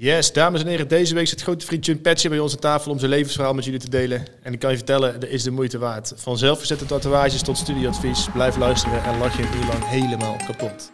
Yes, 0.00 0.32
dames 0.32 0.60
en 0.60 0.66
heren, 0.66 0.88
deze 0.88 1.14
week 1.14 1.26
zit 1.26 1.42
grote 1.42 1.66
vriend 1.66 1.86
Jun 1.86 2.00
Petje 2.00 2.28
bij 2.28 2.38
ons 2.38 2.52
aan 2.52 2.58
tafel 2.58 2.90
om 2.92 2.98
zijn 2.98 3.10
levensverhaal 3.10 3.54
met 3.54 3.64
jullie 3.64 3.80
te 3.80 3.90
delen. 3.90 4.26
En 4.42 4.52
ik 4.52 4.58
kan 4.58 4.70
je 4.70 4.76
vertellen, 4.76 5.20
dat 5.20 5.28
is 5.28 5.42
de 5.42 5.50
moeite 5.50 5.78
waard. 5.78 6.12
Van 6.16 6.38
zelfverzette 6.38 6.86
tatoeages 6.86 7.42
tot 7.42 7.56
studieadvies. 7.56 8.28
Blijf 8.32 8.56
luisteren 8.56 9.04
en 9.04 9.18
lach 9.18 9.36
je 9.36 9.42
een 9.42 9.56
uur 9.56 9.66
lang 9.66 9.88
helemaal 9.88 10.36
kapot. 10.46 10.92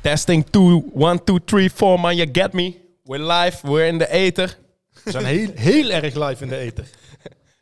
Testing 0.00 0.46
2, 0.50 0.84
1, 0.98 1.24
2, 1.24 1.44
3, 1.44 1.70
4, 1.70 2.00
man, 2.00 2.16
you 2.16 2.28
get 2.32 2.52
me. 2.52 2.74
We're 3.04 3.32
live, 3.32 3.66
we're 3.66 3.86
in 3.86 3.98
de 3.98 4.10
ether. 4.10 4.64
We 5.06 5.12
zijn 5.12 5.24
heel, 5.24 5.50
heel 5.54 5.90
erg 5.90 6.14
live 6.14 6.42
in 6.42 6.48
de 6.48 6.56
eten. 6.56 6.86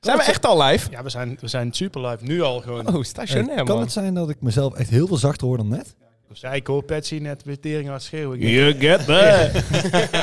Zijn 0.01 0.17
we 0.17 0.23
echt 0.23 0.47
al 0.47 0.63
live? 0.63 0.91
Ja, 0.91 1.03
we 1.03 1.09
zijn, 1.11 1.37
we 1.41 1.49
zijn 1.49 1.73
super 1.73 2.07
live. 2.07 2.25
Nu 2.25 2.43
al 2.43 2.61
gewoon. 2.61 2.95
Oh, 2.97 3.03
stationair, 3.03 3.57
kan 3.57 3.67
man. 3.67 3.81
het 3.81 3.93
zijn 3.93 4.15
dat 4.15 4.31
ik 4.31 4.41
mezelf 4.41 4.75
echt 4.75 4.91
heel 4.91 5.07
veel 5.07 5.17
zachter 5.17 5.47
hoor 5.47 5.57
dan 5.57 5.69
net? 5.69 5.95
Ja, 6.33 6.53
ik 6.53 6.67
hoor 6.67 6.83
Petje 6.85 7.21
net 7.21 7.45
met 7.45 7.63
tering 7.63 7.87
aan 7.89 7.95
het 7.95 8.03
schreeuwen. 8.03 8.39
You 8.39 8.75
get 8.81 9.05
that. 9.07 9.51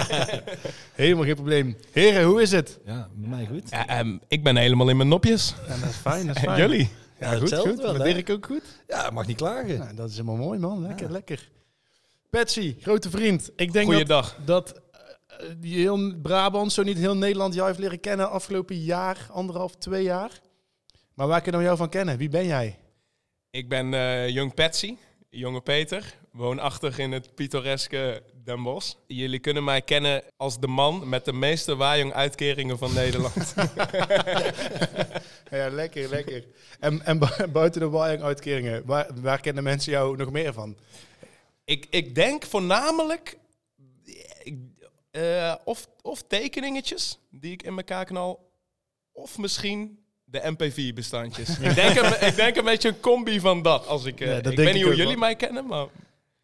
Helemaal 0.95 1.23
geen 1.23 1.35
probleem. 1.35 1.77
Heren, 1.91 2.23
hoe 2.23 2.41
is 2.41 2.51
het? 2.51 2.79
Ja, 2.85 3.07
met 3.15 3.29
mij 3.29 3.45
goed. 3.51 3.69
Ja, 3.69 3.87
ehm, 3.87 4.17
ik 4.27 4.43
ben 4.43 4.55
helemaal 4.57 4.89
in 4.89 4.97
mijn 4.97 5.09
nopjes. 5.09 5.53
Ja, 5.67 5.77
dat 5.77 5.89
is 5.89 5.95
fijn, 5.95 6.27
dat 6.27 6.35
is 6.35 6.41
fijn. 6.47 6.57
jullie? 6.59 6.89
Ja, 7.19 7.31
goed, 7.31 7.39
hetzelfde 7.39 7.69
goed. 7.69 7.81
wel, 7.81 7.93
Met 7.93 8.01
hè? 8.01 8.13
Dirk 8.13 8.29
ook 8.29 8.45
goed? 8.45 8.63
Ja, 8.87 9.09
mag 9.09 9.27
niet 9.27 9.37
klagen. 9.37 9.77
Nou, 9.79 9.95
dat 9.95 10.09
is 10.09 10.15
helemaal 10.17 10.35
mooi, 10.37 10.59
man. 10.59 10.81
Lekker, 10.87 11.11
lekker. 11.11 11.49
Patsy, 12.29 12.75
grote 12.81 13.09
vriend. 13.09 13.49
Ik 13.55 13.57
denk 13.57 13.73
dat, 13.73 13.85
Goeiedag. 13.85 14.37
dat 14.45 14.71
eh, 14.90 14.90
die 15.57 15.75
heel 15.79 16.19
Brabant, 16.21 16.71
zo 16.73 16.83
niet 16.83 16.97
heel 16.97 17.15
Nederland, 17.17 17.53
jou 17.53 17.67
heeft 17.67 17.79
leren 17.79 17.99
kennen 17.99 18.29
afgelopen 18.29 18.79
jaar, 18.79 19.27
anderhalf, 19.31 19.75
twee 19.75 20.03
jaar. 20.03 20.31
Maar 21.13 21.27
waar 21.27 21.41
kunnen 21.41 21.59
we 21.61 21.65
jou 21.67 21.77
van 21.77 21.89
kennen? 21.89 22.17
Wie 22.17 22.29
ben 22.29 22.45
jij? 22.45 22.77
Ik 23.49 23.69
ben 23.69 23.93
eh 23.93 24.29
Young 24.29 24.53
Patsy, 24.53 24.95
jonge 25.29 25.61
Peter, 25.61 26.15
woonachtig 26.31 26.97
in 26.99 27.11
het 27.11 27.35
pittoreske 27.35 28.23
Den 28.43 28.63
Bosch. 28.63 28.93
Jullie 29.07 29.39
kunnen 29.39 29.63
mij 29.63 29.81
kennen 29.81 30.23
als 30.37 30.59
de 30.59 30.67
man 30.67 31.09
met 31.09 31.25
de 31.25 31.33
meeste 31.33 31.75
Wajong-uitkeringen 31.75 32.77
van 32.77 32.93
Nederland. 32.93 33.53
Ja, 35.51 35.69
lekker, 35.69 36.09
lekker. 36.09 36.43
En, 36.79 37.05
en 37.05 37.19
bu- 37.19 37.47
buiten 37.51 37.81
de 37.81 37.89
Wajong-uitkeringen, 37.89 38.85
waar, 38.85 39.07
waar 39.21 39.39
kennen 39.41 39.63
mensen 39.63 39.91
jou 39.91 40.17
nog 40.17 40.31
meer 40.31 40.53
van? 40.53 40.77
ik, 41.65 41.87
ik 41.89 42.15
denk 42.15 42.43
voornamelijk 42.45 43.37
eh, 45.11 45.55
of, 45.63 45.87
of 46.01 46.23
tekeningetjes 46.27 47.19
die 47.29 47.51
ik 47.51 47.63
in 47.63 47.77
elkaar 47.77 48.05
knal, 48.05 48.51
of 49.11 49.37
misschien 49.37 49.99
de 50.23 50.39
MP4-bestandjes. 50.53 51.49
ik, 51.69 51.75
denk 51.75 51.95
een, 51.99 52.27
ik 52.27 52.35
denk 52.35 52.55
een 52.55 52.63
beetje 52.65 52.89
een 52.89 52.99
combi 52.99 53.39
van 53.39 53.61
dat. 53.61 53.87
Als 53.87 54.05
ik, 54.05 54.19
eh, 54.19 54.27
Ja, 54.27 54.41
dat 54.41 54.51
ik 54.51 54.57
weet 54.57 54.73
niet 54.73 54.83
hoe 54.83 54.91
jullie 54.95 55.07
wel. 55.11 55.19
mij 55.19 55.35
kennen, 55.35 55.65
maar 55.65 55.85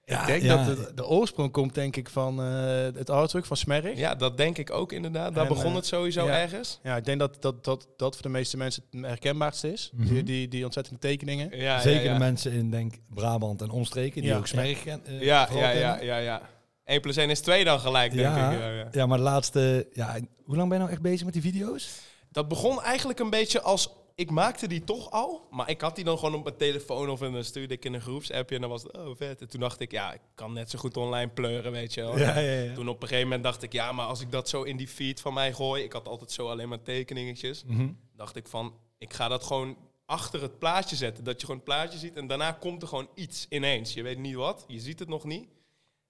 Ja, 0.03 0.21
ik 0.21 0.27
denk 0.27 0.41
ja. 0.41 0.65
dat 0.65 0.75
de, 0.77 0.93
de 0.93 1.05
oorsprong 1.07 1.51
komt, 1.51 1.73
denk 1.75 1.95
ik, 1.95 2.09
van 2.09 2.41
eh, 2.41 2.83
het 2.95 3.09
artwork 3.09 3.45
van 3.45 3.57
Smerrig. 3.57 3.97
ja, 3.97 4.15
dat 4.15 4.37
denk 4.37 4.57
ik 4.57 4.71
ook 4.71 4.91
inderdaad. 4.91 5.33
Daar 5.35 5.43
En, 5.47 5.53
begon 5.53 5.75
het 5.75 5.85
sowieso 5.85 6.25
ja. 6.25 6.37
ergens. 6.41 6.79
Ja, 6.83 6.95
ik 6.97 7.05
denk 7.05 7.19
dat 7.19 7.41
dat, 7.41 7.63
dat 7.63 7.87
dat 7.97 8.13
voor 8.13 8.23
de 8.23 8.29
meeste 8.29 8.57
mensen 8.57 8.83
het 8.91 9.05
herkenbaarste 9.05 9.71
is. 9.71 9.89
Mhm. 9.93 10.13
die, 10.13 10.23
die, 10.23 10.47
die 10.47 10.63
ontzettende 10.65 10.99
tekeningen. 10.99 11.57
Ja, 11.57 11.79
Zeker 11.79 12.03
ja, 12.03 12.13
de 12.13 12.19
mensen 12.19 12.51
in 12.51 12.69
denk 12.71 12.93
Brabant 13.09 13.61
en 13.61 13.69
omstreken 13.69 14.21
die 14.21 14.29
Ja, 14.31 14.37
ook 14.37 14.47
Smerg 14.47 14.83
ken- 14.83 15.05
eh, 15.05 15.21
Ja, 15.21 15.47
ja, 15.51 15.69
ja, 15.71 15.91
kennen. 15.91 16.05
ja, 16.05 16.17
ja. 16.17 16.41
1 16.87 17.01
plus 17.01 17.15
1 17.17 17.29
is 17.29 17.39
2 17.39 17.63
dan 17.63 17.79
gelijk, 17.79 18.11
denk 18.11 18.23
Ja, 18.35 18.51
ik. 18.51 18.59
Ja, 18.59 18.69
ja. 18.71 18.87
ja, 18.91 19.05
maar 19.05 19.17
de 19.17 19.23
laatste... 19.23 19.87
Ja, 19.93 20.19
hoe 20.43 20.55
lang 20.55 20.69
ben 20.69 20.77
je 20.77 20.83
nou 20.83 20.91
echt 20.93 21.01
bezig 21.01 21.23
met 21.25 21.33
die 21.33 21.41
video's? 21.41 21.89
Dat 22.31 22.47
begon 22.47 22.81
eigenlijk 22.81 23.19
een 23.19 23.29
beetje 23.29 23.61
als... 23.61 23.89
Ik 24.15 24.31
maakte 24.31 24.67
die 24.67 24.83
toch 24.83 25.11
al, 25.11 25.47
maar 25.51 25.69
ik 25.69 25.81
had 25.81 25.95
die 25.95 26.03
dan 26.03 26.17
gewoon 26.17 26.35
op 26.35 26.43
mijn 26.43 26.57
telefoon 26.57 27.09
of 27.09 27.21
en 27.21 27.31
dan 27.31 27.43
stuurde 27.43 27.73
ik 27.73 27.85
in 27.85 27.93
een 27.93 28.01
groepsappje 28.01 28.55
en 28.55 28.61
dan 28.61 28.69
was 28.69 28.83
het, 28.83 28.97
oh 28.97 29.15
vet. 29.17 29.41
En 29.41 29.49
toen 29.49 29.59
dacht 29.59 29.79
ik, 29.79 29.91
ja, 29.91 30.13
ik 30.13 30.19
kan 30.35 30.53
net 30.53 30.69
zo 30.69 30.79
goed 30.79 30.97
online 30.97 31.31
pleuren, 31.31 31.71
weet 31.71 31.93
je 31.93 32.01
wel. 32.01 32.17
Ja, 32.17 32.39
ja, 32.39 32.51
ja. 32.61 32.73
Toen 32.73 32.87
op 32.87 33.01
een 33.01 33.07
gegeven 33.07 33.27
moment 33.27 33.43
dacht 33.45 33.63
ik, 33.63 33.73
ja, 33.73 33.91
maar 33.91 34.05
als 34.05 34.21
ik 34.21 34.31
dat 34.31 34.49
zo 34.49 34.63
in 34.63 34.77
die 34.77 34.87
feed 34.87 35.21
van 35.21 35.33
mij 35.33 35.53
gooi, 35.53 35.83
ik 35.83 35.93
had 35.93 36.07
altijd 36.07 36.31
zo 36.31 36.49
alleen 36.49 36.69
maar 36.69 36.81
tekeningetjes, 36.81 37.63
Mhm. 37.65 37.87
dacht 38.15 38.35
ik 38.35 38.47
van, 38.47 38.73
ik 38.97 39.13
ga 39.13 39.27
dat 39.27 39.43
gewoon 39.43 39.77
achter 40.05 40.41
het 40.41 40.59
plaatje 40.59 40.95
zetten. 40.95 41.23
Dat 41.23 41.35
je 41.39 41.41
gewoon 41.45 41.55
het 41.65 41.65
plaatje 41.69 41.97
ziet 41.99 42.15
en 42.15 42.27
daarna 42.27 42.51
komt 42.51 42.81
er 42.81 42.87
gewoon 42.87 43.09
iets 43.15 43.45
ineens. 43.49 43.93
Je 43.93 44.03
weet 44.03 44.17
niet 44.17 44.35
wat, 44.35 44.63
je 44.67 44.79
ziet 44.79 44.99
het 44.99 45.09
nog 45.09 45.23
niet. 45.23 45.47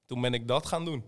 Toen 0.07 0.22
ben 0.22 0.34
ik 0.34 0.47
dat 0.47 0.66
gaan 0.66 0.85
doen. 0.85 1.03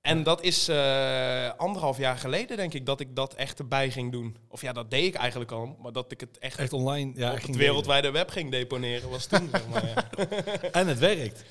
En 0.00 0.22
dat 0.22 0.42
is 0.42 0.68
eh, 0.68 1.50
anderhalf 1.56 1.98
jaar 1.98 2.18
geleden, 2.18 2.56
denk 2.56 2.74
ik, 2.74 2.86
dat 2.86 3.00
ik 3.00 3.16
dat 3.16 3.34
echt 3.34 3.58
erbij 3.58 3.90
ging 3.90 4.12
doen. 4.12 4.36
Of 4.48 4.62
ja, 4.62 4.72
dat 4.72 4.90
deed 4.90 5.04
ik 5.04 5.14
eigenlijk 5.14 5.50
al, 5.50 5.76
maar 5.82 5.92
dat 5.92 6.12
ik 6.12 6.20
het 6.20 6.38
echt, 6.38 6.58
Echt 6.58 6.72
online. 6.72 7.12
Ja, 7.14 7.32
op 7.32 7.42
het 7.42 7.56
wereldwijde 7.56 8.10
web 8.10 8.30
ging 8.30 8.50
deponeren, 8.50 9.10
was 9.10 9.26
toen. 9.26 9.48
zeg 9.52 9.68
maar, 9.68 9.86
ja. 9.86 10.10
En 10.80 10.86
het 10.86 10.98
werkt. 10.98 11.44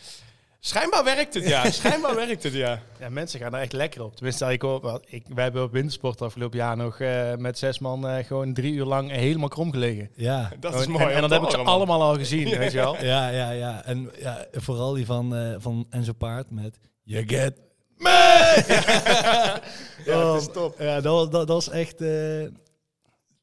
Schijnbaar 0.60 1.04
werkt 1.04 1.34
het, 1.34 1.48
ja. 1.48 1.72
Schijnbaar 1.72 2.16
werkt 2.16 2.44
het, 2.44 2.54
ja. 2.54 2.82
Ja, 3.00 3.10
mensen 3.10 3.40
gaan 3.40 3.54
er 3.54 3.62
echt 3.62 3.74
lekker 3.74 4.04
op. 4.04 4.16
Tenminste, 4.16 4.52
ik 4.52 4.62
hoor, 4.62 4.82
wel, 4.82 5.02
ik, 5.08 5.26
wij 5.34 5.44
hebben 5.44 5.64
op 5.64 5.72
wintersport 5.72 6.22
afgelopen 6.22 6.58
jaar 6.58 6.78
nog 6.78 7.00
eh, 7.00 7.36
met 7.36 7.58
zes 7.58 7.80
man 7.80 8.08
eh, 8.08 8.26
gewoon 8.26 8.54
drie 8.54 8.74
uur 8.74 8.86
lang 8.86 9.12
helemaal 9.12 9.48
krom 9.48 9.72
gelegen. 9.72 10.10
Ja. 10.16 10.52
Dat 10.60 10.76
is 10.80 10.88
mooi. 10.88 11.04
En, 11.06 11.12
en 11.12 11.22
dan 11.22 11.32
heb 11.32 11.42
ik 11.44 11.50
ze 11.50 11.58
allemaal 11.58 12.02
al 12.02 12.16
gezien, 12.16 12.58
weet 12.58 12.72
je 12.72 12.78
wel. 12.78 13.04
Ja, 13.04 13.30
ja, 13.30 13.50
ja. 13.52 13.84
En 13.86 14.12
ja, 14.20 14.46
vooral 14.52 14.94
die 14.94 15.06
van, 15.06 15.36
eh, 15.36 15.56
van 15.58 15.88
Enzo 15.90 16.14
Paard 16.14 16.52
met 16.52 16.80
You 17.04 17.24
get 17.28 17.54
Ja, 20.06 20.34
het 20.34 20.42
is 20.42 20.48
top. 20.54 20.76
Ja, 20.80 21.02
dat, 21.02 21.14
was- 21.14 21.30
dat, 21.30 21.48
dat 21.48 21.48
was 21.48 21.70
echt... 21.70 22.02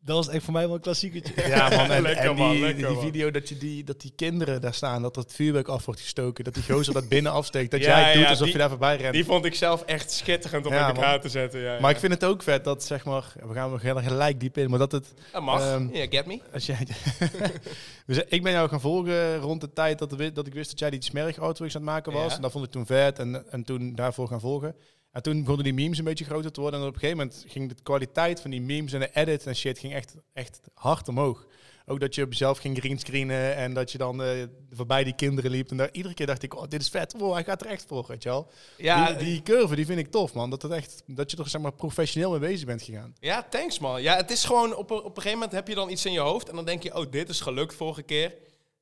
dat 0.06 0.16
was 0.16 0.28
echt 0.28 0.44
voor 0.44 0.52
mij 0.52 0.66
wel 0.66 0.74
een 0.74 0.80
klassiekertje. 0.80 1.32
Ja, 1.48 1.68
man. 1.68 1.90
En, 1.90 2.02
Lekker, 2.02 2.24
en 2.24 2.34
die, 2.34 2.44
man, 2.44 2.58
lekker, 2.60 2.86
die 2.86 2.94
man. 2.94 3.02
video 3.04 3.30
dat, 3.30 3.48
je 3.48 3.56
die, 3.56 3.84
dat 3.84 4.00
die 4.00 4.12
kinderen 4.16 4.60
daar 4.60 4.74
staan, 4.74 5.02
dat 5.02 5.16
het 5.16 5.32
vuurwerk 5.32 5.68
af 5.68 5.84
wordt 5.84 6.00
gestoken, 6.00 6.44
dat 6.44 6.54
die 6.54 6.62
gozer 6.62 6.94
dat 6.94 7.08
binnen 7.08 7.32
afsteekt, 7.32 7.70
dat 7.70 7.80
Ja, 7.84 8.00
jij 8.00 8.12
doet 8.12 8.22
ja, 8.22 8.28
alsof 8.28 8.44
die- 8.44 8.52
je 8.52 8.58
daar 8.58 8.68
voorbij 8.68 8.96
rent. 8.96 9.12
Die 9.14 9.24
vond 9.24 9.44
ik 9.44 9.54
zelf 9.54 9.82
echt 9.82 10.10
schitterend 10.12 10.66
om 10.66 10.72
Ja, 10.72 10.88
in 10.88 10.94
elkaar 10.94 11.10
man. 11.10 11.20
te 11.20 11.28
zetten. 11.28 11.60
Ja, 11.60 11.72
maar 11.72 11.80
ja. 11.80 11.88
ik 11.88 11.98
vind 11.98 12.12
het 12.12 12.24
ook 12.24 12.42
vet 12.42 12.64
dat, 12.64 12.84
zeg 12.84 13.04
maar, 13.04 13.32
we 13.48 13.54
gaan 13.54 13.78
heel 13.80 13.96
gelijk 14.02 14.40
diep 14.40 14.58
in, 14.58 14.70
maar 14.70 14.78
dat 14.78 14.92
het, 14.92 15.14
Dat 15.32 15.42
mag. 15.42 15.80
Ja, 15.92 16.06
get 16.10 16.26
me. 16.26 16.40
als 16.52 16.66
jij, 16.66 16.86
zijn- 18.06 18.26
ik 18.28 18.42
ben 18.42 18.52
jou 18.52 18.68
gaan 18.68 18.80
volgen 18.80 19.36
rond 19.38 19.60
de 19.60 19.72
tijd 19.72 19.98
dat, 19.98 20.10
dat 20.34 20.46
ik 20.46 20.54
wist 20.54 20.70
dat 20.70 20.78
jij 20.78 20.90
die 20.90 21.02
smerg 21.02 21.38
artworks 21.38 21.76
aan 21.76 21.80
het 21.82 21.90
maken 21.90 22.12
was. 22.12 22.30
Ja. 22.30 22.36
En 22.36 22.42
dat 22.42 22.52
vond 22.52 22.64
ik 22.64 22.70
toen 22.70 22.86
vet 22.86 23.18
en, 23.18 23.44
en 23.50 23.64
toen 23.64 23.94
daarvoor 23.94 24.28
gaan 24.28 24.40
volgen. 24.40 24.74
En 25.16 25.22
toen 25.22 25.40
begonnen 25.40 25.64
die 25.64 25.74
memes 25.74 25.98
een 25.98 26.04
beetje 26.04 26.24
groter 26.24 26.52
te 26.52 26.60
worden. 26.60 26.80
En 26.80 26.86
op 26.86 26.94
een 26.94 27.00
gegeven 27.00 27.18
moment 27.18 27.44
ging 27.48 27.68
de 27.68 27.82
kwaliteit 27.82 28.40
van 28.40 28.50
die 28.50 28.60
memes 28.60 28.92
en 28.92 29.00
de 29.00 29.10
edit 29.12 29.46
en 29.46 29.56
shit 29.56 29.78
ging 29.78 29.94
echt, 29.94 30.14
echt 30.32 30.60
hard 30.74 31.08
omhoog. 31.08 31.46
Ook 31.86 32.00
dat 32.00 32.14
je 32.14 32.22
op 32.22 32.30
jezelf 32.30 32.58
ging 32.58 32.78
greenscreenen 32.78 33.56
en 33.56 33.74
dat 33.74 33.92
je 33.92 33.98
dan 33.98 34.22
eh, 34.22 34.28
voorbij 34.70 35.04
die 35.04 35.14
kinderen 35.14 35.50
liep. 35.50 35.70
En 35.70 35.76
daar, 35.76 35.88
iedere 35.92 36.14
keer 36.14 36.26
dacht 36.26 36.42
ik, 36.42 36.54
oh, 36.54 36.68
dit 36.68 36.80
is 36.80 36.88
vet. 36.88 37.14
Wow, 37.18 37.32
hij 37.32 37.44
gaat 37.44 37.60
er 37.60 37.66
echt 37.66 37.84
voor, 37.88 38.04
weet 38.08 38.22
je 38.22 38.28
wel. 38.28 38.50
Ja, 38.76 39.12
die, 39.12 39.16
die 39.16 39.42
curve, 39.42 39.76
die 39.76 39.86
vind 39.86 39.98
ik 39.98 40.10
tof, 40.10 40.34
man. 40.34 40.50
Dat, 40.50 40.62
het 40.62 40.72
echt, 40.72 41.02
dat 41.06 41.30
je 41.30 41.36
er 41.36 41.48
zeg 41.48 41.60
maar 41.60 41.72
professioneel 41.72 42.30
mee 42.30 42.40
bezig 42.40 42.66
bent 42.66 42.82
gegaan. 42.82 43.14
ja, 43.20 43.46
thanks 43.50 43.78
man. 43.78 44.02
Ja, 44.02 44.16
het 44.16 44.30
is 44.30 44.44
gewoon 44.44 44.74
op 44.74 44.90
een, 44.90 44.96
op 44.96 45.04
een 45.04 45.22
gegeven 45.22 45.32
moment 45.32 45.52
heb 45.52 45.68
je 45.68 45.74
dan 45.74 45.90
iets 45.90 46.06
in 46.06 46.12
je 46.12 46.20
hoofd 46.20 46.48
en 46.48 46.56
dan 46.56 46.64
denk 46.64 46.82
je, 46.82 46.96
oh, 46.96 47.10
dit 47.10 47.28
is 47.28 47.40
gelukt 47.40 47.74
vorige 47.74 48.02
keer. 48.02 48.34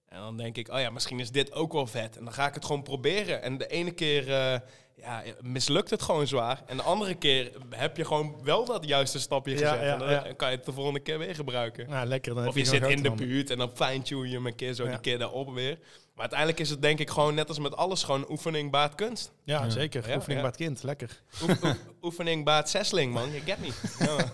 En 0.08 0.20
dan 0.20 0.36
denk 0.36 0.56
ik, 0.56 0.68
oh 0.68 0.80
ja, 0.80 0.90
misschien 0.90 1.20
is 1.20 1.30
dit 1.30 1.52
ook 1.52 1.72
wel 1.72 1.86
vet. 1.86 2.16
En 2.16 2.24
dan 2.24 2.32
ga 2.32 2.46
ik 2.46 2.54
het 2.54 2.64
gewoon 2.64 2.82
proberen. 2.82 3.42
En 3.42 3.58
de 3.58 3.66
ene 3.66 3.90
keer 3.90 4.32
eh, 4.32 4.60
ja, 4.96 5.22
mislukt 5.40 5.90
het 5.90 6.02
gewoon 6.02 6.26
zwaar. 6.26 6.62
En 6.66 6.76
de 6.76 6.82
andere 6.82 7.14
keer 7.14 7.52
heb 7.70 7.96
je 7.96 8.04
gewoon 8.04 8.36
wel 8.42 8.64
dat 8.64 8.84
juiste 8.84 9.18
stapje 9.20 9.52
Ja, 9.52 9.58
gezet. 9.58 9.80
ja, 9.86 9.92
en 9.92 9.98
dan 9.98 10.10
ja. 10.10 10.32
kan 10.36 10.50
je 10.50 10.56
het 10.56 10.64
de 10.64 10.72
volgende 10.72 11.00
keer 11.00 11.18
weer 11.18 11.34
gebruiken. 11.34 11.88
Nou, 11.90 12.06
lekker. 12.06 12.34
Dan 12.34 12.46
Of 12.46 12.54
je 12.54 12.64
zit 12.64 12.86
in 12.86 13.02
de 13.02 13.10
buurt 13.10 13.50
en 13.50 13.58
dan 13.58 13.70
fine-tune 13.74 14.28
je 14.28 14.34
hem 14.34 14.46
een 14.46 14.54
keer 14.54 14.72
zo 14.74 14.84
Ja. 14.84 14.90
die 14.90 15.00
keer 15.00 15.18
daarop 15.18 15.52
weer. 15.54 15.78
Maar 16.14 16.22
uiteindelijk 16.22 16.60
is 16.60 16.70
het 16.70 16.82
denk 16.82 16.98
ik 16.98 17.10
gewoon 17.10 17.34
net 17.34 17.48
als 17.48 17.58
met 17.58 17.76
alles 17.76 18.02
gewoon 18.02 18.30
oefening 18.30 18.70
baat 18.70 18.94
kunst. 18.94 19.32
Ja, 19.44 19.62
Ja. 19.64 19.70
zeker. 19.70 20.08
Ja, 20.08 20.16
Oefening 20.16 20.42
het 20.42 20.56
kind, 20.56 20.82
lekker. 20.82 21.22
Oef- 21.42 21.62
oef- 21.64 21.78
oefening 22.02 22.44
baat 22.44 22.70
zesling, 22.70 23.12
man. 23.12 23.32
Je 23.32 23.40
get 23.40 23.58
me. 23.60 23.72
Ja. 23.98 24.30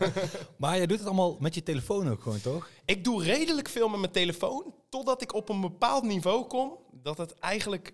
Maar 0.56 0.76
jij 0.76 0.86
doet 0.86 0.98
het 0.98 1.06
allemaal 1.06 1.36
met 1.40 1.54
je 1.54 1.62
telefoon 1.62 2.10
ook 2.10 2.22
gewoon, 2.22 2.40
toch? 2.40 2.68
Ik 2.84 3.04
doe 3.04 3.22
redelijk 3.22 3.68
veel 3.68 3.88
met 3.88 4.00
mijn 4.00 4.12
telefoon, 4.12 4.74
totdat 4.88 5.22
ik 5.22 5.34
op 5.34 5.48
een 5.48 5.60
bepaald 5.60 6.04
niveau 6.04 6.44
kom 6.46 6.72
dat 6.92 7.18
het 7.18 7.34
eigenlijk 7.38 7.92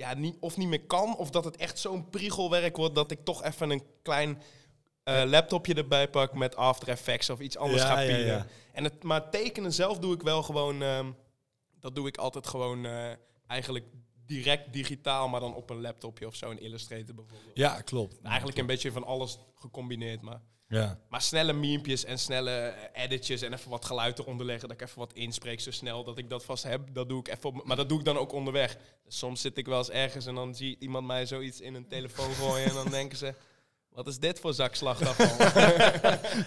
ja, 0.00 0.14
niet, 0.14 0.36
of 0.40 0.56
niet 0.56 0.68
meer 0.68 0.86
kan, 0.86 1.16
of 1.16 1.30
dat 1.30 1.44
het 1.44 1.56
echt 1.56 1.78
zo'n 1.78 2.08
priegelwerk 2.08 2.76
wordt 2.76 2.94
dat 2.94 3.10
ik 3.10 3.24
toch 3.24 3.44
even 3.44 3.70
een 3.70 3.82
klein 4.02 4.42
eh, 5.02 5.22
laptopje 5.26 5.74
erbij 5.74 6.08
pak 6.10 6.34
met 6.34 6.56
After 6.56 6.88
Effects 6.88 7.30
of 7.30 7.40
iets 7.40 7.56
anders 7.56 7.82
Ja, 7.82 7.88
ga 7.88 7.94
pielen. 7.94 8.26
ja. 8.26 8.46
En 8.72 8.84
het, 8.84 9.02
maar 9.02 9.30
tekenen 9.30 9.72
zelf 9.72 9.98
doe 9.98 10.14
ik 10.14 10.22
wel 10.22 10.42
gewoon, 10.42 10.82
ehm, 10.82 11.10
dat 11.80 11.94
doe 11.94 12.08
ik 12.08 12.16
altijd 12.16 12.46
gewoon 12.46 12.86
eh, 12.86 13.10
eigenlijk 13.46 13.84
direct 14.26 14.72
digitaal, 14.72 15.28
maar 15.28 15.40
dan 15.40 15.54
op 15.54 15.70
een 15.70 15.80
laptopje 15.80 16.26
of 16.26 16.34
zo, 16.34 16.50
een 16.50 16.60
Illustrator 16.60 17.14
bijvoorbeeld. 17.14 17.56
Ja, 17.56 17.80
klopt. 17.80 18.20
Eigenlijk 18.22 18.58
een 18.58 18.66
beetje 18.66 18.92
van 18.92 19.04
alles 19.04 19.38
gecombineerd, 19.54 20.20
maar... 20.20 20.40
Ja. 20.70 20.98
Maar 21.08 21.22
snelle 21.22 21.52
memepjes 21.52 22.04
en 22.04 22.18
snelle 22.18 22.50
eh, 22.50 23.02
editjes 23.04 23.42
en 23.42 23.52
even 23.52 23.70
wat 23.70 23.84
geluid 23.84 24.18
eronder 24.18 24.46
leggen. 24.46 24.68
Dat 24.68 24.80
ik 24.80 24.86
even 24.86 24.98
wat 24.98 25.12
inspreek 25.12 25.60
zo 25.60 25.70
snel 25.70 26.04
dat 26.04 26.18
ik 26.18 26.28
dat 26.30 26.44
vast 26.44 26.62
heb. 26.64 26.80
Dat 26.92 27.08
doe 27.08 27.20
ik 27.20 27.28
even 27.28 27.44
op, 27.48 27.64
maar 27.66 27.76
dat 27.76 27.88
doe 27.88 27.98
ik 27.98 28.04
dan 28.04 28.16
ook 28.18 28.32
onderweg. 28.32 28.76
Dus 29.04 29.18
soms 29.18 29.40
zit 29.40 29.56
ik 29.58 29.66
wel 29.66 29.78
eens 29.78 29.90
ergens 29.90 30.26
en 30.26 30.34
dan 30.34 30.54
zie 30.54 30.76
iemand 30.78 31.06
mij 31.06 31.26
zoiets 31.26 31.60
in 31.60 31.74
een 31.74 31.88
telefoon 31.88 32.32
gooien. 32.34 32.68
en 32.68 32.74
dan 32.74 32.90
denken 33.00 33.18
ze, 33.18 33.34
Wat 33.92 34.06
is 34.06 34.18
dit 34.18 34.40
voor 34.40 34.54
zak 34.54 34.74
slachtafval? 34.74 35.48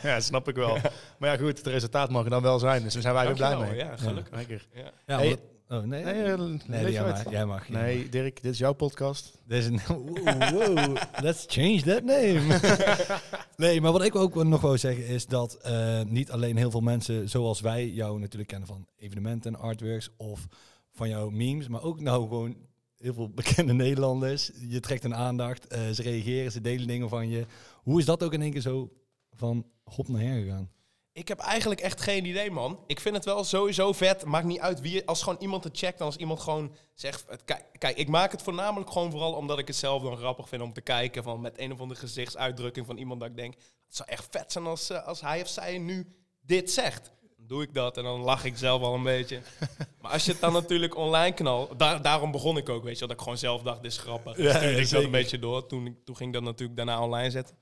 ja, 0.10 0.20
snap 0.20 0.48
ik 0.48 0.56
wel. 0.56 0.78
Maar 1.18 1.30
ja, 1.32 1.38
goed, 1.38 1.58
het 1.58 1.68
resultaat 1.68 2.10
mag 2.10 2.24
er 2.24 2.30
dan 2.30 2.42
wel 2.42 2.60
zijn. 2.60 2.84
Dus 2.84 2.94
daar 2.94 3.02
zijn 3.02 3.14
wij 3.14 3.28
ook 3.28 3.36
blij 3.36 3.58
mee. 3.58 3.76
Ja, 3.76 3.98
gelukkig. 3.98 4.36
Lekker. 4.36 4.68
Ja. 4.74 4.92
Ja, 5.08 5.18
Hey, 5.18 5.30
wat- 5.30 5.40
oh, 5.68 5.84
nee? 5.84 6.04
Nee, 6.04 6.38
Nee, 6.38 6.60
nee, 6.68 6.84
leef 6.84 6.92
jij, 6.92 7.04
mag, 7.04 7.30
jij 7.30 7.46
mag. 7.46 7.68
jij 7.68 7.82
Nee, 7.82 8.10
Dirk, 8.10 8.42
dit 8.42 8.52
is 8.52 8.58
jouw 8.58 8.74
podcast. 8.74 9.42
Dit 9.48 9.58
is 9.58 9.66
een... 9.66 9.80
Wow, 10.54 10.98
let's 11.22 11.46
change 11.48 11.82
that 11.82 12.04
name. 12.04 12.60
nee, 13.66 13.82
maar 13.82 13.92
wat 13.92 14.04
ik 14.04 14.16
ook 14.16 14.44
nog 14.44 14.62
wou 14.62 14.78
zeggen 14.78 15.08
is 15.08 15.26
dat 15.26 15.54
eh, 15.54 16.02
niet 16.02 16.32
alleen 16.32 16.58
heel 16.58 16.72
veel 16.72 16.82
mensen 16.82 17.30
zoals 17.30 17.62
wij 17.62 17.90
jou 17.90 18.20
natuurlijk 18.20 18.50
kennen 18.50 18.68
van 18.68 18.88
evenementen 18.96 19.54
en 19.54 19.60
artworks 19.60 20.10
of 20.18 20.48
van 20.92 21.10
jouw 21.10 21.30
memes, 21.30 21.68
maar 21.68 21.84
ook 21.84 22.00
nou 22.00 22.28
gewoon 22.28 22.56
heel 22.98 23.14
veel 23.14 23.30
bekende 23.42 23.74
Nederlanders. 23.74 24.52
Je 24.68 24.80
trekt 24.80 25.04
een 25.04 25.16
aandacht, 25.16 25.68
eh, 25.68 25.90
ze 25.90 26.02
reageren, 26.02 26.52
ze 26.52 26.62
delen 26.62 26.88
dingen 26.88 27.10
van 27.10 27.30
je. 27.30 27.46
Hoe 27.76 28.00
is 28.00 28.06
dat 28.06 28.24
ook 28.24 28.34
in 28.34 28.42
één 28.42 28.52
keer 28.52 28.62
zo 28.62 28.92
van 29.32 29.66
hop 29.84 30.08
naar 30.08 30.22
her 30.22 30.42
gegaan? 30.42 30.70
Ik 31.14 31.28
heb 31.28 31.40
eigenlijk 31.40 31.82
echt 31.82 32.02
geen 32.02 32.26
idee, 32.26 32.52
man. 32.52 32.80
Ik 32.88 33.00
vind 33.00 33.16
het 33.16 33.26
wel 33.26 33.44
sowieso 33.44 33.94
vet. 33.94 34.26
Maakt 34.26 34.46
niet 34.46 34.60
uit 34.60 34.82
wie. 34.82 35.06
Als 35.06 35.24
gewoon 35.24 35.42
iemand 35.42 35.64
het 35.64 35.78
checkt, 35.78 35.98
dan 35.98 36.08
als 36.08 36.16
iemand 36.16 36.40
gewoon 36.40 36.76
zegt. 36.94 37.26
Kijk, 37.46 37.66
kijk, 37.78 37.98
ik 37.98 38.08
maak 38.08 38.32
het 38.32 38.42
voornamelijk 38.42 38.92
gewoon 38.92 39.12
vooral 39.12 39.34
omdat 39.34 39.60
ik 39.60 39.68
het 39.68 39.76
zelf 39.76 40.04
dan 40.04 40.18
grappig 40.18 40.50
vind 40.50 40.62
om 40.62 40.74
te 40.74 40.82
kijken. 40.82 41.24
Van 41.24 41.42
met 41.42 41.60
een 41.60 41.72
of 41.72 41.80
andere 41.80 42.00
gezichtsuitdrukking 42.00 42.86
van 42.86 42.98
iemand 42.98 43.20
dat 43.20 43.30
ik 43.30 43.36
denk. 43.36 43.54
Het 43.54 43.96
zou 43.96 44.10
echt 44.10 44.28
vet 44.32 44.52
zijn 44.52 44.66
als, 44.66 44.90
eh, 44.90 45.08
als 45.08 45.22
hij 45.22 45.42
of 45.42 45.48
zij 45.48 45.78
nu 45.78 46.16
dit 46.42 46.72
zegt. 46.72 47.12
Dan 47.38 47.48
doe 47.48 47.64
ik 47.64 47.74
dat 47.74 47.98
en 47.98 48.04
dan 48.04 48.20
lach 48.20 48.46
ik 48.46 48.58
zelf 48.58 48.82
al 48.82 48.94
een 48.94 49.04
beetje. 49.04 49.42
Maar 50.02 50.12
als 50.12 50.26
je 50.26 50.32
het 50.32 50.42
dan 50.42 50.54
natuurlijk 50.54 50.96
online 50.96 51.34
knalt. 51.34 51.80
Daar, 51.80 52.02
daarom 52.02 52.32
begon 52.32 52.58
ik 52.58 52.70
ook, 52.70 52.84
weet 52.84 53.00
je. 53.00 53.08
Dat 53.08 53.16
ik 53.16 53.22
gewoon 53.22 53.38
zelf 53.38 53.62
dacht, 53.62 53.82
dit 53.82 53.92
is 53.92 53.98
grappig. 53.98 54.38
Ja, 54.38 54.50
stuurde 54.50 54.76
ja, 54.76 54.82
ik 54.82 54.90
dat 54.90 55.04
een 55.04 55.12
beetje 55.12 55.40
door. 55.40 55.66
Toen, 55.66 55.98
toen 56.06 56.16
ging 56.16 56.30
ik 56.30 56.36
dat 56.36 56.44
natuurlijk 56.44 56.78
daarna 56.78 57.02
online 57.02 57.32
zetten. 57.32 57.56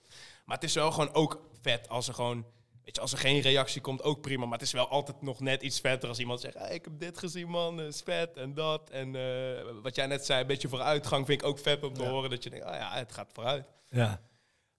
Maar 0.45 0.55
het 0.55 0.65
is 0.65 0.73
wel 0.73 0.91
gewoon 0.91 1.13
ook 1.13 1.41
vet 1.61 1.89
als 1.89 2.07
er 2.07 2.13
gewoon... 2.13 2.45
Weet 2.85 2.95
je, 2.95 3.01
als 3.01 3.11
er 3.11 3.17
geen 3.17 3.39
reactie 3.41 3.81
komt, 3.81 4.03
ook 4.03 4.21
prima. 4.21 4.43
Maar 4.43 4.53
het 4.57 4.67
is 4.67 4.71
wel 4.73 4.87
altijd 4.87 5.21
nog 5.21 5.39
net 5.39 5.61
iets 5.61 5.79
vetter 5.79 6.09
als 6.09 6.19
iemand 6.19 6.41
zegt... 6.41 6.57
"Hey, 6.57 6.73
ik 6.75 6.83
heb 6.83 6.99
dit 6.99 7.17
gezien, 7.17 7.47
man. 7.49 7.77
Dat 7.77 7.85
is 7.93 8.01
vet 8.01 8.37
en 8.37 8.53
dat. 8.53 8.89
En 8.89 9.15
eh, 9.15 9.63
wat 9.81 9.95
jij 9.95 10.05
net 10.07 10.25
zei, 10.25 10.41
een 10.41 10.47
beetje 10.47 10.67
vooruitgang 10.69 11.25
vind 11.25 11.41
ik 11.41 11.47
ook 11.47 11.59
vet 11.59 11.83
om 11.83 11.93
te 11.93 12.03
Ja. 12.03 12.09
horen. 12.09 12.29
Dat 12.29 12.43
je 12.43 12.49
denkt, 12.49 12.65
oh 12.65 12.73
ja, 12.73 12.93
het 12.93 13.11
gaat 13.11 13.29
vooruit. 13.33 13.65
Ja, 13.89 14.21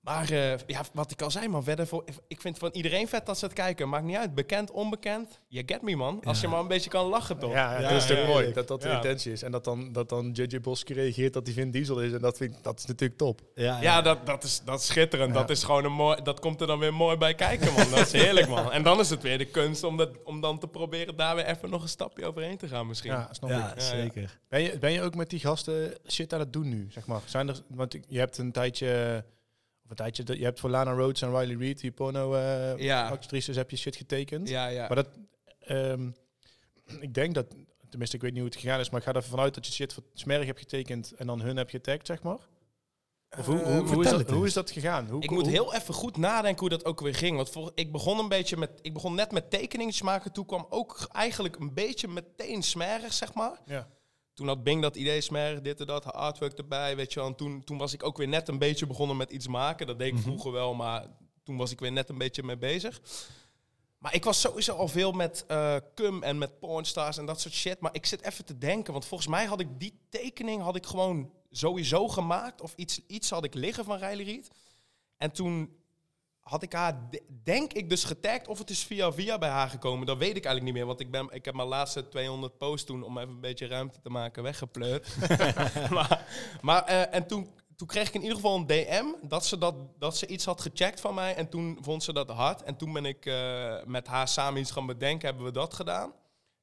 Maar 0.03 0.31
eh, 0.31 0.59
ja, 0.67 0.83
wat 0.93 1.11
ik 1.11 1.23
al 1.23 1.31
zei, 1.31 1.49
man. 1.49 1.65
Verder 1.65 1.87
voor, 1.87 2.05
ik 2.29 2.41
vind 2.41 2.59
van 2.59 2.71
iedereen 2.73 3.09
vet 3.09 3.27
dat 3.27 3.39
ze 3.39 3.45
het 3.45 3.55
kijken. 3.55 3.89
Maakt 3.89 4.05
niet 4.05 4.17
uit. 4.17 4.35
Bekend, 4.35 4.71
onbekend. 4.71 5.41
Je 5.49 5.63
get 5.67 5.83
me, 5.83 5.97
man. 5.97 6.21
Als 6.25 6.37
Ja. 6.41 6.43
je 6.47 6.49
maar 6.53 6.61
een 6.61 6.69
beetje 6.69 6.91
kan 6.91 7.07
lachen, 7.07 7.39
toch? 7.39 7.53
Ja, 7.53 7.81
Ja, 7.81 7.89
dat 7.89 8.03
is 8.03 8.07
toch 8.07 8.17
ja, 8.19 8.27
mooi 8.27 8.47
ja. 8.47 8.53
dat 8.53 8.69
dat 8.69 8.83
de 8.83 8.91
intentie 8.91 9.33
is. 9.33 9.43
En 9.43 9.53
dat 9.53 9.65
dan, 9.65 9.93
dat 9.93 10.09
dan 10.09 10.31
JJ 10.33 10.61
Boske 10.61 10.95
reageert 10.95 11.33
dat 11.33 11.47
hij 11.47 11.55
Vin 11.55 11.71
Diesel 11.71 12.01
is. 12.01 12.13
En 12.13 12.21
dat, 12.21 12.37
vind 12.37 12.57
ik, 12.57 12.63
dat 12.63 12.79
is 12.79 12.87
natuurlijk 12.87 13.19
top. 13.19 13.41
ja, 13.55 13.81
Ja, 13.81 14.03
dat, 14.03 14.27
dat, 14.27 14.45
is, 14.45 14.61
dat 14.65 14.81
is 14.81 14.87
schitterend. 14.87 15.33
Ja. 15.35 15.41
Dat, 15.41 15.51
is 15.51 15.65
gewoon 15.65 15.85
een 15.85 15.93
mooi, 15.93 16.23
dat 16.23 16.41
komt 16.41 16.61
er 16.61 16.67
dan 16.67 16.79
weer 16.79 16.95
mooi 16.95 17.17
bij 17.17 17.35
kijken, 17.35 17.73
man. 17.73 17.91
Dat 17.91 17.99
is 18.07 18.13
heerlijk, 18.13 18.49
man. 18.49 18.73
En 18.73 18.83
dan 18.83 19.01
is 19.01 19.11
het 19.11 19.23
weer 19.23 19.39
de 19.39 19.45
kunst 19.51 19.85
om, 19.85 19.97
dat, 19.97 20.11
om 20.25 20.41
dan 20.41 20.59
te 20.59 20.67
proberen 20.69 21.17
daar 21.17 21.35
weer 21.37 21.47
even 21.47 21.71
nog 21.71 21.83
een 21.83 21.89
stapje 21.89 22.27
overheen 22.27 22.57
te 22.57 22.69
gaan 22.69 22.87
misschien. 22.87 23.11
Ja, 23.13 23.29
snap 23.31 23.51
ja, 23.51 23.73
ik. 23.73 23.81
ja. 23.81 23.87
zeker. 23.87 24.39
Ben 24.49 24.63
je, 24.63 24.79
ben 24.79 24.93
je 24.93 25.03
ook 25.03 25.15
met 25.15 25.31
die 25.31 25.41
gasten 25.41 25.95
shit 26.09 26.33
aan 26.33 26.41
het 26.41 26.53
doen 26.53 26.69
nu, 26.69 26.87
zeg 26.91 27.07
maar? 27.07 27.21
Zijn 27.25 27.49
er, 27.49 27.61
want 27.69 27.97
je 28.09 28.19
hebt 28.19 28.39
een 28.39 28.53
tijdje, 28.53 29.25
tijdje, 29.97 30.23
dat- 30.23 30.37
je 30.39 30.45
hebt 30.45 30.61
voor 30.61 30.71
Lana 30.71 30.93
Rhodes 30.93 31.23
en 31.23 31.39
Riley 31.39 31.57
Reid, 31.57 31.81
die 31.81 31.91
porno 31.93 32.35
eh 32.35 32.79
Ja. 32.79 33.19
heb 33.53 33.71
je 33.71 33.77
shit 33.77 33.97
getekend. 33.97 34.49
Ja, 34.49 34.67
ja. 34.67 34.87
Maar 34.87 34.97
dat, 34.97 35.09
ehm, 35.59 36.11
ik 37.01 37.15
denk 37.15 37.35
dat, 37.35 37.47
tenminste 37.89 38.17
ik 38.17 38.23
weet 38.23 38.33
niet 38.33 38.41
hoe 38.43 38.51
het 38.51 38.61
gegaan 38.61 38.81
is, 38.81 38.91
maar 38.91 39.01
ik 39.01 39.07
ga 39.07 39.13
ervan 39.13 39.41
uit 39.41 39.55
dat 39.55 39.67
je 39.67 39.73
shit 39.73 39.93
voor 39.93 40.03
Smerg 40.15 40.47
hebt 40.47 40.59
getekend 40.59 41.13
en 41.13 41.27
dan 41.27 41.41
hun 41.41 41.57
heb 41.57 41.71
getagd, 41.71 42.07
zeg 42.07 42.23
maar. 42.23 42.39
Of 43.39 43.47
hoe, 43.47 43.59
Eh, 43.61 43.65
hoe, 43.79 43.89
hoe, 43.95 44.05
is 44.05 44.11
dat, 44.11 44.31
hoe 44.31 44.47
is 44.47 44.53
dat 44.53 44.71
gegaan? 44.71 45.09
Hoe, 45.09 45.23
Ik 45.23 45.29
hoe- 45.29 45.39
moet 45.39 45.47
heel 45.47 45.75
even 45.75 45.95
goed 45.95 46.17
nadenken 46.17 46.61
hoe 46.61 46.69
dat 46.69 46.85
ook 46.85 47.01
weer 47.01 47.15
ging. 47.15 47.37
Want 47.37 47.51
voor, 47.51 47.73
ik 47.75 47.93
begon 47.93 48.19
een 48.19 48.29
beetje 48.29 48.57
met. 48.57 48.71
Ik 48.83 48.93
begon 48.93 49.15
net 49.15 49.33
met 49.33 49.51
tekeningetjes 49.51 50.03
maken. 50.03 50.33
Toen 50.33 50.47
kwam 50.47 50.67
ook 50.71 51.09
eigenlijk 51.13 51.57
een 51.57 51.75
beetje 51.75 52.09
meteen 52.09 52.63
smerig, 52.63 53.13
zeg 53.13 53.35
maar. 53.35 53.61
Ja. 53.67 53.89
Toen 54.35 54.47
had 54.47 54.63
Bing 54.63 54.83
dat 54.83 54.97
idee 54.97 55.21
smerig, 55.21 55.61
dit 55.61 55.81
en 55.81 55.87
dat, 55.87 56.13
artwork 56.13 56.59
erbij, 56.59 56.97
weet 56.97 57.13
je 57.13 57.19
wel. 57.21 57.29
En 57.29 57.35
toen, 57.35 57.65
toen 57.65 57.79
was 57.79 57.93
ik 57.93 58.03
ook 58.03 58.17
weer 58.17 58.29
net 58.29 58.49
een 58.49 58.59
beetje 58.59 58.87
begonnen 58.87 59.17
met 59.17 59.31
iets 59.31 59.49
maken. 59.49 59.87
Dat 59.87 59.99
deed 59.99 60.09
ik 60.09 60.15
Mhm. 60.15 60.23
vroeger 60.23 60.53
wel, 60.53 60.75
maar 60.75 61.07
toen 61.45 61.57
was 61.57 61.71
ik 61.71 61.81
weer 61.81 61.93
net 61.93 62.09
een 62.09 62.19
beetje 62.19 62.43
mee 62.43 62.57
bezig. 62.59 63.01
Maar 63.99 64.15
ik 64.15 64.25
was 64.25 64.41
sowieso 64.41 64.75
al 64.77 64.89
veel 64.89 65.13
met 65.13 65.45
eh 65.47 65.77
cum 65.95 66.23
en 66.23 66.39
met 66.39 66.59
pornstars 66.59 67.17
en 67.19 67.27
dat 67.27 67.41
soort 67.41 67.55
shit. 67.55 67.81
Maar 67.81 67.95
ik 67.95 68.07
zit 68.07 68.23
even 68.23 68.45
te 68.45 68.59
denken, 68.59 68.93
want 68.93 69.05
volgens 69.05 69.29
mij 69.29 69.45
had 69.45 69.61
ik 69.61 69.69
die 69.81 69.99
tekening 70.09 70.63
had 70.63 70.77
ik 70.77 70.87
gewoon 70.87 71.33
sowieso 71.51 72.09
gemaakt. 72.09 72.61
Of 72.61 72.73
iets, 72.77 73.01
iets 73.07 73.31
had 73.31 73.45
ik 73.45 73.55
liggen 73.55 73.85
van 73.85 73.99
Riley 73.99 74.25
Reid. 74.25 74.51
En 75.17 75.33
toen 75.33 75.77
had 76.43 76.63
ik 76.63 76.73
haar, 76.73 77.11
de- 77.11 77.23
denk 77.45 77.73
ik, 77.73 77.89
dus 77.89 78.05
getagd. 78.05 78.49
Of 78.49 78.59
het 78.59 78.71
is 78.71 78.85
via 78.85 79.13
via 79.13 79.39
bij 79.39 79.49
haar 79.49 79.69
gekomen. 79.69 80.07
Dat 80.07 80.19
weet 80.19 80.37
ik 80.37 80.45
eigenlijk 80.45 80.65
niet 80.65 80.75
meer. 80.75 80.87
Want 80.87 81.01
ik, 81.01 81.11
ben, 81.11 81.29
ik 81.31 81.45
heb 81.45 81.55
mijn 81.55 81.69
laatste 81.69 82.09
200 82.09 82.59
posts 82.59 82.87
toen, 82.87 83.03
om 83.03 83.19
even 83.19 83.31
een 83.31 83.41
beetje 83.41 83.67
ruimte 83.67 84.01
te 84.01 84.11
maken, 84.11 84.43
weggepleurd. 84.43 85.17
maar 85.91 86.27
maar 86.61 86.85
eh, 86.85 87.15
en 87.15 87.27
toen, 87.27 87.51
toen 87.77 87.87
kreeg 87.87 88.09
ik 88.09 88.15
in 88.15 88.21
ieder 88.21 88.37
geval 88.37 88.57
een 88.57 88.67
DM 88.67 89.05
dat 89.23 89.47
ze, 89.47 89.59
dat, 89.59 89.75
dat 89.99 90.17
ze 90.17 90.27
iets 90.27 90.45
had 90.45 90.61
gecheckt 90.61 91.01
van 91.01 91.15
mij. 91.15 91.35
En 91.35 91.49
toen 91.49 91.79
vond 91.81 92.03
ze 92.03 92.13
dat 92.13 92.31
hard. 92.31 92.63
En 92.63 92.77
toen 92.77 92.93
ben 92.93 93.05
ik 93.05 93.27
eh, 93.27 93.75
met 93.85 94.07
haar 94.07 94.29
samen 94.29 94.61
iets 94.61 94.71
gaan 94.71 94.87
bedenken. 94.87 95.29
Hebben 95.29 95.45
we 95.47 95.53
dat 95.53 95.75
gedaan. 95.75 96.13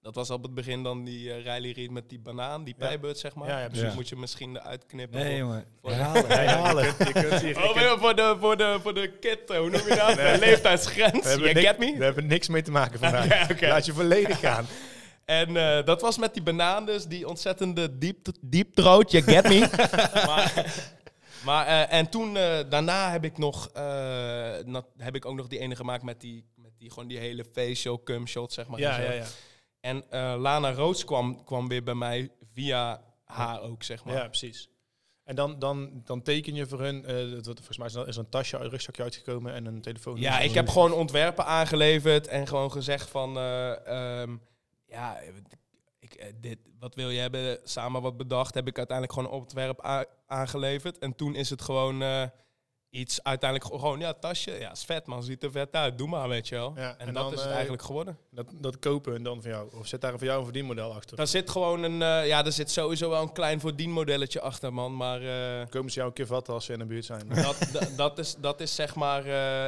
Dat 0.01 0.15
was 0.15 0.29
op 0.29 0.43
het 0.43 0.53
begin 0.53 0.83
dan 0.83 1.03
die 1.03 1.29
eh 1.33 1.35
Riley 1.35 1.71
Reid 1.71 1.91
met 1.91 2.09
die 2.09 2.19
banaan, 2.19 2.63
die 2.63 2.75
Ja. 2.77 2.87
pijbeurt, 2.87 3.17
zeg 3.17 3.35
maar. 3.35 3.47
Ja, 3.49 3.59
ja, 3.59 3.69
dus 3.69 3.93
moet 3.93 4.09
je 4.09 4.15
misschien 4.15 4.55
eruit 4.55 4.85
knippen. 4.85 5.19
Nee, 5.19 5.37
jongen. 5.37 5.65
voor- 5.81 5.91
Herhalen, 5.91 6.27
herhalen. 6.39 6.85
Je 6.85 6.93
kunt, 6.95 7.07
je 7.07 7.13
kunt 7.27 7.41
hier, 7.41 7.57
Oh, 7.63 7.99
voor 7.99 8.15
de, 8.15 8.35
voor 8.39 8.57
de, 8.57 8.77
voor 8.81 8.93
de 8.93 9.11
kid, 9.19 9.39
hoe 9.47 9.57
noem 9.69 9.87
je 9.87 9.95
dat? 9.95 10.15
De 10.15 10.35
leeftijdsgrens. 10.39 11.35
we, 11.35 11.47
Je 11.47 11.53
niks, 11.53 11.67
get 11.67 11.77
me? 11.77 11.95
we 11.97 12.03
hebben 12.03 12.27
niks 12.27 12.47
mee 12.47 12.61
te 12.61 12.71
maken 12.71 12.99
vandaag. 12.99 13.61
Laat 13.61 13.85
je 13.85 13.93
volledig 13.93 14.39
gaan. 14.39 14.65
En 15.25 15.57
eh, 15.57 15.85
dat 15.85 16.01
was 16.01 16.17
met 16.17 16.33
die 16.33 16.43
banaan 16.43 16.85
dus, 16.85 17.05
die 17.05 17.27
ontzettende 17.27 17.97
diep, 17.97 18.27
diep 18.41 18.73
throat, 18.73 19.11
you 19.11 19.23
get 19.23 19.43
me. 19.47 19.59
maar 20.27 20.65
maar 21.43 21.65
eh, 21.67 21.97
en 21.97 22.09
toen, 22.09 22.33
daarna 22.69 23.11
heb 23.11 23.23
ik 23.23 23.37
nog, 23.37 23.69
eh, 23.73 24.51
heb 24.97 25.15
ik 25.15 25.25
ook 25.25 25.35
nog 25.35 25.47
die 25.47 25.59
ene 25.59 25.75
gemaakt 25.75 26.03
met 26.03 26.21
die, 26.21 26.45
met 26.55 26.71
die, 26.77 26.89
gewoon 26.89 27.07
die 27.07 27.17
hele 27.17 27.45
facial 27.53 28.03
cum 28.03 28.27
shot, 28.27 28.53
zeg 28.53 28.67
maar. 28.67 28.79
en 28.79 28.95
zo. 28.95 29.01
ja. 29.13 29.23
En 29.79 30.11
eh, 30.11 30.35
Lana 30.37 30.73
Roods 30.73 31.05
kwam, 31.05 31.43
kwam 31.43 31.67
weer 31.67 31.83
bij 31.83 31.93
mij 31.95 32.29
via 32.53 33.01
haar 33.25 33.61
ook, 33.61 33.83
zeg 33.83 34.03
maar. 34.05 34.13
Ja, 34.15 34.27
precies. 34.27 34.69
En 35.23 35.35
dan, 35.35 35.59
dan, 35.59 36.01
dan 36.05 36.21
teken 36.21 36.55
je 36.55 36.65
voor 36.67 36.79
hun, 36.81 37.05
eh, 37.05 37.15
dat- 37.31 37.43
volgens 37.45 37.77
mij 37.77 37.87
is 37.87 37.95
er 37.95 38.17
een 38.17 38.29
tasje, 38.29 38.57
een 38.57 38.69
rugzakje 38.69 39.03
uitgekomen 39.03 39.53
en 39.53 39.65
een 39.65 39.81
telefoon. 39.81 40.19
Ja, 40.19 40.39
ik 40.39 40.53
heb 40.53 40.67
gewoon 40.69 40.93
ontwerpen 40.93 41.45
aangeleverd 41.45 42.27
en 42.27 42.47
gewoon 42.47 42.71
gezegd 42.71 43.09
van, 43.09 43.37
eh, 43.37 44.21
ehm, 44.21 44.37
ja, 44.87 45.17
ik, 45.99 46.33
dit, 46.41 46.57
wat 46.79 46.95
wil 46.95 47.09
je 47.09 47.19
hebben? 47.19 47.59
Samen 47.63 48.01
wat 48.01 48.17
bedacht, 48.17 48.53
heb 48.53 48.67
ik 48.67 48.77
uiteindelijk 48.77 49.17
gewoon 49.19 49.33
een 49.33 49.39
ontwerp 49.39 50.07
aangeleverd. 50.27 50.97
En 50.97 51.15
toen 51.15 51.35
is 51.35 51.49
het 51.49 51.61
gewoon 51.61 52.01
iets, 52.91 53.23
uiteindelijk 53.23 53.73
gewoon, 53.75 53.99
ja, 53.99 54.13
tasje, 54.13 54.51
ja, 54.59 54.71
is 54.71 54.83
vet 54.83 55.05
man, 55.05 55.23
ziet 55.23 55.43
er 55.43 55.51
vet 55.51 55.75
uit, 55.75 55.97
doe 55.97 56.07
maar, 56.07 56.27
weet 56.29 56.47
je 56.47 56.55
wel. 56.55 56.73
Ja, 56.75 56.95
en, 56.97 57.07
en 57.07 57.13
dat 57.13 57.31
is 57.31 57.37
het 57.39 57.47
eh, 57.47 57.51
eigenlijk 57.53 57.83
geworden. 57.83 58.17
Dat, 58.31 58.45
dat 58.53 58.79
kopen 58.79 59.15
en 59.15 59.23
dan 59.23 59.41
van 59.41 59.51
jou. 59.51 59.69
Of 59.79 59.87
zit 59.87 60.01
daar 60.01 60.11
voor 60.17 60.23
jou 60.23 60.37
een 60.37 60.43
verdienmodel 60.43 60.93
achter? 60.93 61.17
Daar 61.17 61.27
zit 61.27 61.49
gewoon 61.49 61.83
een, 61.83 62.01
eh, 62.01 62.27
ja, 62.27 62.45
er 62.45 62.51
zit 62.51 62.71
sowieso 62.71 63.09
wel 63.09 63.21
een 63.21 63.31
klein 63.31 63.59
voordienmodelletje 63.59 64.41
achter, 64.41 64.73
man, 64.73 64.95
maar... 64.95 65.21
eh, 65.21 65.67
Komen 65.69 65.89
ze 65.91 65.95
jou 65.95 66.07
een 66.07 66.15
keer 66.15 66.27
vatten 66.27 66.53
als 66.53 66.65
ze 66.65 66.73
in 66.73 66.79
de 66.79 66.85
buurt 66.85 67.05
zijn? 67.05 67.27
dat, 67.27 67.57
dat, 67.95 68.17
is, 68.19 68.35
dat 68.37 68.61
is 68.61 68.75
zeg 68.75 68.95
maar 68.95 69.23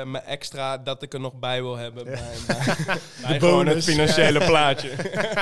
mijn 0.08 0.24
extra 0.24 0.78
dat 0.78 1.02
ik 1.02 1.14
er 1.14 1.20
nog 1.20 1.34
bij 1.34 1.62
wil 1.62 1.76
hebben. 1.76 2.04
Bij, 2.04 2.34
bij, 2.48 2.76
bij 3.28 3.40
gewoon 3.40 3.68
het 3.68 3.84
financiële 3.84 4.46
plaatje. 4.46 4.90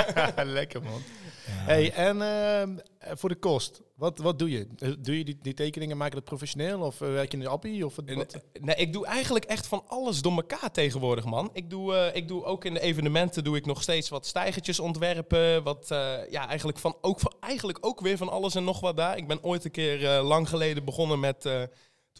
Lekker 0.44 0.82
man. 0.82 1.02
Hey, 1.50 1.92
en 1.92 2.22
ehm, 2.22 2.78
voor 3.18 3.30
de 3.30 3.36
kost, 3.36 3.82
wat, 4.00 4.20
wat 4.20 4.40
doe 4.40 4.50
je? 4.50 4.68
Eh, 4.78 4.90
Doe 5.00 5.18
je 5.18 5.26
die, 5.26 5.38
die 5.42 5.54
tekeningen, 5.54 5.98
maak 5.98 6.10
je 6.10 6.16
dat 6.16 6.24
professioneel? 6.24 6.80
Of 6.80 7.02
eh, 7.02 7.08
werk 7.08 7.32
je 7.32 7.38
in 7.38 7.44
de 7.44 7.50
appie? 7.50 7.86
Of 7.86 7.96
wat, 7.96 8.06
eh, 8.34 8.62
nee, 8.62 8.76
ik 8.76 8.94
doe 8.94 9.06
eigenlijk 9.06 9.46
echt 9.46 9.68
van 9.68 9.84
alles 9.88 10.22
door 10.22 10.36
elkaar 10.36 10.72
tegenwoordig, 10.72 11.26
man. 11.26 11.50
Ik 11.54 11.70
doe, 11.70 12.12
ik 12.14 12.28
doe 12.28 12.44
ook 12.44 12.66
in 12.66 12.74
de 12.74 12.80
evenementen 12.80 13.44
doe 13.44 13.58
ik 13.58 13.66
nog 13.66 13.82
steeds 13.82 14.10
wat 14.10 14.26
stijgertjes 14.26 14.80
ontwerpen. 14.80 15.64
Wat, 15.64 15.86
ja, 16.30 16.48
eigenlijk, 16.48 16.78
van, 16.78 16.96
ook, 17.02 17.20
van, 17.20 17.34
eigenlijk 17.40 17.78
ook 17.82 18.00
weer 18.00 18.18
van 18.18 18.30
alles 18.30 18.56
en 18.56 18.64
nog 18.64 18.80
wat 18.80 18.98
daar. 18.98 19.18
Ik 19.18 19.28
ben 19.28 19.44
ooit 19.44 19.66
een 19.66 19.72
keer 19.72 20.22
lang 20.22 20.50
geleden 20.50 20.86
begonnen 20.86 21.20
met... 21.20 21.50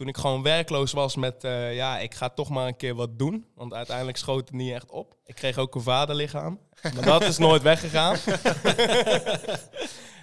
toen 0.00 0.08
ik 0.08 0.16
gewoon 0.16 0.42
werkloos 0.42 0.92
was 0.92 1.16
met, 1.16 1.44
eh, 1.44 1.74
ja, 1.74 1.98
ik 1.98 2.14
ga 2.14 2.28
toch 2.28 2.48
maar 2.48 2.66
een 2.66 2.76
keer 2.76 2.94
wat 2.94 3.18
doen. 3.18 3.46
Want 3.54 3.74
uiteindelijk 3.74 4.16
schoot 4.16 4.48
het 4.48 4.56
niet 4.56 4.72
echt 4.72 4.90
op. 4.90 5.16
Ik 5.24 5.34
kreeg 5.34 5.58
ook 5.58 5.74
een 5.74 5.80
vaderlichaam. 5.80 6.58
Maar 6.94 7.04
dat 7.04 7.22
is 7.22 7.38
nooit 7.38 7.62
weggegaan. 7.62 8.16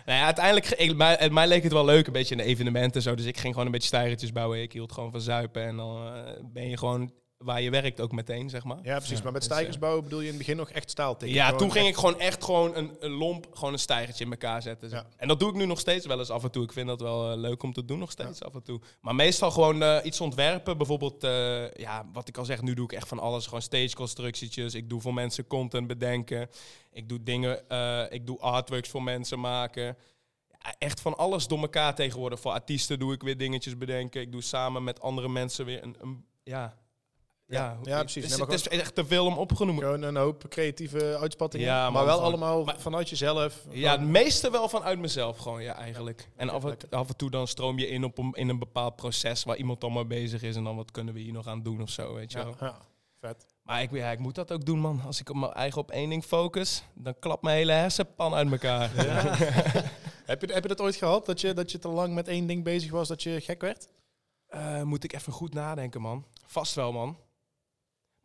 nou 0.05 0.17
ja, 0.17 0.25
uiteindelijk, 0.25 0.69
ik, 0.69 0.95
mij, 0.95 1.29
mij 1.29 1.47
leek 1.47 1.63
het 1.63 1.71
wel 1.71 1.85
leuk, 1.85 2.07
een 2.07 2.13
beetje 2.13 2.35
in 2.35 2.41
evenementen 2.41 2.93
en 2.93 3.01
zo. 3.01 3.15
Dus 3.15 3.25
ik 3.25 3.37
ging 3.37 3.53
gewoon 3.53 3.65
een 3.65 3.71
beetje 3.71 3.87
stijgertjes 3.87 4.31
bouwen. 4.31 4.61
Ik 4.61 4.73
hield 4.73 4.91
gewoon 4.91 5.11
van 5.11 5.21
zuipen. 5.21 5.63
En 5.63 5.77
dan 5.77 6.05
eh, 6.05 6.33
ben 6.43 6.69
je 6.69 6.77
gewoon 6.77 7.11
waar 7.37 7.61
je 7.61 7.69
werkt 7.69 8.01
ook 8.01 8.11
meteen, 8.11 8.49
zeg 8.49 8.63
maar. 8.63 8.79
Ja, 8.83 8.95
precies. 8.97 9.17
Ja, 9.17 9.23
maar 9.23 9.31
met 9.31 9.41
dus, 9.41 9.51
stijgers 9.51 9.79
bouwen 9.79 10.03
bedoel 10.03 10.19
je 10.19 10.25
in 10.25 10.33
het 10.33 10.37
begin 10.37 10.57
nog 10.57 10.69
echt 10.69 10.89
staal 10.89 11.17
tikken? 11.17 11.37
Ja, 11.37 11.43
Gewoon 11.45 11.59
toen 11.59 11.71
ging 11.71 11.85
echt- 11.85 11.95
ik 11.95 11.99
gewoon 11.99 12.19
echt 12.19 12.43
gewoon 12.43 12.75
een, 12.75 12.97
een 12.99 13.11
lomp, 13.11 13.47
gewoon 13.53 13.73
een 13.73 13.79
stijgertje 13.79 14.25
in 14.25 14.31
elkaar 14.31 14.61
zetten. 14.61 14.89
Ja. 14.89 15.07
En 15.17 15.27
dat 15.27 15.39
doe 15.39 15.49
ik 15.49 15.55
nu 15.55 15.65
nog 15.65 15.79
steeds 15.79 16.05
wel 16.05 16.19
eens 16.19 16.29
af 16.29 16.43
en 16.43 16.51
toe. 16.51 16.63
Ik 16.63 16.71
vind 16.71 16.87
dat 16.87 17.01
wel 17.01 17.31
eh, 17.31 17.37
leuk 17.37 17.63
om 17.63 17.73
te 17.73 17.85
doen 17.85 17.99
nog 17.99 18.11
steeds 18.11 18.43
af 18.43 18.53
en 18.53 18.63
toe. 18.63 18.81
Maar 19.01 19.15
meestal 19.15 19.51
gewoon 19.51 19.83
eh, 19.83 19.97
iets 20.03 20.21
ontwerpen. 20.21 20.77
Bijvoorbeeld, 20.77 21.23
eh, 21.23 21.71
ja, 21.73 22.05
wat 22.13 22.27
ik 22.27 22.37
al 22.37 22.45
zeg, 22.45 22.61
nu 22.61 22.73
doe 22.73 22.85
ik 22.85 22.91
echt 22.91 23.07
van 23.07 23.19
alles. 23.19 23.45
Gewoon 23.45 23.61
stage 23.61 23.95
constructietjes. 23.95 24.73
Ik 24.73 24.89
doe 24.89 25.01
voor 25.01 25.13
mensen 25.13 25.47
content 25.47 25.87
bedenken. 25.87 26.49
Ik 26.91 27.09
doe 27.09 27.23
dingen, 27.23 27.69
eh, 27.69 28.03
ik 28.09 28.25
doe 28.25 28.39
artworks 28.39 28.89
voor 28.89 29.03
mensen 29.03 29.39
maken. 29.39 29.97
Echt 30.77 31.01
van 31.01 31.17
alles 31.17 31.47
door 31.47 31.59
elkaar 31.59 31.95
tegenwoordig. 31.95 32.39
Voor 32.39 32.51
artiesten 32.51 32.99
doe 32.99 33.13
ik 33.13 33.21
weer 33.21 33.37
dingetjes 33.37 33.77
bedenken. 33.77 34.21
Ik 34.21 34.31
doe 34.31 34.41
samen 34.41 34.83
met 34.83 35.01
andere 35.01 35.29
mensen 35.29 35.65
weer 35.65 35.83
een, 35.83 35.95
een 35.99 36.25
ja... 36.43 36.77
Ja, 37.49 37.77
Ja, 37.83 37.99
precies. 37.99 38.23
Het 38.23 38.31
is, 38.31 38.37
maar 38.37 38.47
het 38.47 38.59
is 38.59 38.67
echt 38.67 38.95
te 38.95 39.05
veel 39.05 39.25
om 39.25 39.37
opgenomen. 39.37 39.83
Gewoon 39.83 40.01
een 40.01 40.15
hoop 40.15 40.45
creatieve 40.49 41.17
uitspattingen. 41.17 41.65
Ja, 41.65 41.89
maar 41.89 42.05
wel 42.05 42.13
gewoon- 42.15 42.29
allemaal 42.29 42.63
maar- 42.63 42.79
vanuit 42.79 43.09
jezelf. 43.09 43.63
Ja, 43.69 43.91
het 43.91 44.01
meeste 44.01 44.51
wel 44.51 44.69
vanuit 44.69 44.99
mezelf 44.99 45.37
gewoon, 45.37 45.63
ja, 45.63 45.75
eigenlijk. 45.75 46.29
En 46.35 46.49
af 46.49 46.63
en, 46.65 46.77
af 46.89 47.07
en 47.09 47.15
toe 47.15 47.29
dan 47.29 47.47
stroom 47.47 47.79
je 47.79 47.87
in 47.87 48.03
op 48.03 48.17
een, 48.17 48.31
in 48.33 48.49
een 48.49 48.59
bepaald 48.59 48.95
proces 48.95 49.43
waar 49.43 49.57
iemand 49.57 49.81
dan 49.81 49.93
mee 49.93 50.05
bezig 50.05 50.41
is. 50.41 50.55
En 50.55 50.63
dan 50.63 50.75
wat 50.75 50.91
kunnen 50.91 51.13
we 51.13 51.19
hier 51.19 51.33
nog 51.33 51.47
aan 51.47 51.63
doen 51.63 51.81
of 51.81 51.89
zo, 51.89 52.13
weet 52.13 52.31
je 52.31 52.37
wel. 52.37 52.55
ja, 52.59 52.77
vet. 53.21 53.45
Maar 53.63 53.81
ik, 53.81 53.91
ja, 53.91 54.11
ik 54.11 54.19
moet 54.19 54.35
dat 54.35 54.51
ook 54.51 54.65
doen, 54.65 54.79
man. 54.79 55.01
Als 55.05 55.19
ik 55.19 55.29
op 55.29 55.35
mijn 55.35 55.53
eigen 55.53 55.81
op 55.81 55.91
één 55.91 56.09
ding 56.09 56.23
focus, 56.23 56.83
dan 56.93 57.15
klapt 57.19 57.41
mijn 57.43 57.57
hele 57.57 57.71
hersenpan 57.71 58.33
uit 58.33 58.51
elkaar. 58.51 58.89
Heb 60.25 60.41
je, 60.41 60.53
heb 60.53 60.61
je 60.63 60.67
dat 60.69 60.81
ooit 60.81 60.95
gehad, 60.95 61.25
dat 61.25 61.41
je, 61.41 61.53
dat 61.53 61.71
je 61.71 61.79
te 61.79 61.87
lang 61.87 62.13
met 62.13 62.27
één 62.27 62.47
ding 62.47 62.63
bezig 62.63 62.91
was, 62.91 63.07
dat 63.07 63.23
je 63.23 63.41
gek 63.41 63.61
werd? 63.61 63.87
Eh, 64.47 64.81
moet 64.81 65.03
ik 65.03 65.13
even 65.13 65.33
goed 65.33 65.53
nadenken, 65.53 66.01
man. 66.01 66.25
Vast 66.45 66.75
wel, 66.75 66.91
man. 66.91 67.17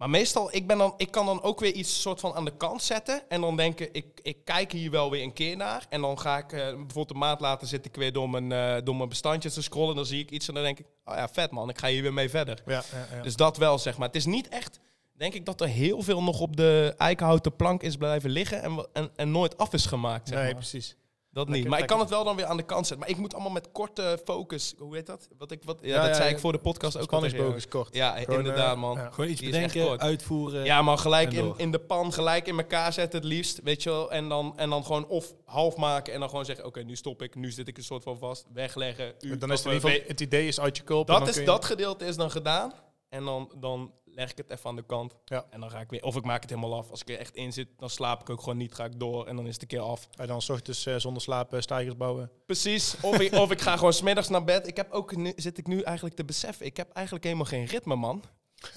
Maar 0.03 0.11
meestal, 0.11 0.55
ik, 0.55 0.67
ben 0.67 0.79
dan, 0.79 0.95
ik 0.97 1.11
kan 1.11 1.27
dan 1.27 1.43
ook 1.43 1.61
weer 1.61 1.73
iets 1.73 2.01
soort 2.01 2.21
van 2.21 2.35
aan 2.35 2.45
de 2.45 2.57
kant 2.57 2.83
zetten. 2.83 3.23
En 3.29 3.41
dan 3.41 3.57
denken, 3.57 3.89
ik, 3.93 4.21
ik 4.23 4.45
kijk 4.45 4.73
hier 4.73 4.91
wel 4.91 5.11
weer 5.11 5.23
een 5.23 5.33
keer 5.33 5.57
naar. 5.57 5.87
En 5.89 6.01
dan 6.01 6.19
ga 6.19 6.39
ik, 6.39 6.53
eh, 6.53 6.59
bijvoorbeeld 6.59 7.11
een 7.11 7.19
maand 7.19 7.41
later 7.41 7.67
zit 7.67 7.85
ik 7.85 7.97
weer 7.97 8.13
door 8.13 8.31
mijn, 8.31 8.53
eh, 8.53 8.85
door 8.85 8.97
mijn 8.97 9.09
bestandjes 9.09 9.55
te 9.55 9.63
scrollen. 9.63 9.95
Dan 9.95 10.07
zie 10.07 10.21
ik 10.21 10.31
iets 10.31 10.49
en 10.49 10.55
dan 10.55 10.63
denk 10.63 10.79
ik, 10.79 10.87
oh 11.05 11.15
ja, 11.15 11.29
vet 11.29 11.51
man, 11.51 11.69
ik 11.69 11.79
ga 11.79 11.89
hier 11.89 12.03
weer 12.03 12.13
mee 12.13 12.31
verder. 12.31 12.63
Ja, 12.67 12.83
ja, 12.93 13.17
ja. 13.17 13.23
Dus 13.23 13.37
dat 13.37 13.57
wel, 13.57 13.79
zeg 13.79 13.99
maar. 13.99 14.07
Het 14.07 14.17
is 14.17 14.27
niet 14.27 14.49
echt, 14.49 14.81
denk 15.13 15.35
ik, 15.35 15.45
dat 15.45 15.61
er 15.61 15.69
heel 15.69 16.03
veel 16.03 16.23
nog 16.23 16.41
op 16.41 16.57
de 16.57 16.95
eikenhouten 16.97 17.57
plank 17.57 17.83
is 17.83 17.97
blijven 17.97 18.31
liggen. 18.31 18.63
En, 18.63 18.87
en, 18.93 19.11
en 19.17 19.31
nooit 19.31 19.59
af 19.59 19.73
is 19.73 19.87
gemaakt, 19.87 20.29
zeg 20.29 20.37
nee, 20.37 20.47
maar. 20.47 20.55
precies. 20.55 20.97
Dat 21.33 21.45
Lekker, 21.45 21.63
niet. 21.63 21.71
Maar 21.73 21.81
ik 21.83 21.87
kan 21.87 22.01
het 22.01 22.09
wel 22.11 22.25
dan 22.25 22.37
weer 22.37 22.45
aan 22.45 22.57
de 22.57 22.63
kant 22.63 22.87
zetten. 22.87 22.99
Maar 22.99 23.09
ik 23.09 23.17
moet 23.21 23.35
allemaal 23.35 23.53
met 23.53 23.73
korte 23.73 24.19
focus. 24.25 24.75
Hoe 24.79 24.95
heet 24.95 25.07
dat? 25.07 25.29
Wat 25.39 25.51
ik, 25.51 25.63
wat, 25.65 25.79
ja, 25.81 25.89
Ja, 25.89 25.97
dat 26.01 26.07
ja, 26.09 26.15
zei 26.15 26.29
ja. 26.29 26.35
ik 26.35 26.41
voor 26.41 26.53
de 26.53 26.59
podcast 26.59 26.95
ook 26.97 27.01
al 27.01 27.07
Spanningsboog 27.07 27.55
is 27.57 27.69
kort. 27.69 27.95
Ja, 27.95 28.17
Gewoon, 28.17 28.39
inderdaad, 28.39 28.75
eh, 28.75 28.81
man. 28.81 28.97
ja. 28.97 29.11
Gewoon 29.11 29.31
iets 29.31 29.41
Die 29.41 29.51
bedenken, 29.51 30.01
uitvoeren. 30.01 30.65
Ja, 30.65 30.83
man, 30.83 30.99
gelijk 30.99 31.33
in, 31.33 31.55
in 31.57 31.71
de 31.71 31.79
pan, 31.79 32.13
gelijk 32.13 32.47
in 32.47 32.59
elkaar 32.59 32.93
zetten 32.93 33.21
het 33.21 33.29
liefst, 33.29 33.61
weet 33.63 33.83
je 33.83 33.91
wel. 33.91 34.11
En 34.13 34.29
dan, 34.29 34.53
en 34.57 34.71
dan 34.71 34.85
gewoon 34.85 35.07
of 35.07 35.35
half 35.45 35.77
maken 35.77 36.13
en 36.15 36.21
dan 36.21 36.29
gewoon 36.29 36.45
zeggen, 36.45 36.65
oké, 36.67 36.83
nu 36.83 36.97
stop 36.97 37.23
ik, 37.23 37.35
nu 37.35 37.51
zit 37.51 37.69
ik 37.69 37.77
een 37.77 37.85
soort 37.85 38.03
van 38.03 38.19
vast, 38.19 38.47
wegleggen. 38.53 39.15
U, 39.21 39.39
Dan 39.39 39.53
is 39.53 39.59
het 39.59 39.67
in 39.69 39.73
ieder 39.75 39.91
geval, 39.91 40.09
het 40.09 40.21
idee 40.21 40.47
is 40.47 40.61
uit 40.61 40.77
je 40.77 40.83
kop. 40.83 41.07
en 41.09 41.15
dat, 41.15 41.19
dan 41.19 41.29
is, 41.29 41.33
kun 41.35 41.43
je- 41.43 41.49
dat 41.51 41.65
gedeelte 41.65 42.05
is 42.05 42.17
dan 42.17 42.31
gedaan. 42.31 42.73
En 43.09 43.25
dan, 43.25 43.53
dan 43.57 43.93
leg 44.15 44.31
ik 44.31 44.37
het 44.37 44.51
even 44.51 44.69
aan 44.71 44.77
de 44.77 44.85
kant. 44.87 45.15
Ja. 45.25 45.45
En 45.51 45.61
dan 45.61 45.71
ga 45.71 45.81
ik 45.81 45.91
weer, 45.91 46.03
of 46.03 46.17
ik 46.17 46.25
maak 46.25 46.41
het 46.43 46.51
helemaal 46.51 46.79
af. 46.79 46.91
Als 46.91 47.01
ik 47.01 47.09
er 47.11 47.19
echt 47.19 47.35
in 47.35 47.53
zit, 47.53 47.69
dan 47.79 47.91
slaap 47.91 48.21
ik 48.21 48.31
ook 48.31 48.41
gewoon 48.41 48.57
niet, 48.57 48.75
ga 48.75 48.85
ik 48.85 48.99
door 48.99 49.27
en 49.27 49.37
dan 49.37 49.47
is 49.47 49.53
het 49.53 49.63
een 49.63 49.69
keer 49.69 49.81
af. 49.81 50.09
En 50.17 50.27
dan 50.27 50.37
ochtends 50.37 50.87
eh, 50.87 50.95
zonder 50.97 51.23
slaap 51.23 51.55
eh, 51.55 51.61
stijgers 51.61 51.97
bouwen. 51.97 52.31
Precies. 52.47 52.95
Of 53.01 53.19
ik, 53.21 53.33
of 53.33 53.51
ik 53.51 53.61
ga 53.61 53.77
gewoon 53.77 53.93
smiddags 53.93 54.29
naar 54.29 54.45
bed. 54.45 54.67
Ik 54.67 54.77
heb 54.77 54.91
ook 54.93 55.17
nu, 55.17 55.33
zit 55.37 55.59
ik 55.59 55.67
nu 55.67 55.81
eigenlijk 55.81 56.17
te 56.17 56.25
beseffen, 56.25 56.67
ik 56.67 56.77
heb 56.77 56.91
eigenlijk 56.93 57.25
helemaal 57.25 57.47
geen 57.47 57.65
ritme, 57.65 57.97
man. 57.97 58.23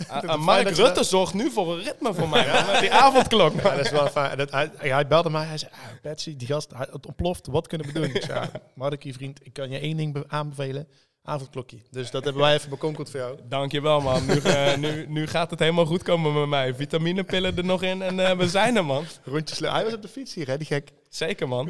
A- 0.09 0.15
het 0.15 0.23
a- 0.23 0.27
fijn 0.27 0.39
Mark 0.39 0.69
Rutte 0.69 1.03
zorgt 1.03 1.33
nu 1.33 1.51
voor 1.51 1.73
een 1.73 1.83
ritme 1.83 2.13
voor 2.13 2.29
mij, 2.29 2.79
die 2.79 2.91
avondklok. 2.91 3.53
Ja, 3.61 3.75
dat 3.75 3.85
is 3.85 3.91
wel 3.91 4.07
fijn. 4.07 4.37
Dat, 4.37 4.51
hij, 4.51 4.71
hij 4.77 5.07
belde 5.07 5.29
mij. 5.29 5.45
Hij 5.45 5.57
zei, 5.57 5.71
ah, 5.71 5.79
Betsy, 6.01 6.35
die 6.35 6.47
gast, 6.47 6.71
hij, 6.71 6.87
het 6.91 7.05
ontploft. 7.05 7.47
Wat 7.47 7.67
kunnen 7.67 7.87
we 7.87 7.93
doen? 7.93 8.03
Ik 8.03 8.23
zei, 8.23 8.39
ja, 8.39 8.51
Markie, 8.75 9.13
vriend, 9.13 9.45
ik 9.45 9.53
kan 9.53 9.69
je 9.69 9.79
één 9.79 9.97
ding 9.97 10.13
be- 10.13 10.23
aanbevelen. 10.27 10.87
Avondklokje. 11.25 11.77
Dus 11.91 12.11
dat 12.11 12.23
hebben 12.23 12.41
wij 12.41 12.53
even 12.53 12.69
bekonkeld 12.69 13.09
voor 13.09 13.19
jou. 13.19 13.39
Dankjewel, 13.49 14.01
man. 14.01 14.25
Nu, 14.25 14.37
eh, 14.39 14.75
nu, 14.83 15.05
nu 15.07 15.27
gaat 15.27 15.49
het 15.49 15.59
helemaal 15.59 15.85
goed 15.85 16.03
komen 16.03 16.33
met 16.39 16.47
mij. 16.49 16.73
Vitaminepillen 16.75 17.57
er 17.57 17.65
nog 17.65 17.83
in 17.83 18.01
en 18.01 18.19
eh, 18.19 18.37
we 18.37 18.47
zijn 18.47 18.75
er, 18.75 18.85
man. 18.85 19.03
Rondjes. 19.23 19.59
Hij 19.59 19.83
was 19.83 19.93
op 19.93 20.01
de 20.01 20.07
fiets 20.07 20.33
hier, 20.33 20.47
hè, 20.47 20.57
die 20.57 20.67
gek. 20.67 20.89
Zeker, 21.09 21.47
man. 21.47 21.69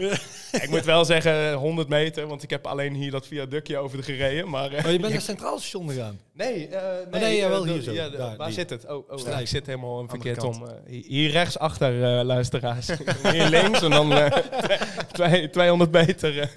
Ik 0.51 0.67
moet 0.69 0.85
wel 0.85 1.05
zeggen 1.05 1.53
100 1.53 1.87
meter, 1.87 2.27
want 2.27 2.43
ik 2.43 2.49
heb 2.49 2.67
alleen 2.67 2.93
hier 2.93 3.11
dat 3.11 3.27
viaductje 3.27 3.77
over 3.77 4.03
gereden. 4.03 4.49
Maar 4.49 4.71
eh, 4.71 4.85
Oh, 4.85 4.91
je 4.91 4.99
bent 4.99 5.13
naar 5.13 5.21
Centraal 5.21 5.57
Station 5.59 5.89
gegaan. 5.89 6.19
nee, 6.33 6.67
eh, 6.67 7.11
nee, 7.11 7.21
nee, 7.21 7.47
wel 7.47 7.65
hier 7.65 7.81
zo. 7.81 7.91
ja, 7.91 8.09
de- 8.09 8.17
Daar, 8.17 8.35
waar 8.37 8.47
die. 8.47 8.55
zit 8.55 8.69
het? 8.69 8.85
Oh, 8.87 9.09
oh 9.09 9.39
ik 9.39 9.47
zit 9.47 9.65
helemaal 9.65 9.99
een 9.99 10.09
verkeerd 10.09 10.43
om. 10.43 10.65
hier- 10.85 11.31
rechts 11.31 11.59
achter, 11.59 11.93
luisteraars. 12.25 12.87
hier 13.31 13.49
links 13.49 13.81
en 13.81 13.89
dan 13.89 14.13
eh, 14.13 14.31
twee- 15.11 15.49
200 15.49 15.91
meter. 15.91 16.51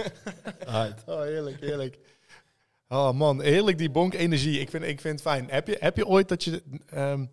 Oh, 1.06 1.22
heerlijk, 1.22 1.56
heerlijk. 1.60 1.98
Oh 2.88 3.12
man, 3.12 3.42
heerlijk 3.42 3.78
die 3.78 3.90
bonk 3.90 4.14
energie. 4.14 4.60
Ik 4.60 4.70
vind, 4.70 4.84
ik 4.84 5.00
vind 5.00 5.14
het 5.14 5.28
fijn. 5.28 5.50
Heb 5.50 5.66
je, 5.66 5.76
heb 5.80 5.96
je 5.96 6.06
ooit 6.06 6.28
dat 6.28 6.44
je... 6.44 6.62
ehm, 6.86 7.26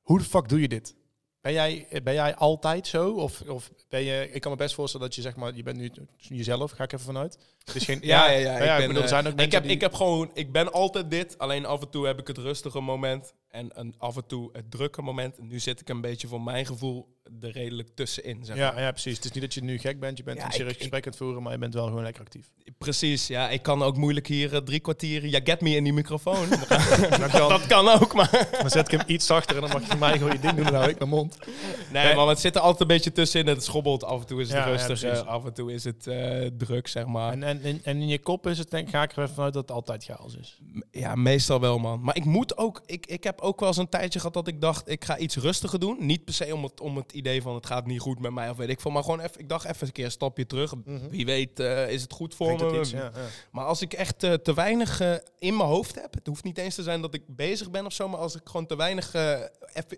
hoe 0.00 0.18
de 0.18 0.24
fuck 0.24 0.48
doe 0.48 0.60
je 0.60 0.68
dit? 0.68 0.94
Ben 1.40 1.52
jij, 1.52 1.88
ben 2.02 2.14
jij 2.14 2.34
altijd 2.34 2.86
zo? 2.86 3.10
Of, 3.10 3.40
of 3.40 3.70
ben 3.88 4.02
je... 4.02 4.28
Ik 4.32 4.40
kan 4.40 4.50
me 4.50 4.56
best 4.56 4.74
voorstellen 4.74 5.06
dat 5.06 5.14
je 5.14 5.22
zeg 5.22 5.36
maar... 5.36 5.54
Je 5.54 5.62
bent 5.62 5.76
nu 5.76 5.90
jezelf, 6.16 6.70
ga 6.70 6.84
ik 6.84 6.92
even 6.92 7.04
vanuit. 7.04 7.38
Is 7.74 7.84
geen... 7.84 7.98
Ja, 8.12 8.30
ja, 8.30 8.38
ja. 8.38 8.58
nou 8.58 8.62
ik, 8.62 8.68
ben, 8.68 8.86
bedoel, 8.86 8.96
er 8.96 9.02
eh, 9.02 9.08
zijn 9.08 9.26
ook 9.26 9.40
ik, 9.40 9.52
heb, 9.52 9.62
die- 9.62 9.72
ik 9.72 9.80
heb 9.80 9.94
gewoon, 9.94 10.30
ik 10.34 10.52
ben 10.52 10.72
altijd 10.72 11.10
dit. 11.10 11.38
Alleen 11.38 11.66
af 11.66 11.80
en 11.80 11.90
toe 11.90 12.06
heb 12.06 12.18
ik 12.20 12.26
het 12.26 12.38
rustige 12.38 12.80
moment. 12.80 13.34
En 13.48 13.70
een, 13.74 13.94
af 13.98 14.16
en 14.16 14.26
toe 14.26 14.48
het 14.52 14.70
drukke 14.70 15.02
moment. 15.02 15.38
En 15.38 15.46
nu 15.46 15.58
zit 15.58 15.80
ik 15.80 15.88
een 15.88 16.00
beetje 16.00 16.28
voor 16.28 16.40
mijn 16.40 16.66
gevoel 16.66 17.20
er 17.40 17.50
redelijk 17.50 17.88
tussenin. 17.94 18.44
Zeg 18.44 18.56
maar. 18.56 18.74
Ja, 18.74 18.80
ja, 18.80 18.90
precies. 18.90 19.16
Het 19.16 19.24
is 19.24 19.30
niet 19.32 19.42
dat 19.42 19.54
je 19.54 19.62
nu 19.62 19.78
gek 19.78 20.00
bent. 20.00 20.16
Je 20.18 20.22
bent 20.24 20.38
Ja, 20.38 20.44
een 20.46 20.52
serieus 20.52 20.76
gesprek 20.76 21.04
aan 21.04 21.10
het 21.10 21.16
voeren, 21.20 21.42
maar 21.42 21.52
je 21.52 21.58
bent 21.58 21.74
wel 21.74 21.86
gewoon 21.86 22.02
lekker 22.02 22.22
actief. 22.22 22.50
Precies, 22.78 23.26
ja. 23.26 23.48
Ik 23.50 23.62
kan 23.62 23.82
ook 23.82 23.96
moeilijk 23.96 24.26
hier 24.26 24.54
eh, 24.54 24.60
drie 24.60 24.80
kwartier... 24.80 25.26
Ja, 25.26 25.40
get 25.44 25.60
me 25.60 25.70
in 25.76 25.84
die 25.84 25.92
microfoon. 25.92 26.48
Kan, 27.30 27.48
dat 27.48 27.66
kan 27.66 27.88
ook, 27.88 28.14
maar... 28.14 28.48
dan 28.60 28.70
zet 28.70 28.92
ik 28.92 28.98
hem 28.98 29.08
iets 29.08 29.26
zachter 29.26 29.54
en 29.56 29.60
dan 29.62 29.70
mag 29.80 29.90
je 29.92 29.96
mij 29.98 30.12
gewoon 30.18 30.32
je 30.32 30.38
ding 30.38 30.54
doen. 30.54 30.64
Dan 30.64 30.74
hou 30.74 30.88
ik 30.88 30.98
mijn 30.98 31.10
mond. 31.10 31.36
Nee, 31.92 32.04
Nee. 32.04 32.14
maar 32.14 32.26
het 32.26 32.40
zit 32.40 32.54
er 32.54 32.60
altijd 32.60 32.80
een 32.80 32.86
beetje 32.96 33.12
tussenin. 33.12 33.46
Het 33.46 33.64
schobbelt. 33.64 34.04
Af 34.04 34.20
en 34.20 34.26
toe 34.26 34.40
is 34.40 34.52
het 34.52 34.64
rustig. 34.64 35.26
af 35.26 35.44
en 35.44 35.52
toe 35.52 35.72
is 35.72 35.84
het 35.84 36.06
eh, 36.06 36.46
druk, 36.56 36.88
zeg 36.88 37.06
maar. 37.06 37.32
En, 37.32 37.42
en, 37.52 37.62
en, 37.62 37.80
en 37.84 38.00
in 38.00 38.08
je 38.08 38.18
kop 38.18 38.46
is 38.46 38.58
het, 38.58 38.70
denk, 38.70 38.88
ga 38.88 39.02
ik 39.02 39.12
er 39.12 39.22
even 39.22 39.34
vanuit 39.34 39.52
dat 39.52 39.62
het 39.62 39.76
altijd 39.76 40.04
chaos 40.04 40.36
is. 40.36 40.60
Ja, 40.90 41.14
meestal 41.14 41.60
wel, 41.60 41.78
man. 41.78 42.00
Maar 42.00 42.16
ik 42.16 42.24
moet 42.24 42.56
ook... 42.56 42.82
Ik, 42.86 43.06
ik 43.06 43.24
heb 43.24 43.40
ook 43.40 43.60
wel 43.60 43.68
eens 43.68 43.78
een 43.78 43.88
tijdje 43.88 44.18
gehad 44.18 44.34
dat 44.34 44.46
ik 44.46 44.60
dacht... 44.60 44.90
Ik 44.90 45.04
ga 45.04 45.18
iets 45.18 45.36
rustiger 45.36 45.78
doen. 45.78 45.96
Niet 46.00 46.24
per 46.24 46.34
se 46.34 46.54
om 46.54 46.62
het, 46.62 46.80
om 46.80 46.96
het 46.96 47.12
idee 47.12 47.42
van... 47.42 47.54
Het 47.54 47.66
gaat 47.66 47.86
niet 47.86 48.00
goed 48.00 48.20
met 48.20 48.32
mij 48.32 48.50
of 48.50 48.56
weet 48.56 48.68
ik 48.68 48.80
veel. 48.80 48.90
Maar 48.90 49.02
gewoon 49.02 49.20
even... 49.20 49.40
Ik 49.40 49.48
dacht 49.48 49.64
even 49.64 49.86
een 49.86 49.92
keer 49.92 50.04
een 50.04 50.10
stapje 50.10 50.46
terug. 50.46 50.74
Wie 51.10 51.24
weet 51.24 51.60
eh, 51.60 51.90
is 51.90 52.02
het 52.02 52.12
goed 52.12 52.34
voor 52.34 52.56
me. 52.56 52.78
iets, 52.80 52.90
ja, 52.90 52.98
ja. 52.98 53.10
Maar 53.52 53.64
als 53.64 53.82
ik 53.82 53.92
echt 53.92 54.22
eh, 54.22 54.32
te 54.32 54.54
weinig 54.54 55.00
eh, 55.00 55.14
in 55.38 55.56
mijn 55.56 55.68
hoofd 55.68 55.94
heb... 55.94 56.14
Het 56.14 56.26
hoeft 56.26 56.44
niet 56.44 56.58
eens 56.58 56.74
te 56.74 56.82
zijn 56.82 57.00
dat 57.00 57.14
ik 57.14 57.22
bezig 57.26 57.70
ben 57.70 57.86
of 57.86 57.92
zo. 57.92 58.08
Maar 58.08 58.20
als 58.20 58.34
ik 58.34 58.42
gewoon 58.44 58.66
te 58.66 58.76
weinig... 58.76 59.12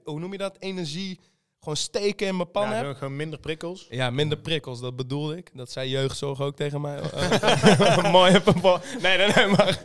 hoe 0.04 0.20
noem 0.20 0.32
je 0.32 0.38
dat? 0.38 0.56
Energie... 0.58 1.20
Gewoon 1.64 1.76
steken 1.78 2.26
in 2.26 2.36
mijn 2.36 2.50
pan 2.50 2.62
Ja, 2.62 2.68
heb. 2.70 2.78
gewoon- 2.80 2.96
gewoon 2.96 3.16
minder 3.16 3.38
prikkels. 3.38 3.86
Ja, 3.90 4.10
minder 4.10 4.38
prikkels, 4.38 4.80
dat 4.80 4.96
bedoelde 4.96 5.36
ik. 5.36 5.50
Dat 5.54 5.70
zei 5.70 5.90
jeugdzorg 5.90 6.40
ook 6.40 6.56
tegen 6.56 6.80
mij. 6.80 7.00
Mooi 8.10 8.34
even 8.34 8.58
voor. 8.60 8.80
Nee, 9.02 9.16
nee, 9.18 9.28
nee, 9.34 9.46
maar. 9.46 9.80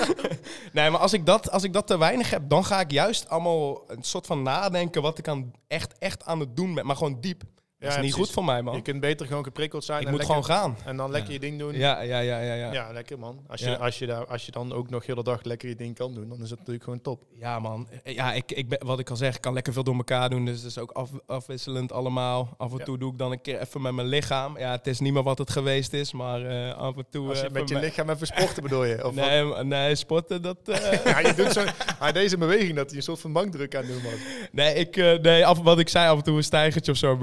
nee, 0.72 0.90
maar 0.90 1.00
als 1.00 1.12
ik, 1.12 1.26
dat, 1.26 1.50
als 1.50 1.62
ik 1.62 1.72
dat 1.72 1.86
te 1.86 1.98
weinig 1.98 2.30
heb, 2.30 2.42
dan 2.48 2.64
ga 2.64 2.80
ik 2.80 2.90
juist 2.90 3.28
allemaal 3.28 3.82
een 3.86 4.02
soort 4.02 4.26
van 4.26 4.42
nadenken 4.42 5.02
wat 5.02 5.18
ik 5.18 5.28
aan, 5.28 5.52
echt, 5.68 5.98
echt 5.98 6.24
aan 6.24 6.40
het 6.40 6.56
doen 6.56 6.74
ben. 6.74 6.86
Maar 6.86 6.96
gewoon 6.96 7.20
diep. 7.20 7.42
Dat 7.84 7.92
is 7.92 8.02
niet 8.02 8.10
precies. 8.10 8.26
goed 8.26 8.34
voor 8.34 8.44
mij, 8.44 8.62
man. 8.62 8.74
Je 8.74 8.82
kunt 8.82 9.00
beter 9.00 9.26
gewoon 9.26 9.44
geprikkeld 9.44 9.84
zijn. 9.84 10.00
ik 10.00 10.06
en 10.06 10.10
moet 10.12 10.20
lekker, 10.20 10.44
gewoon 10.44 10.58
gaan. 10.58 10.76
En 10.84 10.96
dan 10.96 11.10
lekker 11.10 11.32
je 11.32 11.38
ding 11.38 11.58
doen. 11.58 11.74
Ja, 11.74 12.00
ja, 12.00 12.18
ja, 12.18 12.40
ja, 12.40 12.54
ja. 12.54 12.72
Ja, 12.72 12.92
lekker 12.92 13.18
man. 13.18 13.40
Als 13.46 13.60
je, 13.60 13.78
als, 13.78 13.98
je 13.98 14.06
daar, 14.06 14.26
als 14.26 14.46
je 14.46 14.52
dan 14.52 14.72
ook 14.72 14.90
nog 14.90 15.04
de 15.04 15.12
hele 15.12 15.24
dag 15.24 15.42
lekker 15.42 15.68
je 15.68 15.74
ding 15.74 15.94
kan 15.94 16.14
doen, 16.14 16.28
dan 16.28 16.42
is 16.42 16.48
dat 16.48 16.58
natuurlijk 16.58 16.84
gewoon 16.84 17.00
top. 17.00 17.22
Ja, 17.38 17.58
man. 17.58 17.88
Ja, 18.04 18.32
ik, 18.32 18.52
ik 18.52 18.68
ben, 18.68 18.86
wat 18.86 18.98
ik 18.98 19.10
al 19.10 19.16
zeg, 19.16 19.34
ik 19.34 19.40
kan 19.40 19.52
lekker 19.52 19.72
veel 19.72 19.84
door 19.84 19.96
elkaar 19.96 20.30
doen. 20.30 20.44
Dus 20.44 20.56
het 20.56 20.66
is 20.66 20.78
ook 20.78 20.90
af, 20.90 21.10
afwisselend 21.26 21.92
allemaal. 21.92 22.54
Af 22.56 22.72
en 22.72 22.84
toe 22.84 22.98
doe 22.98 23.12
ik 23.12 23.18
dan 23.18 23.32
een 23.32 23.40
keer 23.40 23.60
even 23.60 23.82
met 23.82 23.92
mijn 23.92 24.06
lichaam. 24.08 24.58
Ja, 24.58 24.70
het 24.70 24.86
is 24.86 25.00
niet 25.00 25.12
meer 25.12 25.22
wat 25.22 25.38
het 25.38 25.50
geweest 25.50 25.92
is, 25.92 26.12
maar 26.12 26.42
eh, 26.46 26.74
af 26.76 26.96
en 26.96 27.06
toe... 27.10 27.28
Als 27.28 27.40
je 27.40 27.48
met 27.52 27.68
je 27.68 27.78
lichaam 27.78 28.10
even 28.10 28.26
sporten 28.26 28.62
bedoel 28.68 28.84
je? 28.84 29.06
Of? 29.06 29.14
Nee, 29.14 29.64
nee, 29.64 29.94
sporten, 29.94 30.42
dat... 30.42 30.56
eh, 30.64 31.04
Ja, 31.14 31.18
je 31.18 31.34
doet 31.34 31.52
zo, 31.52 31.64
ah, 31.98 32.12
deze 32.12 32.38
beweging 32.38 32.76
dat 32.76 32.90
je 32.90 32.96
een 32.96 33.02
soort 33.02 33.20
van 33.20 33.32
bankdruk 33.32 33.76
aan 33.76 33.86
doen 33.86 34.02
was. 34.02 34.12
Nee, 34.52 34.74
ik, 34.74 34.96
eh, 34.96 35.18
nee 35.18 35.46
af, 35.46 35.58
wat 35.58 35.78
ik 35.78 35.88
zei, 35.88 36.08
af 36.08 36.16
en 36.16 36.24
toe 36.24 36.36
een 36.36 36.44
stijgertje 36.44 36.92
of 36.92 36.98
zo 36.98 37.16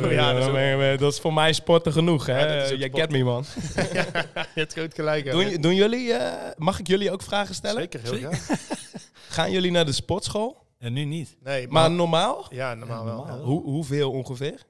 ja, 0.00 0.28
Eh, 0.28 0.32
dat 0.32 0.42
is 0.42 0.46
ook- 0.46 0.52
maar, 0.52 0.96
dat 0.98 1.12
is 1.12 1.20
voor 1.20 1.32
mij 1.34 1.52
sporten 1.52 1.92
genoeg, 1.92 2.26
hè? 2.26 2.64
Je 2.68 2.88
get 2.92 3.10
me, 3.10 3.22
man. 3.24 3.44
je 3.74 4.44
hebt 4.54 4.72
groot 4.72 4.94
gelijk. 4.94 5.30
Doen, 5.30 5.54
doen 5.60 5.74
jullie, 5.74 6.12
eh, 6.12 6.50
mag 6.56 6.78
ik 6.78 6.86
jullie 6.86 7.10
ook 7.10 7.22
vragen 7.22 7.54
stellen? 7.54 7.80
Zeker, 7.80 8.00
heel 8.02 8.16
graag. 8.30 8.46
Gaan 9.28 9.50
jullie 9.50 9.70
naar 9.70 9.84
de 9.86 9.92
sportschool? 9.92 10.62
En 10.78 10.92
nu 10.92 11.04
niet. 11.04 11.36
Nee, 11.42 11.68
Maar 11.68 11.82
maar... 11.82 11.90
normaal? 11.90 12.46
ja, 12.50 12.74
normaal 12.74 13.04
wel. 13.04 13.16
normaal. 13.16 13.40
Hoe, 13.40 13.62
hoeveel 13.62 14.10
ongeveer? 14.10 14.62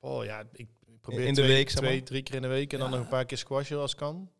Oh 0.00 0.24
ja, 0.24 0.42
ik 0.52 0.66
probeer 1.00 1.26
In 1.26 1.34
de 1.34 1.40
twee, 1.42 1.54
week, 1.56 1.68
twee, 1.70 2.02
drie 2.02 2.22
keer 2.22 2.34
in 2.34 2.42
de 2.42 2.48
week 2.48 2.72
en 2.72 2.78
dan 2.78 2.90
nog 2.90 3.00
een 3.00 3.08
paar 3.08 3.24
keer 3.24 3.38
squashen 3.38 3.78
als 3.78 3.94
kan. 3.94 4.30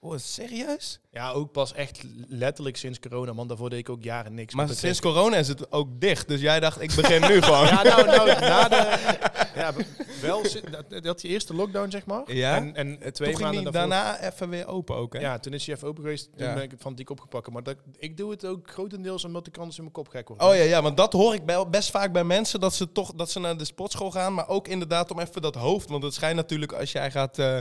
Oh, 0.00 0.16
serieus? 0.18 1.00
Ja, 1.10 1.30
ook 1.30 1.52
pas 1.52 1.72
echt 1.72 2.00
letterlijk 2.28 2.76
sinds 2.76 2.98
corona, 3.00 3.32
man. 3.32 3.48
Daarvoor 3.48 3.70
deed 3.70 3.78
ik 3.78 3.88
ook 3.88 4.02
jaren 4.02 4.34
niks. 4.34 4.54
Maar 4.54 4.68
sinds 4.68 5.00
corona 5.00 5.36
is 5.36 5.48
het 5.48 5.72
ook 5.72 6.00
dicht. 6.00 6.28
Dus 6.28 6.40
jij 6.40 6.60
dacht, 6.60 6.80
ik 6.82 6.94
begin 6.94 7.20
nu 7.20 7.42
gewoon. 7.42 7.66
Ja, 7.66 7.82
nou, 7.82 8.06
nou, 8.06 8.26
na 8.40 8.68
de... 8.68 8.98
Ja, 9.54 9.72
wel, 10.20 10.42
dat, 11.02 11.20
die 11.20 11.30
eerste 11.30 11.54
lockdown, 11.54 11.90
zeg 11.90 12.06
maar. 12.06 12.32
Ja? 12.34 12.56
En, 12.56 12.74
en 12.76 12.98
Toen 12.98 13.12
twee 13.12 13.28
ging 13.28 13.40
maanden 13.40 13.62
die 13.62 13.72
daarvoor... 13.72 13.90
daarna 13.90 14.20
even 14.20 14.48
weer 14.48 14.66
open 14.66 14.96
ook, 14.96 15.12
hè? 15.12 15.20
Ja, 15.20 15.38
toen 15.38 15.52
is 15.52 15.66
hij 15.66 15.74
even 15.74 15.88
open 15.88 16.02
geweest. 16.02 16.28
Toen 16.36 16.46
Ja. 16.46 16.54
ben 16.54 16.62
ik 16.62 16.70
het 16.70 16.80
fanatiek 16.80 17.10
opgepakt. 17.10 17.50
Maar 17.50 17.62
dat, 17.62 17.76
ik 17.98 18.16
doe 18.16 18.30
het 18.30 18.44
ook 18.46 18.70
grotendeels 18.70 19.24
omdat 19.24 19.46
ik 19.46 19.56
anders 19.56 19.76
in 19.76 19.82
mijn 19.82 19.94
kop 19.94 20.08
gek 20.08 20.28
word. 20.28 20.42
Oh 20.42 20.54
ja, 20.54 20.62
ja, 20.62 20.82
want 20.82 20.96
dat 20.96 21.12
hoor 21.12 21.34
ik 21.34 21.46
bij- 21.46 21.68
best 21.68 21.90
vaak 21.90 22.12
bij 22.12 22.24
mensen. 22.24 22.60
Dat 22.60 22.74
ze 22.74 22.92
toch 22.92 23.12
dat 23.14 23.30
ze 23.30 23.40
naar 23.40 23.56
de 23.56 23.64
sportschool 23.64 24.10
gaan. 24.10 24.34
Maar 24.34 24.48
ook 24.48 24.68
inderdaad 24.68 25.10
om 25.10 25.18
even 25.20 25.42
dat 25.42 25.54
hoofd. 25.54 25.88
Want 25.88 26.02
het 26.02 26.14
schijnt 26.14 26.36
natuurlijk 26.36 26.72
als 26.72 26.92
jij 26.92 27.10
gaat... 27.10 27.38
eh, 27.38 27.58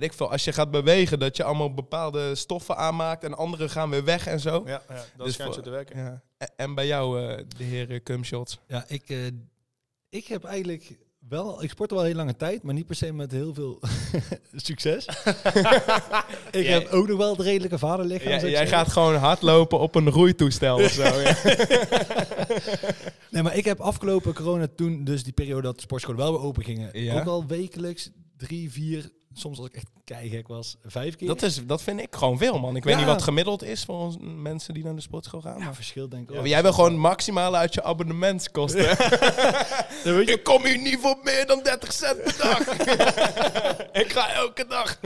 weet 0.00 0.10
ik 0.10 0.12
veel, 0.12 0.30
als 0.30 0.44
je 0.44 0.52
gaat 0.52 0.70
bewegen, 0.70 1.18
dat 1.18 1.36
je 1.36 1.44
allemaal 1.44 1.74
bepaalde 1.74 2.34
stoffen 2.34 2.76
aanmaakt. 2.76 3.24
En 3.24 3.34
andere 3.36 3.68
gaan 3.68 3.90
weer 3.90 4.04
weg 4.04 4.26
en 4.26 4.40
zo. 4.40 4.62
Ja, 4.66 4.82
ja 4.88 5.04
dat 5.16 5.26
Dus 5.26 5.34
schijnt 5.34 5.54
zo 5.54 5.60
te 5.60 5.70
werken. 5.70 5.98
Ja. 5.98 6.22
En- 6.38 6.52
En 6.56 6.74
bij 6.74 6.86
jou, 6.86 7.20
eh, 7.28 7.36
de 7.56 7.64
heer 7.64 8.02
Cumshots. 8.02 8.58
Ja, 8.68 8.84
ik, 8.88 9.08
eh, 9.08 9.16
ik 10.08 10.26
heb 10.26 10.44
eigenlijk 10.44 10.98
wel, 11.28 11.62
ik 11.62 11.70
sport 11.70 11.90
al 11.90 11.96
wel 11.96 12.06
heel 12.06 12.14
lange 12.14 12.36
tijd, 12.36 12.62
maar 12.62 12.74
niet 12.74 12.86
per 12.86 12.94
se 12.96 13.12
met 13.12 13.30
heel 13.32 13.54
veel 13.54 13.80
succes. 14.68 15.06
ik 16.50 16.62
Jij- 16.64 16.64
heb 16.72 16.88
ook 16.88 17.08
nog 17.08 17.16
wel 17.18 17.30
het 17.30 17.40
redelijke 17.40 17.78
vaderlichaam. 17.78 18.28
Jij, 18.28 18.38
ik 18.42 18.48
jij 18.50 18.66
gaat 18.66 18.88
gewoon 18.92 19.14
hardlopen 19.14 19.78
op 19.78 19.94
een 19.94 20.10
roeitoestel 20.10 20.76
of 20.76 20.90
zo. 20.90 21.02
Ja. 21.20 21.36
Nee, 23.30 23.42
maar 23.42 23.56
ik 23.56 23.64
heb 23.64 23.80
afgelopen 23.80 24.34
corona 24.34 24.66
toen, 24.76 25.04
dus 25.04 25.24
die 25.24 25.32
periode 25.32 25.62
dat 25.62 25.74
de 25.74 25.80
sportscholen 25.82 26.20
wel 26.20 26.32
weer 26.32 26.40
open 26.40 26.64
gingen, 26.64 27.02
Ja. 27.02 27.18
ook 27.20 27.26
al 27.26 27.46
wekelijks 27.46 28.10
drie, 28.36 28.72
vier, 28.72 29.10
soms 29.34 29.58
als 29.58 29.66
ik 29.66 29.74
echt 29.74 29.86
keigek 30.04 30.48
was, 30.48 30.76
vijf 30.86 31.16
keer. 31.16 31.28
Dat, 31.28 31.42
is, 31.42 31.66
dat 31.66 31.82
vind 31.82 32.00
ik 32.00 32.14
gewoon 32.14 32.38
veel, 32.38 32.58
man. 32.58 32.76
Ik 32.76 32.84
weet 32.84 32.92
Ja. 32.94 32.98
niet 32.98 33.08
wat 33.08 33.22
gemiddeld 33.22 33.62
is 33.62 33.84
voor 33.84 33.98
ons, 33.98 34.16
mensen 34.20 34.74
die 34.74 34.84
naar 34.84 34.94
de 34.94 35.00
sportschool 35.00 35.40
gaan. 35.40 35.58
ja, 35.58 35.74
verschil 35.74 36.08
denk 36.08 36.28
ik 36.28 36.34
wel. 36.34 36.46
jij 36.46 36.62
wil 36.62 36.72
gewoon 36.72 36.96
maximaal 36.98 37.56
uit 37.56 37.74
je 37.74 37.82
abonnementskosten. 37.82 38.90
ik 40.34 40.40
kom 40.42 40.64
hier 40.64 40.78
niet 40.78 40.98
voor 41.00 41.16
meer 41.22 41.46
dan 41.46 41.62
30 41.62 41.92
cent 41.92 42.22
per 42.22 42.36
dag. 42.38 42.58
ik 44.02 44.12
ga 44.12 44.32
elke 44.32 44.66
dag. 44.68 44.98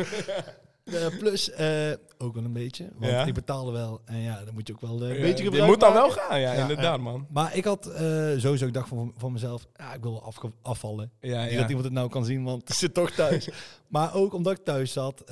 Eh, 0.92 1.18
plus, 1.18 1.50
eh, 1.50 1.92
ook 2.18 2.34
wel 2.34 2.44
een 2.44 2.52
beetje, 2.52 2.88
want 2.98 3.12
Ja. 3.12 3.24
ik 3.24 3.34
betaalde 3.34 3.72
wel. 3.72 4.00
En 4.04 4.16
ja, 4.20 4.44
dan 4.44 4.54
moet 4.54 4.66
je 4.66 4.72
ook 4.72 4.80
wel 4.80 5.02
eh, 5.04 5.08
een 5.16 5.20
beetje 5.20 5.44
je 5.44 5.50
gebruik 5.50 5.70
moet 5.70 5.80
dan 5.80 5.92
wel 5.92 6.10
gaan, 6.10 6.40
ja, 6.40 6.52
inderdaad, 6.52 7.00
man. 7.00 7.26
Maar 7.30 7.56
ik 7.56 7.64
had 7.64 7.84
sowieso, 8.36 8.66
ik 8.66 8.72
dacht 8.72 8.88
van, 8.88 9.14
van 9.16 9.32
mezelf, 9.32 9.66
ja, 9.76 9.94
ik 9.94 10.02
wil 10.02 10.12
wel 10.12 10.22
afge- 10.22 10.52
afvallen. 10.62 11.10
Ja, 11.20 11.44
Niet 11.44 11.56
dat 11.56 11.66
iemand 11.68 11.84
het 11.84 11.94
nou 11.94 12.08
kan 12.08 12.24
zien, 12.24 12.44
want 12.44 12.68
ik 12.68 12.74
zit 12.74 12.94
toch 12.94 13.10
thuis. 13.10 13.48
maar 13.88 14.14
ook 14.14 14.32
omdat 14.34 14.58
ik 14.58 14.64
thuis 14.64 14.92
zat, 14.92 15.24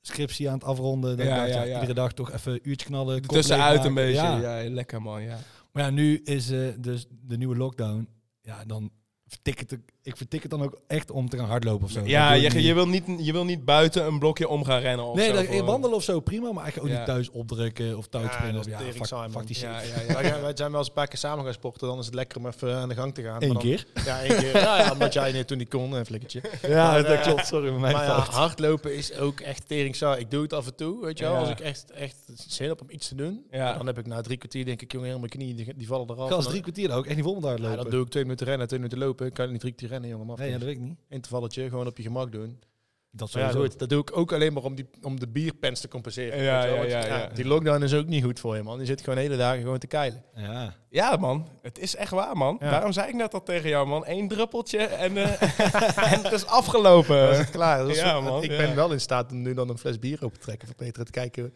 scriptie 0.00 0.48
aan 0.48 0.54
het 0.54 0.64
afronden. 0.64 1.16
Dan 1.16 1.26
Ja, 1.26 1.34
dacht 1.36 1.48
ik, 1.48 1.54
ja, 1.54 1.60
ja, 1.60 1.66
ja. 1.66 1.74
iedere 1.74 1.94
dag 1.94 2.12
toch 2.12 2.32
even 2.32 2.52
een 2.52 2.60
uurtje 2.62 2.86
knallen. 2.86 3.22
Tussenuit 3.22 3.84
een 3.84 3.94
beetje. 3.94 4.22
Ja. 4.22 4.58
Ja. 4.60 4.70
lekker, 4.70 5.02
man, 5.02 5.22
ja. 5.22 5.38
Maar 5.72 5.82
ja, 5.84 5.90
nu 5.90 6.20
is 6.24 6.46
dus 6.78 7.06
de 7.26 7.36
nieuwe 7.36 7.56
lockdown. 7.56 8.08
Ja, 8.40 8.64
dan 8.64 8.90
vertik 9.26 9.58
het, 9.58 9.78
ik 10.04 10.16
vertik 10.16 10.42
het 10.42 10.50
dan 10.50 10.62
ook 10.62 10.80
echt 10.86 11.10
om 11.10 11.28
te 11.28 11.36
gaan 11.36 11.46
hardlopen 11.48 11.84
of 11.84 11.90
zo. 11.90 12.00
Ja, 12.04 12.32
je, 12.32 12.48
niet. 12.50 12.64
je, 12.64 12.74
wil 12.74 12.86
niet, 12.88 13.04
je 13.18 13.32
wil 13.32 13.44
niet 13.44 13.64
buiten 13.64 14.06
een 14.06 14.18
blokje 14.18 14.48
om 14.48 14.64
gaan 14.64 14.80
rennen 14.80 15.06
of 15.06 15.16
Nee, 15.16 15.46
zo. 15.58 15.64
wandelen 15.64 15.96
of 15.96 16.02
zo 16.02 16.20
prima, 16.20 16.52
maar 16.52 16.66
ik 16.66 16.74
ga 16.74 16.80
ook 16.80 16.88
Ja. 16.88 16.96
niet 16.96 17.04
thuis 17.06 17.30
opdrukken 17.30 17.96
of 17.96 18.06
thuis 18.06 18.24
Ja, 18.26 18.32
springen. 18.32 18.54
dat 18.54 18.64
Of, 18.66 18.70
ja, 18.70 18.78
fuck, 18.78 19.30
fuck 19.30 19.46
die 19.46 19.56
shit. 19.56 19.64
Ja, 19.64 19.80
ja, 19.80 20.20
ja. 20.26 20.40
Wij, 20.40 20.52
zijn 20.56 20.70
wel 20.70 20.78
eens 20.78 20.88
een 20.88 20.94
paar 20.94 21.06
keer 21.08 21.18
samen 21.18 21.44
gaan 21.44 21.52
sporten. 21.52 21.86
Dan 21.88 21.98
is 21.98 22.06
het 22.06 22.14
lekker 22.14 22.38
om 22.38 22.46
even 22.46 22.74
aan 22.76 22.88
de 22.88 22.94
gang 22.94 23.14
te 23.14 23.22
gaan. 23.22 23.42
Eén 23.42 23.48
dan- 23.52 23.62
keer? 23.62 23.86
Ja, 24.04 24.20
één 24.22 24.36
keer. 24.38 24.56
Ja, 24.56 24.78
ja, 24.78 24.92
omdat 24.92 25.12
jij 25.12 25.32
net 25.32 25.46
toen 25.46 25.58
niet 25.58 25.68
kon, 25.68 25.92
een 25.92 26.06
flikkertje. 26.06 26.40
Ja, 26.68 26.90
Maar, 26.90 27.02
dat 27.02 27.12
eh, 27.16 27.22
klopt. 27.22 27.46
Sorry, 27.46 27.68
mijn 27.68 27.80
Maar 27.80 27.90
ja, 27.92 27.98
fout. 28.22 28.26
hardlopen 28.34 28.96
is 28.96 29.16
ook 29.16 29.40
echt 29.40 29.68
tering 29.68 29.96
saai. 29.96 30.20
Ik 30.20 30.30
doe 30.30 30.42
het 30.42 30.52
af 30.52 30.66
en 30.66 30.74
toe, 30.74 31.04
weet 31.04 31.18
je 31.18 31.24
wel. 31.24 31.32
Ja. 31.34 31.40
Als 31.40 31.48
ik 31.50 31.60
echt, 31.60 31.90
echt 31.90 32.16
zin 32.34 32.68
heb 32.68 32.80
om 32.80 32.90
iets 32.90 33.08
te 33.08 33.14
doen. 33.14 33.44
Ja. 33.50 33.76
Dan 33.76 33.86
heb 33.86 33.98
ik 33.98 34.06
na 34.06 34.20
drie 34.20 34.36
kwartier, 34.36 34.64
denk 34.64 34.82
ik, 34.82 34.92
jongen, 34.92 35.08
helemaal 35.08 35.28
mijn 35.30 35.40
knieën, 35.42 35.56
die, 35.66 35.74
die 35.76 35.86
vallen 35.86 36.10
eraf. 36.10 36.30
En 36.30 36.40
drie 36.50 36.60
kwartier 36.62 36.88
dan 36.88 36.96
ook 36.96 37.06
echt 37.06 37.14
niet 37.16 37.24
vol 37.24 37.34
met 37.34 37.44
hardlopen. 37.44 37.76
ja, 37.76 37.82
dan 37.82 37.90
doe 37.90 38.02
ik 38.04 38.08
twee 38.10 38.22
minuten 38.22 38.46
rennen, 38.46 38.66
twee 38.66 38.80
minuten 38.80 38.98
lopen. 39.00 39.26
Ik 39.26 39.34
kan 39.34 39.50
niet 39.50 39.60
drie 39.60 39.72
kwartier 39.72 39.90
rennen, 39.92 40.10
jongen. 40.10 40.26
Maar 40.26 40.38
Nee, 40.38 40.50
ja, 40.50 40.54
dat 40.58 40.62
weet 40.66 40.76
ik 40.76 40.80
niet. 40.82 40.98
intervalletje, 41.08 41.68
gewoon 41.68 41.86
op 41.86 41.96
je 41.96 42.02
gemak 42.02 42.32
doen. 42.32 42.60
Dat 43.14 43.32
ja, 43.32 43.48
goed, 43.50 43.78
dat 43.78 43.88
doe 43.88 44.00
ik 44.00 44.16
ook 44.16 44.32
alleen 44.32 44.52
maar 44.52 44.62
om, 44.62 44.74
die, 44.74 44.88
om 45.02 45.20
de 45.20 45.28
bierpens 45.28 45.80
te 45.80 45.88
compenseren. 45.88 46.42
Ja, 46.42 46.64
ja, 46.64 46.82
ja, 46.82 47.04
ja. 47.06 47.26
Die 47.34 47.44
lockdown 47.44 47.82
is 47.82 47.94
ook 47.94 48.06
niet 48.06 48.24
goed 48.24 48.40
voor 48.40 48.56
je, 48.56 48.62
man. 48.62 48.78
Je 48.78 48.84
zit 48.86 49.00
gewoon 49.00 49.18
hele 49.18 49.36
dagen 49.36 49.62
gewoon 49.62 49.78
te 49.78 49.86
keilen. 49.86 50.24
Ja. 50.36 50.74
Ja, 50.88 51.16
man. 51.16 51.48
Het 51.62 51.78
is 51.78 51.96
echt 51.96 52.10
waar, 52.10 52.36
man. 52.36 52.56
Daarom 52.60 52.92
zei 52.92 53.08
ik 53.08 53.14
net 53.14 53.34
al 53.34 53.42
tegen 53.42 53.68
jou, 53.68 53.86
man. 53.86 54.02
Eén 54.06 54.28
druppeltje 54.28 54.78
en, 54.78 55.16
eh, 55.16 55.42
en 56.12 56.22
het 56.22 56.32
is 56.32 56.46
afgelopen. 56.46 57.16
Dan 57.22 57.30
is 57.30 57.38
het 57.38 57.50
klaar. 57.50 57.78
Dat 57.78 57.88
is- 57.90 57.96
Ja, 57.98 58.20
man, 58.20 58.42
ik 58.42 58.48
ben 58.48 58.74
wel 58.74 58.92
in 58.92 59.00
staat 59.00 59.32
om 59.32 59.42
nu 59.42 59.54
dan 59.54 59.68
een 59.68 59.78
fles 59.78 59.98
bier 59.98 60.24
open 60.24 60.38
te 60.38 60.44
trekken 60.44 60.66
voor 60.66 60.76
Peter. 60.76 61.04
Te 61.04 61.10
kijken 61.10 61.54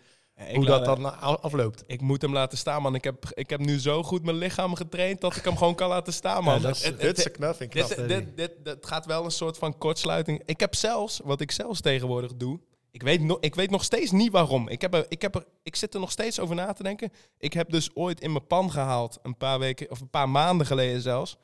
hoe 0.55 0.65
dat 0.65 0.85
dan 0.85 1.07
a- 1.07 1.11
afloopt. 1.19 1.85
Ik 1.87 2.01
moet 2.01 2.23
hem 2.23 2.33
laten 2.33 2.59
staan, 2.59 2.83
man. 2.83 2.95
Ik 2.95 3.05
heb, 3.05 3.25
ik 3.35 3.51
heb 3.51 3.61
nu 3.61 3.79
zo 3.81 4.03
goed 4.03 4.25
mijn 4.25 4.37
lichaam 4.37 4.75
getraind 4.75 5.21
dat 5.21 5.37
ik 5.37 5.45
hem 5.45 5.57
gewoon 5.57 5.75
kan 5.75 5.89
laten 5.89 6.13
staan, 6.13 6.45
man. 6.45 6.61
Ja, 6.61 6.73
Dit 6.99 7.19
is 7.19 7.25
een 7.25 7.33
knap, 7.33 7.57
vind 7.57 7.75
ik 7.75 7.89
dit, 7.89 8.09
dit, 8.09 8.37
dit, 8.37 8.53
dit 8.65 8.87
gaat 8.87 9.07
wel 9.07 9.25
een 9.25 9.31
soort 9.31 9.59
van 9.59 9.79
kortsluiting. 9.79 10.43
Ik 10.45 10.61
heb 10.61 10.75
zelfs, 10.75 11.21
wat 11.25 11.41
ik 11.41 11.51
zelfs 11.51 11.81
tegenwoordig 11.81 12.35
doe. 12.35 12.61
Ik 12.91 13.03
weet, 13.03 13.21
no, 13.21 13.37
ik 13.41 13.55
weet 13.55 13.71
nog 13.71 13.85
steeds 13.85 14.11
niet 14.11 14.33
waarom. 14.33 14.69
Ik, 14.69 14.81
heb 14.81 14.95
er, 14.95 15.07
ik, 15.09 15.23
heb 15.23 15.35
er, 15.35 15.45
ik 15.63 15.77
zit 15.77 15.95
er 15.95 16.01
nog 16.01 16.11
steeds 16.11 16.41
over 16.41 16.55
na 16.55 16.73
te 16.73 16.83
denken. 16.83 17.13
Ik 17.39 17.53
heb 17.53 17.71
dus 17.71 17.91
ooit 17.95 18.21
in 18.21 18.33
mijn 18.33 18.47
pan 18.47 18.71
gehaald, 18.71 19.19
een 19.23 19.37
paar 19.37 19.59
weken 19.59 19.91
of 19.91 20.01
een 20.01 20.11
paar 20.11 20.29
maanden 20.29 20.67
geleden 20.67 21.01
zelfs. 21.01 21.37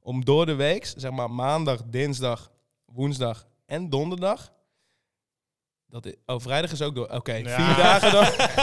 Om 0.00 0.24
door 0.24 0.46
de 0.46 0.54
week, 0.54 0.92
zeg 0.96 1.10
maar 1.10 1.30
maandag, 1.30 1.82
dinsdag, 1.86 2.50
woensdag 2.84 3.46
en 3.66 3.90
donderdag. 3.90 4.52
Dat 5.90 6.06
is, 6.06 6.14
oh, 6.26 6.38
vrijdag 6.40 6.72
is 6.72 6.82
ook 6.82 6.94
door. 6.94 7.08
Oké, 7.10 7.32
Ja. 7.34 7.64
vier 7.64 7.84
dagen 7.84 8.12
dan. 8.12 8.22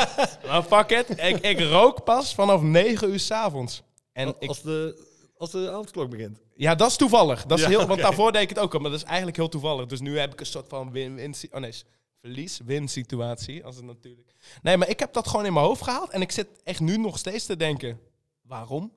maar 0.50 0.64
fuck 0.64 0.90
it. 0.92 1.10
Ik, 1.20 1.38
ik 1.38 1.60
rook 1.60 2.04
pas 2.04 2.36
vanaf 2.36 2.62
9 2.62 3.10
uur 3.10 3.20
s'avonds. 3.20 3.82
En 4.12 4.36
ik, 4.40 4.50
als, 4.50 4.62
de, 4.62 5.06
als 5.38 5.52
de 5.52 5.70
avondklok 5.72 6.10
begint. 6.10 6.40
ja, 6.56 6.76
dat 6.76 6.90
is 6.90 6.96
toevallig. 6.96 7.46
Dat 7.46 7.58
is 7.58 7.64
Ja, 7.64 7.70
heel. 7.70 7.86
Want 7.88 8.02
daarvoor 8.02 8.32
deed 8.32 8.42
ik 8.42 8.50
het 8.50 8.60
ook 8.60 8.74
al, 8.74 8.80
maar 8.80 8.92
dat 8.92 9.00
is 9.00 9.06
eigenlijk 9.06 9.38
heel 9.38 9.50
toevallig. 9.50 9.86
Dus 9.86 10.00
nu 10.00 10.20
heb 10.20 10.34
ik 10.34 10.40
een 10.40 10.46
soort 10.46 10.68
van 10.68 10.92
win-win... 10.92 11.36
Oh 11.52 11.60
nee, 11.60 11.74
verlies-win 12.22 12.88
situatie. 12.88 13.66
Als 13.66 13.76
het 13.76 13.86
natuurlijk... 13.86 14.34
Nee, 14.62 14.78
maar 14.78 14.90
ik 14.90 15.00
heb 15.00 15.14
dat 15.14 15.28
gewoon 15.28 15.46
in 15.46 15.54
mijn 15.54 15.66
hoofd 15.66 15.82
gehaald. 15.84 16.10
En 16.10 16.22
ik 16.22 16.32
zit 16.32 16.48
echt 16.64 16.80
nu 16.80 16.98
nog 16.98 17.18
steeds 17.18 17.46
te 17.46 17.58
denken... 17.58 18.00
Waarom? 18.42 18.92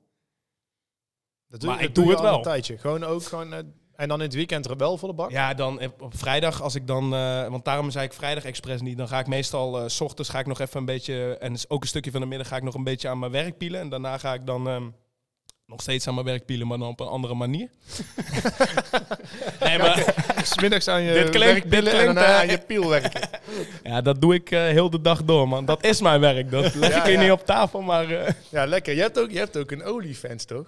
Dat 1.47 1.61
Maar 1.61 1.77
dat 1.77 1.87
ik 1.87 1.95
doe 1.95 2.09
het 2.09 2.17
al 2.17 2.23
wel. 2.23 2.35
Een 2.37 2.41
tijdje. 2.43 2.77
Gewoon 2.77 3.03
ook 3.03 3.23
gewoon... 3.23 3.53
eh, 3.53 3.59
en 3.99 4.07
dan 4.07 4.17
in 4.17 4.25
het 4.25 4.33
weekend 4.35 4.69
er 4.69 4.77
wel 4.77 4.97
volle 4.97 5.13
bak. 5.13 5.31
Ja, 5.31 5.53
dan 5.53 5.81
op 5.81 6.01
op 6.01 6.17
vrijdag 6.17 6.61
als 6.61 6.75
ik 6.75 6.87
dan... 6.87 7.13
eh, 7.13 7.47
want 7.47 7.65
daarom 7.65 7.91
zei 7.91 8.05
ik 8.05 8.13
vrijdag 8.13 8.43
expres 8.45 8.81
niet. 8.81 8.97
Dan 8.97 9.07
ga 9.07 9.19
ik 9.19 9.27
meestal... 9.27 9.79
eh, 9.79 9.87
s 9.87 10.01
ochtends 10.01 10.29
ga 10.29 10.39
ik 10.39 10.45
nog 10.45 10.59
even 10.59 10.79
een 10.79 10.85
beetje... 10.85 11.37
En 11.39 11.53
dus 11.53 11.69
ook 11.69 11.81
een 11.81 11.87
stukje 11.87 12.11
van 12.11 12.21
de 12.21 12.27
middag 12.27 12.47
ga 12.47 12.55
ik 12.55 12.63
nog 12.63 12.73
een 12.73 12.83
beetje 12.83 13.07
aan 13.09 13.19
mijn 13.19 13.31
werk 13.31 13.57
pielen. 13.57 13.79
En 13.81 13.89
daarna 13.89 14.17
ga 14.17 14.33
ik 14.33 14.45
dan... 14.45 14.67
ehm, 14.67 14.83
nog 15.65 15.81
steeds 15.81 16.07
aan 16.07 16.13
mijn 16.13 16.25
werk 16.25 16.45
pielen, 16.45 16.67
maar 16.67 16.77
dan 16.77 16.87
op 16.87 16.99
een 16.99 17.07
andere 17.07 17.33
manier. 17.33 17.69
nee, 19.59 19.77
maar... 19.77 20.13
Smiddags 20.43 20.87
aan 20.87 21.01
je 21.01 21.13
Dit 21.13 21.29
klinkt- 21.29 21.39
werkpillen 21.51 21.83
dit 21.83 21.93
en 21.93 21.99
klinkt, 21.99 22.15
daarna 22.19 22.33
eh, 22.33 22.39
aan 22.39 22.47
je 22.49 22.57
piel 22.57 22.89
werken. 22.89 23.29
Ja, 23.83 24.01
dat 24.01 24.21
doe 24.21 24.33
ik 24.33 24.51
eh, 24.51 24.59
heel 24.61 24.89
de 24.89 25.01
dag 25.01 25.23
door, 25.23 25.47
man. 25.47 25.65
Dat 25.65 25.83
is 25.83 26.01
mijn 26.01 26.19
werk. 26.19 26.51
Dat 26.51 26.75
leg 26.75 26.89
Ja, 26.89 26.97
ik 26.97 27.03
hier 27.03 27.13
ja. 27.13 27.21
niet 27.21 27.31
op 27.31 27.45
tafel, 27.45 27.81
maar... 27.81 28.11
eh, 28.11 28.33
Ja, 28.49 28.65
lekker. 28.65 28.93
Je 28.95 29.01
hebt 29.01 29.19
ook, 29.19 29.31
je 29.31 29.37
hebt 29.37 29.57
ook 29.57 29.71
een 29.71 29.87
OnlyFans, 29.87 30.45
toch? 30.45 30.67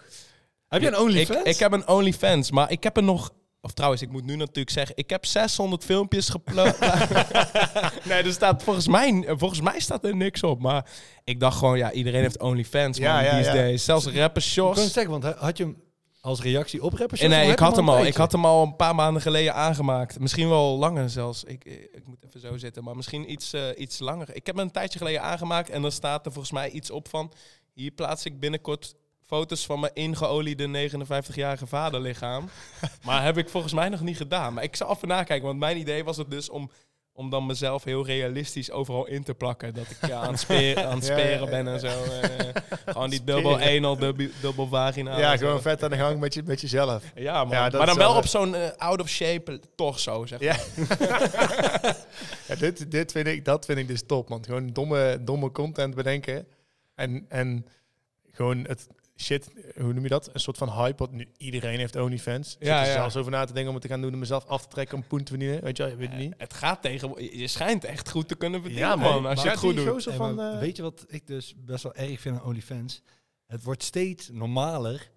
Heb 0.71 0.81
je 0.81 0.87
een 0.87 0.93
ik, 0.93 0.99
OnlyFans? 0.99 1.43
ik 1.43 1.57
heb 1.57 1.71
een 1.71 1.87
OnlyFans, 1.87 2.51
maar 2.51 2.71
ik 2.71 2.83
heb 2.83 2.97
er 2.97 3.03
nog... 3.03 3.31
Of 3.61 3.73
trouwens, 3.73 4.01
ik 4.01 4.11
moet 4.11 4.25
nu 4.25 4.35
natuurlijk 4.35 4.69
zeggen... 4.69 4.97
Ik 4.97 5.09
heb 5.09 5.25
600 5.25 5.83
filmpjes 5.83 6.29
geplaatst. 6.29 6.79
nee, 8.09 8.23
er 8.23 8.31
staat 8.31 8.63
volgens 8.63 8.87
mij, 8.87 9.23
volgens 9.27 9.61
mij 9.61 9.79
staat 9.79 10.03
er 10.05 10.15
niks 10.15 10.43
op. 10.43 10.61
Maar 10.61 10.85
ik 11.23 11.39
dacht 11.39 11.57
gewoon, 11.57 11.77
ja, 11.77 11.91
iedereen 11.91 12.21
heeft 12.21 12.39
OnlyFans, 12.39 12.99
man, 12.99 13.07
Ja, 13.07 13.21
ja, 13.21 13.31
these 13.31 13.49
ja. 13.49 13.53
days. 13.53 13.85
Zelfs 13.85 14.05
rapper 14.05 14.23
Ik 14.23 14.31
kon 14.33 14.41
Sjors. 14.41 14.93
zeggen, 14.93 15.11
want 15.19 15.35
had 15.35 15.57
je 15.57 15.63
hem 15.63 15.77
als 16.21 16.41
reactie 16.41 16.83
op 16.83 16.93
rappers? 16.93 17.21
En 17.21 17.29
nee, 17.29 17.51
ik 17.51 17.59
had 17.59 17.75
hem 17.75 17.89
al. 17.89 17.99
Ik 17.99 18.07
Ik 18.07 18.15
had 18.15 18.31
hem 18.31 18.45
al 18.45 18.63
een 18.63 18.75
paar 18.75 18.95
maanden 18.95 19.21
geleden 19.21 19.53
aangemaakt. 19.53 20.19
Misschien 20.19 20.49
wel 20.49 20.77
langer 20.77 21.09
zelfs. 21.09 21.43
Ik, 21.43 21.63
ik, 21.65 21.89
ik 21.93 22.07
moet 22.07 22.25
even 22.27 22.39
zo 22.39 22.57
zitten, 22.57 22.83
maar 22.83 22.95
misschien 22.95 23.31
iets, 23.31 23.53
eh, 23.53 23.63
iets 23.77 23.99
langer. 23.99 24.35
Ik 24.35 24.45
heb 24.45 24.55
hem 24.55 24.65
een 24.65 24.71
tijdje 24.71 24.97
geleden 24.97 25.21
aangemaakt 25.21 25.69
en 25.69 25.81
dan 25.81 25.91
staat 25.91 26.25
er 26.25 26.31
volgens 26.31 26.53
mij 26.53 26.69
iets 26.69 26.91
op 26.91 27.07
van... 27.07 27.33
Hier 27.73 27.91
plaats 27.91 28.25
ik 28.25 28.39
binnenkort 28.39 28.95
foto's 29.35 29.65
van 29.65 29.79
mijn 29.79 29.93
ingeoliede 29.93 30.89
59-jarige 30.89 31.67
vaderlichaam. 31.67 32.49
maar 33.05 33.23
heb 33.23 33.37
ik 33.37 33.49
volgens 33.49 33.73
mij 33.73 33.89
nog 33.89 34.01
niet 34.01 34.17
gedaan. 34.17 34.53
Maar 34.53 34.63
ik 34.63 34.75
zal 34.75 34.91
even 34.91 35.07
nakijken, 35.07 35.47
want 35.47 35.59
mijn 35.59 35.77
idee 35.77 36.03
was 36.03 36.17
het 36.17 36.31
dus 36.31 36.49
om... 36.49 36.71
Om 37.13 37.29
dan 37.29 37.45
mezelf 37.45 37.83
heel 37.83 38.05
realistisch 38.05 38.71
overal 38.71 39.07
in 39.07 39.23
te 39.23 39.33
plakken. 39.33 39.73
Dat 39.73 39.85
ik 39.89 40.07
ja, 40.07 40.19
aan 40.19 40.31
het, 40.31 40.39
speer, 40.45 40.85
aan 40.85 40.95
het 40.97 41.07
Ja, 41.07 41.13
speren 41.13 41.43
ja, 41.45 41.49
ben 41.49 41.67
en 41.67 41.79
zo. 41.79 41.87
En, 41.87 42.39
eh, 42.55 42.61
gewoon 42.85 43.09
die 43.09 43.19
Speren. 43.19 43.43
dubbel 43.43 43.59
anal, 43.59 43.97
dubbel, 43.97 44.27
dubbel 44.41 44.67
vagina. 44.67 45.17
ja, 45.17 45.31
en 45.31 45.37
zo. 45.37 45.45
gewoon 45.45 45.61
vet 45.61 45.83
aan 45.83 45.89
de 45.89 45.97
gang 45.97 46.19
met, 46.19 46.33
je, 46.33 46.41
met 46.45 46.61
jezelf. 46.61 47.03
Ja, 47.15 47.43
man. 47.43 47.53
Ja, 47.53 47.69
maar 47.69 47.85
dan 47.85 47.97
wel 47.97 48.15
op 48.15 48.27
zo'n 48.27 48.55
eh, 48.55 48.69
out-of-shape 48.77 49.59
torso, 49.75 50.25
zeg 50.25 50.39
Ja. 50.39 50.55
maar. 50.75 50.97
ja, 52.47 52.55
dit, 52.55 52.91
dit 52.91 53.11
vind 53.11 53.27
ik, 53.27 53.45
dat 53.45 53.65
vind 53.65 53.77
ik 53.79 53.87
dus 53.87 54.03
top, 54.05 54.29
man. 54.29 54.45
Gewoon 54.45 54.67
domme, 54.73 55.17
domme 55.21 55.51
content 55.51 55.95
bedenken. 55.95 56.47
En, 56.95 57.25
en 57.29 57.65
gewoon 58.31 58.65
het 58.67 58.87
shit, 59.21 59.49
hoe 59.75 59.93
noem 59.93 60.03
je 60.03 60.09
dat? 60.09 60.29
Een 60.33 60.39
soort 60.39 60.57
van 60.57 60.71
hype, 60.71 60.97
want 60.97 61.11
nu 61.11 61.27
iedereen 61.37 61.79
heeft 61.79 61.95
OnlyFans. 61.95 62.55
Ja, 62.59 62.77
zit 62.77 62.87
er 62.87 62.93
ja. 62.93 62.99
zelfs 62.99 63.15
over 63.15 63.31
na 63.31 63.45
te 63.45 63.53
denken 63.53 63.67
om 63.67 63.73
het 63.73 63.83
te 63.83 63.89
gaan 63.89 64.01
doen, 64.01 64.13
om 64.13 64.19
mezelf 64.19 64.45
af 64.45 64.61
te 64.61 64.67
trekken 64.67 64.97
om 64.97 65.07
poen 65.07 65.23
te 65.23 65.31
verdienen. 65.31 65.63
Weet 65.63 65.77
je 65.77 65.83
wel, 65.83 65.91
je 65.91 65.97
weet 65.97 66.09
het 66.09 66.17
niet. 66.17 66.33
Het 66.37 66.53
gaat 66.53 66.81
tegen... 66.81 67.37
Je 67.37 67.47
schijnt 67.47 67.83
echt 67.83 68.09
goed 68.09 68.27
te 68.27 68.35
kunnen 68.35 68.61
verdienen, 68.61 68.87
Ja, 68.87 68.95
man. 68.95 69.25
Als 69.25 69.43
je 69.43 69.49
het 69.49 69.57
goed 69.57 69.75
doet. 69.75 70.05
Hey, 70.05 70.15
van, 70.15 70.41
eh, 70.41 70.59
weet 70.59 70.75
je 70.75 70.81
wat 70.81 71.05
ik 71.07 71.27
dus 71.27 71.55
best 71.57 71.83
wel 71.83 71.93
erg 71.95 72.19
vind 72.19 72.39
aan 72.39 72.45
OnlyFans? 72.45 73.01
Het 73.45 73.63
wordt 73.63 73.83
steeds 73.83 74.29
normaler 74.29 75.09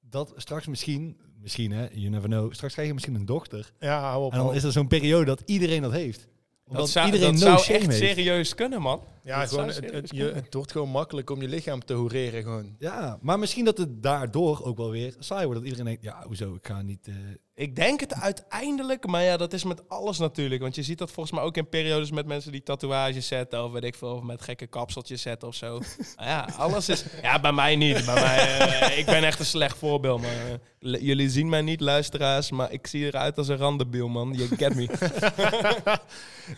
dat 0.00 0.32
straks 0.36 0.66
misschien, 0.66 1.16
misschien 1.40 1.72
hè, 1.72 1.86
you 1.92 2.08
never 2.08 2.28
know, 2.28 2.52
straks 2.52 2.72
krijg 2.72 2.88
je 2.88 2.94
misschien 2.94 3.14
een 3.14 3.26
dochter. 3.26 3.72
Ja, 3.78 4.00
hou 4.00 4.24
op. 4.24 4.32
En 4.32 4.38
dan 4.38 4.54
is 4.54 4.64
er 4.64 4.72
zo'n 4.72 4.88
periode 4.88 5.24
dat 5.24 5.42
iedereen 5.44 5.82
dat 5.82 5.92
heeft. 5.92 6.28
Omdat 6.64 6.80
Dat 6.82 6.90
zou, 6.92 7.06
iedereen 7.06 7.32
dat 7.32 7.40
no 7.40 7.46
zou 7.46 7.58
shame 7.58 7.78
echt 7.78 7.86
heeft. 7.86 7.98
serieus 7.98 8.54
kunnen, 8.54 8.80
man. 8.80 9.02
Ja, 9.22 9.40
dat 9.40 9.48
gewoon, 9.48 9.68
het, 9.68 10.10
je, 10.10 10.24
het 10.34 10.54
wordt 10.54 10.72
gewoon 10.72 10.88
makkelijk 10.88 11.30
om 11.30 11.40
je 11.42 11.48
lichaam 11.48 11.84
te 11.84 11.92
horeren 11.92 12.42
gewoon. 12.42 12.74
Ja, 12.78 13.18
maar 13.20 13.38
misschien 13.38 13.64
dat 13.64 13.78
het 13.78 14.02
daardoor 14.02 14.64
ook 14.64 14.76
wel 14.76 14.90
weer 14.90 15.14
saai 15.18 15.44
wordt. 15.44 15.60
Dat 15.60 15.68
iedereen 15.68 15.86
denkt, 15.86 16.02
ja, 16.02 16.24
hoezo, 16.26 16.54
ik 16.54 16.66
ga 16.66 16.82
niet... 16.82 17.08
eh, 17.08 17.14
Ik 17.62 17.76
denk 17.76 18.00
het 18.00 18.14
uiteindelijk, 18.14 19.06
maar 19.06 19.22
ja, 19.22 19.36
dat 19.36 19.52
is 19.52 19.64
met 19.64 19.88
alles 19.88 20.18
natuurlijk. 20.18 20.62
Want 20.62 20.74
je 20.74 20.82
ziet 20.82 20.98
dat 20.98 21.10
volgens 21.10 21.34
mij 21.34 21.44
ook 21.44 21.56
in 21.56 21.68
periodes 21.68 22.10
met 22.10 22.26
mensen 22.26 22.52
die 22.52 22.62
tatoeages 22.62 23.26
zetten, 23.26 23.64
of 23.64 23.72
weet 23.72 23.84
ik 23.84 23.94
veel, 23.94 24.14
of 24.14 24.22
met 24.22 24.42
gekke 24.42 24.66
kapseltjes 24.66 25.22
zetten 25.22 25.48
of 25.48 25.54
zo. 25.54 25.68
nou 26.16 26.28
ja, 26.28 26.48
alles 26.56 26.88
is. 26.88 27.04
Ja, 27.22 27.40
bij 27.40 27.52
mij 27.52 27.76
niet. 27.76 28.04
Bij 28.04 28.14
mij, 28.14 28.58
eh, 28.58 28.98
ik 28.98 29.06
ben 29.06 29.24
echt 29.24 29.38
een 29.38 29.44
slecht 29.44 29.78
voorbeeld, 29.78 30.20
maar 30.20 30.30
eh, 30.78 31.02
jullie 31.02 31.30
zien 31.30 31.48
mij 31.48 31.62
niet, 31.62 31.80
luisteraars, 31.80 32.50
maar 32.50 32.72
ik 32.72 32.86
zie 32.86 33.06
eruit 33.06 33.38
als 33.38 33.48
een 33.48 33.56
randebiel, 33.56 34.08
man. 34.08 34.32
You 34.32 34.48
get 34.56 34.74
me. 34.74 34.88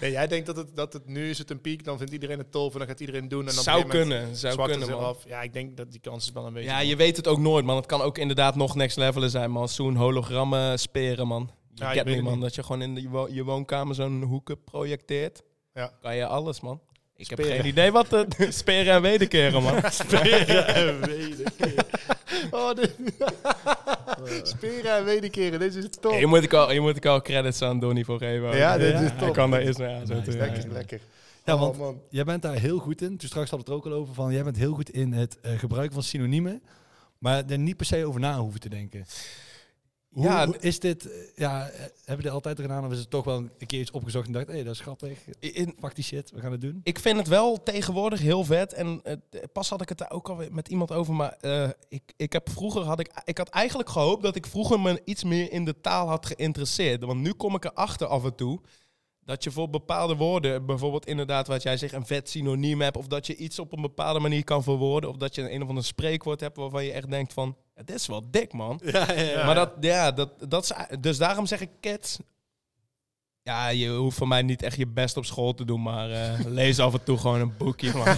Nee, 0.01 0.11
jij 0.11 0.27
denkt 0.27 0.47
dat 0.47 0.57
het, 0.57 0.77
dat 0.77 0.93
het 0.93 1.07
nu 1.07 1.31
is 1.31 1.39
het 1.39 1.51
een 1.51 1.61
piek, 1.61 1.85
dan 1.85 1.99
vindt 1.99 2.13
iedereen 2.13 2.39
het 2.39 2.53
tof 2.53 2.73
en 2.73 2.79
dan 2.79 2.89
gaat 2.89 3.01
iedereen 3.01 3.29
doen. 3.29 3.49
En 3.49 3.55
dan 3.55 3.65
zou 3.65 3.87
kunnen, 3.87 4.37
zou 4.37 4.69
kunnen, 4.69 4.91
man. 4.91 5.05
af. 5.05 5.19
Ja, 5.27 5.43
ik 5.43 5.53
denk 5.53 5.77
dat 5.77 5.91
die 5.91 6.01
kans 6.01 6.25
is 6.25 6.33
wel 6.33 6.47
een 6.47 6.53
beetje. 6.53 6.69
Ja, 6.69 6.81
je 6.81 6.97
weet 6.97 7.17
het 7.17 7.29
ook 7.29 7.39
nooit, 7.39 7.65
man. 7.65 7.77
Het 7.77 7.87
kan 7.87 8.01
ook 8.01 8.19
inderdaad 8.19 8.57
nog 8.57 8.75
next 8.75 8.97
level 8.97 9.29
zijn, 9.29 9.51
man. 9.51 9.69
Zo'n 9.69 9.97
hologrammen 9.97 10.79
speren, 10.95 11.27
man. 11.27 11.51
Je 11.75 11.83
Ja, 11.85 11.89
ik 11.93 11.95
weet 11.95 12.05
me, 12.07 12.13
het 12.15 12.23
man. 12.23 12.41
Dat 12.41 12.55
je 12.55 12.63
gewoon 12.63 12.83
in 12.83 12.95
de, 12.95 13.03
je, 13.03 13.09
wo- 13.09 13.29
je 13.31 13.45
woonkamer 13.45 13.95
zo'n 13.95 14.23
hoeken 14.23 14.65
projecteert. 14.65 15.43
Ja. 15.75 15.93
Kan 16.03 16.17
je 16.17 16.27
alles, 16.27 16.61
man. 16.61 16.81
Ik 17.17 17.31
heb 17.31 17.41
geen 17.41 17.67
idee 17.67 17.93
wat 17.93 18.11
de 18.11 18.27
speren 18.51 18.93
en 18.95 19.03
wederkeren, 19.03 19.63
man. 19.63 19.75
Speren 20.03 20.67
en 20.75 21.01
wederkeren. 21.01 21.85
Oh, 22.51 22.75
dit... 22.75 22.95
Speren 24.43 24.97
en 24.97 25.05
wederkeren, 25.05 25.59
deze 25.59 25.79
is 25.79 25.87
top. 26.01 26.13
Hier 26.13 26.29
moet, 26.29 26.43
ik 26.43 26.53
al, 26.53 26.69
hier 26.69 26.83
moet 26.83 26.97
ik 26.97 27.07
al 27.07 27.23
credits 27.23 27.63
aan 27.63 27.81
Donnie 27.81 28.05
voor 28.05 28.19
geven. 28.19 28.57
Ja, 28.57 28.79
dit 28.79 29.01
is 29.01 29.09
top. 29.11 29.19
Hij 29.19 29.31
kan 29.31 29.51
daar 29.51 29.61
eens 29.61 29.77
ja, 29.77 30.07
zo 30.07 30.15
Nice, 30.15 30.31
te- 30.31 30.37
Lekker, 30.37 30.67
ja. 30.67 30.73
lekker. 30.73 31.01
Ja, 31.45 31.55
Oh, 31.55 31.61
want 31.61 31.79
man. 31.79 32.01
jij 32.11 32.25
bent 32.25 32.43
daar 32.43 32.59
heel 32.59 32.79
goed 32.79 33.03
in. 33.03 33.17
Toen 33.17 33.29
straks 33.29 33.51
had 33.51 33.59
het 33.59 33.69
er 33.69 33.75
ook 33.75 33.87
al 33.87 33.93
over 33.93 34.15
van, 34.15 34.33
jij 34.33 34.45
bent 34.45 34.57
heel 34.57 34.75
goed 34.75 34.91
in 34.91 35.13
het 35.13 35.41
eh, 35.41 35.59
gebruiken 35.59 35.95
van 35.95 36.03
synoniemen. 36.03 36.63
Maar 37.19 37.45
er 37.49 37.59
niet 37.59 37.77
per 37.77 37.87
se 37.87 38.07
over 38.07 38.21
na 38.21 38.39
hoeven 38.39 38.61
te 38.61 38.69
denken. 38.69 39.07
Hoe, 40.15 40.25
Ja, 40.25 40.49
is 40.61 40.79
dit, 40.79 41.11
eh, 41.11 41.19
ja, 41.37 41.69
eh, 41.69 41.79
hebben 41.79 42.17
we 42.17 42.23
dit 42.23 42.31
altijd 42.31 42.61
gedaan? 42.61 42.87
Of 42.87 42.93
is 42.93 42.99
het 42.99 43.11
toch 43.11 43.25
wel 43.25 43.37
een 43.37 43.67
keer 43.67 43.81
iets 43.81 43.91
opgezocht 43.91 44.27
en 44.27 44.33
dacht, 44.33 44.47
hé, 44.47 44.65
dat 44.65 44.75
is 44.75 44.81
grappig. 44.81 45.19
In- 45.41 45.75
Fuck 45.81 45.95
die 45.95 46.05
shit, 46.05 46.31
we 46.31 46.41
gaan 46.41 46.53
het 46.53 46.61
doen. 46.61 46.81
Ik 46.83 46.99
vind 46.99 47.17
het 47.19 47.29
wel 47.29 47.63
tegenwoordig 47.63 48.21
heel 48.21 48.45
vet. 48.45 48.73
En 48.73 49.01
eh, 49.05 49.17
pas 49.53 49.69
had 49.69 49.81
ik 49.81 49.89
het 49.89 49.99
daar 49.99 50.11
ook 50.11 50.29
al 50.29 50.39
met 50.51 50.69
iemand 50.69 50.93
over. 50.93 51.15
Maar 51.15 51.37
ik, 51.89 52.03
ik 52.17 52.33
heb 52.33 52.51
vroeger 52.51 52.83
had 52.83 53.01
ik, 53.01 53.11
ik 53.25 53.39
had 53.39 53.49
eigenlijk 53.49 53.89
gehoopt 53.89 54.23
dat 54.23 54.37
ik 54.37 54.47
vroeger 54.47 54.81
me 54.81 55.01
iets 55.05 55.25
meer 55.25 55.53
in 55.53 55.65
de 55.65 55.81
taal 55.81 56.09
had 56.09 56.27
geïnteresseerd. 56.27 57.05
Want 57.05 57.21
nu 57.21 57.33
kom 57.33 57.55
ik 57.55 57.65
erachter 57.65 58.07
af 58.07 58.25
en 58.25 58.35
toe. 58.35 58.61
Dat 59.25 59.45
je 59.45 59.51
voor 59.51 59.71
bepaalde 59.71 60.17
woorden, 60.17 60.67
bijvoorbeeld 60.67 61.07
inderdaad 61.07 61.47
wat 61.47 61.63
jij 61.63 61.77
zegt, 61.77 61.93
een 61.93 62.07
vet 62.07 62.29
synoniem 62.29 62.81
hebt. 62.81 62.97
Of 62.97 63.07
dat 63.07 63.27
je 63.27 63.37
iets 63.37 63.59
op 63.59 63.73
een 63.73 63.83
bepaalde 63.83 64.21
manier 64.21 64.45
kan 64.45 64.63
verwoorden. 64.63 65.11
Of 65.11 65.17
dat 65.17 65.35
je 65.35 65.51
een 65.51 65.63
of 65.63 65.69
ander 65.69 65.85
spreekwoord 65.85 66.41
hebt 66.41 66.57
waarvan 66.57 66.85
je 66.85 66.93
echt 66.93 67.11
denkt 67.11 67.33
van, 67.33 67.57
het 67.75 67.91
is 67.91 68.07
wel 68.07 68.31
dik 68.31 68.53
man. 68.53 68.81
Ja, 68.85 69.13
ja, 69.13 69.47
maar 69.47 69.55
dat, 69.55 69.71
ja, 69.81 70.13
dat, 70.13 70.31
dat 70.49 70.63
is, 70.63 70.99
dus 71.01 71.19
daarom 71.19 71.47
zeg 71.47 71.61
ik 71.61 71.71
kids. 71.81 72.19
Ja, 73.43 73.69
je 73.69 73.89
hoeft 73.89 74.17
voor 74.17 74.29
mij 74.29 74.43
niet 74.43 74.63
echt 74.63 74.77
je 74.77 74.87
best 74.87 75.17
op 75.17 75.25
school 75.25 75.55
te 75.55 75.65
doen, 75.65 75.83
maar 75.83 76.11
eh, 76.11 76.45
lees 76.61 76.79
af 76.79 76.93
en 76.93 77.05
toe 77.05 77.19
gewoon 77.19 77.41
een 77.41 77.57
boekje, 77.57 77.93
man. 77.95 78.05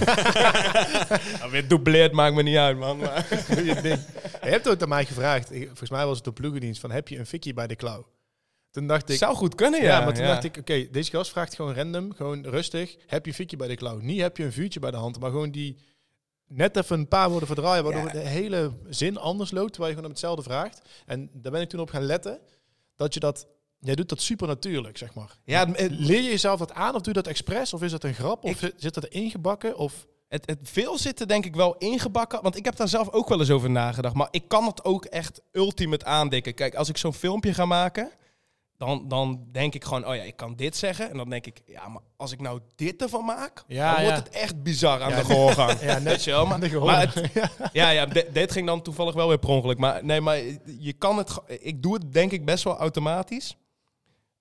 ja, 1.38 1.48
weer 1.50 1.68
dubleert 1.68 2.12
maakt 2.12 2.34
me 2.34 2.42
niet 2.42 2.56
uit, 2.56 2.78
man. 2.78 2.98
Maar, 2.98 3.44
Doe 3.48 3.64
je 3.74 3.80
ding. 3.80 4.00
Je 4.42 4.48
hebt 4.48 4.68
ooit 4.68 4.82
aan 4.82 4.88
mij 4.88 5.04
gevraagd, 5.04 5.48
volgens 5.48 5.90
mij 5.90 6.06
was 6.06 6.18
het 6.18 6.26
op 6.26 6.34
ploegendienst, 6.34 6.80
van 6.80 6.90
heb 6.90 7.08
je 7.08 7.18
een 7.18 7.26
fikkie 7.26 7.54
bij 7.54 7.66
de 7.66 7.76
klauw? 7.76 8.06
Toen 8.76 8.86
dacht 8.86 9.08
ik, 9.10 9.16
zou 9.18 9.34
goed 9.36 9.54
kunnen, 9.54 9.82
ja, 9.82 9.98
ja. 9.98 10.04
maar 10.04 10.14
toen 10.14 10.24
ja. 10.24 10.30
dacht 10.30 10.44
ik, 10.44 10.56
oké, 10.56 10.88
deze 10.90 11.10
gast 11.10 11.30
vraagt 11.30 11.54
gewoon 11.54 11.74
random, 11.74 12.12
gewoon 12.14 12.44
rustig, 12.46 12.96
heb 13.06 13.26
je 13.26 13.34
fikkie 13.34 13.58
bij 13.58 13.68
de 13.68 13.74
klauw? 13.76 13.98
Niet 13.98 14.20
heb 14.20 14.36
je 14.36 14.44
een 14.44 14.52
vuurtje 14.52 14.80
bij 14.80 14.90
de 14.90 14.96
hand, 14.96 15.20
maar 15.20 15.30
gewoon 15.30 15.50
die 15.50 15.76
net 16.48 16.76
even 16.76 16.98
een 16.98 17.08
paar 17.08 17.28
woorden 17.30 17.46
verdraaien, 17.46 17.84
waardoor 17.84 18.04
Ja. 18.06 18.12
de 18.12 18.18
hele 18.18 18.72
zin 18.88 19.18
anders 19.18 19.50
loopt, 19.50 19.68
terwijl 19.72 19.90
je 19.92 19.96
gewoon 19.96 20.10
hetzelfde 20.12 20.42
vraagt. 20.42 20.80
En 21.06 21.30
daar 21.32 21.52
ben 21.52 21.60
ik 21.60 21.68
toen 21.68 21.80
op 21.80 21.90
gaan 21.90 22.02
letten, 22.02 22.40
dat 22.96 23.14
je 23.14 23.20
dat, 23.20 23.46
jij 23.78 23.94
doet 23.94 24.08
dat 24.08 24.20
super 24.20 24.46
natuurlijk, 24.46 24.98
zeg 24.98 25.14
maar. 25.14 25.38
Ja, 25.44 25.64
Leer 25.88 26.22
je 26.22 26.30
jezelf 26.30 26.58
dat 26.58 26.72
aan 26.72 26.94
of 26.94 27.00
doe 27.02 27.14
je 27.14 27.20
dat 27.22 27.26
expres? 27.26 27.74
Of 27.74 27.82
is 27.82 27.90
dat 27.90 28.04
een 28.04 28.14
grap? 28.14 28.44
Of 28.44 28.62
Ik- 28.62 28.72
zit- 28.76 28.94
dat 28.94 29.04
erin 29.04 29.30
gebakken? 29.30 29.76
Of 29.76 30.06
het, 30.28 30.46
het 30.46 30.58
veel 30.62 30.98
zitten 30.98 31.28
denk 31.28 31.44
ik 31.44 31.54
wel 31.54 31.76
ingebakken. 31.78 32.42
Want 32.42 32.56
ik 32.56 32.64
heb 32.64 32.76
daar 32.76 32.88
zelf 32.88 33.10
ook 33.10 33.28
wel 33.28 33.38
eens 33.40 33.50
over 33.50 33.70
nagedacht. 33.70 34.14
Maar 34.14 34.28
ik 34.30 34.48
kan 34.48 34.64
het 34.66 34.84
ook 34.84 35.04
echt 35.04 35.40
ultimate 35.52 36.04
aandikken. 36.04 36.54
Kijk, 36.54 36.74
als 36.74 36.88
ik 36.88 36.96
zo'n 36.96 37.14
filmpje 37.14 37.54
ga 37.54 37.64
maken... 37.64 38.10
Dan, 38.78 39.08
dan 39.08 39.44
denk 39.52 39.74
ik 39.74 39.84
gewoon, 39.84 40.06
oh 40.06 40.14
ja, 40.16 40.22
ik 40.22 40.36
kan 40.36 40.54
dit 40.54 40.76
zeggen. 40.76 41.10
En 41.10 41.16
dan 41.16 41.28
denk 41.30 41.46
ik, 41.46 41.62
ja, 41.66 41.88
maar 41.88 42.02
als 42.16 42.32
ik 42.32 42.40
nou 42.40 42.60
dit 42.74 43.02
ervan 43.02 43.24
maak... 43.24 43.64
Ja, 43.66 43.94
dan 43.94 44.04
ja. 44.04 44.10
wordt 44.12 44.26
het 44.26 44.36
echt 44.36 44.62
bizar 44.62 45.02
aan 45.02 45.10
Ja, 45.10 45.16
de 45.16 45.24
gehoorgang. 45.32 45.80
Ja, 45.80 45.98
net- 45.98 46.24
wel, 46.24 46.46
maar, 46.46 46.58
maar 46.80 47.00
het, 47.14 47.30
ja, 47.72 47.90
ja 47.90 48.06
di- 48.06 48.24
dit 48.32 48.52
ging 48.52 48.66
dan 48.66 48.82
toevallig 48.82 49.14
wel 49.14 49.28
weer 49.28 49.38
per 49.38 49.48
ongeluk. 49.48 49.78
Maar 49.78 50.04
nee, 50.04 50.20
maar 50.20 50.38
je 50.78 50.92
kan 50.98 51.16
het... 51.18 51.38
Ik 51.46 51.82
doe 51.82 51.94
het 51.94 52.12
denk 52.12 52.32
ik 52.32 52.44
best 52.44 52.64
wel 52.64 52.76
automatisch. 52.76 53.56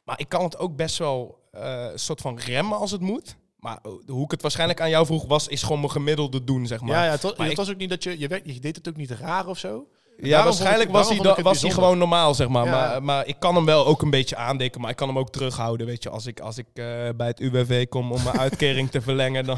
Maar 0.03 0.19
ik 0.19 0.29
kan 0.29 0.43
het 0.43 0.57
ook 0.57 0.75
best 0.75 0.97
wel 0.97 1.39
eh, 1.51 1.87
een 1.91 1.99
soort 1.99 2.21
van 2.21 2.37
remmen 2.39 2.77
als 2.77 2.91
het 2.91 3.01
moet. 3.01 3.35
Maar 3.59 3.79
eh, 3.83 3.91
hoe 4.07 4.23
ik 4.23 4.31
het 4.31 4.41
waarschijnlijk 4.41 4.81
aan 4.81 4.89
jou 4.89 5.05
vroeg 5.05 5.25
was, 5.25 5.47
is 5.47 5.63
gewoon 5.63 5.79
mijn 5.79 5.91
gemiddelde 5.91 6.43
doen, 6.43 6.67
zeg 6.67 6.81
maar. 6.81 6.89
ja, 6.95 7.05
ja, 7.05 7.11
het 7.11 7.21
was, 7.21 7.31
Maar 7.31 7.41
het 7.41 7.51
ik- 7.51 7.57
was 7.57 7.69
ook 7.69 7.77
niet 7.77 7.89
dat 7.89 8.03
je, 8.03 8.19
je, 8.19 8.27
werd- 8.27 8.45
je 8.53 8.59
deed 8.59 8.75
het 8.75 8.87
ook 8.89 8.95
niet 8.97 9.11
raar 9.11 9.47
of 9.47 9.57
zo. 9.57 9.87
Ja, 10.17 10.43
waarschijnlijk 10.43 10.91
was, 10.91 11.09
hij, 11.09 11.43
was 11.43 11.61
hij 11.61 11.71
gewoon 11.71 11.97
normaal, 11.97 12.33
zeg 12.33 12.47
maar. 12.47 12.65
Ja. 12.65 12.71
maar. 12.71 13.03
Maar 13.03 13.27
ik 13.27 13.35
kan 13.39 13.55
hem 13.55 13.65
wel 13.65 13.85
ook 13.85 14.01
een 14.01 14.09
beetje 14.09 14.35
aandikken, 14.35 14.81
maar 14.81 14.89
ik 14.89 14.95
kan 14.95 15.07
hem 15.07 15.17
ook 15.17 15.29
terughouden, 15.29 15.87
weet 15.87 16.03
je. 16.03 16.09
Als 16.09 16.25
ik, 16.25 16.39
als 16.39 16.57
ik 16.57 16.65
eh, 16.73 16.83
bij 17.15 17.27
het 17.27 17.39
UWV 17.39 17.87
kom 17.87 18.11
om 18.11 18.23
mijn 18.23 18.39
uitkering 18.39 18.91
te 18.91 19.01
verlengen, 19.01 19.45
dan... 19.45 19.57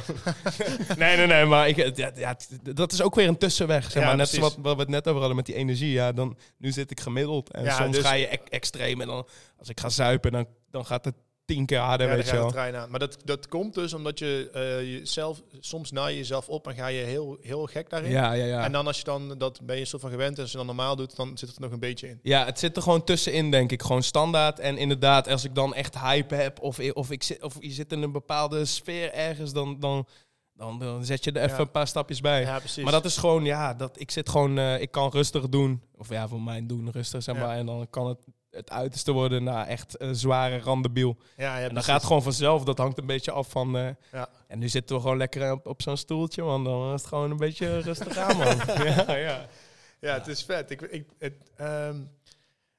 nee, 0.97 1.17
nee, 1.17 1.27
nee, 1.27 1.45
maar 1.45 1.67
ik, 1.67 1.97
ja, 1.97 2.11
ja, 2.15 2.35
dat 2.61 2.91
is 2.91 3.01
ook 3.01 3.15
weer 3.15 3.27
een 3.27 3.37
tussenweg, 3.37 3.91
zeg 3.91 4.03
maar. 4.03 4.15
Net 4.15 4.29
zoals 4.29 4.55
wat, 4.55 4.63
wat 4.63 4.75
we 4.75 4.81
het 4.81 4.89
net 4.89 5.07
over 5.07 5.19
hadden 5.19 5.35
met 5.35 5.45
die 5.45 5.55
energie, 5.55 5.91
ja. 5.91 6.11
Dan, 6.11 6.37
nu 6.57 6.71
zit 6.71 6.91
ik 6.91 6.99
gemiddeld 6.99 7.51
en 7.51 7.71
soms 7.71 7.95
dus- 7.95 8.05
ga 8.05 8.13
je 8.13 8.33
e- 8.33 8.37
extreem 8.49 9.01
en 9.01 9.07
dan... 9.07 9.27
Als 9.59 9.69
ik 9.69 9.79
ga 9.79 9.89
zuipen, 9.89 10.31
dan, 10.31 10.45
dan 10.71 10.85
gaat 10.85 11.05
het 11.05 11.15
tien 11.47 11.65
keer 11.65 11.79
harder, 11.79 12.07
Ja, 12.09 12.15
weet 12.15 12.25
je 12.25 12.31
wel. 12.31 12.51
trein 12.51 12.75
aan. 12.75 12.89
Maar 12.89 12.99
dat, 12.99 13.17
dat 13.25 13.47
komt 13.47 13.73
dus 13.73 13.93
omdat 13.93 14.19
je 14.19 14.49
eh, 14.53 14.81
jezelf, 14.81 15.41
soms 15.59 15.91
naai 15.91 16.11
je 16.11 16.17
jezelf 16.17 16.49
op 16.49 16.67
en 16.67 16.75
ga 16.75 16.87
je 16.87 17.03
heel, 17.03 17.37
heel 17.41 17.65
gek 17.65 17.89
daarin. 17.89 18.11
Ja, 18.11 18.33
ja, 18.33 18.45
ja. 18.45 18.63
En 18.63 18.71
dan 18.71 18.87
als 18.87 18.97
je 18.97 19.03
dan, 19.03 19.37
dat 19.37 19.59
ben 19.63 19.77
je 19.77 19.85
soort 19.85 20.01
van 20.01 20.11
gewend 20.11 20.35
en 20.35 20.41
als 20.41 20.51
je 20.51 20.57
dan 20.57 20.65
normaal 20.65 20.95
doet, 20.95 21.15
dan 21.15 21.37
zit 21.37 21.47
het 21.47 21.57
er 21.57 21.63
nog 21.63 21.71
een 21.71 21.79
beetje 21.79 22.07
in. 22.09 22.19
Ja, 22.23 22.45
het 22.45 22.59
zit 22.59 22.75
er 22.75 22.81
gewoon 22.81 23.03
tussenin, 23.03 23.51
denk 23.51 23.71
ik. 23.71 23.81
Gewoon 23.81 24.03
standaard. 24.03 24.59
En 24.59 24.77
inderdaad, 24.77 25.27
als 25.29 25.43
ik 25.43 25.55
dan 25.55 25.73
echt 25.73 25.99
hype 25.99 26.35
heb 26.35 26.61
of, 26.61 26.79
of, 26.93 27.11
ik 27.11 27.23
zit, 27.23 27.43
of 27.43 27.55
je 27.59 27.71
zit 27.71 27.91
in 27.91 28.01
een 28.01 28.11
bepaalde 28.11 28.65
sfeer 28.65 29.13
ergens, 29.13 29.53
dan, 29.53 29.79
dan, 29.79 30.07
dan, 30.53 30.79
dan 30.79 31.05
zet 31.05 31.23
je 31.23 31.31
er 31.31 31.41
even 31.43 31.55
Ja. 31.55 31.61
een 31.61 31.71
paar 31.71 31.87
stapjes 31.87 32.21
bij. 32.21 32.41
Ja, 32.41 32.59
precies. 32.59 32.83
Maar 32.83 32.91
dat 32.91 33.05
is 33.05 33.17
gewoon, 33.17 33.45
ja, 33.45 33.73
dat, 33.73 33.99
ik 33.99 34.11
zit 34.11 34.29
gewoon, 34.29 34.57
eh, 34.57 34.81
ik 34.81 34.91
kan 34.91 35.09
rustig 35.11 35.49
doen. 35.49 35.81
Of 35.97 36.09
ja, 36.09 36.27
voor 36.27 36.41
mij 36.41 36.65
doen 36.65 36.91
rustig, 36.91 37.23
zeg 37.23 37.35
Ja. 37.35 37.41
maar. 37.41 37.57
En 37.57 37.65
dan 37.65 37.87
kan 37.89 38.07
het 38.07 38.17
het 38.57 38.69
uiterste 38.69 39.11
worden 39.11 39.43
naar 39.43 39.67
echt 39.67 40.01
een 40.01 40.15
zware 40.15 40.59
randebiel. 40.59 41.17
ja, 41.37 41.57
ja, 41.57 41.67
en 41.67 41.73
dan 41.73 41.83
gaat 41.83 41.95
het 41.95 42.05
gewoon 42.05 42.23
vanzelf. 42.23 42.63
Dat 42.63 42.77
hangt 42.77 42.97
een 42.97 43.05
beetje 43.05 43.31
af 43.31 43.49
van... 43.49 43.77
eh, 43.77 43.89
Ja. 44.11 44.29
En 44.47 44.59
nu 44.59 44.69
zitten 44.69 44.95
we 44.95 45.01
gewoon 45.01 45.17
lekker 45.17 45.51
op, 45.51 45.67
op 45.67 45.81
zo'n 45.81 45.97
stoeltje, 45.97 46.41
want 46.41 46.65
dan 46.65 46.93
is 46.93 46.99
het 47.01 47.09
gewoon 47.09 47.31
een 47.31 47.37
beetje 47.37 47.79
rustig 47.79 48.17
aan, 48.17 48.37
man. 48.37 48.57
ja, 48.87 49.15
ja. 49.15 49.45
Ja, 49.99 50.13
het 50.13 50.27
is 50.27 50.43
vet. 50.43 50.71
Ik, 50.71 50.81
ik 50.81 51.09
het, 51.17 51.33
ehm, 51.55 51.93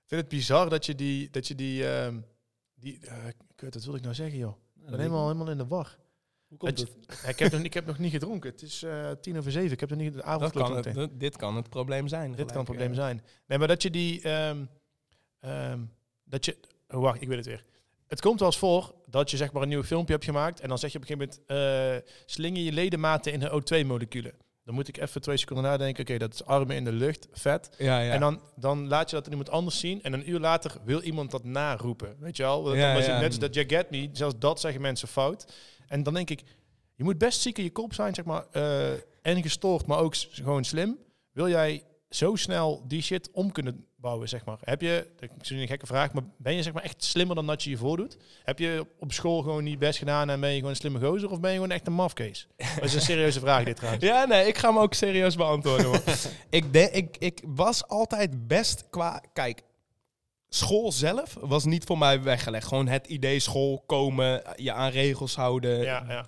vind 0.06 0.20
het 0.20 0.28
bizar 0.28 0.68
dat 0.70 0.86
je 0.86 0.94
die, 0.94 1.30
dat 1.30 1.46
je 1.48 1.54
die, 1.54 1.88
ehm, 1.90 2.16
die 2.74 2.98
uh, 3.04 3.12
kut, 3.54 3.74
wat 3.74 3.84
wil 3.84 3.94
ik 3.94 4.02
nou 4.02 4.14
zeggen, 4.14 4.38
joh? 4.38 4.54
Ik 4.84 4.90
ben 4.90 4.98
helemaal, 5.00 5.26
helemaal 5.26 5.50
in 5.50 5.58
de 5.58 5.66
war. 5.66 5.96
Hoe 6.48 6.58
komt 6.58 6.76
Dat 6.78 6.88
het? 7.06 7.20
je- 7.22 7.28
ik, 7.28 7.38
heb 7.38 7.52
nog, 7.52 7.60
ik 7.60 7.74
heb 7.74 7.86
nog 7.86 7.98
niet 7.98 8.12
gedronken. 8.12 8.50
Het 8.50 8.62
is 8.62 8.82
eh, 8.82 9.10
tien 9.20 9.38
over 9.38 9.52
zeven. 9.52 9.72
Ik 9.72 9.80
heb 9.80 9.88
nog 9.90 9.98
niet 9.98 10.12
de 10.14 10.22
Dat 10.52 10.84
het, 10.84 11.20
dit 11.20 11.36
kan 11.36 11.56
het 11.56 11.68
probleem 11.68 12.08
zijn. 12.08 12.32
Dit 12.34 12.46
kan 12.46 12.56
het 12.56 12.64
probleem 12.64 12.90
eh. 12.90 12.94
zijn. 12.96 13.22
Nee, 13.46 13.58
maar 13.58 13.68
dat 13.68 13.82
je 13.82 13.90
die... 13.90 14.20
ehm, 14.22 14.64
ehm, 15.48 15.80
dat 16.24 16.44
je... 16.44 16.56
Oh, 16.88 17.00
wacht, 17.00 17.22
ik 17.22 17.28
weet 17.28 17.36
het 17.36 17.46
weer. 17.46 17.64
Het 18.06 18.20
komt 18.20 18.38
wel 18.38 18.48
eens 18.48 18.58
voor 18.58 18.94
dat 19.06 19.30
je 19.30 19.36
zeg 19.36 19.52
maar 19.52 19.62
een 19.62 19.68
nieuw 19.68 19.82
filmpje 19.84 20.12
hebt 20.12 20.24
gemaakt... 20.24 20.60
en 20.60 20.68
dan 20.68 20.78
zeg 20.78 20.92
je 20.92 20.98
op 20.98 21.08
een 21.08 21.16
gegeven 21.16 21.42
moment... 21.48 22.04
eh 22.04 22.12
sling 22.26 22.58
je 22.58 22.72
ledematen 22.72 23.32
in 23.32 23.40
de 23.40 23.50
O2-moleculen. 23.62 24.32
Dan 24.64 24.74
moet 24.74 24.88
ik 24.88 24.96
even 24.98 25.20
twee 25.20 25.36
seconden 25.36 25.64
nadenken. 25.64 26.02
Oké, 26.02 26.18
dat 26.18 26.34
is 26.34 26.44
armen 26.44 26.76
in 26.76 26.84
de 26.84 26.92
lucht, 26.92 27.28
vet. 27.32 27.70
Ja, 27.78 28.00
ja. 28.00 28.12
En 28.12 28.20
dan, 28.20 28.40
dan 28.56 28.88
laat 28.88 29.10
je 29.10 29.16
dat 29.16 29.24
aan 29.24 29.30
iemand 29.30 29.50
anders 29.50 29.78
zien. 29.78 30.02
En 30.02 30.12
een 30.12 30.30
uur 30.30 30.40
later 30.40 30.72
wil 30.84 31.00
iemand 31.02 31.30
dat 31.30 31.44
naroepen. 31.44 32.16
Weet 32.18 32.36
je 32.36 32.42
wel? 32.42 32.74
Ja, 32.74 32.84
Dan 32.86 32.94
was 32.94 33.04
ja. 33.06 33.10
het 33.12 33.20
Net 33.20 33.28
als 33.28 33.38
dat 33.38 33.54
You 33.54 33.68
Get 33.68 33.90
Me. 33.90 34.08
Zelfs 34.12 34.34
dat 34.38 34.60
zeggen 34.60 34.80
mensen 34.80 35.08
fout. 35.08 35.52
En 35.86 36.02
dan 36.02 36.14
denk 36.14 36.30
ik... 36.30 36.42
Je 36.94 37.04
moet 37.04 37.18
best 37.18 37.40
ziek 37.40 37.58
in 37.58 37.64
je 37.64 37.70
kop 37.72 37.94
zijn, 37.94 38.14
zeg 38.14 38.24
maar. 38.24 38.44
eh, 38.50 38.92
en 39.22 39.42
gestoord, 39.42 39.86
maar 39.86 39.98
ook 39.98 40.14
gewoon 40.16 40.64
slim. 40.64 40.98
Wil 41.32 41.48
jij 41.48 41.82
zo 42.10 42.34
snel 42.36 42.84
die 42.86 43.02
shit 43.02 43.30
om 43.32 43.52
kunnen 43.52 43.86
bouwen, 44.00 44.28
zeg 44.28 44.44
maar? 44.44 44.58
Heb 44.60 44.80
je, 44.80 45.06
ik 45.20 45.30
zie 45.40 45.60
een 45.60 45.66
gekke 45.66 45.86
vraag, 45.86 46.12
maar 46.12 46.22
ben 46.36 46.54
je 46.54 46.62
zeg 46.62 46.72
maar 46.72 46.82
echt 46.82 47.04
slimmer 47.04 47.36
dan 47.36 47.46
dat 47.46 47.62
je 47.62 47.70
je 47.70 47.76
voordoet? 47.76 48.16
Heb 48.44 48.58
je 48.58 48.86
op 48.98 49.12
school 49.12 49.42
gewoon 49.42 49.64
niet 49.64 49.78
best 49.78 49.98
gedaan 49.98 50.30
en 50.30 50.40
ben 50.40 50.48
je 50.48 50.54
gewoon 50.54 50.70
een 50.70 50.76
slimme 50.76 51.00
gozer? 51.00 51.30
Of 51.30 51.40
ben 51.40 51.50
je 51.50 51.56
gewoon 51.56 51.72
echt 51.72 51.86
een 51.86 51.92
mafkees? 51.92 52.48
Dat 52.56 52.84
is 52.84 52.94
een 52.94 53.00
serieuze 53.00 53.40
vraag 53.40 53.64
dit 53.64 53.76
trouwens. 53.76 54.04
Ja, 54.12 54.24
nee, 54.24 54.46
ik 54.46 54.58
ga 54.58 54.68
hem 54.68 54.78
ook 54.78 54.94
serieus 54.94 55.36
beantwoorden. 55.36 55.86
hoor. 55.86 56.02
ik, 56.50 56.72
denk, 56.72 56.94
ik, 56.94 57.16
ik 57.18 57.42
was 57.46 57.88
altijd 57.88 58.46
best 58.46 58.84
qua... 58.90 59.22
Kijk, 59.32 59.62
school 60.48 60.92
zelf 60.92 61.36
was 61.40 61.64
niet 61.64 61.84
voor 61.84 61.98
mij 61.98 62.22
weggelegd. 62.22 62.66
Gewoon 62.66 62.88
het 62.88 63.06
idee 63.06 63.38
school 63.40 63.82
komen, 63.86 64.42
je 64.56 64.72
aan 64.72 64.90
regels 64.90 65.36
houden, 65.36 65.80
Ja, 65.80 66.04
ja. 66.08 66.26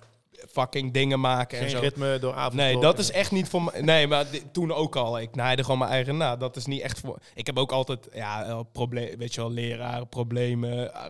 Fucking 0.49 0.93
dingen 0.93 1.19
maken 1.19 1.57
en 1.57 1.63
Geen 1.63 1.73
zo. 1.73 1.79
ritme 1.79 2.19
door 2.19 2.33
avond. 2.33 2.53
Nee, 2.53 2.77
dat 2.79 2.99
is 2.99 3.11
echt 3.11 3.31
niet 3.31 3.49
voor 3.49 3.63
mij. 3.63 3.81
Nee, 3.81 4.07
maar 4.07 4.25
toen 4.51 4.73
ook 4.73 4.95
al. 4.95 5.19
Ik 5.19 5.35
naaide 5.35 5.63
gewoon 5.63 5.77
mijn 5.79 5.91
eigen 5.91 6.17
na. 6.17 6.35
Dat 6.35 6.55
is 6.55 6.65
niet 6.65 6.81
echt 6.81 6.99
voor. 6.99 7.19
Ik 7.33 7.45
heb 7.45 7.57
ook 7.57 7.71
altijd, 7.71 8.07
ja, 8.13 8.63
probleem, 8.71 9.17
weet 9.17 9.33
je 9.33 9.41
wel, 9.41 9.51
leraren, 9.51 10.09
problemen, 10.09 10.93
eh, 10.93 11.05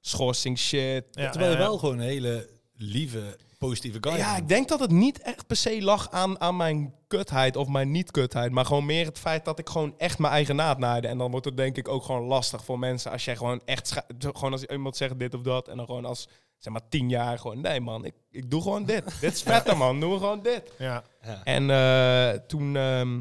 schorsing 0.00 0.58
shit. 0.58 1.04
Ja, 1.10 1.30
Terwijl 1.30 1.52
je 1.52 1.58
wel 1.58 1.78
gewoon 1.78 1.98
een 1.98 2.04
hele 2.04 2.48
lieve, 2.74 3.36
positieve 3.58 3.98
guy 4.00 4.16
Ja, 4.16 4.26
bent. 4.30 4.38
ik 4.42 4.48
denk 4.48 4.68
dat 4.68 4.80
het 4.80 4.90
niet 4.90 5.22
echt 5.22 5.46
per 5.46 5.56
se 5.56 5.82
lag 5.82 6.10
aan, 6.10 6.40
aan 6.40 6.56
mijn 6.56 6.94
kutheid 7.06 7.56
of 7.56 7.68
mijn 7.68 7.90
niet-kutheid. 7.90 8.52
Maar 8.52 8.64
gewoon 8.66 8.86
meer 8.86 9.06
het 9.06 9.18
feit 9.18 9.44
dat 9.44 9.58
ik 9.58 9.68
gewoon 9.68 9.94
echt 9.98 10.18
mijn 10.18 10.32
eigen 10.32 10.56
naad 10.56 10.78
naaide. 10.78 11.08
En 11.08 11.18
dan 11.18 11.30
wordt 11.30 11.46
het 11.46 11.56
denk 11.56 11.76
ik 11.76 11.88
ook 11.88 12.02
gewoon 12.04 12.22
lastig 12.22 12.64
voor 12.64 12.78
mensen 12.78 13.10
als 13.10 13.24
jij 13.24 13.36
gewoon 13.36 13.60
echt... 13.64 14.02
Gewoon 14.18 14.52
als 14.52 14.64
iemand 14.64 14.96
zegt 14.96 15.18
dit 15.18 15.34
of 15.34 15.40
dat. 15.40 15.68
En 15.68 15.76
dan 15.76 15.86
gewoon 15.86 16.04
als, 16.04 16.28
zeg 16.62 16.72
maar, 16.72 16.88
tien 16.88 17.08
jaar 17.08 17.38
gewoon... 17.38 17.60
Nee 17.60 17.80
man, 17.80 18.04
ik, 18.04 18.14
ik 18.30 18.50
doe 18.50 18.62
gewoon 18.62 18.84
dit. 18.84 19.04
dit 19.20 19.32
is 19.34 19.42
vetter 19.42 19.76
man, 19.76 20.00
doen 20.00 20.10
we 20.12 20.18
gewoon 20.18 20.42
dit. 20.42 20.62
Ja. 20.78 21.02
En 21.44 21.70
eh, 21.70 22.40
toen... 22.46 22.76
ehm, 22.76 23.20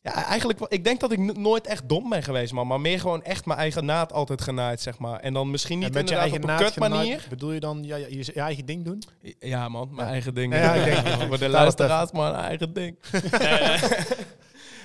ja, 0.00 0.24
eigenlijk... 0.24 0.60
Ik 0.68 0.84
denk 0.84 1.00
dat 1.00 1.12
ik 1.12 1.36
nooit 1.36 1.66
echt 1.66 1.88
dom 1.88 2.08
ben 2.08 2.22
geweest, 2.22 2.52
man. 2.52 2.66
Maar 2.66 2.80
meer 2.80 3.00
gewoon 3.00 3.22
echt 3.22 3.46
mijn 3.46 3.58
eigen 3.58 3.84
naad 3.84 4.12
altijd 4.12 4.42
genaaid, 4.42 4.80
zeg 4.80 4.98
maar. 4.98 5.20
En 5.20 5.32
dan 5.32 5.50
misschien 5.50 5.78
niet 5.78 5.92
met 5.94 6.08
je 6.08 6.14
eigen 6.14 6.36
op 6.36 6.42
een 6.42 6.48
naad 6.48 6.62
kut 6.62 6.76
manier. 6.76 7.02
genaaid, 7.02 7.28
Bedoel 7.28 7.52
je 7.52 7.60
dan 7.60 7.82
ja, 7.84 7.96
ja, 7.96 8.06
je, 8.08 8.16
je 8.34 8.40
eigen 8.40 8.66
ding 8.66 8.84
doen? 8.84 9.02
Ja, 9.38 9.68
man, 9.68 9.88
mijn 9.94 10.06
Ja. 10.06 10.12
eigen 10.12 10.34
ding. 10.34 10.54
Ja, 10.54 10.74
ik 10.74 10.84
denk- 10.84 11.06
voor 11.28 11.38
de 11.38 11.48
luisteraars, 11.48 12.12
maar 12.12 12.34
een 12.34 12.40
eigen 12.40 12.72
ding. 12.72 12.96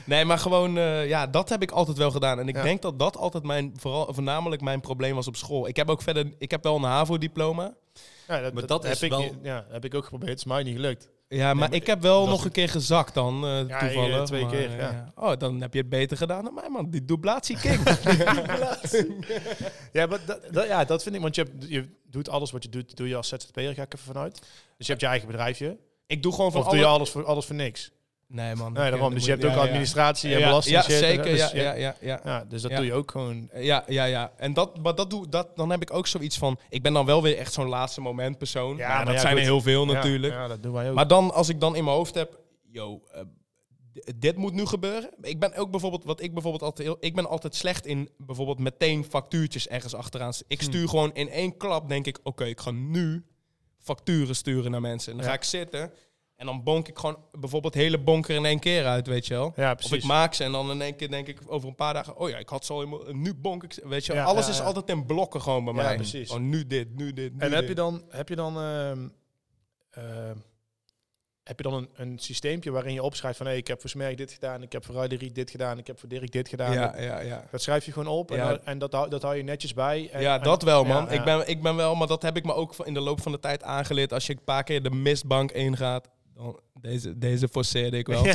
nee, 0.08 0.26
maar 0.26 0.40
gewoon, 0.40 0.78
eh, 0.78 1.08
ja, 1.08 1.28
dat 1.28 1.50
heb 1.50 1.62
ik 1.62 1.72
altijd 1.72 1.98
wel 1.98 2.12
gedaan. 2.12 2.40
En 2.40 2.48
ik 2.48 2.56
Ja. 2.56 2.64
denk 2.64 2.82
dat 2.82 3.00
dat 3.00 3.18
altijd 3.18 3.44
mijn, 3.44 3.74
vooral, 3.80 4.14
voornamelijk 4.14 4.62
mijn 4.62 4.82
probleem 4.82 5.16
was 5.16 5.28
op 5.28 5.36
school. 5.36 5.68
Ik 5.68 5.76
heb 5.76 5.90
ook 5.90 6.02
verder, 6.02 6.34
ik 6.38 6.52
heb 6.52 6.64
wel 6.64 6.76
een 6.76 6.84
HAVO-diploma. 6.84 7.74
Ja, 8.28 8.42
dat, 8.42 8.54
Maar 8.54 8.62
dat, 8.62 8.70
dat 8.70 8.84
heb 8.84 8.92
is 8.94 9.02
ik, 9.02 9.10
wel- 9.10 9.36
ja, 9.42 9.66
heb 9.70 9.86
ik 9.86 9.94
ook 9.96 10.04
geprobeerd. 10.04 10.30
Het 10.32 10.40
is 10.40 10.46
mij 10.46 10.64
niet 10.64 10.76
gelukt. 10.76 11.10
Ja, 11.30 11.46
maar, 11.46 11.56
maar 11.56 11.74
ik 11.74 11.88
heb 11.88 12.02
wel 12.02 12.28
nog 12.28 12.46
een 12.46 12.52
keer 12.52 12.70
gezakt 12.70 13.14
dan, 13.14 13.46
eh, 13.46 13.68
Ja, 13.68 13.80
toevallig. 13.80 14.26
twee 14.26 14.42
maar, 14.42 14.52
keer, 14.52 14.70
eh, 14.70 14.78
ja. 14.78 15.12
Oh, 15.16 15.32
dan 15.38 15.62
heb 15.62 15.74
je 15.74 15.80
het 15.80 15.90
beter 15.90 16.18
gedaan 16.18 16.44
dan 16.44 16.54
mij, 16.54 16.70
man. 16.70 16.90
Die 16.90 17.06
dublatie 17.06 17.58
king. 17.60 17.80
Ja, 19.92 20.06
maar 20.06 20.20
dat, 20.26 20.40
dat, 20.52 20.68
ja, 20.68 20.86
dat 20.86 21.04
vind 21.04 21.16
ik, 21.16 21.22
want 21.22 21.36
je, 21.36 21.42
hebt, 21.44 21.70
je 21.70 21.90
doet 22.10 22.30
alles 22.30 22.52
wat 22.52 22.64
je 22.64 22.70
doet, 22.70 22.98
doe 22.98 23.08
je 23.08 23.16
als 23.16 23.28
ZZP'er, 23.28 23.74
ga 23.74 23.82
ik 23.82 23.94
even 23.94 24.06
vanuit. 24.06 24.40
Dus 24.78 24.86
je 24.86 24.92
hebt 24.92 25.02
je 25.02 25.08
eigen 25.08 25.28
bedrijfje. 25.28 25.78
ik 26.08 26.24
doe 26.24 26.34
gewoon 26.34 26.52
van 26.52 26.62
Of 26.62 26.68
doe 26.68 26.78
je 26.78 26.86
alle... 26.86 26.94
alles 26.96 27.10
voor, 27.10 27.26
alles 27.26 27.46
voor 27.46 27.56
niks? 27.56 27.92
Nee, 28.28 28.56
man. 28.56 28.74
Nee, 28.74 28.92
daarom. 28.92 29.14
Dus 29.14 29.26
je 29.26 29.32
hebt 29.32 29.46
ook 29.46 29.56
administratie 29.56 30.34
en 30.36 30.42
belasting. 30.42 30.76
Ja, 30.76 30.82
zeker. 30.82 31.24
Dus 31.24 31.52
Ja, 31.52 31.74
ja, 31.74 31.96
ja, 32.02 32.20
ja. 32.24 32.46
dus 32.46 32.62
dat 32.62 32.72
doe 32.72 32.86
je 32.86 32.94
ook 32.94 33.12
gewoon. 33.12 33.50
Ja, 33.56 33.84
ja, 33.88 34.04
ja. 34.04 34.32
En 34.38 34.54
dat, 34.54 34.78
maar 34.84 34.96
dat 34.96 35.10
doe, 35.10 35.30
dat, 35.30 35.56
dan 35.56 35.70
heb 35.70 35.82
ik 35.82 35.94
ook 35.94 36.08
zoiets 36.08 36.38
van... 36.38 36.60
Ik 36.70 36.82
ben 36.82 36.94
dan 36.94 37.06
wel 37.06 37.22
weer 37.22 37.38
echt 37.38 37.54
zo'n 37.54 37.68
laatste 37.68 38.02
moment 38.02 38.38
persoon. 38.38 38.78
Ja, 38.78 38.96
maar 38.96 39.06
dat 39.06 39.20
zijn 39.20 39.38
er 39.38 39.44
heel 39.44 39.62
veel 39.62 39.86
natuurlijk. 39.86 40.34
Ja, 40.34 40.48
dat 40.48 40.64
doen 40.64 40.74
wij 40.74 40.90
ook. 40.90 40.96
Maar 40.96 41.08
dan, 41.08 41.34
als 41.34 41.50
ik 41.50 41.60
dan 41.60 41.76
in 41.76 41.84
mijn 41.84 41.96
hoofd 41.96 42.16
heb... 42.16 42.40
Yo, 42.72 43.02
eh, 43.12 43.22
dit 44.16 44.36
moet 44.36 44.54
nu 44.54 44.66
gebeuren. 44.66 45.10
Ik 45.22 45.40
ben 45.40 45.56
ook 45.56 45.72
bijvoorbeeld... 45.72 46.04
Wat 46.04 46.22
ik 46.22 46.34
bijvoorbeeld 46.34 46.64
altijd 46.64 46.88
heel... 46.88 46.98
Ik 47.00 47.16
ben 47.16 47.26
altijd 47.30 47.56
slecht 47.56 47.86
in 47.86 48.10
bijvoorbeeld 48.18 48.60
meteen 48.60 49.06
factuurtjes 49.06 49.68
ergens 49.68 49.96
achteraan. 49.96 50.34
Ik 50.48 50.60
Hmm. 50.62 50.70
stuur 50.70 50.90
gewoon 50.90 51.14
in 51.14 51.30
één 51.30 51.58
klap, 51.58 51.90
denk 51.90 52.06
ik... 52.06 52.20
Oké, 52.24 52.46
ik 52.46 52.60
ga 52.60 52.72
nu 52.72 53.26
facturen 53.80 54.36
sturen 54.36 54.72
naar 54.72 54.82
mensen. 54.82 55.12
En 55.12 55.18
dan 55.18 55.28
ga 55.28 55.34
ik 55.34 55.44
zitten... 55.44 55.92
En 56.38 56.46
dan 56.46 56.64
bonk 56.64 56.88
ik 56.88 56.98
gewoon 56.98 57.18
bijvoorbeeld 57.40 57.74
hele 57.74 57.98
bonker 57.98 58.36
in 58.36 58.46
één 58.46 58.60
keer 58.60 58.86
uit, 58.86 59.08
weet 59.08 59.28
je 59.28 59.34
wel. 59.34 59.54
ja, 59.56 59.72
Of 59.72 59.82
ik 59.82 59.88
precies. 59.88 60.08
maak 60.08 60.34
ze 60.34 60.44
en 60.44 60.52
dan 60.52 60.72
in 60.72 60.82
één 60.82 60.96
keer 60.96 61.10
denk 61.10 61.28
ik 61.28 61.40
over 61.48 61.70
een 61.70 61.76
paar 61.76 61.94
dagen... 61.94 62.18
Oh 62.18 62.30
ja, 62.30 62.38
ik 62.38 62.50
had 62.50 62.66
zo 62.66 62.76
helemaal... 62.78 63.02
Nu 63.12 63.34
bonk 63.34 63.64
ik 63.64 63.74
ze. 63.74 63.88
Weet 63.88 64.06
je 64.06 64.14
wel. 64.14 64.22
Ja, 64.22 64.28
Alles 64.28 64.46
ja, 64.46 64.52
is 64.52 64.58
ja. 64.58 64.64
altijd 64.64 64.90
in 64.90 65.06
blokken 65.06 65.42
gewoon 65.42 65.66
bij 65.66 65.74
Ja, 65.74 65.82
mij. 65.82 65.96
precies. 65.96 66.32
Oh, 66.32 66.40
nu 66.40 66.68
dit, 66.68 66.96
nu 66.96 67.14
dit, 67.14 67.34
nu 67.34 67.40
En 67.40 67.52
heb 67.52 67.60
dit. 67.60 67.70
je 67.70 67.76
dan, 67.76 68.04
heb 68.10 68.30
je 68.30 68.36
dan, 68.36 68.58
ehm, 68.62 69.08
ehm, 69.90 70.36
heb 71.44 71.58
je 71.58 71.64
dan 71.64 71.74
een, 71.74 71.90
een 71.96 72.20
systeempje 72.20 72.72
waarin 72.72 72.94
je 72.94 73.04
opschrijft 73.04 73.38
van 73.38 73.46
hey, 73.46 73.58
ik 73.58 73.68
heb 73.68 73.80
voor 73.82 73.90
Smerk 73.90 74.18
dit 74.18 74.32
gedaan, 74.32 74.62
ik 74.62 74.72
heb 74.72 74.86
voor 74.86 74.96
Ruideriek 74.96 75.36
dit 75.36 75.50
gedaan, 75.52 75.78
ik 75.78 75.88
heb 75.88 76.00
voor 76.00 76.10
Dirk 76.10 76.32
dit 76.32 76.50
gedaan. 76.50 76.74
Ja, 76.74 77.00
ja, 77.02 77.20
ja. 77.20 77.44
Dat 77.52 77.62
schrijf 77.62 77.86
je 77.86 77.92
gewoon 77.92 78.14
op 78.14 78.32
en, 78.32 78.38
Ja. 78.38 78.60
en 78.64 78.78
dat, 78.78 78.92
hou, 78.94 79.10
dat 79.10 79.22
hou 79.22 79.36
je 79.36 79.44
netjes 79.44 79.74
bij. 79.74 80.10
En, 80.12 80.22
ja, 80.22 80.38
en- 80.38 80.44
dat 80.44 80.64
wel, 80.64 80.82
ja, 80.86 80.94
man. 80.94 81.04
ja. 81.06 81.10
Ik, 81.12 81.24
ben, 81.24 81.48
ik 81.50 81.62
ben 81.62 81.76
wel, 81.76 81.96
maar 81.96 82.08
dat 82.08 82.22
heb 82.22 82.38
ik 82.38 82.46
me 82.46 82.54
ook 82.54 82.76
in 82.84 82.94
de 82.94 83.00
loop 83.00 83.22
van 83.22 83.32
de 83.32 83.40
tijd 83.40 83.64
aangeleerd. 83.64 84.14
Als 84.14 84.28
je 84.28 84.34
een 84.34 84.44
paar 84.44 84.64
keer 84.64 84.84
de 84.84 84.92
mistbank 84.92 85.52
ingaat, 85.52 86.10
dan 86.38 86.60
deze, 86.82 87.18
deze 87.18 87.48
forceerde 87.48 87.98
ik 87.98 88.08
wel. 88.08 88.26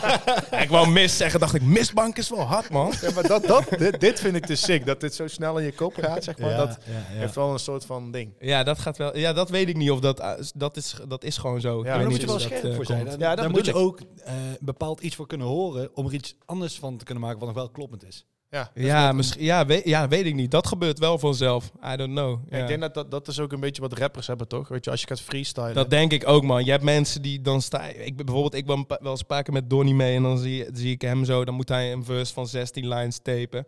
ik 0.64 0.68
wou 0.68 0.88
mist 0.88 1.16
zeggen, 1.16 1.40
dacht 1.40 1.54
ik, 1.54 1.62
mistbank 1.62 2.18
is 2.18 2.28
wel 2.28 2.40
hard, 2.40 2.70
man. 2.70 2.92
Ja, 3.00 3.10
maar 3.10 3.26
dat, 3.26 3.46
dat, 3.46 3.68
dit, 3.78 4.00
dit 4.00 4.20
vind 4.20 4.36
ik 4.36 4.46
te 4.46 4.54
sick, 4.54 4.86
dat 4.86 5.00
dit 5.00 5.14
zo 5.14 5.26
snel 5.26 5.58
in 5.58 5.64
je 5.64 5.72
kop 5.72 5.94
gaat, 5.94 6.24
zeg 6.24 6.38
maar. 6.38 6.50
Ja, 6.50 6.56
dat 6.56 6.78
ja, 6.86 6.92
ja. 6.92 7.18
heeft 7.18 7.34
wel 7.34 7.52
een 7.52 7.58
soort 7.58 7.84
van 7.84 8.10
ding. 8.10 8.34
Ja, 8.38 8.62
dat 8.62 8.78
gaat 8.78 8.96
wel. 8.96 9.16
Ja, 9.16 9.32
dat 9.32 9.50
weet 9.50 9.68
ik 9.68 9.76
niet 9.76 9.90
of 9.90 10.00
dat, 10.00 10.20
uh, 10.20 10.32
dat 10.54 10.76
is. 10.76 10.96
Dat 11.08 11.24
is 11.24 11.36
gewoon 11.36 11.60
zo. 11.60 11.76
Ja, 11.76 11.82
weet 11.82 12.00
daar 12.00 12.10
moet 12.10 12.20
je 12.20 12.26
wel 12.26 12.38
dat, 12.38 12.44
scherp 12.44 12.64
eh, 12.64 12.74
voor 12.74 12.86
zijn. 12.86 13.04
Dan, 13.04 13.18
Ja, 13.18 13.28
dat 13.28 13.38
daar 13.38 13.50
moet 13.50 13.66
je 13.66 13.74
ook 13.74 14.00
eh, 14.00 14.34
bepaald 14.60 15.00
iets 15.00 15.16
voor 15.16 15.26
kunnen 15.26 15.46
horen 15.46 15.96
om 15.96 16.06
er 16.06 16.14
iets 16.14 16.36
anders 16.44 16.78
van 16.78 16.96
te 16.96 17.04
kunnen 17.04 17.22
maken 17.22 17.38
wat 17.38 17.48
nog 17.48 17.56
wel 17.56 17.70
kloppend 17.70 18.06
is. 18.06 18.26
Ja, 18.52 18.70
Ja, 18.74 19.12
misschien, 19.12 19.44
ja, 19.44 19.66
weet, 19.66 19.84
ja, 19.84 20.08
weet 20.08 20.26
ik 20.26 20.34
niet. 20.34 20.50
Dat 20.50 20.66
gebeurt 20.66 20.98
wel 20.98 21.18
vanzelf. 21.18 21.72
I 21.92 21.96
don't 21.96 22.10
know. 22.10 22.40
Ja, 22.48 22.56
Ja. 22.56 22.62
Ik 22.62 22.68
denk 22.68 22.80
dat, 22.80 22.94
dat 22.94 23.10
dat 23.10 23.28
is 23.28 23.40
ook 23.40 23.52
een 23.52 23.60
beetje 23.60 23.82
wat 23.82 23.92
rappers 23.92 24.26
hebben, 24.26 24.48
toch? 24.48 24.68
Weet 24.68 24.84
je, 24.84 24.90
als 24.90 25.00
je 25.00 25.06
gaat 25.06 25.20
freestylen. 25.20 25.74
Dat 25.74 25.90
denk 25.90 26.12
ik 26.12 26.28
ook, 26.28 26.42
man. 26.42 26.64
Je 26.64 26.70
hebt 26.70 26.82
mensen 26.82 27.22
die 27.22 27.40
dan 27.40 27.62
staan. 27.62 27.88
Ik 27.88 28.16
bijvoorbeeld, 28.16 28.54
ik 28.54 28.66
ben 28.66 28.84
wel 28.88 29.10
eens 29.10 29.20
een 29.20 29.26
paar 29.26 29.42
keer 29.42 29.52
met 29.52 29.70
Donnie 29.70 29.94
mee 29.94 30.16
en 30.16 30.22
dan 30.22 30.38
zie, 30.38 30.66
zie 30.72 30.90
ik 30.92 31.02
hem 31.02 31.24
zo. 31.24 31.44
Dan 31.44 31.54
moet 31.54 31.68
hij 31.68 31.92
een 31.92 32.04
verse 32.04 32.32
van 32.32 32.46
16 32.46 32.88
lines 32.88 33.18
tapen. 33.22 33.58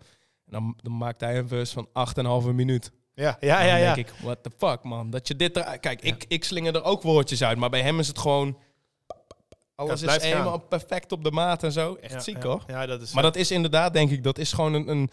En 0.47 0.53
dan, 0.53 0.77
dan 0.83 0.97
maakt 0.97 1.21
hij 1.21 1.39
een 1.39 1.49
verse 1.49 1.73
van 1.73 1.89
8,5 2.47 2.55
minuut. 2.55 2.91
ja, 3.15 3.37
ja, 3.41 3.59
Dan 3.59 3.67
ja. 3.67 3.77
ja. 3.77 3.95
denk 3.95 4.09
ik, 4.09 4.15
what 4.23 4.43
the 4.43 4.51
fuck, 4.57 4.83
man. 4.83 5.11
Dat 5.11 5.29
je 5.29 5.37
dit. 5.37 5.79
Kijk, 5.81 6.03
ik, 6.03 6.25
ik 6.29 6.45
slinger 6.45 6.75
er 6.75 6.85
ook 6.85 7.03
woordjes 7.03 7.45
uit, 7.45 7.59
maar 7.59 7.71
bij 7.71 7.83
hem 7.83 7.99
is 7.99 8.09
het 8.09 8.19
gewoon... 8.19 8.57
Alles 9.75 10.03
is 10.03 10.23
helemaal 10.23 10.59
perfect 10.59 11.13
op 11.13 11.25
de 11.25 11.31
maat 11.31 11.63
en 11.63 11.73
zo. 11.73 11.95
Echt 11.95 12.25
ziek, 12.25 12.43
hoor. 12.43 12.65
Ja, 12.67 12.87
dat 12.87 13.01
is... 13.01 13.13
Maar 13.13 13.23
dat 13.23 13.37
is 13.37 13.51
inderdaad, 13.51 13.93
denk 13.93 14.11
ik, 14.11 14.23
dat 14.23 14.39
is 14.39 14.53
gewoon 14.53 14.75
een... 14.75 14.89
een 14.89 15.11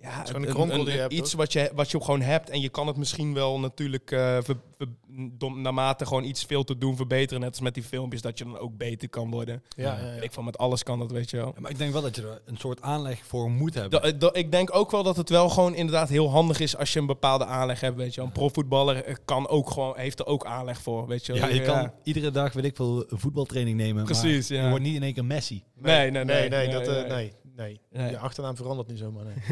ja, 0.00 0.24
een 0.34 0.44
kronkel 0.46 0.84
die 0.84 0.92
je 0.94 1.00
hebt, 1.00 1.12
iets 1.12 1.32
wat 1.32 1.52
je, 1.52 1.70
wat 1.74 1.90
je 1.90 2.00
gewoon 2.02 2.20
hebt. 2.20 2.50
En 2.50 2.60
je 2.60 2.68
kan 2.68 2.86
het 2.86 2.96
misschien 2.96 3.34
wel 3.34 3.60
natuurlijk 3.60 4.10
eh, 4.10 4.18
ver, 4.42 4.56
ver- 4.78 4.88
dom- 5.32 5.60
naarmate 5.60 6.06
gewoon 6.06 6.24
iets 6.24 6.44
veel 6.44 6.64
te 6.64 6.78
doen 6.78 6.96
verbeteren. 6.96 7.40
Net 7.40 7.50
als 7.50 7.60
met 7.60 7.74
die 7.74 7.82
filmpjes, 7.82 8.20
dat 8.22 8.38
je 8.38 8.44
dan 8.44 8.58
ook 8.58 8.76
beter 8.76 9.08
kan 9.08 9.30
worden. 9.30 9.62
ja, 9.76 9.84
ja, 9.98 10.06
ja. 10.06 10.12
Weet 10.14 10.22
Ik 10.24 10.32
van 10.32 10.44
met 10.44 10.58
alles 10.58 10.82
kan 10.82 10.98
dat, 10.98 11.10
weet 11.10 11.30
je 11.30 11.36
wel. 11.36 11.52
Ja, 11.54 11.60
maar 11.60 11.70
ik 11.70 11.78
denk 11.78 11.92
wel 11.92 12.02
dat 12.02 12.16
je 12.16 12.22
er 12.22 12.40
een 12.44 12.56
soort 12.56 12.82
aanleg 12.82 13.20
voor 13.24 13.50
moet 13.50 13.74
hebben. 13.74 14.02
Da- 14.02 14.12
da- 14.12 14.32
ik 14.32 14.50
denk 14.52 14.74
ook 14.76 14.90
wel 14.90 15.02
dat 15.02 15.16
het 15.16 15.28
wel 15.28 15.48
gewoon 15.48 15.74
inderdaad 15.74 16.08
heel 16.08 16.30
handig 16.30 16.60
is 16.60 16.76
als 16.76 16.92
je 16.92 16.98
een 16.98 17.06
bepaalde 17.06 17.44
aanleg 17.44 17.80
hebt, 17.80 17.96
weet 17.96 18.10
je 18.14 18.16
wel. 18.20 18.26
Een 18.26 18.32
profvoetballer 18.32 19.04
eh, 19.04 19.14
kan 19.24 19.48
ook 19.48 19.70
gewoon, 19.70 19.92
heeft 19.96 20.18
er 20.18 20.26
ook 20.26 20.44
aanleg 20.44 20.80
voor, 20.82 21.06
weet 21.06 21.26
je 21.26 21.32
wel. 21.32 21.42
ja, 21.48 21.54
je 21.54 21.62
kan 21.62 21.92
iedere 22.02 22.30
dag, 22.30 22.52
weet 22.52 22.64
ik 22.64 22.76
veel, 22.76 23.04
een 23.08 23.18
voetbaltraining 23.18 23.76
nemen. 23.76 24.04
Precies, 24.04 24.48
maar 24.48 24.58
ja. 24.58 24.64
Je 24.64 24.70
wordt 24.70 24.84
niet 24.84 24.94
in 24.94 25.02
één 25.02 25.14
keer 25.14 25.24
Messi. 25.24 25.62
Nee, 25.74 26.10
nee, 26.10 26.24
nee. 26.24 26.48
nee, 26.48 26.68
dat, 26.68 26.86
eh, 26.86 26.94
nee. 26.94 27.06
nee, 27.08 27.32
nee. 27.60 27.80
Nee. 27.90 28.10
Je 28.10 28.18
achternaam 28.18 28.56
verandert 28.56 28.88
niet 28.88 28.98
zomaar, 28.98 29.24
nee. 29.24 29.34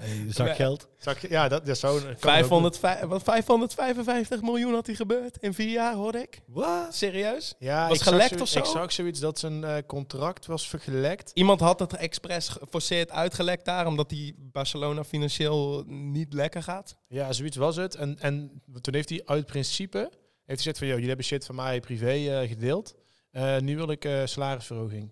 Hey, 0.00 0.24
zak 0.32 0.54
geld. 0.56 0.88
Zal 0.98 1.12
ik- 1.12 1.28
ja, 1.30 1.48
dat, 1.48 1.66
dat 1.66 1.78
zou... 1.78 2.00
kan 2.00 2.10
ook 2.10 2.18
500, 2.18 2.78
vij- 2.78 3.06
wat, 3.06 3.22
555 3.22 4.42
miljoen 4.42 4.72
had 4.74 4.86
hij 4.86 4.94
gebeurd 4.94 5.36
in 5.40 5.54
vier 5.54 5.70
jaar, 5.70 5.94
hoorde 5.94 6.18
ik. 6.18 6.40
Wat? 6.46 6.94
Serieus? 6.94 7.54
Ja, 7.58 7.88
Was 7.88 7.96
ik 7.98 8.04
zag 8.04 8.12
gelekt 8.12 8.40
of 8.40 8.48
zo? 8.48 8.58
Ik 8.58 8.64
zag 8.64 8.92
zoiets 8.92 9.20
dat 9.20 9.38
zijn 9.38 9.64
eh, 9.64 9.76
contract 9.86 10.46
was 10.46 10.68
vergelekt. 10.68 11.30
Iemand 11.34 11.60
had 11.60 11.80
het 11.80 11.92
expres 11.96 12.48
geforceerd 12.48 13.10
uitgelekt 13.10 13.64
daar, 13.64 13.86
omdat 13.86 14.08
die 14.08 14.34
Barcelona 14.38 15.04
financieel 15.04 15.84
niet 15.86 16.32
lekker 16.32 16.62
gaat. 16.62 16.96
Ja, 17.08 17.32
zoiets 17.32 17.56
was 17.56 17.76
het. 17.76 17.94
En, 17.94 18.18
en 18.20 18.62
toen 18.80 18.94
heeft 18.94 19.08
hij 19.08 19.22
uit 19.24 19.46
principe... 19.46 19.98
Heeft 19.98 20.12
hij 20.46 20.56
gezegd 20.56 20.78
van, 20.78 20.86
joh, 20.86 20.94
jullie 20.94 21.08
hebben 21.08 21.26
shit 21.26 21.46
van 21.46 21.54
mij 21.54 21.80
privé 21.80 22.10
eh, 22.40 22.48
gedeeld. 22.48 22.94
Eh, 23.30 23.58
nu 23.58 23.76
wil 23.76 23.90
ik 23.90 24.04
eh, 24.04 24.20
salarisverhoging. 24.24 25.10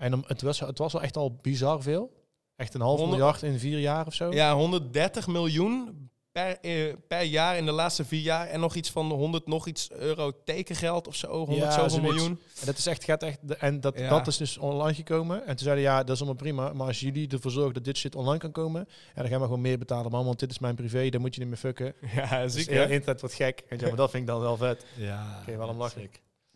En 0.00 0.22
het, 0.26 0.42
was, 0.42 0.60
het 0.60 0.78
was 0.78 0.92
wel 0.92 1.02
echt 1.02 1.16
al 1.16 1.38
bizar 1.42 1.82
veel. 1.82 2.12
Echt 2.56 2.74
een 2.74 2.80
half 2.80 3.00
miljard 3.08 3.42
in 3.42 3.58
vier 3.58 3.78
jaar 3.78 4.06
of 4.06 4.14
zo. 4.14 4.32
Ja, 4.32 4.54
130 4.54 5.26
miljoen 5.26 6.08
per, 6.32 6.58
eh, 6.60 6.94
per 7.08 7.22
jaar 7.22 7.56
in 7.56 7.64
de 7.64 7.72
laatste 7.72 8.04
vier 8.04 8.20
jaar. 8.20 8.46
En 8.46 8.60
nog 8.60 8.74
iets 8.74 8.90
van 8.90 9.10
100 9.12 9.46
nog 9.46 9.66
iets 9.66 9.90
euro 9.90 10.32
tekengeld 10.44 11.08
of 11.08 11.14
zo. 11.14 11.28
100 11.36 11.58
Ja, 11.58 11.70
zoveel 11.88 12.00
miljoen. 12.00 12.40
En 12.60 12.66
dat 12.66 12.78
is 12.78 12.86
echt, 12.86 13.04
gaat 13.04 13.22
echt, 13.22 13.38
en 13.58 13.80
dat, 13.80 13.98
Ja. 13.98 14.08
dat 14.08 14.26
is 14.26 14.36
dus 14.36 14.58
online 14.58 14.94
gekomen. 14.94 15.40
En 15.40 15.46
toen 15.56 15.64
zeiden 15.64 15.84
ja, 15.84 15.98
dat 15.98 16.10
is 16.14 16.16
allemaal 16.22 16.42
prima. 16.42 16.72
Maar 16.72 16.86
als 16.86 17.00
jullie 17.00 17.28
ervoor 17.28 17.50
zorgen 17.50 17.74
dat 17.74 17.84
dit 17.84 17.96
shit 17.96 18.14
online 18.14 18.38
kan 18.38 18.52
komen, 18.52 18.88
ja, 19.14 19.20
dan 19.22 19.30
gaan 19.30 19.38
we 19.38 19.44
gewoon 19.46 19.60
meer 19.60 19.78
betalen, 19.78 20.10
man. 20.10 20.24
Want 20.24 20.38
dit 20.38 20.50
is 20.50 20.58
mijn 20.58 20.74
privé, 20.74 21.08
daar 21.08 21.20
moet 21.20 21.34
je 21.34 21.40
niet 21.40 21.48
meer 21.48 21.58
fucken. 21.58 21.94
Ja, 22.14 22.42
Dus 22.42 22.52
ziek 22.52 22.68
hè? 22.70 22.88
internet 22.88 23.20
wordt 23.20 23.34
gek. 23.36 23.62
En 23.68 23.78
ja, 23.78 23.86
maar 23.86 23.96
dat 23.96 24.10
vind 24.10 24.22
ik 24.22 24.28
dan 24.28 24.40
wel 24.40 24.56
vet. 24.56 24.84
Ja. 24.96 25.42
Je 25.46 25.56
wel 25.56 25.74
lachen. 25.74 26.10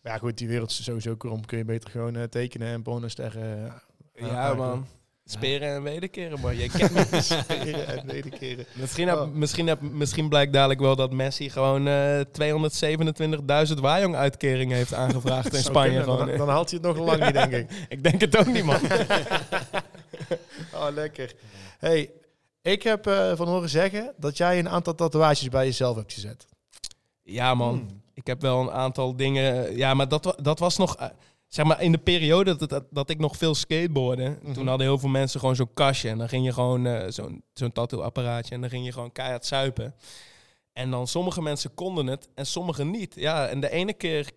Maar 0.04 0.12
ja, 0.12 0.18
goed, 0.18 0.38
die 0.38 0.48
wereld 0.48 0.70
is 0.70 0.84
sowieso 0.84 1.16
krom. 1.16 1.46
Kun 1.46 1.58
je 1.58 1.64
beter 1.64 1.90
gewoon 1.90 2.16
eh, 2.16 2.22
tekenen 2.22 2.68
en 2.68 2.82
pornosterren 2.82 3.72
eh, 4.14 4.26
Ja, 4.26 4.54
man. 4.54 4.86
Speren 5.24 5.68
en 5.68 5.82
wederkeren, 5.82 6.40
man. 6.40 6.56
Je 6.56 6.68
kent 6.68 6.92
me. 6.92 7.20
Speren 7.42 7.86
en 7.86 8.06
wederkeren. 8.06 8.64
Misschien, 8.74 9.08
heb, 9.08 9.16
Oh. 9.18 9.32
misschien, 9.32 9.66
heb, 9.66 9.80
misschien 9.80 10.28
blijkt 10.28 10.52
dadelijk 10.52 10.80
wel 10.80 10.96
dat 10.96 11.12
Messi 11.12 11.50
gewoon 11.50 11.88
eh 11.88 12.20
227.000 13.68 13.80
Wajong 13.80 14.14
uitkeringen 14.14 14.76
heeft 14.76 14.94
aangevraagd 14.94 15.54
in 15.54 15.62
Spanje. 15.62 16.02
kunnen, 16.02 16.26
Dan, 16.26 16.36
dan 16.38 16.48
haalt 16.48 16.70
hij 16.70 16.78
het 16.82 16.96
nog 16.96 17.06
lang 17.06 17.24
niet, 17.24 17.34
denk 17.34 17.52
ik. 17.52 17.70
ik 17.88 18.02
denk 18.02 18.20
het 18.20 18.36
ook 18.36 18.46
niet, 18.46 18.64
man. 18.64 18.80
Oh, 20.74 20.86
lekker. 20.94 21.34
Hey, 21.78 22.10
ik 22.62 22.82
heb 22.82 23.06
eh, 23.06 23.36
van 23.36 23.48
horen 23.48 23.68
zeggen 23.68 24.14
dat 24.16 24.36
jij 24.36 24.58
een 24.58 24.68
aantal 24.68 24.94
tatoeages 24.94 25.48
bij 25.48 25.64
jezelf 25.64 25.96
hebt 25.96 26.12
gezet. 26.12 26.46
Ja, 27.22 27.54
man. 27.54 27.74
Hmm. 27.74 28.02
Ik 28.14 28.26
heb 28.26 28.40
wel 28.40 28.60
een 28.60 28.70
aantal 28.70 29.16
dingen. 29.16 29.76
Ja, 29.76 29.94
maar 29.94 30.08
dat, 30.08 30.34
dat 30.42 30.58
was 30.58 30.76
nog. 30.76 30.96
eh, 30.96 31.06
zeg 31.48 31.64
maar 31.66 31.82
in 31.82 31.92
de 31.92 31.98
periode 31.98 32.56
dat, 32.56 32.70
dat, 32.70 32.84
dat 32.90 33.10
ik 33.10 33.18
nog 33.18 33.36
veel 33.36 33.54
skateboardde. 33.54 34.38
Mhm. 34.42 34.52
Toen 34.52 34.66
hadden 34.66 34.86
heel 34.86 34.98
veel 34.98 35.08
mensen 35.08 35.40
gewoon 35.40 35.56
zo'n 35.56 35.74
kastje. 35.74 36.08
En 36.08 36.18
dan 36.18 36.28
ging 36.28 36.44
je 36.44 36.52
gewoon 36.52 36.86
eh, 36.86 37.10
zo'n 37.10 37.42
zo'n 37.52 37.72
tattoo-apparaatje. 37.72 38.54
En 38.54 38.60
dan 38.60 38.70
ging 38.70 38.84
je 38.84 38.92
gewoon 38.92 39.12
keihard 39.12 39.46
zuipen. 39.46 39.94
En 40.72 40.90
dan 40.90 41.06
sommige 41.06 41.42
mensen 41.42 41.74
konden 41.74 42.06
het 42.06 42.28
en 42.34 42.46
sommige 42.46 42.84
niet. 42.84 43.14
Ja, 43.14 43.46
en 43.46 43.60
de 43.60 43.70
ene 43.70 43.92
keer 43.92 44.30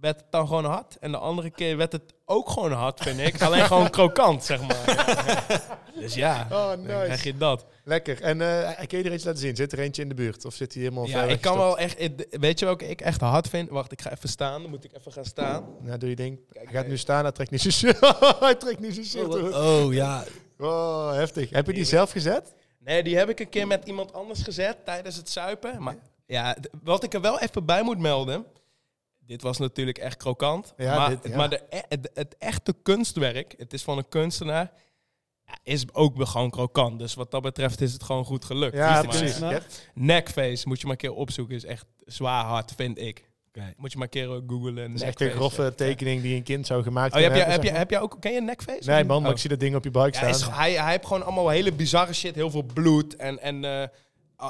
werd 0.00 0.20
het 0.20 0.30
dan 0.30 0.46
gewoon 0.46 0.64
hard. 0.64 0.98
En 0.98 1.10
de 1.10 1.18
andere 1.18 1.50
keer 1.50 1.76
werd 1.76 1.92
het 1.92 2.14
ook 2.24 2.50
gewoon 2.50 2.72
hard, 2.72 3.00
vind 3.00 3.18
ik. 3.20 3.42
Alleen 3.42 3.64
gewoon 3.66 3.90
krokant, 3.90 4.44
zeg 4.44 4.60
maar. 4.60 5.06
dus 6.00 6.14
ja, 6.14 6.46
Oh, 6.50 6.68
dan 6.68 6.84
krijg 6.84 7.22
je 7.22 7.36
dat. 7.36 7.66
Lekker. 7.84 8.22
En 8.22 8.40
eh 8.40 8.86
kun 8.86 8.98
je 8.98 9.04
er 9.04 9.12
eens 9.12 9.24
laten 9.24 9.40
zien? 9.40 9.56
Zit 9.56 9.72
er 9.72 9.78
eentje 9.78 10.02
in 10.02 10.08
de 10.08 10.14
buurt? 10.14 10.44
Of 10.44 10.54
zit 10.54 10.72
hij 10.74 10.82
helemaal 10.82 11.06
Ja, 11.06 11.20
ver 11.20 11.30
ik 11.30 11.40
kan 11.40 11.56
wel 11.56 11.78
echt... 11.78 11.96
Weet 12.30 12.58
je 12.58 12.64
welke 12.64 12.88
ik 12.88 13.00
echt 13.00 13.20
hard 13.20 13.48
vind? 13.48 13.70
Wacht, 13.70 13.92
ik 13.92 14.02
ga 14.02 14.12
even 14.12 14.28
staan. 14.28 14.62
Dan 14.62 14.70
moet 14.70 14.84
ik 14.84 14.96
even 14.96 15.12
gaan 15.12 15.24
staan. 15.24 15.64
Ja, 15.84 15.96
doe 15.96 16.08
je 16.08 16.16
ding. 16.16 16.38
Kijk, 16.52 16.64
hij 16.64 16.74
gaat 16.74 16.84
eh, 16.84 16.90
nu 16.90 16.96
staan, 16.96 17.22
hij 17.22 17.32
trekt 17.32 17.50
niet 17.50 17.60
zijn 17.60 17.72
shirt. 17.72 18.00
hij 18.40 18.54
trekt 18.54 18.80
niet 18.80 18.94
zijn 18.94 19.06
shirt. 19.06 19.34
hoor. 19.34 19.54
Oh 19.54 19.92
ja, 19.92 20.24
Oh, 20.58 21.12
heftig. 21.12 21.50
Heb 21.50 21.66
je 21.66 21.72
die 21.72 21.84
zelf 21.84 22.10
gezet? 22.10 22.54
Nee, 22.78 23.02
die 23.02 23.16
heb 23.16 23.28
ik 23.28 23.40
een 23.40 23.48
keer 23.48 23.66
met 23.66 23.84
iemand 23.84 24.12
anders 24.12 24.42
gezet 24.42 24.76
tijdens 24.84 25.16
het 25.16 25.30
zuipen. 25.30 25.82
Maar 25.82 25.96
ja, 26.26 26.56
wat 26.82 27.02
ik 27.02 27.14
er 27.14 27.20
wel 27.20 27.40
even 27.40 27.64
bij 27.64 27.82
moet 27.82 27.98
melden. 27.98 28.46
Dit 29.26 29.42
was 29.42 29.58
natuurlijk 29.58 29.98
echt 29.98 30.16
krokant. 30.16 30.74
Ja, 30.76 30.96
maar 30.96 31.08
dit, 31.08 31.18
ja. 31.22 31.36
maar 31.36 31.50
de, 31.50 31.62
e- 31.70 31.80
het, 31.88 32.10
het 32.14 32.36
echte 32.38 32.74
kunstwerk, 32.82 33.54
het 33.58 33.72
is 33.72 33.82
van 33.82 33.98
een 33.98 34.08
kunstenaar, 34.08 34.72
is 35.62 35.84
ook 35.94 36.16
wel 36.16 36.26
gewoon 36.26 36.50
krokant. 36.50 36.98
Dus 36.98 37.14
wat 37.14 37.30
dat 37.30 37.42
betreft 37.42 37.80
is 37.80 37.92
het 37.92 38.02
gewoon 38.02 38.24
goed 38.24 38.44
gelukt. 38.44 38.76
Ja, 38.76 39.02
precies. 39.02 39.38
Neckface 39.94 40.68
moet 40.68 40.78
je 40.80 40.86
maar 40.86 40.92
een 40.94 41.00
keer 41.00 41.12
opzoeken. 41.14 41.54
Is 41.56 41.64
echt 41.64 41.86
zwaar 42.04 42.44
hard, 42.44 42.72
vind 42.76 42.98
ik. 42.98 43.30
Oké. 43.48 43.74
Moet 43.76 43.92
je 43.92 43.98
maar 43.98 44.06
een 44.06 44.12
keer 44.12 44.32
eh, 44.34 44.40
googlen. 44.46 44.74
Dat 44.74 44.84
is 44.84 45.00
echt 45.02 45.18
neckface. 45.18 45.24
een 45.24 45.36
grove 45.36 45.74
tekening 45.74 46.22
die 46.22 46.36
een 46.36 46.42
kind 46.42 46.66
zou 46.66 46.82
gemaakt 46.82 47.14
Oh, 47.14 47.20
heb, 47.20 47.30
kunnen 47.30 47.38
je, 47.46 47.52
heb, 47.52 47.62
hebben, 47.62 47.72
je, 47.72 47.78
heb 47.78 47.90
je 47.90 47.98
ook... 47.98 48.16
Ken 48.20 48.32
je 48.32 48.40
Neckface? 48.40 48.84
maar. 48.86 48.94
Nee 48.94 49.04
man, 49.04 49.18
maar 49.20 49.26
Oh. 49.30 49.34
ik 49.34 49.40
zie 49.40 49.50
dat 49.50 49.60
ding 49.60 49.74
op 49.76 49.84
je 49.84 49.90
buik 49.90 50.14
Ja, 50.14 50.18
staan. 50.18 50.50
is, 50.50 50.56
hij, 50.56 50.72
hij 50.72 50.90
heeft 50.90 51.06
gewoon 51.06 51.22
allemaal 51.22 51.48
hele 51.48 51.72
bizarre 51.72 52.12
shit. 52.12 52.34
Heel 52.34 52.50
veel 52.50 52.62
bloed. 52.62 53.16
En, 53.16 53.38
en 53.40 53.64
eh, 53.64 53.88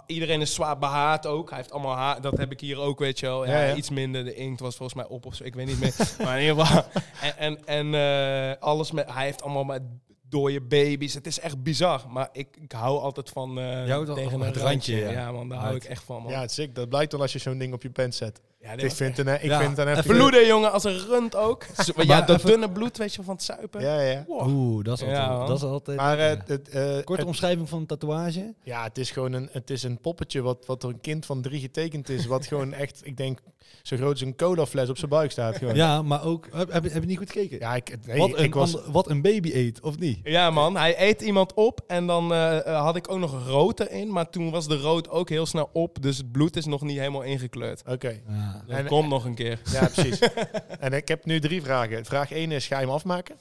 iedereen 0.07 0.41
is 0.41 0.55
zwaar 0.55 0.79
behaard 0.79 1.27
ook. 1.27 1.49
Hij 1.49 1.59
heeft 1.59 1.73
allemaal 1.73 1.97
haar. 1.97 2.21
Dat 2.21 2.37
heb 2.37 2.53
ik 2.53 2.61
hier 2.61 2.79
ook, 2.79 2.99
weet 2.99 3.19
je 3.19 3.27
wel. 3.27 3.47
Ja, 3.47 3.53
Ja, 3.53 3.67
ja. 3.67 3.75
Iets 3.75 3.91
minder. 3.91 4.25
De 4.25 4.35
inkt 4.35 4.61
was 4.61 4.77
volgens 4.77 4.99
mij 4.99 5.09
op 5.09 5.27
of 5.27 5.35
zo. 5.35 5.45
Ik 5.45 5.55
weet 5.55 5.67
niet 5.67 5.81
meer. 5.81 5.95
maar 6.25 6.41
in 6.41 6.49
ieder 6.49 6.67
geval. 6.67 6.85
En, 7.21 7.37
en, 7.39 7.67
en 7.67 7.95
eh, 7.95 8.63
alles 8.63 8.91
met... 8.91 9.13
Hij 9.13 9.25
heeft 9.25 9.43
allemaal 9.43 9.65
met 9.65 9.83
dode 10.33 10.61
baby's. 10.61 11.15
Het 11.15 11.27
is 11.27 11.41
echt 11.41 11.63
bizar. 11.63 12.03
Maar 12.11 12.29
ik, 12.33 12.49
ik 12.63 12.73
hou 12.73 12.99
altijd 13.01 13.31
van... 13.31 13.59
eh 13.59 13.87
Je 13.87 14.05
wel 14.05 14.15
tegen 14.15 14.33
een 14.33 14.47
het 14.47 14.57
randje. 14.57 14.61
randje, 14.63 14.97
Ja, 14.97 15.11
ja. 15.11 15.33
man. 15.33 15.49
Daar 15.49 15.59
hou 15.59 15.75
ik 15.75 15.85
echt 15.85 16.05
van, 16.05 16.23
man. 16.23 16.33
Ja, 16.33 16.41
het 16.41 16.51
is 16.51 16.57
sick. 16.57 16.75
Dat 16.75 16.89
blijkt 16.89 17.13
wel 17.13 17.21
als 17.21 17.33
je 17.33 17.39
zo'n 17.39 17.59
ding 17.59 17.73
op 17.75 17.83
je 17.83 17.91
pen 17.91 18.13
zet. 18.13 18.41
Ja, 18.61 18.77
dit 18.77 18.85
Ik 18.85 18.91
vind, 18.93 19.17
het 19.17 19.27
een, 19.27 19.35
ik 19.35 19.43
Ja. 19.43 19.59
vind 19.61 19.77
het 19.77 19.87
heftige- 19.87 20.15
bloeden, 20.15 20.47
jongen, 20.47 20.73
als 20.73 20.85
een 20.85 20.99
rund 21.07 21.37
ook. 21.37 21.65
Zo- 21.85 21.93
ja, 22.03 22.21
dat 22.21 22.37
even- 22.37 22.51
dunne 22.51 22.71
bloed, 22.71 22.97
weet 22.99 23.15
je, 23.15 23.23
van 23.23 23.35
het 23.35 23.43
zuipen. 23.43 23.81
Ja, 23.81 24.01
ja. 24.01 24.25
Wow. 24.29 24.47
Oeh, 24.49 24.85
dat 24.85 24.95
is 24.95 25.03
altijd... 25.03 25.19
Ja, 25.23 25.47
dat 25.47 25.57
is 25.57 25.63
altijd 25.63 25.97
Maar 25.97 26.19
eh, 26.19 26.31
ja. 26.31 26.43
het, 26.47 26.69
eh, 26.69 26.83
Korte 26.95 27.13
het- 27.13 27.25
omschrijving 27.25 27.69
van 27.69 27.79
een 27.79 27.87
tatoeage. 27.87 28.55
ja, 28.63 28.83
het 28.83 28.99
is 28.99 29.11
gewoon 29.11 29.33
een, 29.33 29.49
het 29.53 29.71
is 29.71 29.83
een 29.83 29.99
poppetje 29.99 30.41
wat, 30.43 30.67
wat 30.67 30.81
door 30.81 30.91
een 30.91 31.01
kind 31.01 31.27
van 31.27 31.43
drie 31.43 31.61
getekend 31.61 32.09
is. 32.09 32.27
Wat 32.27 32.47
gewoon 32.47 32.73
echt, 32.73 33.01
ik 33.05 33.17
denk, 33.17 33.39
zo 33.83 33.97
groot 33.97 34.11
als 34.11 34.21
een 34.21 34.37
colafles 34.37 34.89
op 34.89 34.99
zijn 34.99 35.11
buik 35.11 35.31
staat. 35.31 35.57
Gewoon. 35.57 35.75
Ja, 35.75 36.03
maar 36.03 36.25
ook... 36.25 36.49
Heb, 36.53 36.73
heb, 36.73 36.85
je 36.85 37.01
niet 37.01 37.19
goed 37.19 37.31
gekeken? 37.31 37.59
Ja, 37.59 37.75
ik, 37.75 37.97
nee, 38.07 38.19
wat, 38.19 38.37
een 38.37 38.45
ik 38.45 38.55
was... 38.55 38.77
ander- 38.77 38.93
wat 38.93 39.11
een 39.11 39.23
baby 39.23 39.51
eet, 39.55 39.81
of 39.81 39.99
niet? 39.99 40.19
Ja, 40.23 40.51
man. 40.51 40.77
Hij 40.77 41.09
eet 41.09 41.21
iemand 41.21 41.55
op 41.55 41.81
en 41.87 42.07
dan 42.07 42.33
eh, 42.33 42.67
eh, 42.67 42.81
had 42.83 42.97
ik 42.97 43.11
ook 43.11 43.19
nog 43.19 43.47
rood 43.47 43.81
erin. 43.81 44.13
Maar 44.13 44.31
toen 44.31 44.51
was 44.51 44.69
de 44.69 44.77
rood 44.77 45.09
ook 45.09 45.29
heel 45.29 45.47
snel 45.47 45.71
op. 45.73 46.03
Dus 46.03 46.17
het 46.17 46.33
bloed 46.33 46.57
is 46.57 46.65
nog 46.67 46.83
niet 46.83 46.99
helemaal 46.99 47.23
ingekleurd. 47.23 47.83
Oké, 47.87 48.21
Ja. 48.29 48.63
Dat 48.67 48.77
En- 48.77 48.87
komt 48.87 49.09
nog 49.09 49.25
een 49.25 49.35
keer. 49.35 49.61
ja, 49.73 49.89
precies. 49.89 50.19
en 50.81 50.93
ik 50.93 51.09
heb 51.09 51.25
nu 51.25 51.41
drie 51.41 51.63
vragen. 51.63 52.05
Vraag 52.05 52.33
1 52.33 52.51
is, 52.53 52.67
ga 52.67 52.79
je 52.79 52.85
hem 52.87 52.95
afmaken? 52.95 53.37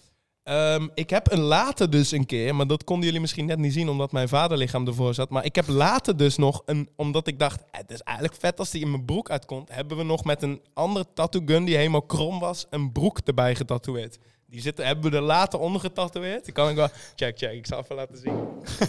Ehm, 0.52 0.88
ik 0.94 1.10
heb 1.10 1.32
een 1.32 1.40
later 1.40 1.90
dus 1.90 2.12
een 2.12 2.26
keer, 2.26 2.56
maar 2.56 2.68
dat 2.68 2.84
konden 2.84 3.06
jullie 3.06 3.22
misschien 3.22 3.46
net 3.46 3.58
niet 3.58 3.74
zien 3.74 3.90
omdat 3.90 4.12
mijn 4.12 4.28
vaderlichaam 4.30 4.88
ervoor 4.88 5.14
zat. 5.14 5.30
Maar 5.30 5.46
ik 5.46 5.56
heb 5.56 5.68
later 5.68 6.18
dus 6.18 6.38
nog 6.38 6.62
een, 6.66 6.90
omdat 6.96 7.28
ik 7.28 7.40
dacht, 7.40 7.60
eh, 7.62 7.66
het 7.72 7.92
is 7.92 8.00
eigenlijk 8.02 8.38
vet 8.40 8.60
als 8.60 8.70
die 8.70 8.82
in 8.82 8.92
mijn 8.92 9.06
broek 9.06 9.30
uitkomt, 9.30 9.70
hebben 9.72 9.98
we 9.98 10.04
nog 10.04 10.24
met 10.24 10.42
een 10.44 10.62
andere 10.74 11.06
tattoo 11.14 11.42
gun 11.46 11.64
die 11.66 11.76
helemaal 11.76 12.02
krom 12.02 12.40
was, 12.40 12.66
een 12.70 12.92
broek 12.92 13.20
erbij 13.26 13.56
getatoeëerd. 13.56 14.18
Die 14.48 14.62
zitten, 14.62 14.86
hebben 14.86 15.12
we 15.12 15.18
er 15.18 15.24
later 15.24 15.60
onder 15.60 15.82
getatoeëerd. 15.82 16.46
Die 16.46 16.54
kan 16.54 16.70
ik 16.70 16.76
wel, 16.76 16.88
check, 17.16 17.38
check, 17.38 17.52
ik 17.52 17.66
zal 17.68 17.80
even 17.80 17.96
laten 17.96 18.18
zien. 18.18 18.40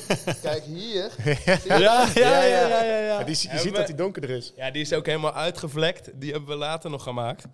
Kijk 0.42 0.64
hier. 0.64 1.10
Ja, 1.64 1.78
ja, 2.14 2.42
ja, 2.44 2.44
ja, 2.44 2.98
ja, 2.98 3.24
die, 3.24 3.36
je 3.40 3.48
Hebben 3.48 3.60
ziet 3.60 3.62
we- 3.62 3.70
dat 3.78 3.86
hij 3.88 3.96
donkerder 3.96 4.30
is. 4.30 4.52
Ja, 4.56 4.70
die 4.70 4.82
is 4.82 4.92
ook 4.92 5.06
helemaal 5.06 5.34
uitgevlekt. 5.34 6.10
Die 6.14 6.30
hebben 6.30 6.48
we 6.48 6.54
later 6.56 6.90
nog 6.90 7.02
gemaakt. 7.02 7.44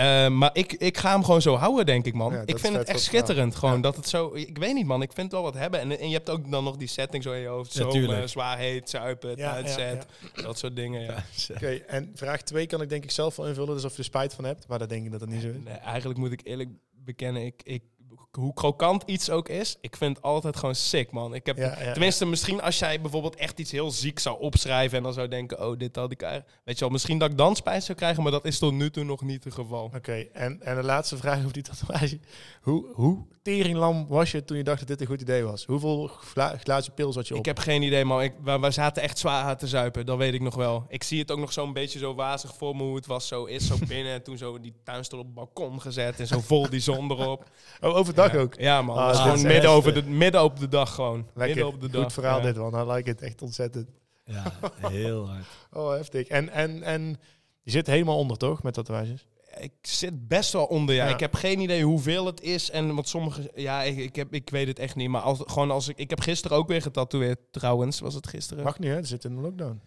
Eh, 0.00 0.28
maar 0.28 0.50
ik, 0.52 0.72
ik 0.72 0.98
ga 0.98 1.10
hem 1.12 1.24
gewoon 1.24 1.42
zo 1.42 1.56
houden, 1.56 1.86
denk 1.86 2.06
ik, 2.06 2.14
man. 2.14 2.32
Ja, 2.32 2.42
ik 2.44 2.58
vind 2.58 2.76
het 2.76 2.88
echt 2.88 3.00
schitterend. 3.00 3.54
Gewoon 3.56 3.74
Ja. 3.74 3.80
dat 3.80 3.96
het 3.96 4.08
zo... 4.08 4.30
Ik 4.34 4.58
weet 4.58 4.74
niet, 4.74 4.86
man. 4.86 5.02
Ik 5.02 5.12
vind 5.12 5.32
het 5.32 5.40
wel 5.40 5.50
wat 5.50 5.60
hebben. 5.60 5.80
En, 5.80 5.98
en 5.98 6.08
je 6.08 6.14
hebt 6.14 6.30
ook 6.30 6.50
dan 6.50 6.64
nog 6.64 6.76
die 6.76 6.88
setting 6.88 7.22
zo 7.22 7.32
in 7.32 7.40
je 7.40 7.46
hoofd. 7.46 7.72
Zo 7.72 7.90
tuurlijk. 7.90 8.28
zwaar 8.28 8.58
heet, 8.58 8.90
zuipen, 8.90 9.36
Ja, 9.36 9.52
uitzet. 9.52 10.06
Dat 10.34 10.58
soort 10.58 10.76
dingen, 10.76 11.00
ja. 11.00 11.24
Oké, 11.54 11.68
en 11.70 12.10
vraag 12.14 12.42
2 12.42 12.66
kan 12.66 12.82
ik 12.82 12.88
denk 12.88 13.04
ik 13.04 13.10
zelf 13.10 13.36
wel 13.36 13.46
invullen. 13.46 13.74
Dus 13.74 13.84
of 13.84 13.92
je 13.92 13.98
er 13.98 14.04
spijt 14.04 14.34
van 14.34 14.44
hebt. 14.44 14.68
Maar 14.68 14.78
dat 14.78 14.88
denk 14.88 15.04
ik 15.04 15.10
dat 15.10 15.20
dat 15.20 15.28
niet 15.28 15.42
zo 15.42 15.48
is. 15.48 15.54
Nee, 15.64 15.74
eigenlijk 15.74 16.18
moet 16.18 16.32
ik 16.32 16.40
eerlijk 16.44 16.68
bekennen, 17.04 17.44
ik, 17.44 17.62
ik, 17.64 17.82
hoe 18.30 18.54
krokant 18.54 19.02
iets 19.06 19.30
ook 19.30 19.48
is, 19.48 19.76
ik 19.80 19.96
vind 19.96 20.16
het 20.16 20.24
altijd 20.24 20.56
gewoon 20.56 20.74
sick, 20.74 21.10
man. 21.10 21.34
Ik 21.34 21.46
heb, 21.46 21.56
Ja, 21.56 21.82
ja, 21.82 21.92
tenminste, 21.92 22.26
misschien 22.26 22.62
als 22.62 22.78
jij 22.78 23.00
bijvoorbeeld 23.00 23.36
echt 23.36 23.58
iets 23.58 23.70
heel 23.70 23.90
ziek 23.90 24.18
zou 24.18 24.40
opschrijven 24.40 24.96
en 24.96 25.02
dan 25.02 25.12
zou 25.12 25.28
denken, 25.28 25.66
oh, 25.66 25.78
dit 25.78 25.96
had 25.96 26.12
ik 26.12 26.22
eigenlijk... 26.22 26.52
Weet 26.64 26.74
je 26.74 26.80
wel, 26.80 26.92
misschien 26.92 27.18
dat 27.18 27.30
ik 27.30 27.36
dan 27.36 27.56
spijt 27.56 27.84
zou 27.84 27.98
krijgen, 27.98 28.22
maar 28.22 28.32
dat 28.32 28.44
is 28.44 28.58
tot 28.58 28.72
nu 28.72 28.90
toe 28.90 29.04
nog 29.04 29.22
niet 29.22 29.44
het 29.44 29.54
geval. 29.54 29.90
Oké, 29.94 30.26
en, 30.32 30.62
en 30.62 30.76
de 30.76 30.82
laatste 30.82 31.16
vraag 31.16 31.38
over 31.38 31.52
die 31.52 31.62
tatoeage. 31.62 32.20
Hoe, 32.60 32.86
hoe 32.92 33.26
teringlam 33.42 34.06
was 34.08 34.30
je 34.30 34.44
toen 34.44 34.56
je 34.56 34.64
dacht 34.64 34.78
dat 34.78 34.88
dit 34.88 35.00
een 35.00 35.06
goed 35.06 35.20
idee 35.20 35.44
was? 35.44 35.64
Hoeveel 35.64 36.06
gla 36.06 36.56
glazen 36.58 36.94
pils 36.94 37.14
had 37.14 37.28
je 37.28 37.34
op? 37.34 37.40
Ik 37.40 37.46
heb 37.46 37.58
geen 37.58 37.82
idee, 37.82 38.04
man. 38.04 38.22
Ik, 38.22 38.32
we, 38.44 38.58
we 38.58 38.70
zaten 38.70 39.02
echt 39.02 39.18
zwaar 39.18 39.44
aan 39.44 39.56
te 39.56 39.66
zuipen. 39.66 40.06
Dat 40.06 40.18
weet 40.18 40.34
ik 40.34 40.40
nog 40.40 40.54
wel. 40.54 40.84
Ik 40.88 41.02
zie 41.02 41.18
het 41.18 41.30
ook 41.30 41.38
nog 41.38 41.52
zo'n 41.52 41.72
beetje 41.72 41.98
zo 41.98 42.14
wazig 42.14 42.54
voor 42.56 42.76
me 42.76 42.82
hoe 42.82 42.96
het 42.96 43.06
was. 43.06 43.28
Zo 43.28 43.44
is 43.44 43.66
zo 43.66 43.76
binnen. 43.88 44.12
En 44.12 44.22
toen 44.22 44.38
zo 44.38 44.60
die 44.60 44.74
tuinstoel 44.84 45.18
op 45.18 45.24
het 45.24 45.34
balkon 45.34 45.80
gezet. 45.80 46.20
En 46.20 46.26
zo 46.26 46.40
vol 46.40 46.70
die 46.70 46.80
zon 46.80 47.10
erop. 47.10 47.44
Oh, 47.80 47.96
overdag 47.96 48.32
ja. 48.32 48.38
ook? 48.38 48.54
Ja, 48.54 48.82
man. 48.82 48.96
Ah, 48.96 49.22
gewoon 49.22 49.42
midden, 49.42 49.52
echt, 49.52 49.66
over 49.66 49.96
eh, 49.96 50.02
de, 50.02 50.10
midden 50.10 50.42
op 50.42 50.58
de 50.58 50.68
dag 50.68 50.94
gewoon. 50.94 51.26
Lekker, 51.34 51.46
Midden 51.46 51.66
op 51.66 51.80
de 51.80 51.88
dag. 51.88 52.02
goed 52.02 52.12
verhaal 52.12 52.38
ja. 52.38 52.44
dit 52.44 52.56
man. 52.56 52.88
I 52.88 52.92
like 52.92 53.10
it, 53.10 53.22
echt 53.22 53.42
ontzettend. 53.42 53.88
Ja, 54.24 54.42
heel 54.88 55.28
hard. 55.28 55.46
Oh, 55.72 55.90
heftig. 55.90 56.28
En, 56.28 56.48
en, 56.48 56.82
en 56.82 57.20
je 57.62 57.70
zit 57.70 57.86
helemaal 57.86 58.18
onder 58.18 58.36
toch, 58.36 58.62
met 58.62 58.74
tatoeages? 58.74 59.26
Ik 59.60 59.72
zit 59.82 60.28
best 60.28 60.52
wel 60.52 60.64
onder, 60.64 60.94
ja. 60.94 61.06
Ja. 61.06 61.12
Ik 61.14 61.20
heb 61.20 61.34
geen 61.34 61.60
idee 61.60 61.84
hoeveel 61.84 62.26
het 62.26 62.40
is. 62.40 62.70
En 62.70 62.94
wat 62.94 63.08
sommige... 63.08 63.50
Ja, 63.54 63.82
ik, 63.82 63.96
ik, 63.96 64.16
heb, 64.16 64.34
ik 64.34 64.50
weet 64.50 64.66
het 64.66 64.78
echt 64.78 64.96
niet. 64.96 65.08
Maar 65.08 65.20
als, 65.20 65.38
gewoon 65.44 65.70
als 65.70 65.88
ik... 65.88 65.98
Ik 65.98 66.10
heb 66.10 66.20
gisteren 66.20 66.56
ook 66.56 66.68
weer 66.68 66.82
getatoeëerd, 66.82 67.38
trouwens. 67.50 68.00
Was 68.00 68.14
het 68.14 68.28
gisteren? 68.28 68.64
Mag 68.64 68.78
niet 68.78 68.90
hè, 68.90 68.96
er 68.96 69.06
zit 69.06 69.24
in 69.24 69.32
een 69.32 69.40
lockdown. 69.40 69.80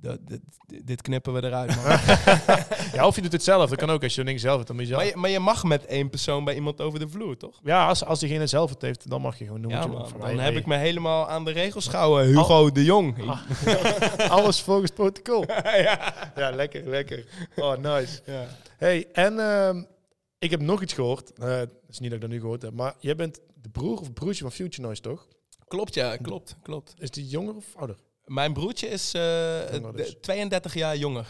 Dat- 0.00 0.18
dit, 0.26 0.40
dit 0.84 1.02
knippen 1.02 1.32
we 1.32 1.44
eruit, 1.44 1.76
man. 1.76 1.84
Ja, 2.92 3.06
of 3.06 3.16
je 3.16 3.22
doet 3.22 3.32
het 3.32 3.42
zelf, 3.42 3.70
dat 3.70 3.78
kan 3.78 3.90
ook. 3.90 4.02
Als 4.02 4.14
je 4.14 4.24
ding 4.24 4.40
zelf 4.40 4.56
hebt, 4.56 4.66
dan 4.68 4.86
je 4.86 4.94
maar, 4.94 5.04
je, 5.06 5.16
maar 5.16 5.30
je 5.30 5.38
mag 5.38 5.64
met 5.64 5.86
één 5.86 6.10
persoon 6.10 6.44
bij 6.44 6.54
iemand 6.54 6.80
over 6.80 6.98
de 6.98 7.08
vloer, 7.08 7.36
toch? 7.36 7.60
Ja, 7.62 7.86
als, 7.88 8.04
als 8.04 8.18
diegene 8.18 8.40
het 8.40 8.48
zelf 8.50 8.70
het 8.70 8.82
heeft, 8.82 9.10
dan 9.10 9.20
mag 9.20 9.38
je 9.38 9.44
gewoon. 9.44 9.62
Dan 9.62 9.70
Ja, 9.70 9.76
moet 9.86 9.86
je 9.92 9.98
man. 9.98 10.08
van 10.08 10.20
Dan 10.20 10.38
heb 10.38 10.54
ik 10.56 10.66
me 10.66 10.76
helemaal 10.76 11.28
aan 11.28 11.44
de 11.44 11.50
regels 11.50 11.88
gehouden. 11.88 12.26
Hugo 12.26 12.70
de 12.72 12.84
Jong. 12.84 13.14
Ah. 13.30 13.40
Alles 14.36 14.60
volgens 14.60 14.90
protocol. 14.90 15.44
ja. 15.64 16.14
Ja, 16.36 16.50
lekker, 16.50 16.88
lekker. 16.88 17.26
Oh, 17.56 17.76
nice. 17.76 18.20
Ja. 18.26 18.46
Hey, 18.76 19.08
en 19.12 19.38
ehm, 19.38 19.82
ik 20.38 20.50
heb 20.50 20.60
nog 20.60 20.82
iets 20.82 20.92
gehoord. 20.92 21.32
Eh, 21.38 21.56
Het 21.58 21.70
is 21.88 21.98
niet 21.98 22.10
dat 22.10 22.18
ik 22.18 22.20
dat 22.24 22.30
nu 22.34 22.40
gehoord 22.40 22.62
heb, 22.62 22.72
maar 22.72 22.94
jij 22.98 23.16
bent 23.16 23.40
de 23.54 23.68
broer 23.68 23.98
of 24.00 24.12
broertje 24.12 24.42
van 24.42 24.52
Future 24.52 24.82
Noise, 24.82 25.02
toch? 25.02 25.26
Klopt, 25.68 25.94
ja. 25.94 26.16
Klopt, 26.16 26.56
klopt. 26.62 26.94
Is 26.98 27.10
die 27.10 27.26
jonger 27.26 27.54
of 27.56 27.64
ouder? 27.76 27.96
Mijn 28.30 28.52
broertje 28.52 28.88
is 28.88 29.14
eh, 29.14 29.72
Jonger 29.72 29.96
dus. 29.96 30.08
de- 30.10 30.20
32 30.20 30.74
jaar 30.74 30.96
jonger. 30.96 31.26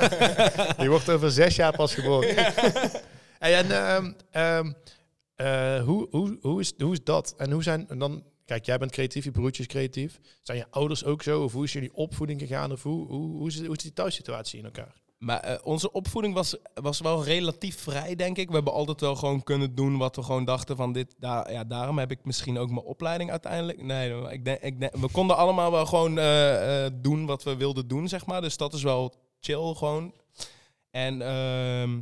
Die 0.78 0.88
wordt 0.88 1.08
over 1.10 1.30
zes 1.30 1.56
jaar 1.56 1.76
pas 1.76 1.94
geboren. 1.94 2.36
En 3.38 3.70
ehm, 3.70 4.12
ehm, 4.30 4.72
eh, 5.34 5.82
hoe, 5.84 6.06
hoe, 6.10 6.38
hoe, 6.40 6.60
is, 6.60 6.72
hoe 6.78 6.92
is 6.92 7.04
dat? 7.04 7.34
En 7.36 7.50
hoe 7.50 7.62
zijn 7.62 7.88
en 7.88 7.98
dan? 7.98 8.24
Kijk, 8.44 8.66
jij 8.66 8.78
bent 8.78 8.90
creatief, 8.90 9.24
je 9.24 9.30
broertje 9.30 9.62
is 9.62 9.68
creatief. 9.68 10.18
Zijn 10.42 10.58
je 10.58 10.66
ouders 10.70 11.04
ook 11.04 11.22
zo? 11.22 11.42
Of 11.42 11.52
hoe 11.52 11.64
is 11.64 11.72
jullie 11.72 11.94
opvoeding 11.94 12.40
gegaan? 12.40 12.72
Of 12.72 12.82
hoe, 12.82 13.06
hoe, 13.06 13.36
hoe, 13.36 13.48
is, 13.48 13.60
hoe 13.64 13.76
is 13.76 13.82
die 13.82 13.92
thuissituatie 13.92 14.58
in 14.58 14.64
elkaar? 14.64 15.01
Maar 15.22 15.40
eh, 15.40 15.58
onze 15.62 15.92
opvoeding 15.92 16.34
was, 16.34 16.56
was 16.74 17.00
wel 17.00 17.24
relatief 17.24 17.80
vrij, 17.80 18.14
denk 18.14 18.38
ik. 18.38 18.48
We 18.48 18.54
hebben 18.54 18.72
altijd 18.72 19.00
wel 19.00 19.16
gewoon 19.16 19.42
kunnen 19.42 19.74
doen 19.74 19.98
wat 19.98 20.16
we 20.16 20.22
gewoon 20.22 20.44
dachten 20.44 20.76
van 20.76 20.92
dit. 20.92 21.14
Daar, 21.18 21.52
ja, 21.52 21.64
daarom 21.64 21.98
heb 21.98 22.10
ik 22.10 22.24
misschien 22.24 22.58
ook 22.58 22.70
mijn 22.70 22.84
opleiding 22.84 23.30
uiteindelijk. 23.30 23.82
Nee, 23.82 24.30
ik 24.30 24.44
denk, 24.44 24.60
ik 24.60 24.80
denk, 24.80 24.96
we 24.96 25.08
konden 25.08 25.36
allemaal 25.36 25.70
wel 25.70 25.86
gewoon 25.86 26.18
eh, 26.18 26.84
eh, 26.84 26.92
doen 26.94 27.26
wat 27.26 27.42
we 27.42 27.56
wilden 27.56 27.88
doen, 27.88 28.08
zeg 28.08 28.26
maar. 28.26 28.40
Dus 28.40 28.56
dat 28.56 28.74
is 28.74 28.82
wel 28.82 29.14
chill 29.40 29.74
gewoon. 29.74 30.14
En 30.90 31.22
ehm, 31.22 32.00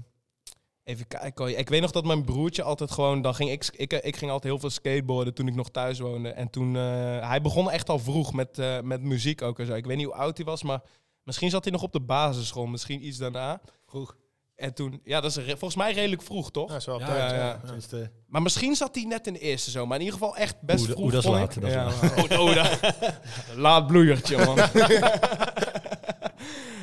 even 0.84 1.06
kijken. 1.06 1.58
Ik 1.58 1.68
weet 1.68 1.80
nog 1.80 1.90
dat 1.90 2.04
mijn 2.04 2.24
broertje 2.24 2.62
altijd 2.62 2.90
gewoon... 2.90 3.22
Dan 3.22 3.34
ging 3.34 3.50
ik, 3.50 3.70
ik, 3.76 3.92
ik 3.92 4.16
ging 4.16 4.30
altijd 4.30 4.52
heel 4.52 4.60
veel 4.60 4.70
skateboarden 4.70 5.34
toen 5.34 5.48
ik 5.48 5.54
nog 5.54 5.70
thuis 5.70 5.98
woonde. 5.98 6.28
En 6.28 6.50
toen... 6.50 6.74
hij 6.74 7.40
begon 7.42 7.70
echt 7.70 7.88
al 7.88 7.98
vroeg 7.98 8.32
met, 8.32 8.82
met 8.82 9.02
muziek 9.02 9.42
ook 9.42 9.58
en 9.58 9.66
zo. 9.66 9.74
Ik 9.74 9.86
weet 9.86 9.96
niet 9.96 10.06
hoe 10.06 10.14
oud 10.14 10.36
hij 10.36 10.46
was, 10.46 10.62
maar... 10.62 10.82
Misschien 11.24 11.50
zat 11.50 11.64
hij 11.64 11.72
nog 11.72 11.82
op 11.82 11.92
de 11.92 12.00
basisschool, 12.00 12.66
misschien 12.66 13.06
iets 13.06 13.18
daarna. 13.18 13.60
Vroeg. 13.86 14.16
En 14.56 14.74
toen, 14.74 15.00
ja, 15.04 15.20
dat 15.20 15.36
is 15.36 15.44
volgens 15.44 15.74
mij 15.76 15.92
redelijk 15.92 16.22
vroeg, 16.22 16.50
toch? 16.50 16.70
Ja, 16.70 16.76
is 16.76 16.86
wel 16.86 16.98
Ja, 16.98 17.06
tijd, 17.06 17.30
ja, 17.30 17.36
ja. 17.36 17.60
Tenminste, 17.64 18.10
Maar 18.26 18.42
misschien 18.42 18.76
zat 18.76 18.94
hij 18.94 19.04
net 19.04 19.26
in 19.26 19.32
de 19.32 19.38
eerste 19.38 19.70
zo. 19.70 19.86
Maar 19.86 19.98
in 19.98 20.04
ieder 20.04 20.18
geval 20.18 20.36
echt 20.36 20.60
best 20.62 20.84
vroeg. 20.84 20.98
oeh, 20.98 21.12
dat 21.12 21.24
is 21.24 21.30
laat, 21.30 21.54
dat 21.60 21.64
is 21.70 21.74
laat. 21.74 22.30
oh, 22.32 22.40
oh, 22.46 22.54
dat- 22.54 22.78
laat 23.56 23.86
bloeiertje, 23.86 24.44
man. 24.44 24.56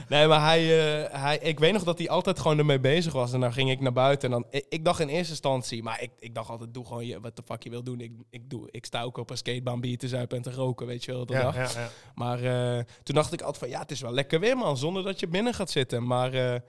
nee, 0.13 0.27
maar 0.27 0.41
hij, 0.41 0.61
eh, 0.61 1.21
hij, 1.21 1.37
ik 1.37 1.59
weet 1.59 1.73
nog 1.73 1.83
dat 1.83 1.97
hij 1.97 2.09
altijd 2.09 2.39
gewoon 2.39 2.57
ermee 2.57 2.79
bezig 2.79 3.13
was. 3.13 3.33
En 3.33 3.39
dan 3.39 3.53
ging 3.53 3.71
ik 3.71 3.79
naar 3.79 3.93
buiten. 3.93 4.31
En 4.33 4.39
dan, 4.41 4.45
ik, 4.49 4.65
ik 4.69 4.85
dacht 4.85 4.99
in 4.99 5.07
eerste 5.07 5.31
instantie, 5.31 5.83
maar 5.83 6.01
ik, 6.01 6.11
ik 6.19 6.35
dacht 6.35 6.49
altijd, 6.49 6.73
doe 6.73 6.85
gewoon 6.85 7.05
je, 7.05 7.19
wat 7.19 7.35
de 7.35 7.41
fuck 7.45 7.63
je 7.63 7.69
wil 7.69 7.83
doen. 7.83 7.99
Ik, 7.99 8.11
ik, 8.29 8.49
doe, 8.49 8.67
ik 8.71 8.85
sta 8.85 9.01
ook 9.01 9.17
op 9.17 9.29
een 9.29 9.37
skatebaan 9.37 9.81
bier 9.81 9.97
te 9.97 10.07
zuipen 10.07 10.37
en 10.37 10.43
te 10.43 10.51
roken, 10.51 10.87
weet 10.87 11.03
je 11.03 11.11
wel. 11.11 11.25
Dat 11.25 11.35
Ja, 11.35 11.43
dag. 11.43 11.55
ja, 11.55 11.81
ja. 11.81 11.89
Maar 12.15 12.43
eh, 12.43 12.83
toen 13.03 13.15
dacht 13.15 13.33
ik 13.33 13.41
altijd 13.41 13.57
van, 13.57 13.69
ja, 13.69 13.79
het 13.79 13.91
is 13.91 14.01
wel 14.01 14.13
lekker 14.13 14.39
weer, 14.39 14.57
man. 14.57 14.77
Zonder 14.77 15.03
dat 15.03 15.19
je 15.19 15.27
binnen 15.27 15.53
gaat 15.53 15.69
zitten. 15.71 16.07
Maar 16.07 16.33
eh, 16.33 16.59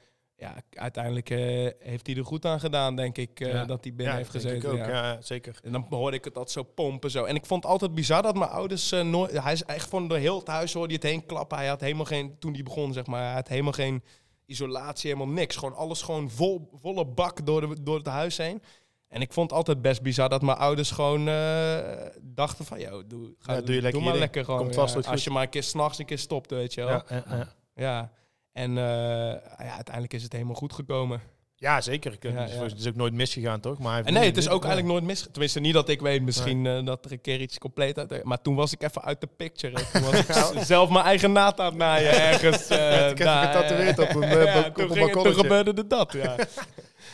ja, 0.40 0.54
uiteindelijk 0.70 1.30
eh, 1.30 1.38
heeft 1.78 2.06
hij 2.06 2.16
er 2.16 2.24
goed 2.24 2.44
aan 2.44 2.60
gedaan, 2.60 2.96
denk 2.96 3.16
ik, 3.18 3.40
eh, 3.40 3.52
Ja. 3.52 3.64
dat 3.64 3.84
hij 3.84 3.94
binnen 3.94 4.14
Ja, 4.14 4.16
heeft 4.20 4.30
gezeten. 4.30 4.70
ook. 4.70 4.76
ja. 4.76 4.88
Ja, 4.88 5.20
zeker. 5.20 5.58
En 5.62 5.72
dan 5.72 5.86
hoorde 5.90 6.16
ik 6.16 6.24
het 6.24 6.34
dat 6.34 6.50
zo 6.50 6.62
pompen 6.62 7.10
zo. 7.10 7.24
En 7.24 7.34
ik 7.34 7.46
vond 7.46 7.62
het 7.62 7.72
altijd 7.72 7.94
bizar 7.94 8.22
dat 8.22 8.36
mijn 8.36 8.50
ouders 8.50 8.92
eh, 8.92 9.02
nooit... 9.02 9.42
Hij 9.42 9.52
is 9.52 9.64
echt 9.64 9.88
van 9.88 10.08
door 10.08 10.18
heel 10.18 10.38
het 10.38 10.46
huis 10.46 10.72
hoorde 10.72 10.88
je 10.92 10.98
het 10.98 11.08
heen 11.08 11.26
klappen. 11.26 11.58
Hij 11.58 11.66
had 11.66 11.80
helemaal 11.80 12.04
geen... 12.04 12.38
Toen 12.38 12.52
hij 12.54 12.62
begon, 12.62 12.92
zeg 12.92 13.06
maar, 13.06 13.24
hij 13.24 13.32
had 13.34 13.48
helemaal 13.48 13.72
geen 13.72 14.02
isolatie, 14.46 15.10
helemaal 15.12 15.34
niks. 15.34 15.56
Gewoon 15.56 15.74
alles 15.76 16.02
gewoon 16.02 16.30
vol, 16.30 16.68
volle 16.74 17.04
bak 17.06 17.46
door, 17.46 17.60
de, 17.60 17.82
door 17.82 17.96
het 17.96 18.06
huis 18.06 18.36
heen. 18.36 18.62
En 19.08 19.20
ik 19.20 19.32
vond 19.32 19.50
het 19.50 19.58
altijd 19.58 19.82
best 19.82 20.02
bizar 20.02 20.28
dat 20.28 20.42
mijn 20.42 20.58
ouders 20.58 20.90
gewoon 20.90 21.24
dachten 22.22 22.64
van... 22.64 22.80
Yo, 22.80 23.06
doe, 23.06 23.34
ga, 23.38 23.52
Ja, 23.54 23.60
doe 23.60 23.74
je 23.74 23.82
lekker 23.82 24.02
maar 24.02 24.16
lekker 24.16 24.44
gewoon. 24.44 24.60
Komt 24.60 24.74
vast 24.74 24.94
ja. 25.04 25.10
Als 25.10 25.24
je 25.24 25.30
maar 25.30 25.42
een 25.42 25.48
keer 25.48 25.62
s'nachts 25.62 25.98
een 25.98 26.06
keer 26.06 26.18
stopt, 26.18 26.50
weet 26.50 26.74
je 26.74 26.84
wel. 26.84 27.02
Ja, 27.08 27.48
Ja. 27.74 28.12
Ja, 28.58 28.62
ja. 28.62 28.68
En 28.68 28.78
eh, 29.58 29.66
ja, 29.66 29.74
uiteindelijk 29.74 30.14
is 30.14 30.22
het 30.22 30.32
helemaal 30.32 30.54
goed 30.54 30.72
gekomen. 30.72 31.20
Ja, 31.60 31.80
zeker. 31.80 32.16
Ja, 32.20 32.30
het, 32.30 32.50
is, 32.50 32.56
ja. 32.56 32.62
het 32.62 32.78
is 32.78 32.86
ook 32.86 32.94
nooit 32.94 33.12
misgegaan, 33.12 33.60
toch? 33.60 33.78
Maar 33.78 34.04
En 34.04 34.12
nee, 34.12 34.24
het 34.24 34.36
is 34.36 34.48
ook 34.48 34.62
ja. 34.62 34.68
eigenlijk 34.68 34.98
nooit 34.98 35.04
mis. 35.04 35.28
Tenminste, 35.30 35.60
niet 35.60 35.72
dat 35.72 35.88
ik 35.88 36.00
weet. 36.00 36.22
Misschien 36.22 36.66
eh, 36.66 36.84
dat 36.84 37.04
er 37.04 37.12
een 37.12 37.20
keer 37.20 37.40
iets 37.40 37.58
compleet 37.58 37.98
uit. 37.98 38.24
Maar 38.24 38.42
toen 38.42 38.54
was 38.54 38.72
ik 38.72 38.82
even 38.82 39.02
uit 39.02 39.20
de 39.20 39.28
picture. 39.36 39.84
Toen 39.92 40.02
was 40.02 40.20
ik 40.54 40.64
zelf 40.64 40.90
mijn 40.90 41.04
eigen 41.04 41.32
naad 41.32 41.60
aan 41.60 41.66
het 41.66 41.76
naaien 41.76 42.12
ergens. 42.12 42.68
eh 42.68 42.78
Werd 42.78 43.10
ik 43.10 43.18
daar, 43.18 43.46
getatoeëerd 43.46 43.98
eh, 43.98 44.08
op 44.08 44.14
een, 44.14 44.22
eh, 44.22 44.44
ja, 44.54 44.58
op 44.58 44.78
een 44.78 44.86
toen, 44.86 44.96
ging, 44.96 45.12
toen 45.12 45.34
gebeurde 45.34 45.72
er 45.74 45.88
dat. 45.88 46.12
Ja. 46.12 46.36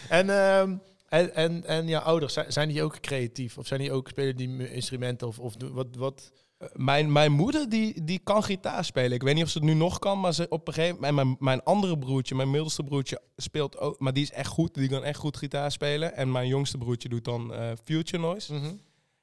En, 0.09 0.31
ehm, 0.31 0.77
en, 1.09 1.35
en, 1.35 1.65
en 1.67 1.87
jouw 1.87 2.01
ouders, 2.01 2.39
zijn, 2.49 2.69
die 2.69 2.83
ook 2.83 3.01
creatief? 3.01 3.59
Of 3.59 3.67
zijn 3.67 3.81
die 3.81 3.93
ook, 3.93 4.09
spelen 4.09 4.37
die 4.37 4.73
instrumenten? 4.73 5.27
Of, 5.27 5.39
of 5.39 5.55
wat, 5.73 5.87
wat? 5.97 6.33
Mijn, 6.73 7.13
mijn 7.13 7.33
moeder 7.33 7.69
die, 7.69 8.05
die 8.05 8.19
kan 8.19 8.43
gitaar 8.43 8.85
spelen. 8.85 9.13
Ik 9.13 9.23
weet 9.23 9.35
niet 9.35 9.45
of 9.45 9.51
ze 9.51 9.59
het 9.59 9.67
nu 9.67 9.75
nog 9.75 9.99
kan, 9.99 10.21
maar 10.21 10.35
ze 10.35 10.47
op 10.49 10.69
een 10.69 10.75
gegeven 10.75 10.95
moment. 10.95 11.15
Mijn, 11.15 11.37
mijn 11.39 11.63
andere 11.63 11.99
broertje, 11.99 12.35
mijn 12.35 12.51
middelste 12.51 12.83
broertje, 12.83 13.21
speelt 13.37 13.79
ook. 13.79 13.99
Maar 14.01 14.13
die 14.13 14.23
is 14.23 14.31
echt 14.33 14.49
goed. 14.49 14.75
Die 14.75 14.89
kan 14.89 15.05
echt 15.05 15.19
goed 15.19 15.37
gitaar 15.37 15.73
spelen. 15.73 16.17
En 16.17 16.33
mijn 16.33 16.49
jongste 16.49 16.79
broertje 16.79 17.09
doet 17.09 17.25
dan 17.25 17.55
eh, 17.55 17.71
Future 17.85 18.23
Noise. 18.23 18.55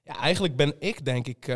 Ja, 0.03 0.15
eigenlijk 0.17 0.55
ben 0.55 0.73
ik 0.79 1.05
denk 1.05 1.27
ik 1.27 1.47
eh, 1.47 1.55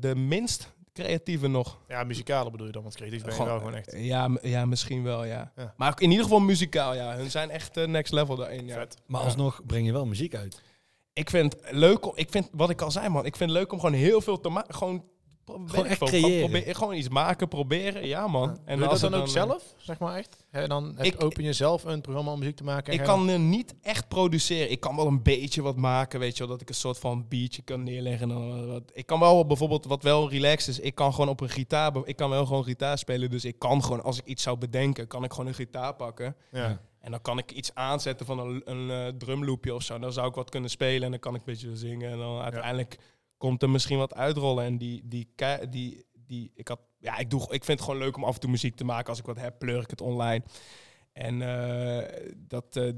de 0.00 0.12
minst 0.16 0.72
creatieve 0.92 1.46
nog. 1.48 1.78
Ja, 1.88 2.04
muzikale 2.04 2.50
bedoel 2.50 2.66
je 2.66 2.72
dan, 2.72 2.82
want 2.82 2.94
creatief 2.94 3.24
ben 3.24 3.36
je 3.36 3.44
wel 3.44 3.58
gewoon 3.58 3.74
echt. 3.74 3.92
Ja, 3.96 4.28
ja, 4.42 4.64
misschien 4.66 5.02
wel, 5.02 5.24
ja. 5.24 5.52
Ja. 5.56 5.74
Maar 5.76 5.94
in 6.00 6.08
ieder 6.10 6.24
geval 6.24 6.40
muzikaal, 6.40 6.94
ja. 6.94 7.16
Hun 7.16 7.30
zijn 7.30 7.50
echt 7.50 7.76
eh, 7.76 7.86
next 7.86 8.12
level 8.12 8.36
daarin, 8.36 8.66
ja. 8.66 8.74
Vet. 8.74 8.96
maar 9.06 9.20
Ja. 9.20 9.26
alsnog 9.26 9.60
breng 9.66 9.86
je 9.86 9.92
wel 9.92 10.06
muziek 10.06 10.34
uit. 10.34 10.62
Ik 11.20 11.30
vind 11.30 11.52
het 11.52 11.72
leuk, 11.72 12.06
om, 12.06 12.12
ik 12.14 12.30
vind, 12.30 12.48
wat 12.52 12.70
ik 12.70 12.80
al 12.80 12.90
zei, 12.90 13.08
man. 13.08 13.24
Ik 13.26 13.36
vind 13.36 13.50
het 13.50 13.58
leuk 13.58 13.72
om 13.72 13.80
gewoon 13.80 13.94
heel 13.94 14.20
veel 14.20 14.40
te 14.40 14.48
maken. 14.48 14.74
Gewoon, 14.74 15.04
ik 15.72 15.84
echt 15.84 15.98
veel, 15.98 16.06
creëren. 16.06 16.38
proberen- 16.50 16.74
gewoon 16.74 16.94
iets 16.94 17.08
maken, 17.08 17.48
proberen. 17.48 18.06
Ja, 18.06 18.26
man. 18.26 18.48
En 18.50 18.56
En 18.64 18.78
doe 18.78 18.84
je 18.84 18.90
dat 19.00 19.10
dan 19.10 19.20
ook 19.20 19.28
zelf, 19.28 19.74
zeg 19.78 19.98
maar 19.98 20.16
echt? 20.16 20.44
Hè, 20.50 20.66
dan 20.68 20.96
Ik- 21.00 21.22
open 21.24 21.44
je 21.44 21.52
zelf 21.52 21.84
een 21.84 22.00
programma 22.00 22.32
om 22.32 22.38
muziek 22.38 22.56
te 22.56 22.64
maken? 22.64 22.92
en 22.92 22.98
Ik 22.98 23.04
kan 23.04 23.28
eh, 23.30 23.38
niet 23.38 23.74
echt 23.82 24.08
produceren. 24.08 24.70
Ik 24.70 24.80
kan 24.80 24.96
wel 24.96 25.06
een 25.06 25.22
beetje 25.22 25.62
wat 25.62 25.76
maken, 25.76 26.20
weet 26.20 26.32
je 26.36 26.38
wel. 26.42 26.52
Dat 26.52 26.60
ik 26.60 26.68
een 26.68 26.74
soort 26.74 26.98
van 26.98 27.26
beatje 27.28 27.62
kan 27.62 27.82
neerleggen. 27.82 28.30
En 28.30 28.36
dan 28.36 28.66
wat. 28.66 28.82
Ik 28.92 29.06
kan 29.06 29.20
wel 29.20 29.46
bijvoorbeeld, 29.46 29.84
wat 29.84 30.02
wel 30.02 30.30
relaxed 30.30 30.68
is, 30.68 30.80
ik 30.80 30.94
kan 30.94 31.12
gewoon 31.12 31.28
op 31.28 31.40
een 31.40 31.48
gitaar... 31.50 31.92
Ik 32.04 32.16
kan 32.16 32.30
wel 32.30 32.46
gewoon 32.46 32.64
gitaar 32.64 32.98
spelen. 32.98 33.30
Dus 33.30 33.44
ik 33.44 33.58
kan 33.58 33.82
gewoon, 33.84 34.02
als 34.02 34.18
ik 34.18 34.24
iets 34.24 34.42
zou 34.42 34.56
bedenken, 34.56 35.06
kan 35.06 35.24
ik 35.24 35.30
gewoon 35.30 35.46
een 35.46 35.54
gitaar 35.54 35.94
pakken. 35.94 36.36
Ja. 36.52 36.80
En 37.00 37.10
dan 37.10 37.20
kan 37.20 37.38
ik 37.38 37.52
iets 37.52 37.74
aanzetten 37.74 38.26
van 38.26 38.38
een, 38.38 38.62
een 38.64 38.90
eh, 38.90 39.12
drumloopje 39.18 39.74
of 39.74 39.82
zo. 39.82 39.98
Dan 39.98 40.12
zou 40.12 40.28
ik 40.28 40.34
wat 40.34 40.50
kunnen 40.50 40.70
spelen 40.70 41.02
en 41.02 41.10
dan 41.10 41.20
kan 41.20 41.34
ik 41.34 41.40
een 41.40 41.52
beetje 41.52 41.76
zingen. 41.76 42.10
En 42.10 42.18
dan 42.18 42.40
uiteindelijk 42.40 42.98
komt 43.36 43.62
er 43.62 43.70
misschien 43.70 43.98
wat 43.98 44.14
uitrollen. 44.14 44.64
En 44.64 44.78
die, 44.78 45.02
die, 45.04 45.32
die, 45.70 46.04
die, 46.26 46.50
ik 46.54 46.68
had, 46.68 46.80
ja, 46.98 47.18
ik, 47.18 47.30
doe, 47.30 47.42
ik 47.42 47.64
vind 47.64 47.78
het 47.78 47.80
gewoon 47.80 48.00
leuk 48.00 48.16
om 48.16 48.24
af 48.24 48.34
en 48.34 48.40
toe 48.40 48.50
muziek 48.50 48.76
te 48.76 48.84
maken. 48.84 49.08
Als 49.08 49.18
ik 49.18 49.26
wat 49.26 49.40
heb, 49.40 49.58
pleur 49.58 49.82
ik 49.82 49.90
het 49.90 50.00
online. 50.00 50.44
En 51.12 51.42
eh, 51.42 52.30
dat, 52.36 52.76
eh, 52.76 52.90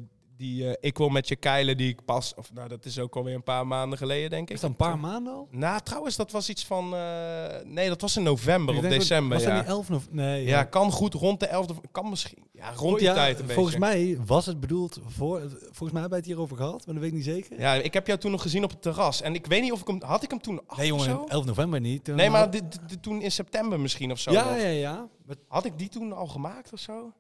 die, 0.42 0.66
eh, 0.68 0.72
ik 0.80 0.98
wil 0.98 1.08
met 1.08 1.28
je 1.28 1.36
keilen, 1.36 1.76
die 1.76 1.88
ik 1.88 2.04
pas, 2.04 2.34
of 2.36 2.52
nou, 2.52 2.68
dat 2.68 2.84
is 2.84 2.98
ook 2.98 3.16
alweer 3.16 3.34
een 3.34 3.42
paar 3.42 3.66
maanden 3.66 3.98
geleden, 3.98 4.30
denk 4.30 4.48
ik. 4.48 4.54
Is 4.54 4.60
dat 4.60 4.70
een 4.70 4.76
paar 4.76 4.98
maanden 4.98 5.32
al? 5.32 5.48
Nou, 5.50 5.80
trouwens, 5.80 6.16
dat 6.16 6.30
was 6.30 6.48
iets 6.48 6.64
van, 6.64 6.94
eh, 6.94 7.44
nee, 7.64 7.88
dat 7.88 8.00
was 8.00 8.16
in 8.16 8.22
november 8.22 8.76
of 8.76 8.82
december. 8.82 9.36
Was 9.38 9.46
ja. 9.46 9.54
dat 9.54 9.58
niet 9.58 9.68
11 9.70 9.90
of 9.90 10.10
nee? 10.10 10.44
ja, 10.44 10.64
kan 10.64 10.90
goed 10.90 11.14
rond 11.14 11.40
de 11.40 11.46
11e, 11.48 11.90
kan 11.92 12.08
misschien, 12.08 12.44
ja, 12.52 12.72
rond 12.74 12.98
die 12.98 13.06
Ja, 13.08 13.14
tijd 13.14 13.40
een 13.40 13.48
Volgens 13.48 13.78
beetje. 13.78 13.94
mij 14.16 14.18
was 14.26 14.46
het 14.46 14.60
bedoeld 14.60 15.00
voor. 15.06 15.40
Volgens 15.50 15.90
mij 15.92 16.00
hebben 16.00 16.08
wij 16.10 16.18
het 16.18 16.26
hierover 16.26 16.56
gehad, 16.56 16.86
maar 16.86 16.94
dat 16.94 17.02
weet 17.04 17.12
ik 17.12 17.16
niet 17.16 17.24
zeker. 17.24 17.60
Ja, 17.60 17.74
ik 17.74 17.92
heb 17.94 18.06
jou 18.06 18.18
toen 18.18 18.30
nog 18.30 18.42
gezien 18.42 18.64
op 18.64 18.70
het 18.70 18.82
terras. 18.82 19.22
En 19.22 19.34
ik 19.34 19.46
weet 19.46 19.62
niet 19.62 19.72
of 19.72 19.80
ik 19.80 19.86
hem... 19.86 20.02
Had 20.02 20.22
ik 20.22 20.30
hem 20.30 20.40
toen 20.40 20.60
af 20.66 20.76
nee, 20.76 20.86
jongen, 20.86 21.04
zo? 21.04 21.24
11 21.28 21.44
november 21.44 21.80
niet. 21.80 22.04
Toen 22.04 22.16
Nee, 22.16 22.30
maar 22.30 22.40
had- 22.40 22.52
dit- 22.52 22.78
dit- 22.88 23.02
toen 23.02 23.20
in 23.22 23.32
september 23.32 23.80
misschien 23.80 24.10
of 24.10 24.18
zo. 24.18 24.32
ja, 24.32 24.44
nog. 24.44 24.60
ja, 24.60 24.66
ja. 24.66 25.08
Had 25.48 25.64
ik 25.64 25.78
die 25.78 25.88
toen 25.88 26.12
al 26.12 26.26
gemaakt 26.26 26.72
of 26.72 26.78
zo? 26.78 27.12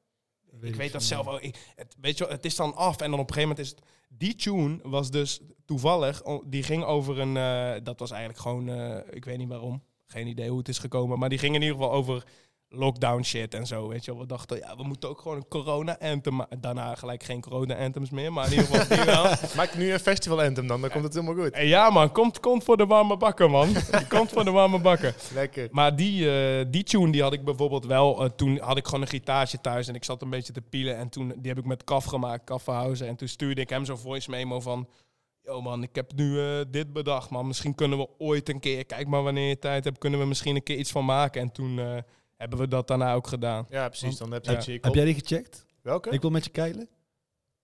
Ik 0.60 0.68
ik 0.68 0.74
weet 0.74 0.92
dat 0.92 1.02
zelf 1.02 1.26
ook. 1.26 1.40
Ik, 1.40 1.72
het, 1.76 1.96
weet 2.00 2.18
je 2.18 2.24
wel, 2.24 2.32
het 2.32 2.44
is 2.44 2.56
dan 2.56 2.74
af 2.74 3.00
en 3.00 3.10
dan 3.10 3.20
op 3.20 3.28
een 3.28 3.34
gegeven 3.34 3.48
moment 3.48 3.58
is 3.58 3.70
het... 3.70 3.82
Die 4.08 4.34
tune 4.34 4.78
was 4.82 5.10
dus 5.10 5.40
toevallig... 5.64 6.22
Die 6.44 6.62
ging 6.62 6.84
over 6.84 7.18
een... 7.18 7.36
eh, 7.36 7.84
dat 7.84 7.98
was 7.98 8.10
eigenlijk 8.10 8.40
gewoon... 8.40 8.68
eh, 8.68 9.14
ik 9.16 9.24
weet 9.24 9.38
niet 9.38 9.48
waarom. 9.48 9.82
Geen 10.06 10.26
idee 10.26 10.48
hoe 10.48 10.58
het 10.58 10.68
is 10.68 10.78
gekomen. 10.78 11.18
Maar 11.18 11.28
die 11.28 11.38
ging 11.38 11.54
in 11.54 11.62
ieder 11.62 11.76
geval 11.76 11.92
over 11.92 12.24
lockdown 12.74 13.22
shit 13.22 13.54
en 13.54 13.66
zo. 13.66 13.88
Weet 13.88 14.04
je 14.04 14.10
wel. 14.10 14.20
We 14.20 14.26
dachten, 14.26 14.56
ja, 14.58 14.76
we 14.76 14.82
moeten 14.82 15.08
ook 15.08 15.20
gewoon 15.20 15.36
een 15.36 15.48
corona-anthem... 15.48 16.40
Daarna 16.60 16.94
gelijk 16.94 17.22
geen 17.22 17.40
corona-anthems 17.40 18.10
meer. 18.10 18.32
Maar 18.32 18.44
in 18.44 18.50
ieder 18.50 18.66
geval 18.66 18.96
die 18.96 19.04
wel. 19.04 19.24
Maak 19.56 19.74
nu 19.76 19.92
een 19.92 20.00
festival 20.00 20.42
anthem 20.42 20.66
dan, 20.66 20.80
dan 20.80 20.90
komt 20.90 21.04
het 21.04 21.14
helemaal 21.14 21.34
goed. 21.44 21.50
Eh, 21.52 21.68
Ja 21.68 21.90
man, 21.90 22.12
komt, 22.12 22.40
komt 22.40 22.64
voor 22.64 22.76
de 22.76 22.86
warme 22.86 23.16
bakken 23.16 23.50
man. 23.50 23.68
komt 24.08 24.30
voor 24.30 24.44
de 24.44 24.50
warme 24.50 24.78
bakken. 24.80 25.14
Lekker. 25.34 25.68
Maar 25.70 25.96
die, 25.96 26.30
eh, 26.30 26.64
die 26.68 26.82
tune 26.82 27.12
die 27.12 27.22
had 27.22 27.32
ik 27.32 27.44
bijvoorbeeld 27.44 27.86
wel. 27.86 28.22
eh, 28.24 28.30
toen 28.36 28.58
had 28.58 28.76
ik 28.76 28.84
gewoon 28.84 29.00
een 29.00 29.08
gitaartje 29.08 29.60
thuis 29.60 29.88
en 29.88 29.94
ik 29.94 30.04
zat 30.04 30.22
een 30.22 30.30
beetje 30.30 30.52
te 30.52 30.60
pielen. 30.62 30.96
En 30.96 31.08
toen 31.08 31.28
die 31.36 31.48
heb 31.48 31.58
ik 31.58 31.66
met 31.66 31.84
Kaf 31.84 32.04
gemaakt, 32.04 32.44
Kaf. 32.44 32.68
En 33.00 33.16
toen 33.16 33.28
stuurde 33.28 33.60
ik 33.60 33.68
hem 33.68 33.84
zo'n 33.84 33.98
voice 33.98 34.30
memo 34.30 34.60
van... 34.60 34.88
Yo 35.44 35.60
man, 35.62 35.82
ik 35.82 35.94
heb 35.94 36.12
nu 36.14 36.40
dit 36.70 36.92
bedacht 36.92 37.30
man. 37.30 37.46
Misschien 37.46 37.74
kunnen 37.74 37.98
we 37.98 38.08
ooit 38.18 38.48
een 38.48 38.60
keer, 38.60 38.84
kijk 38.86 39.06
maar 39.08 39.22
wanneer 39.22 39.48
je 39.48 39.58
tijd 39.58 39.84
hebt, 39.84 39.98
kunnen 39.98 40.20
we 40.20 40.26
misschien 40.26 40.56
een 40.56 40.62
keer 40.62 40.76
iets 40.76 40.90
van 40.90 41.04
maken. 41.04 41.40
En 41.40 41.52
toen 41.52 41.80
hebben 42.42 42.58
we 42.58 42.68
dat 42.68 42.88
daarna 42.88 43.14
ook 43.14 43.26
gedaan. 43.26 43.66
Ja, 43.70 43.88
precies. 43.88 44.16
Dan 44.16 44.32
heb 44.32 44.44
je 44.44 44.50
Ja. 44.50 44.78
Heb 44.80 44.94
jij 44.94 45.04
die 45.04 45.14
gecheckt? 45.14 45.66
Welke? 45.82 46.10
Ik 46.10 46.20
wil 46.20 46.30
met 46.30 46.44
je 46.44 46.50
keilen. 46.50 46.88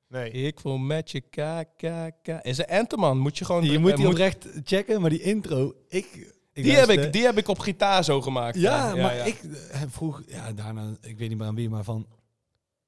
Nee. 0.08 0.30
Ik 0.30 0.60
wil 0.60 0.78
met 0.78 1.10
je 1.10 1.20
KKK. 1.20 2.28
Is 2.42 2.58
een 2.58 2.66
anthem 2.66 2.98
man, 2.98 3.18
moet 3.18 3.38
je 3.38 3.44
gewoon... 3.44 3.64
Je 3.64 3.72
eh, 3.74 3.78
moet 3.78 3.96
die 3.96 4.08
oprecht 4.08 4.46
checken, 4.64 5.00
maar 5.00 5.10
die 5.10 5.22
intro, 5.22 5.74
ik... 5.88 6.34
ik 6.52 6.64
die, 6.64 6.72
heb 6.72 6.88
ik, 6.88 7.12
die 7.12 7.24
heb 7.24 7.38
ik 7.38 7.48
op 7.48 7.58
gitaar 7.58 8.04
zo 8.04 8.20
gemaakt. 8.20 8.56
Ja, 8.56 8.94
maar 8.94 9.16
ja. 9.16 9.24
ik 9.24 9.42
eh, 9.42 9.82
vroeg, 9.88 10.22
ja, 10.26 10.52
daarna, 10.52 10.96
ik 11.00 11.18
weet 11.18 11.28
niet 11.28 11.38
meer 11.38 11.46
aan 11.46 11.54
wie, 11.54 11.68
maar 11.68 11.84
van, 11.84 12.06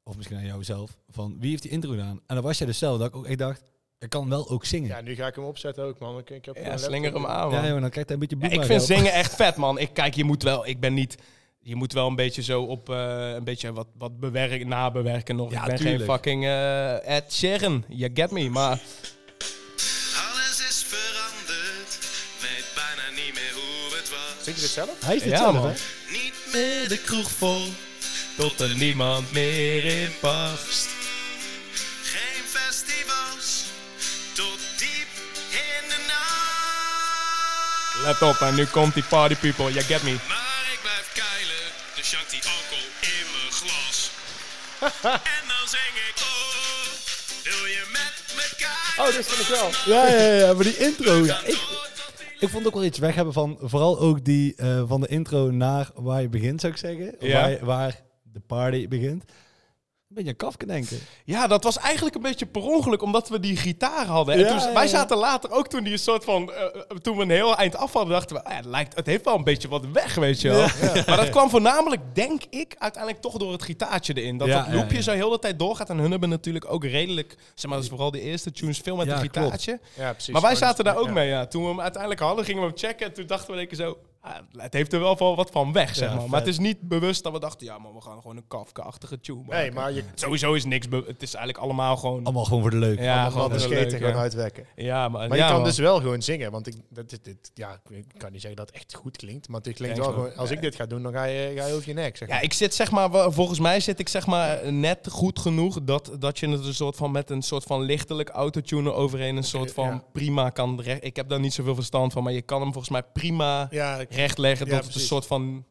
of 0.02 0.16
misschien 0.16 0.36
aan 0.36 0.44
jou 0.44 0.64
zelf, 0.64 0.98
van 1.08 1.36
wie 1.40 1.50
heeft 1.50 1.62
die 1.62 1.70
intro 1.70 1.90
gedaan? 1.90 2.20
En 2.26 2.34
dan 2.34 2.44
was 2.44 2.58
jij 2.58 2.66
dus 2.66 2.78
zelf, 2.78 2.98
dat 2.98 3.08
ik 3.08 3.16
ook 3.16 3.26
echt 3.26 3.38
dacht, 3.38 3.62
ik 3.98 4.10
kan 4.10 4.28
wel 4.28 4.50
ook 4.50 4.64
zingen. 4.64 4.88
Ja, 4.88 5.00
nu 5.00 5.14
ga 5.14 5.26
ik 5.26 5.34
hem 5.34 5.44
opzetten 5.44 5.84
ook, 5.84 5.98
man. 5.98 6.18
Ik, 6.18 6.30
ik 6.30 6.44
heb 6.44 6.56
Ja, 6.56 6.76
slinger 6.76 7.12
hem 7.12 7.26
aan, 7.26 7.50
Ja, 7.50 7.66
jongen, 7.66 7.80
dan 7.80 7.90
krijgt 7.90 8.08
hij 8.08 8.18
een 8.18 8.28
beetje 8.28 8.48
Ja, 8.48 8.60
ik 8.62 8.66
vind 8.66 8.82
zingen 8.82 9.12
echt 9.12 9.34
vet, 9.34 9.56
man. 9.56 9.78
Ik, 9.78 9.90
kijk, 9.92 10.14
je 10.14 10.24
moet 10.24 10.42
wel... 10.42 10.66
Ik 10.66 10.80
ben 10.80 10.94
niet... 10.94 11.16
Je 11.62 11.76
moet 11.76 11.92
wel 11.92 12.06
een 12.06 12.16
beetje 12.16 12.42
zo 12.42 12.62
op... 12.62 12.90
eh, 12.90 13.30
een 13.36 13.44
beetje 13.44 13.72
wat, 13.72 13.86
wat 13.98 14.20
bewerken, 14.20 14.68
nabewerken 14.68 15.36
nog. 15.36 15.50
Ja, 15.52 15.60
ik 15.60 15.66
ben 15.66 15.76
tuurlijk. 15.76 15.96
geen 15.98 16.06
fucking 16.06 16.44
eh 16.44 17.16
Ed 17.16 17.32
Sheeran. 17.32 17.84
You 17.88 18.10
get 18.14 18.30
me, 18.30 18.50
maar... 18.50 18.78
Alles 20.30 20.68
is 20.68 20.84
veranderd, 20.88 21.98
weet 22.40 22.64
bijna 22.74 23.22
niet 23.24 23.34
meer 23.34 23.52
hoe 23.54 23.96
het 23.98 24.10
was. 24.10 24.44
Zing 24.44 24.56
je 24.56 24.62
dit 24.62 24.70
zelf? 24.70 24.90
Hij 25.04 25.14
is 25.16 25.22
het 25.22 25.30
Ja, 25.30 25.36
zelf, 25.38 25.54
man. 25.54 25.66
hè? 25.66 25.72
Niet 26.10 26.34
meer 26.52 26.88
de 26.88 26.98
kroeg 26.98 27.30
vol, 27.30 27.60
tot 28.36 28.60
er 28.60 28.76
niemand 28.76 29.32
meer 29.32 29.84
in 29.84 30.10
past. 30.20 30.88
Geen 32.02 32.44
festivals 32.44 33.64
tot 34.34 34.58
diep 34.78 35.08
in 35.50 35.88
de 35.88 36.04
nacht. 36.06 36.38
Let 38.20 38.28
op, 38.30 38.36
en 38.40 38.54
nu 38.54 38.66
komt 38.66 38.94
die 38.94 39.04
party 39.04 39.34
people, 39.34 39.72
you 39.72 39.84
get 39.84 40.02
me. 40.02 40.16
en 45.36 45.44
dan 45.52 45.64
zing 45.68 45.94
ik, 46.08 46.14
oh, 46.16 46.84
wil 47.44 47.66
je 47.66 47.88
met 47.92 48.34
me 48.36 48.48
kijken? 48.56 49.04
Oh, 49.04 49.14
dat 49.16 49.26
vind 49.26 49.48
ik 49.48 49.54
wel. 49.54 49.70
Ja, 49.96 50.06
ja, 50.08 50.32
ja, 50.46 50.52
maar 50.54 50.64
die 50.64 50.76
intro. 50.76 51.24
Ja, 51.24 51.40
ik, 51.44 51.58
ik 52.38 52.48
vond 52.48 52.66
ook 52.66 52.74
wel 52.74 52.84
iets 52.84 52.98
weg 52.98 53.14
hebben 53.14 53.32
van, 53.34 53.58
vooral 53.62 53.98
ook 53.98 54.24
die 54.24 54.54
eh, 54.56 54.82
van 54.86 55.00
de 55.00 55.06
intro 55.08 55.50
naar 55.50 55.90
waar 55.94 56.20
je 56.22 56.28
begint, 56.28 56.60
zou 56.60 56.72
ik 56.72 56.78
zeggen. 56.78 57.14
Ja. 57.18 57.40
Waar, 57.40 57.50
je- 57.50 57.64
waar 57.64 58.00
de 58.22 58.40
party 58.40 58.88
begint. 58.88 59.24
Een 60.10 60.16
beetje 60.16 60.30
aan 60.30 60.36
Kafka 60.36 60.66
denken. 60.66 60.98
Ja, 61.24 61.46
dat 61.46 61.64
was 61.64 61.78
eigenlijk 61.78 62.14
een 62.16 62.22
beetje 62.22 62.46
per 62.46 62.62
ongeluk, 62.62 63.02
omdat 63.02 63.28
we 63.28 63.40
die 63.40 63.56
gitaar 63.56 64.06
hadden. 64.06 64.34
En 64.34 64.40
Ja, 64.40 64.46
toen, 64.48 64.58
ja, 64.68 64.74
wij 64.74 64.86
zaten 64.88 65.16
later 65.16 65.50
ook 65.50 65.68
toen 65.68 65.84
die 65.84 65.92
een 65.92 65.98
soort 65.98 66.24
van... 66.24 66.52
eh, 66.52 66.64
eh, 66.64 66.96
toen 66.96 67.16
we 67.16 67.22
een 67.22 67.30
heel 67.30 67.56
eind 67.56 67.76
af 67.76 67.92
hadden, 67.92 68.12
dachten 68.12 68.36
we... 68.36 68.44
ah, 68.44 68.56
het, 68.56 68.64
lijkt, 68.64 68.94
het 68.96 69.06
heeft 69.06 69.24
wel 69.24 69.34
een 69.34 69.44
beetje 69.44 69.68
wat 69.68 69.86
weg, 69.92 70.14
weet 70.14 70.40
je 70.40 70.48
wel. 70.48 70.66
Maar 71.06 71.16
dat 71.16 71.28
kwam 71.28 71.50
voornamelijk, 71.50 72.00
denk 72.12 72.42
ik, 72.50 72.74
uiteindelijk 72.78 73.22
toch 73.22 73.36
door 73.36 73.52
het 73.52 73.62
gitaartje 73.62 74.14
erin. 74.14 74.38
Dat 74.38 74.48
Ja, 74.48 74.62
dat 74.64 74.74
loopje 74.74 74.90
ja, 74.90 74.96
ja. 74.96 75.02
zo 75.02 75.12
heel 75.12 75.30
de 75.30 75.38
tijd 75.38 75.58
doorgaat. 75.58 75.90
En 75.90 75.98
hun 75.98 76.10
hebben 76.10 76.28
natuurlijk 76.28 76.72
ook 76.72 76.84
redelijk... 76.84 77.36
Zeg 77.54 77.64
maar, 77.64 77.74
dat 77.74 77.82
is 77.82 77.88
vooral 77.88 78.10
de 78.10 78.20
eerste 78.20 78.52
tunes 78.52 78.78
veel 78.78 78.96
met 78.96 79.06
Ja, 79.06 79.12
een 79.12 79.20
gitaartje. 79.20 79.80
Ja, 79.96 80.12
precies. 80.12 80.32
Maar 80.32 80.42
wij 80.42 80.54
zaten 80.56 80.84
daar 80.84 80.96
ook 80.96 81.06
ja. 81.06 81.12
mee, 81.12 81.28
ja. 81.28 81.46
Toen 81.46 81.62
we 81.62 81.68
hem 81.68 81.80
uiteindelijk 81.80 82.20
hadden, 82.22 82.44
gingen 82.44 82.62
we 82.62 82.68
hem 82.68 82.78
checken. 82.78 83.06
En 83.06 83.12
toen 83.12 83.26
dachten 83.26 83.50
we 83.50 83.56
denk 83.56 83.70
ik 83.70 83.76
zo... 83.76 83.98
ah, 84.20 84.32
het 84.56 84.72
heeft 84.72 84.92
er 84.92 85.00
wel 85.00 85.16
van 85.16 85.34
wat 85.36 85.50
van 85.50 85.72
weg, 85.72 85.94
zeg 85.94 86.08
Ja, 86.08 86.14
maar. 86.14 86.28
Maar 86.28 86.38
vet. 86.38 86.48
het 86.48 86.48
is 86.48 86.58
niet 86.58 86.80
bewust 86.80 87.22
dat 87.22 87.32
we 87.32 87.40
dachten... 87.40 87.66
Ja, 87.66 87.78
maar 87.78 87.94
we 87.94 88.00
gaan 88.00 88.20
gewoon 88.20 88.36
een 88.36 88.46
Kafka-achtige 88.48 89.20
tune 89.20 89.38
maken. 89.38 89.56
Nee, 89.56 89.70
maar 89.72 89.92
je 89.92 90.04
Sowieso 90.14 90.52
is 90.52 90.64
niks... 90.64 90.86
Het 90.90 91.22
is 91.22 91.34
eigenlijk 91.34 91.58
allemaal 91.64 91.96
gewoon... 91.96 92.24
Allemaal 92.24 92.44
gewoon 92.44 92.60
voor 92.60 92.70
de 92.70 92.76
leuk. 92.76 92.98
Ja, 92.98 93.12
allemaal 93.12 93.30
gewoon 93.30 93.58
de 93.58 93.68
leuk, 93.68 93.90
gewoon 93.92 94.12
ja. 94.12 94.18
uitwekken. 94.18 94.66
Ja, 94.76 95.08
maar, 95.08 95.28
Maar 95.28 95.36
ja, 95.36 95.44
je 95.44 95.50
kan 95.50 95.60
man. 95.60 95.68
dus 95.68 95.78
wel 95.78 96.00
gewoon 96.00 96.22
zingen, 96.22 96.50
want 96.50 96.66
ik, 96.66 96.74
dat, 96.88 97.10
dit, 97.10 97.24
dit, 97.24 97.50
ja, 97.54 97.80
ik 97.88 98.04
kan 98.16 98.32
niet 98.32 98.40
zeggen 98.40 98.58
dat 98.58 98.66
het 98.66 98.76
echt 98.76 98.94
goed 98.94 99.16
klinkt, 99.16 99.48
maar 99.48 99.60
het 99.60 99.74
klinkt 99.74 99.98
wel 99.98 100.12
gewoon, 100.12 100.36
als 100.36 100.50
ik 100.50 100.60
dit 100.60 100.74
ga 100.74 100.86
doen, 100.86 101.02
dan 101.02 101.12
ga 101.12 101.24
je, 101.24 101.52
ga 101.56 101.66
je 101.66 101.74
over 101.74 101.88
je 101.88 101.94
nek, 101.94 102.16
zeg 102.16 102.28
Ja, 102.28 102.34
maar. 102.34 102.44
ik 102.44 102.52
zit 102.52 102.74
zeg 102.74 102.90
maar, 102.90 103.32
volgens 103.32 103.58
mij 103.58 103.80
zit 103.80 103.98
ik 103.98 104.08
zeg 104.08 104.26
maar 104.26 104.72
net 104.72 105.08
goed 105.10 105.38
genoeg 105.38 105.78
dat, 105.82 106.10
dat 106.18 106.38
je 106.38 106.48
het 106.48 106.64
een 106.64 106.74
soort 106.74 106.96
van 106.96 107.10
met 107.10 107.30
een 107.30 107.42
soort 107.42 107.64
van 107.64 107.80
lichtelijk 107.82 108.28
autotuner 108.28 108.92
overheen 108.92 109.36
een 109.36 109.44
soort 109.44 109.72
van 109.72 109.86
ja. 109.86 110.02
prima 110.12 110.50
kan. 110.50 110.84
Ik 111.00 111.16
heb 111.16 111.28
daar 111.28 111.40
niet 111.40 111.52
zoveel 111.54 111.74
verstand 111.74 112.12
van, 112.12 112.22
maar 112.22 112.32
je 112.32 112.42
kan 112.42 112.60
hem 112.60 112.72
volgens 112.72 112.92
mij 112.92 113.02
prima 113.02 113.66
Ja, 113.70 114.04
rechtleggen 114.14 114.66
Ja, 114.66 114.72
dat 114.76 114.84
het 114.84 114.94
een 114.94 115.00
soort 115.00 115.26
van 115.26 115.64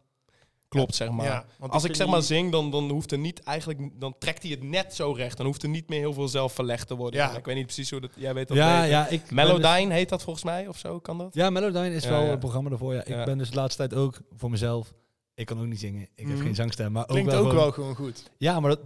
klopt, 0.68 0.96
zeg 0.96 1.10
maar. 1.10 1.26
ja, 1.26 1.46
want 1.58 1.72
Als 1.72 1.84
ik 1.84 1.96
zeg 1.96 2.08
maar 2.08 2.22
zing, 2.22 2.52
dan, 2.52 2.72
dan 2.72 2.90
hoeft 2.90 3.12
er 3.12 3.18
niet 3.18 3.44
eigenlijk, 3.44 3.80
dan 4.00 4.16
trekt 4.20 4.42
hij 4.44 4.52
het 4.52 4.64
net 4.64 4.96
zo 4.96 5.12
recht. 5.12 5.38
Dan 5.38 5.46
hoeft 5.46 5.64
er 5.64 5.70
niet 5.70 5.90
meer 5.90 6.00
heel 6.00 6.14
veel 6.14 6.28
zelf 6.28 6.54
verlegd 6.54 6.88
te 6.88 6.96
worden. 6.96 7.20
Ja. 7.20 7.38
Ik 7.38 7.46
weet 7.46 7.56
niet 7.56 7.66
precies 7.66 7.90
hoe 7.92 8.00
dat, 8.02 8.12
jij 8.16 8.34
weet 8.34 8.48
dat 8.48 8.58
Ja, 8.58 8.76
beter. 8.76 8.90
ja, 8.90 9.08
ik 9.08 9.26
ben 9.26 9.36
Melodyne 9.36 9.94
heet 9.94 10.10
dat 10.10 10.24
volgens 10.24 10.46
mij, 10.46 10.68
of 10.68 10.78
zo, 10.78 11.00
kan 11.00 11.18
dat? 11.18 11.34
dus- 11.34 11.42
ja, 11.44 11.50
Melodyne 11.50 11.94
is 11.94 12.04
Ja, 12.04 12.10
wel 12.10 12.24
ja. 12.24 12.30
het 12.30 12.40
programma 12.40 12.70
daarvoor. 12.70 12.94
Ja. 12.94 13.00
Ik 13.02 13.08
Ja. 13.08 13.24
ben 13.24 13.38
dus 13.38 13.50
de 13.50 13.56
laatste 13.56 13.88
tijd 13.88 14.02
ook 14.02 14.20
voor 14.36 14.50
mezelf. 14.50 14.94
Ik 15.36 15.46
kan 15.46 15.60
ook 15.60 15.66
niet 15.66 15.80
zingen. 15.80 16.02
Ik 16.02 16.10
heb 16.28 16.36
Mhm. 16.36 16.42
geen 16.44 16.56
zangstem. 16.56 16.92
Maar 16.92 17.06
klinkt 17.06 17.34
ook 17.34 17.36
wel 17.36 17.44
ook 17.44 17.50
gewoon- 17.50 17.64
wel 17.66 17.74
gewoon 17.74 17.96
goed. 17.96 18.30
Ja, 18.38 18.60
maar 18.60 18.70
dat, 18.70 18.80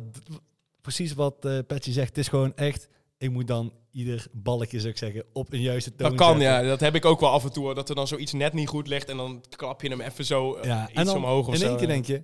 precies 0.82 1.14
wat 1.14 1.45
eh 1.45 1.58
Patsy 1.68 1.91
zegt. 1.91 2.08
Het 2.08 2.18
is 2.18 2.28
gewoon 2.28 2.56
echt... 2.56 2.88
Ik 3.24 3.32
moet 3.32 3.47
dan 3.47 3.74
ieder 3.91 4.28
balkje, 4.32 4.78
zou 4.80 4.91
ik 4.91 4.97
zeggen, 4.97 5.24
op 5.34 5.53
een 5.53 5.61
juiste 5.61 5.95
toon 5.95 6.09
Dat 6.09 6.17
kan, 6.17 6.39
zetten. 6.39 6.47
ja. 6.47 6.61
Dat 6.69 6.80
heb 6.80 6.95
ik 6.95 7.05
ook 7.05 7.19
wel 7.19 7.30
af 7.30 7.43
en 7.43 7.51
toe. 7.53 7.74
Dat 7.74 7.89
er 7.89 7.95
dan 7.95 8.07
zoiets 8.07 8.34
net 8.34 8.53
niet 8.53 8.67
goed 8.67 8.88
ligt 8.88 9.09
en 9.09 9.17
dan 9.17 9.43
klap 9.55 9.82
je 9.82 9.89
hem 9.89 10.01
even 10.01 10.26
zo 10.26 10.53
eh, 10.53 10.63
Ja, 10.63 10.84
iets 10.89 10.99
en 10.99 11.05
dan 11.05 11.15
omhoog 11.15 11.47
of 11.47 11.53
in 11.53 11.59
zo. 11.59 11.67
één 11.67 11.78
keer 11.78 11.88
denk 11.88 12.05
je... 12.05 12.24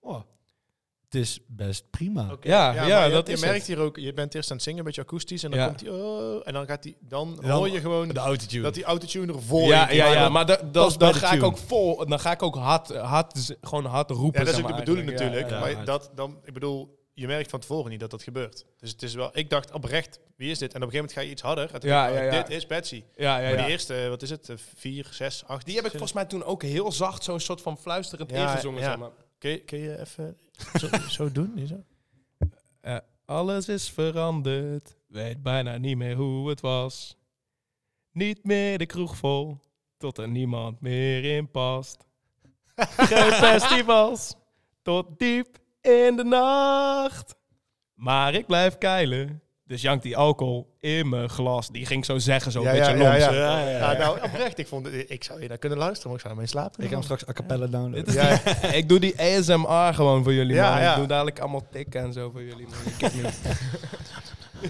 Oh, 0.00 0.20
het 1.04 1.14
is 1.20 1.40
best 1.48 1.90
prima. 1.90 2.36
Ja, 2.40 2.72
ja, 2.86 3.04
je- 3.04 3.12
dat 3.12 3.26
je 3.26 3.32
is 3.32 3.40
merkt 3.40 3.56
het. 3.56 3.66
hier 3.66 3.78
ook, 3.78 3.96
je 3.96 4.12
bent 4.12 4.34
eerst 4.34 4.50
aan 4.50 4.56
het 4.56 4.64
zingen, 4.64 4.78
een 4.78 4.84
beetje 4.84 5.00
akoestisch, 5.02 5.42
en 5.42 5.50
dan 5.50 5.60
Ja. 5.60 5.66
komt 5.66 5.80
hij, 5.80 5.90
oh, 5.90 6.40
en 6.44 6.52
dan 6.52 6.66
gaat 6.66 6.84
hij, 6.84 6.94
dan, 7.00 7.36
Dan 7.40 7.50
hoor 7.50 7.68
je 7.70 7.80
gewoon 7.80 8.08
De 8.08 8.18
autotune. 8.18 8.62
dat 8.62 8.74
die 8.74 8.84
autotune 8.84 9.32
er 9.32 9.42
vol 9.42 9.66
Ja, 9.66 9.88
in 9.88 9.96
ja, 9.96 10.12
ja, 10.12 10.22
dat- 10.22 10.30
maar 10.32 10.46
da- 10.46 10.56
da- 10.72 10.82
past 10.82 10.98
bij 10.98 11.10
dan 11.10 11.20
ga 11.20 11.32
ik 11.32 11.42
ook 11.42 11.58
vol, 11.58 12.06
dan 12.06 12.20
ga 12.20 12.32
ik 12.32 12.42
ook 12.42 12.54
hard, 12.54 12.94
hard, 12.96 13.56
gewoon 13.60 13.84
hard 13.84 14.10
roepen. 14.10 14.40
Ja, 14.40 14.46
dat 14.46 14.54
is 14.54 14.60
ook 14.62 14.68
de 14.68 14.74
bedoeling 14.74 15.10
natuurlijk. 15.10 15.50
ja, 15.50 15.60
maar 15.60 15.84
dat 15.84 16.10
dan, 16.14 16.38
ik 16.44 16.52
bedoel, 16.52 16.98
je 17.12 17.26
merkt 17.26 17.50
van 17.50 17.60
tevoren 17.60 17.90
niet 17.90 18.00
dat 18.00 18.10
dat 18.10 18.22
gebeurt. 18.22 18.64
Dus 18.78 18.90
het 18.90 19.02
is 19.02 19.14
wel, 19.14 19.30
ik 19.38 19.50
dacht 19.50 19.72
oprecht, 19.72 20.20
wie 20.36 20.50
is 20.50 20.58
dit? 20.58 20.74
En 20.74 20.82
op 20.82 20.86
een 20.86 20.90
gegeven 20.92 20.96
moment 20.98 21.12
ga 21.12 21.20
je 21.20 21.30
iets 21.30 21.42
harder. 21.42 21.74
En 21.82 21.88
Ja, 21.88 22.06
ja, 22.06 22.18
oh, 22.26 22.32
ja. 22.32 22.42
Dit 22.42 22.56
is 22.56 22.66
Betsy. 22.66 23.04
Ja, 23.16 23.38
ja, 23.38 23.42
Maar 23.48 23.50
ja. 23.58 23.62
die 23.62 23.72
eerste, 23.72 24.06
wat 24.08 24.22
is 24.22 24.30
het? 24.30 24.48
eh, 24.48 24.56
Vier, 24.74 25.08
zes, 25.10 25.44
acht. 25.46 25.66
Die 25.66 25.74
heb 25.76 25.84
ik 25.84 25.90
volgens 25.90 26.12
mij 26.12 26.24
toen 26.24 26.44
ook 26.44 26.62
heel 26.62 26.92
zacht 26.92 27.24
zo'n 27.24 27.40
soort 27.40 27.60
van 27.60 27.78
fluisterend 27.78 28.30
Ja, 28.30 28.50
ingezongen. 28.50 28.80
ja. 28.80 28.88
Zeg 28.88 28.98
maar. 28.98 29.10
Kun 29.38 29.50
je, 29.50 29.58
kun 29.58 29.78
je 29.78 29.98
even 30.00 30.36
zo, 30.78 30.88
zo 31.24 31.32
doen? 31.32 31.66
Zo? 31.68 31.84
Eh, 32.80 32.96
alles 33.24 33.68
is 33.68 33.90
veranderd, 33.90 34.96
weet 35.08 35.42
bijna 35.42 35.76
niet 35.76 35.96
meer 35.96 36.14
hoe 36.16 36.48
het 36.48 36.60
was. 36.60 37.16
Niet 38.12 38.44
meer 38.44 38.78
de 38.78 38.86
kroeg 38.86 39.16
vol, 39.16 39.58
tot 39.96 40.18
er 40.18 40.28
niemand 40.28 40.80
meer 40.80 41.24
in 41.36 41.50
past. 41.50 42.06
Geen 43.10 43.32
festivals, 43.32 44.34
tot 44.82 45.18
diep 45.18 45.58
in 45.80 46.16
de 46.16 46.24
nacht. 46.24 47.34
Maar 47.94 48.34
ik 48.34 48.46
blijf 48.46 48.78
keilen, 48.78 49.42
dus 49.64 49.82
jankt 49.82 50.02
die 50.02 50.16
alcohol 50.16 50.76
in 50.80 51.08
mijn 51.08 51.28
glas. 51.28 51.68
Die 51.68 51.86
ging 51.86 52.04
zo 52.04 52.18
zeggen, 52.18 52.52
zo 52.52 52.58
een 52.64 52.72
beetje 52.72 52.96
ja, 52.96 53.14
ja. 53.14 53.32
Ja, 53.32 53.32
ja, 53.32 53.68
ja. 53.68 53.92
Ja, 53.92 53.98
nou, 53.98 54.22
oprecht, 54.22 54.58
ik 54.58 54.66
vond 54.66 54.86
ik 55.10 55.24
zou 55.24 55.42
je 55.42 55.48
daar 55.48 55.58
kunnen 55.58 55.78
luisteren, 55.78 56.06
maar 56.10 56.16
ik 56.20 56.26
zou 56.26 56.34
naar 56.34 56.42
mijn 56.44 56.48
slaap 56.48 56.76
Ik 56.78 56.88
ga 56.88 56.94
hem 56.94 57.02
straks 57.02 57.28
a 57.28 57.32
cappella 57.32 57.66
downloaden. 57.66 58.14
Ja. 58.14 58.28
ik 58.80 58.88
doe 58.88 58.98
die 59.00 59.20
ASMR 59.20 59.94
gewoon 59.94 60.22
voor 60.22 60.32
jullie, 60.34 60.54
Ja, 60.54 60.70
man. 60.72 60.80
ja. 60.82 60.90
Ik 60.90 60.96
doe 60.98 61.06
dadelijk 61.06 61.38
allemaal 61.38 61.66
tikken 61.70 62.00
en 62.00 62.12
zo 62.12 62.30
voor 62.30 62.42
jullie, 62.42 62.66
man. 62.68 62.92
Ik 62.94 63.00
heb 63.00 63.12
niet. 63.12 63.40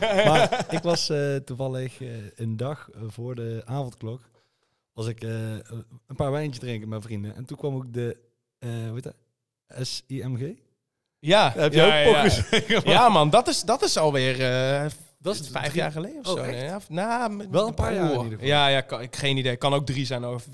Maar 0.27 0.67
ik 0.71 0.83
was 0.83 1.09
eh, 1.09 1.37
toevallig 1.37 2.01
eh, 2.01 2.09
een 2.37 2.57
dag 2.57 2.89
eh, 2.95 3.01
voor 3.07 3.35
de 3.35 3.63
avondklok... 3.65 4.21
was 4.93 5.07
ik 5.07 5.23
eh, 5.23 5.31
een 6.07 6.17
paar 6.17 6.31
wijntjes 6.31 6.59
drinken 6.59 6.81
met 6.81 6.89
mijn 6.89 7.03
vrienden. 7.03 7.35
En 7.37 7.45
toen 7.45 7.57
kwam 7.57 7.75
ook 7.75 7.93
de... 7.93 8.17
eh 8.59 8.69
hoe 8.71 8.95
heet 8.95 9.03
dat? 9.03 9.17
SIMG? 9.87 10.57
Ja, 11.21 11.53
Heb 11.57 11.73
je 11.73 11.79
ja, 11.79 11.87
ook 11.87 11.93
ja, 11.93 12.05
pokken 12.05 12.23
ja. 12.23 12.29
gezegd? 12.31 12.87
Ja, 12.87 13.09
man, 13.09 13.31
dat 13.31 13.49
is, 13.49 13.63
dat 13.63 13.83
is 13.83 13.97
alweer 13.97 14.41
eh, 14.41 14.91
Dat 15.19 15.35
is 15.35 15.49
vijf 15.49 15.67
drie- 15.69 15.81
jaar 15.81 15.93
geleden 15.93 16.19
of 16.21 16.27
Oh, 16.27 16.33
zo. 16.39 16.45
nee, 16.45 16.65
Ja, 16.65 16.81
nou, 16.89 17.47
Wel 17.51 17.67
een 17.67 17.75
paar 17.75 17.95
jaar 17.95 18.13
in. 18.13 18.37
Ja, 18.41 18.67
ja 18.69 18.81
kan, 18.81 19.01
ik, 19.01 19.17
geen 19.17 19.37
idee. 19.37 19.57
Kan 19.57 19.75
ook 19.75 19.87
drie 19.87 20.07
zijn. 20.07 20.27
Of, 20.27 20.47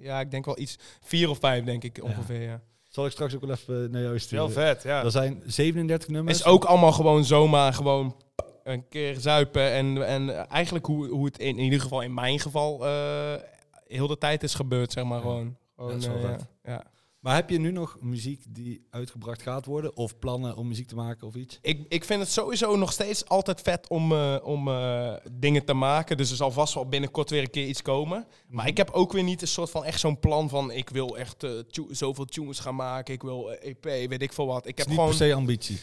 ja, 0.00 0.20
ik 0.20 0.30
denk 0.30 0.44
wel 0.44 0.58
iets. 0.58 0.78
Vier 1.00 1.30
of 1.30 1.38
vijf, 1.38 1.64
denk 1.64 1.84
ik 1.84 1.98
ongeveer. 2.02 2.40
Ja. 2.42 2.60
Zal 2.88 3.06
ik 3.06 3.12
straks 3.12 3.34
ook 3.34 3.40
wel 3.40 3.50
even 3.50 3.90
naar 3.90 4.02
jou 4.02 4.18
sturen. 4.18 4.44
Wel 4.54 4.64
vet, 4.64 4.82
ja. 4.82 5.04
Er 5.04 5.10
zijn 5.10 5.42
37 5.46 6.08
nummers. 6.08 6.38
Is 6.38 6.44
ook 6.44 6.64
allemaal 6.64 6.92
gewoon 6.92 7.24
zomaar 7.24 7.72
gewoon 7.74 8.16
een 8.64 8.88
keer 8.88 9.14
zuipen. 9.20 9.70
En, 9.72 10.06
en 10.06 10.48
eigenlijk 10.48 10.86
hoe, 10.86 11.08
hoe 11.08 11.24
het 11.24 11.38
in, 11.38 11.56
in 11.58 11.64
ieder 11.64 11.80
geval 11.80 12.00
in 12.00 12.14
mijn 12.14 12.40
geval 12.40 12.86
eh, 12.86 13.32
heel 13.86 14.06
de 14.06 14.18
tijd 14.18 14.42
is 14.42 14.54
gebeurd, 14.54 14.92
zeg 14.92 15.04
maar 15.04 15.20
gewoon. 15.20 15.56
gewoon 15.76 15.90
Dat 15.90 16.00
is 16.00 16.06
wel 16.06 16.16
eh, 16.16 16.22
vet. 16.30 16.44
Maar 17.24 17.34
heb 17.34 17.50
je 17.50 17.58
nu 17.58 17.70
nog 17.70 17.96
muziek 18.00 18.44
die 18.48 18.86
uitgebracht 18.90 19.42
gaat 19.42 19.66
worden? 19.66 19.96
Of 19.96 20.18
plannen 20.18 20.56
om 20.56 20.68
muziek 20.68 20.88
te 20.88 20.94
maken 20.94 21.26
of 21.26 21.34
iets? 21.34 21.58
Ik, 21.62 21.84
ik 21.88 22.04
vind 22.04 22.20
het 22.20 22.30
sowieso 22.30 22.76
nog 22.76 22.92
steeds 22.92 23.28
altijd 23.28 23.60
vet 23.60 23.88
om, 23.88 24.12
eh, 24.12 24.36
om 24.42 24.68
eh, 24.68 25.12
dingen 25.32 25.64
te 25.64 25.72
maken. 25.74 26.16
Dus 26.16 26.30
er 26.30 26.36
zal 26.36 26.50
vast 26.50 26.74
wel 26.74 26.88
binnenkort 26.88 27.30
weer 27.30 27.42
een 27.42 27.50
keer 27.50 27.66
iets 27.66 27.82
komen. 27.82 28.26
Maar 28.48 28.66
ik 28.66 28.76
heb 28.76 28.90
ook 28.90 29.12
weer 29.12 29.22
niet 29.22 29.42
een 29.42 29.48
soort 29.48 29.70
van 29.70 29.84
echt 29.84 30.00
zo'n 30.00 30.18
plan 30.20 30.48
van... 30.48 30.70
ik 30.70 30.88
wil 30.88 31.18
echt 31.18 31.42
eh, 31.44 31.50
tu- 31.58 31.86
zoveel 31.90 32.24
tunes 32.24 32.58
gaan 32.58 32.74
maken. 32.74 33.14
Ik 33.14 33.22
wil 33.22 33.52
EP, 33.52 33.84
weet 33.84 34.22
ik 34.22 34.32
veel 34.32 34.46
wat. 34.46 34.66
Ik 34.66 34.78
heb 34.78 34.86
niet 34.86 34.94
gewoon... 34.96 35.10
per 35.16 35.18
se 35.26 35.34
ambitie. 35.34 35.78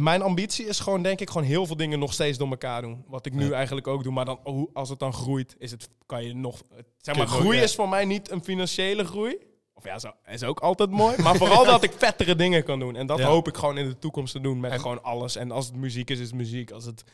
Mijn 0.00 0.22
ambitie 0.22 0.66
is 0.66 0.80
gewoon, 0.80 1.02
denk 1.02 1.20
ik, 1.20 1.30
gewoon 1.30 1.46
heel 1.46 1.66
veel 1.66 1.76
dingen 1.76 1.98
nog 1.98 2.12
steeds 2.12 2.38
door 2.38 2.48
elkaar 2.50 2.82
doen. 2.82 3.04
Wat 3.08 3.26
ik 3.26 3.32
nu 3.34 3.44
Ja. 3.48 3.52
eigenlijk 3.52 3.86
ook 3.86 4.02
doe. 4.02 4.12
Maar 4.12 4.24
dan, 4.24 4.68
als 4.72 4.88
het 4.88 4.98
dan 4.98 5.12
groeit, 5.12 5.54
is 5.58 5.70
het, 5.70 5.88
kan 6.06 6.24
je 6.24 6.34
nog... 6.34 6.62
Zeg 6.98 7.16
maar, 7.16 7.26
groei 7.26 7.58
is 7.58 7.74
voor 7.74 7.88
mij 7.88 8.04
niet 8.04 8.30
een 8.30 8.44
financiële 8.44 9.04
groei. 9.04 9.36
Of 9.84 9.88
ja, 9.88 9.98
zo, 9.98 10.10
is 10.26 10.42
ook 10.44 10.60
altijd 10.60 10.90
mooi. 10.90 11.22
Maar 11.22 11.36
vooral 11.36 11.64
dat 11.74 11.82
ik 11.82 11.92
vettere 11.96 12.36
dingen 12.36 12.64
kan 12.64 12.78
doen. 12.78 12.96
En 12.96 13.06
dat 13.06 13.18
Ja. 13.18 13.26
hoop 13.26 13.48
ik 13.48 13.56
gewoon 13.56 13.78
in 13.78 13.88
de 13.88 13.98
toekomst 13.98 14.32
te 14.32 14.40
doen 14.40 14.60
met 14.60 14.70
En- 14.72 14.80
gewoon 14.80 15.02
alles. 15.02 15.36
En 15.36 15.50
als 15.50 15.66
het 15.66 15.74
muziek 15.76 16.10
is, 16.10 16.18
is 16.18 16.26
het 16.26 16.34
muziek. 16.34 16.70
Als 16.70 16.84
het... 16.84 17.04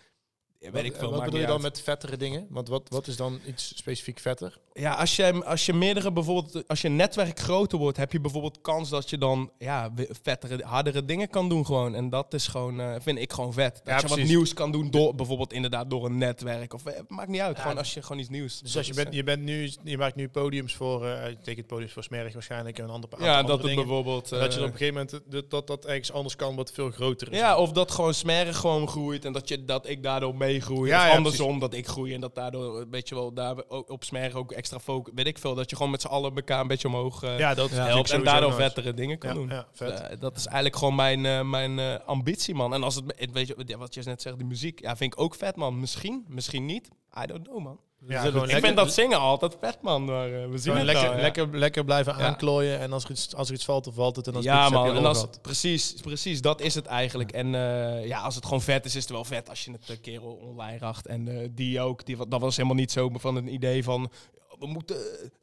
weet 0.58 0.84
ik 0.84 0.94
veel, 0.96 1.10
wat 1.10 1.24
bedoel 1.24 1.40
je 1.40 1.46
dan 1.46 1.54
uit. 1.54 1.62
met 1.62 1.80
vettere 1.80 2.16
dingen? 2.16 2.46
Want 2.50 2.68
wat, 2.68 2.88
wat 2.88 3.06
is 3.06 3.16
dan 3.16 3.40
iets 3.46 3.76
specifiek 3.76 4.18
vetter? 4.18 4.58
Ja, 4.72 4.94
als 4.94 5.16
je, 5.16 5.44
als 5.44 5.66
je 5.66 5.72
meerdere 5.72 6.12
bijvoorbeeld, 6.12 6.68
als 6.68 6.80
je 6.80 6.88
netwerk 6.88 7.38
groter 7.38 7.78
wordt, 7.78 7.96
heb 7.96 8.12
je 8.12 8.20
bijvoorbeeld 8.20 8.60
kans 8.60 8.88
dat 8.88 9.10
je 9.10 9.18
dan 9.18 9.50
ja, 9.58 9.92
vettere, 10.22 10.62
hardere 10.64 11.04
dingen 11.04 11.28
kan 11.28 11.48
doen 11.48 11.66
gewoon. 11.66 11.94
En 11.94 12.10
dat 12.10 12.34
is 12.34 12.46
gewoon, 12.46 12.80
eh, 12.80 12.94
vind 13.00 13.18
ik 13.18 13.32
gewoon 13.32 13.52
vet. 13.52 13.74
Dat 13.74 13.82
Ja, 13.84 13.96
je 13.96 14.08
wat 14.08 14.28
nieuws 14.28 14.54
kan 14.54 14.72
doen 14.72 14.90
door, 14.90 15.14
bijvoorbeeld 15.14 15.52
inderdaad 15.52 15.90
door 15.90 16.04
een 16.04 16.18
netwerk. 16.18 16.74
Of 16.74 16.86
eh, 16.86 17.00
maakt 17.08 17.28
niet 17.28 17.40
uit, 17.40 17.56
Ja, 17.56 17.62
gewoon 17.62 17.78
als 17.78 17.94
je 17.94 18.02
gewoon 18.02 18.18
iets 18.18 18.28
nieuws. 18.28 18.60
Dus 18.60 18.76
als 18.76 18.86
je 18.86 18.94
bent, 18.94 19.14
je 19.14 19.22
bent 19.24 19.42
nu, 19.42 19.72
je 19.84 19.98
maakt 19.98 20.16
nu 20.16 20.28
podiums 20.28 20.74
voor, 20.74 21.06
eh 21.06 21.28
je 21.28 21.38
tekent 21.42 21.66
podiums 21.66 21.92
voor 21.92 22.02
Smerig 22.02 22.32
waarschijnlijk 22.32 22.78
en 22.78 22.84
een 22.84 22.90
ander 22.90 23.08
paar 23.08 23.22
ja, 23.22 23.26
andere 23.30 23.46
dat 23.46 23.58
het 23.58 23.66
dingen. 23.66 23.86
bijvoorbeeld. 23.86 24.28
Dat 24.28 24.54
je 24.54 24.60
op 24.60 24.66
een 24.66 24.72
gegeven 24.72 24.94
moment 24.94 25.20
dat, 25.26 25.50
dat 25.50 25.66
dat 25.66 25.84
ergens 25.84 26.12
anders 26.12 26.36
kan 26.36 26.56
wat 26.56 26.72
veel 26.72 26.90
groter 26.90 27.32
is. 27.32 27.38
ja, 27.38 27.56
of 27.56 27.72
dat 27.72 27.90
gewoon 27.90 28.14
smerig 28.14 28.56
gewoon 28.56 28.88
groeit 28.88 29.24
en 29.24 29.32
dat, 29.32 29.48
je, 29.48 29.64
dat 29.64 29.88
ik 29.88 30.02
daardoor 30.02 30.34
Ja, 30.86 31.06
ja, 31.06 31.16
andersom, 31.16 31.58
dat 31.58 31.74
ik 31.74 31.86
groei 31.86 32.14
en 32.14 32.20
dat 32.20 32.34
daardoor, 32.34 32.88
weet 32.90 33.08
je 33.08 33.14
wel, 33.14 33.32
daar 33.32 33.56
op 33.68 34.04
smerg 34.04 34.34
ook 34.34 34.52
extra 34.52 34.78
focus, 34.78 35.12
weet 35.14 35.26
ik 35.26 35.38
veel. 35.38 35.54
Dat 35.54 35.70
je 35.70 35.76
gewoon 35.76 35.90
met 35.90 36.00
z'n 36.00 36.06
allen 36.06 36.34
elkaar 36.34 36.60
een 36.60 36.66
beetje 36.66 36.88
omhoog 36.88 37.22
eh, 37.22 37.38
Ja, 37.38 37.54
dat 37.54 37.70
helpt 37.70 38.10
en 38.10 38.24
daardoor 38.24 38.50
nice. 38.50 38.62
vettere 38.62 38.94
dingen 38.94 39.18
kan 39.18 39.34
doen. 39.34 39.48
ja, 39.48 39.66
vet. 39.72 40.00
Eh, 40.00 40.20
dat 40.20 40.36
is 40.36 40.46
eigenlijk 40.46 40.76
gewoon 40.76 40.94
mijn, 40.94 41.26
eh, 41.26 41.42
mijn 41.42 42.02
ambitie, 42.02 42.54
man. 42.54 42.74
En 42.74 42.82
als 42.82 42.94
het, 42.94 43.32
weet 43.32 43.46
je, 43.46 43.76
wat 43.78 43.94
je 43.94 44.02
net 44.04 44.22
zegt, 44.22 44.38
de 44.38 44.44
muziek, 44.44 44.80
ja, 44.80 44.96
vind 44.96 45.12
ik 45.12 45.20
ook 45.20 45.34
vet, 45.34 45.56
man. 45.56 45.80
Misschien, 45.80 46.24
misschien 46.28 46.66
niet. 46.66 46.88
I 47.22 47.26
don't 47.26 47.46
know, 47.46 47.62
man. 47.62 47.78
Ja, 48.06 48.22
ik 48.24 48.32
lekker- 48.34 48.60
vind 48.60 48.76
dat 48.76 48.92
zingen 48.92 49.18
altijd 49.18 49.56
vet, 49.60 49.78
man. 49.82 50.04
Maar 50.04 50.32
eh, 50.42 50.48
we 50.48 50.58
zien 50.58 50.74
het 50.76 50.84
lekker, 50.84 51.04
ja. 51.04 51.20
lekker, 51.20 51.48
lekker 51.58 51.84
blijven 51.84 52.18
Ja. 52.18 52.24
aanklooien. 52.26 52.78
En 52.78 52.92
als 52.92 53.04
er, 53.04 53.10
iets, 53.10 53.34
als 53.34 53.48
er 53.48 53.54
iets 53.54 53.64
valt, 53.64 53.84
dan 53.84 53.92
valt 53.92 54.16
het. 54.16 54.26
En 54.26 54.34
als 54.34 54.44
ja, 54.44 54.62
heb 54.70 54.84
je. 54.92 54.98
En 54.98 55.04
als, 55.06 55.26
precies, 55.42 55.92
precies, 55.92 56.40
dat 56.40 56.60
is 56.60 56.74
het 56.74 56.86
eigenlijk. 56.86 57.32
En 57.32 57.54
eh, 57.54 58.06
ja, 58.06 58.20
als 58.20 58.34
het 58.34 58.44
gewoon 58.44 58.62
vet 58.62 58.84
is, 58.84 58.94
is 58.94 59.02
het 59.02 59.12
wel 59.12 59.24
vet 59.24 59.48
als 59.48 59.64
je 59.64 59.72
het 59.86 60.00
keer 60.00 60.22
online 60.22 60.78
racht. 60.78 61.06
En 61.06 61.28
eh, 61.28 61.48
die 61.50 61.80
ook, 61.80 62.06
die, 62.06 62.28
dat 62.28 62.40
was 62.40 62.56
helemaal 62.56 62.76
niet 62.78 62.92
zo 62.92 63.10
van 63.14 63.36
een 63.36 63.52
idee 63.52 63.84
van... 63.84 64.10
We 64.58 64.66
moeten 64.66 64.96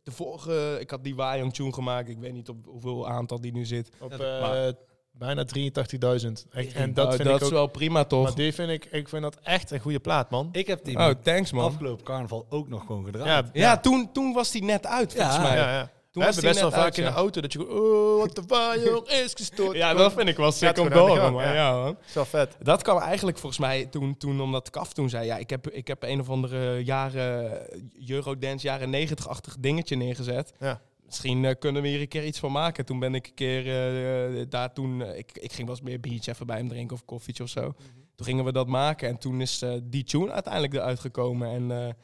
de 0.04 0.12
vorige... 0.12 0.78
Ik 0.80 0.90
had 0.90 1.04
die 1.04 1.16
Wajong 1.16 1.54
tune 1.54 1.74
gemaakt. 1.74 2.10
Ik 2.10 2.18
weet 2.18 2.34
niet 2.34 2.50
op 2.50 2.66
hoeveel 2.66 3.08
aantal 3.08 3.42
die 3.42 3.52
nu 3.52 3.66
zit. 3.66 3.90
Op 4.00 4.12
eh, 4.12 4.20
maar- 4.20 4.74
bijna 5.18 5.46
83.000. 5.46 6.48
Echt, 6.52 6.74
En 6.74 6.82
Nou, 6.82 6.94
dat 6.94 7.16
vind 7.16 7.30
ik 7.30 7.36
is 7.36 7.44
ook... 7.44 7.50
wel 7.52 7.68
prima, 7.68 8.04
toch? 8.04 8.24
Maar 8.24 8.36
die 8.36 8.54
vind 8.54 8.70
ik, 8.70 8.86
ik 8.92 9.10
vind 9.10 9.22
dat 9.22 9.38
echt 9.44 9.72
een 9.72 9.80
goede 9.80 10.00
plaat, 10.00 10.30
man. 10.30 10.50
Ik 10.52 10.68
heb 10.68 10.84
die 10.86 10.98
Oh, 10.98 11.10
thanks, 11.24 11.52
man. 11.52 11.66
afgelopen 11.66 12.06
carnaval 12.06 12.46
ook 12.50 12.68
nog 12.68 12.86
gewoon 12.86 13.06
gedraaid. 13.06 13.46
Ja, 13.54 13.62
Ja, 13.62 13.78
toen, 13.78 14.10
toen 14.12 14.34
was 14.34 14.52
die 14.52 14.64
net 14.64 14.86
uit, 14.86 15.14
volgens 15.14 15.36
Ja. 15.36 15.42
mij. 15.42 15.56
ja, 15.58 15.72
ja. 15.74 15.84
Toen 16.12 16.24
We 16.24 16.30
was 16.30 16.36
hebben 16.44 16.52
best 16.52 16.62
wel 16.62 16.72
vaak 16.72 16.84
uit, 16.84 16.98
in 16.98 17.04
de 17.04 17.10
ja. 17.10 17.16
auto 17.16 17.42
dat 17.42 17.54
je 17.54 17.60
gewoon... 17.60 17.80
Oh, 17.80 18.20
wat 18.20 18.36
de 18.36 18.44
Wajong 18.48 19.08
is 19.08 19.34
gestort. 19.36 19.78
Ja, 19.78 19.94
dat 19.94 20.14
vind 20.14 20.28
ik 20.30 20.38
wel 20.38 20.52
sick 20.52 20.78
om 20.80 20.90
door, 20.90 21.18
man. 21.32 21.34
ja. 21.44 21.54
Ja, 21.54 21.72
man. 21.74 21.98
is 22.08 22.14
wel 22.14 22.26
vet. 22.26 22.56
Dat 22.60 22.82
kwam 22.84 22.98
eigenlijk 23.00 23.38
volgens 23.38 23.62
mij 23.62 23.86
toen, 23.86 24.18
toen 24.18 24.42
omdat 24.42 24.70
Kaf 24.70 24.94
toen 24.94 25.10
zei... 25.10 25.26
Ja, 25.26 25.38
ik 25.38 25.50
heb, 25.50 25.70
ik 25.70 25.88
heb 25.88 26.04
een 26.04 26.20
of 26.20 26.30
andere 26.30 26.84
jaren... 26.84 27.60
Eurodance, 28.08 28.66
jaren 28.68 28.90
negentig-achtig 28.90 29.56
dingetje 29.60 29.96
neergezet. 29.96 30.54
Ja. 30.60 30.82
Misschien 31.06 31.46
eh, 31.46 31.56
kunnen 31.60 31.82
we 31.82 31.88
hier 31.88 32.02
een 32.02 32.08
keer 32.08 32.26
iets 32.26 32.40
van 32.40 32.52
maken. 32.52 32.86
Toen 32.86 33.00
ben 33.00 33.16
ik 33.16 33.28
een 33.28 33.34
keer 33.34 33.68
eh, 33.68 34.42
eh, 34.42 34.50
daar 34.50 34.74
toen... 34.74 35.02
ik, 35.02 35.32
ik 35.34 35.54
ging 35.54 35.68
wel 35.68 35.76
eens 35.76 35.86
meer 35.86 36.00
biertje 36.00 36.32
even 36.32 36.48
bij 36.48 36.58
hem 36.58 36.68
drinken 36.68 36.96
of 36.96 37.06
koffietje 37.06 37.44
of 37.44 37.50
zo. 37.50 37.74
Toen 38.16 38.26
gingen 38.26 38.46
we 38.46 38.52
dat 38.52 38.68
maken. 38.68 39.10
En 39.10 39.18
toen 39.18 39.42
is 39.42 39.64
die 39.84 40.04
tune 40.04 40.32
uiteindelijk 40.32 40.74
eruit 40.74 41.00
gekomen. 41.00 41.50
En 41.50 41.96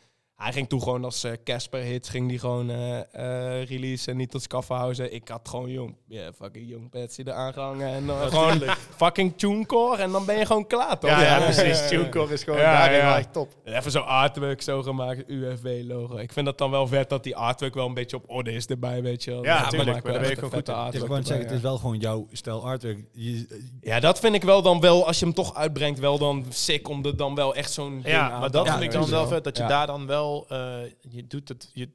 hij 0.43 0.53
ging 0.53 0.69
toen 0.69 0.81
gewoon 0.81 1.03
als 1.03 1.23
eh, 1.23 1.31
Casper 1.43 1.81
hits... 1.81 2.09
ging 2.09 2.29
die 2.29 2.39
gewoon 2.39 2.69
eh 2.69 2.99
eh 2.99 3.67
release 3.67 4.11
en 4.11 4.17
niet 4.17 4.31
tot 4.31 4.41
Skaffenhausen. 4.41 5.13
Ik 5.13 5.27
had 5.27 5.49
gewoon 5.49 5.69
jong... 5.69 5.95
Ja, 6.07 6.31
fucking 6.33 6.69
jong 6.69 6.89
Patsy 6.89 7.21
er 7.25 7.33
aangehangen. 7.33 7.87
En 7.87 8.09
eh, 8.09 8.21
gewoon 8.21 8.61
fucking 8.95 9.37
tunecore. 9.37 9.97
En 9.97 10.11
dan 10.11 10.25
ben 10.25 10.37
je 10.37 10.45
gewoon 10.45 10.67
klaar, 10.67 10.99
toch? 10.99 11.09
Ja, 11.09 11.21
ja, 11.21 11.39
precies. 11.39 11.87
TuneCore 11.87 12.33
is 12.33 12.43
gewoon 12.43 12.59
Ja, 12.59 12.71
daarin 12.71 12.97
ja. 12.97 13.05
wel 13.05 13.15
echt 13.15 13.33
top. 13.33 13.53
Even 13.63 13.91
zo'n 13.91 14.05
artwork 14.05 14.61
zo 14.61 14.81
gemaakt, 14.81 15.23
UFW-logo. 15.27 16.17
Ik 16.17 16.33
vind 16.33 16.45
dat 16.45 16.57
dan 16.57 16.71
wel 16.71 16.87
vet 16.87 17.09
dat 17.09 17.23
die 17.23 17.35
artwork 17.35 17.73
wel 17.73 17.85
een 17.85 17.93
beetje 17.93 18.17
op 18.17 18.23
orde 18.27 18.51
is 18.51 18.65
erbij, 18.65 19.01
weet 19.01 19.23
je 19.23 19.31
wel. 19.31 19.43
Ja, 19.43 19.63
we 19.63 19.69
tuurlijk, 19.69 19.91
maken 19.91 20.11
maar 20.11 20.19
goed. 20.19 20.31
Ik 20.31 20.65
wil 20.65 20.75
artwork 20.75 21.05
gewoon 21.05 21.23
zeggen, 21.23 21.45
het 21.45 21.55
is 21.55 21.61
wel 21.61 21.77
gewoon 21.77 21.97
jouw 21.97 22.27
stijl 22.31 22.65
artwork. 22.65 22.97
Je, 23.11 23.37
ja. 23.81 23.91
Ja, 23.91 23.99
dat 23.99 24.19
vind 24.19 24.35
ik 24.35 24.43
wel 24.43 24.61
dan 24.61 24.79
wel, 24.79 25.07
als 25.07 25.19
je 25.19 25.25
hem 25.25 25.33
toch 25.33 25.55
uitbrengt, 25.55 25.99
wel 25.99 26.17
dan 26.17 26.45
sick 26.49 26.87
om 26.87 27.05
er 27.05 27.17
dan 27.17 27.35
wel 27.35 27.55
echt 27.55 27.71
zo'n 27.71 27.91
ding 27.91 28.05
Ja, 28.05 28.39
maar 28.39 28.51
dat 28.51 28.69
vind 28.69 28.81
ik 28.81 28.91
dan 28.91 29.09
wel 29.09 29.27
vet. 29.27 29.43
Dat 29.43 29.57
je 29.57 29.65
daar 29.65 29.87
dan 29.87 30.07
wel... 30.07 30.30
eh, 30.39 30.91
je 31.09 31.27
doet 31.27 31.49
het... 31.49 31.71
Je, 31.73 31.89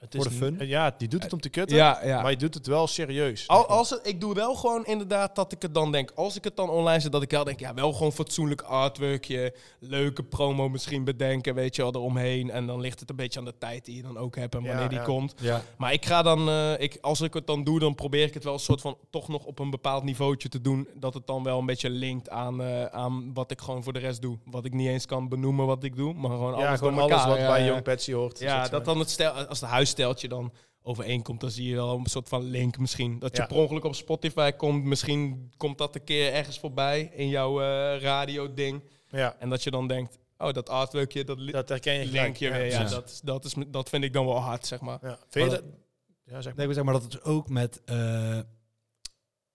het 0.00 0.14
Voor 0.14 0.26
is 0.26 0.32
de 0.32 0.38
fun? 0.38 0.68
Ja, 0.68 0.94
die 0.98 1.08
doet 1.08 1.22
het 1.22 1.32
om 1.32 1.40
te 1.40 1.48
kutten. 1.48 1.76
Ja, 1.76 2.00
ja. 2.04 2.22
Maar 2.22 2.30
je 2.30 2.36
doet 2.36 2.54
het 2.54 2.66
wel 2.66 2.86
serieus. 2.86 3.48
Al, 3.48 3.66
als 3.66 3.90
het, 3.90 4.00
ik 4.02 4.20
doe 4.20 4.34
wel 4.34 4.54
gewoon 4.54 4.84
inderdaad 4.84 5.36
dat 5.36 5.52
ik 5.52 5.62
het 5.62 5.74
dan 5.74 5.92
denk, 5.92 6.10
als 6.14 6.36
ik 6.36 6.44
het 6.44 6.56
dan 6.56 6.70
online 6.70 7.00
zet, 7.00 7.12
dat 7.12 7.22
ik 7.22 7.30
wel 7.30 7.44
denk, 7.44 7.60
ja, 7.60 7.74
wel 7.74 7.92
gewoon 7.92 8.12
fatsoenlijk 8.12 8.62
artworkje, 8.62 9.54
leuke 9.78 10.22
promo 10.22 10.68
misschien 10.68 11.04
bedenken, 11.04 11.54
weet 11.54 11.76
je 11.76 11.82
wel, 11.82 11.94
eromheen. 11.94 12.50
En 12.50 12.66
dan 12.66 12.80
ligt 12.80 13.00
het 13.00 13.10
een 13.10 13.16
beetje 13.16 13.38
aan 13.38 13.44
de 13.44 13.58
tijd 13.58 13.84
die 13.84 13.96
je 13.96 14.02
dan 14.02 14.16
ook 14.18 14.36
hebt 14.36 14.54
en 14.54 14.62
Ja, 14.62 14.68
wanneer 14.68 14.88
die 14.88 14.98
ja. 14.98 15.04
komt. 15.04 15.34
ja. 15.40 15.62
Maar 15.76 15.92
ik 15.92 16.06
ga 16.06 16.22
dan, 16.22 16.48
eh, 16.48 16.80
ik, 16.80 16.98
als 17.00 17.20
ik 17.20 17.34
het 17.34 17.46
dan 17.46 17.64
doe, 17.64 17.78
dan 17.78 17.94
probeer 17.94 18.26
ik 18.26 18.34
het 18.34 18.44
wel 18.44 18.52
een 18.52 18.58
soort 18.58 18.80
van 18.80 18.96
toch 19.10 19.28
nog 19.28 19.44
op 19.44 19.58
een 19.58 19.70
bepaald 19.70 20.04
niveautje 20.04 20.48
te 20.48 20.60
doen. 20.60 20.88
Dat 20.94 21.14
het 21.14 21.26
dan 21.26 21.42
wel 21.42 21.58
een 21.58 21.66
beetje 21.66 21.90
linkt 21.90 22.30
aan, 22.30 22.62
eh, 22.62 22.84
aan 22.84 23.30
wat 23.34 23.50
ik 23.50 23.60
gewoon 23.60 23.82
voor 23.82 23.92
de 23.92 23.98
rest 23.98 24.22
doe. 24.22 24.38
Wat 24.44 24.64
ik 24.64 24.72
niet 24.72 24.88
eens 24.88 25.06
kan 25.06 25.28
benoemen 25.28 25.66
wat 25.66 25.84
ik 25.84 25.96
doe, 25.96 26.14
maar 26.14 26.30
gewoon 26.30 26.58
ja, 26.58 26.66
alles 26.66 26.78
gewoon 26.78 26.94
door 26.94 27.02
alles 27.02 27.14
elkaar. 27.14 27.28
wat 27.28 27.38
ja, 27.38 27.48
bij 27.48 27.60
ja. 27.60 27.66
Young 27.66 27.82
Patsy 27.82 28.12
hoort. 28.12 28.38
Ja, 28.38 28.68
dat 28.68 28.84
dan 28.84 28.98
het 28.98 29.10
stel, 29.10 29.32
als 29.32 29.60
het 29.60 29.70
huissteltje 29.90 30.28
dan 30.28 30.52
overeenkomt, 30.82 31.40
dan 31.40 31.50
zie 31.50 31.68
je 31.68 31.74
wel 31.74 31.98
een 31.98 32.06
soort 32.06 32.28
van 32.28 32.42
link 32.42 32.78
misschien. 32.78 33.18
Dat 33.18 33.36
je 33.36 33.42
Ja. 33.42 33.48
per 33.48 33.56
ongeluk 33.56 33.84
op 33.84 33.94
Spotify 33.94 34.50
komt, 34.50 34.84
misschien 34.84 35.52
komt 35.56 35.78
dat 35.78 35.94
een 35.94 36.04
keer 36.04 36.32
ergens 36.32 36.58
voorbij 36.58 37.10
in 37.14 37.28
jouw 37.28 37.60
eh 37.60 38.00
radio-ding. 38.00 38.82
Ja, 39.08 39.36
En 39.38 39.48
dat 39.50 39.62
je 39.62 39.70
dan 39.70 39.86
denkt, 39.86 40.18
oh, 40.38 40.52
dat 40.52 40.68
artworkje, 40.68 41.24
dat, 41.24 41.38
dat 41.50 41.68
herken 41.68 41.92
je 41.94 42.06
linkje 42.06 42.50
weer. 42.50 42.64
Ja, 42.66 42.76
precies. 42.78 42.94
dat, 42.94 43.10
is- 43.10 43.20
dat, 43.20 43.44
is, 43.44 43.54
dat 43.68 43.88
vind 43.88 44.04
ik 44.04 44.12
dan 44.12 44.26
wel 44.26 44.38
hard, 44.40 44.66
zeg 44.66 44.80
maar. 44.80 44.98
Ja. 45.02 45.18
Vind 45.28 45.50
je 45.50 45.56
dat... 45.56 45.64
Ja, 46.24 46.40
zeg 46.42 46.54
maar. 46.54 46.66
Nee, 46.66 46.66
ik 46.68 46.74
wil 46.74 46.84
zeggen, 46.84 46.84
maar 46.84 47.00
dat 47.00 47.08
is 47.14 47.20
ook 47.22 47.48
met 47.48 47.82
eh, 47.84 48.38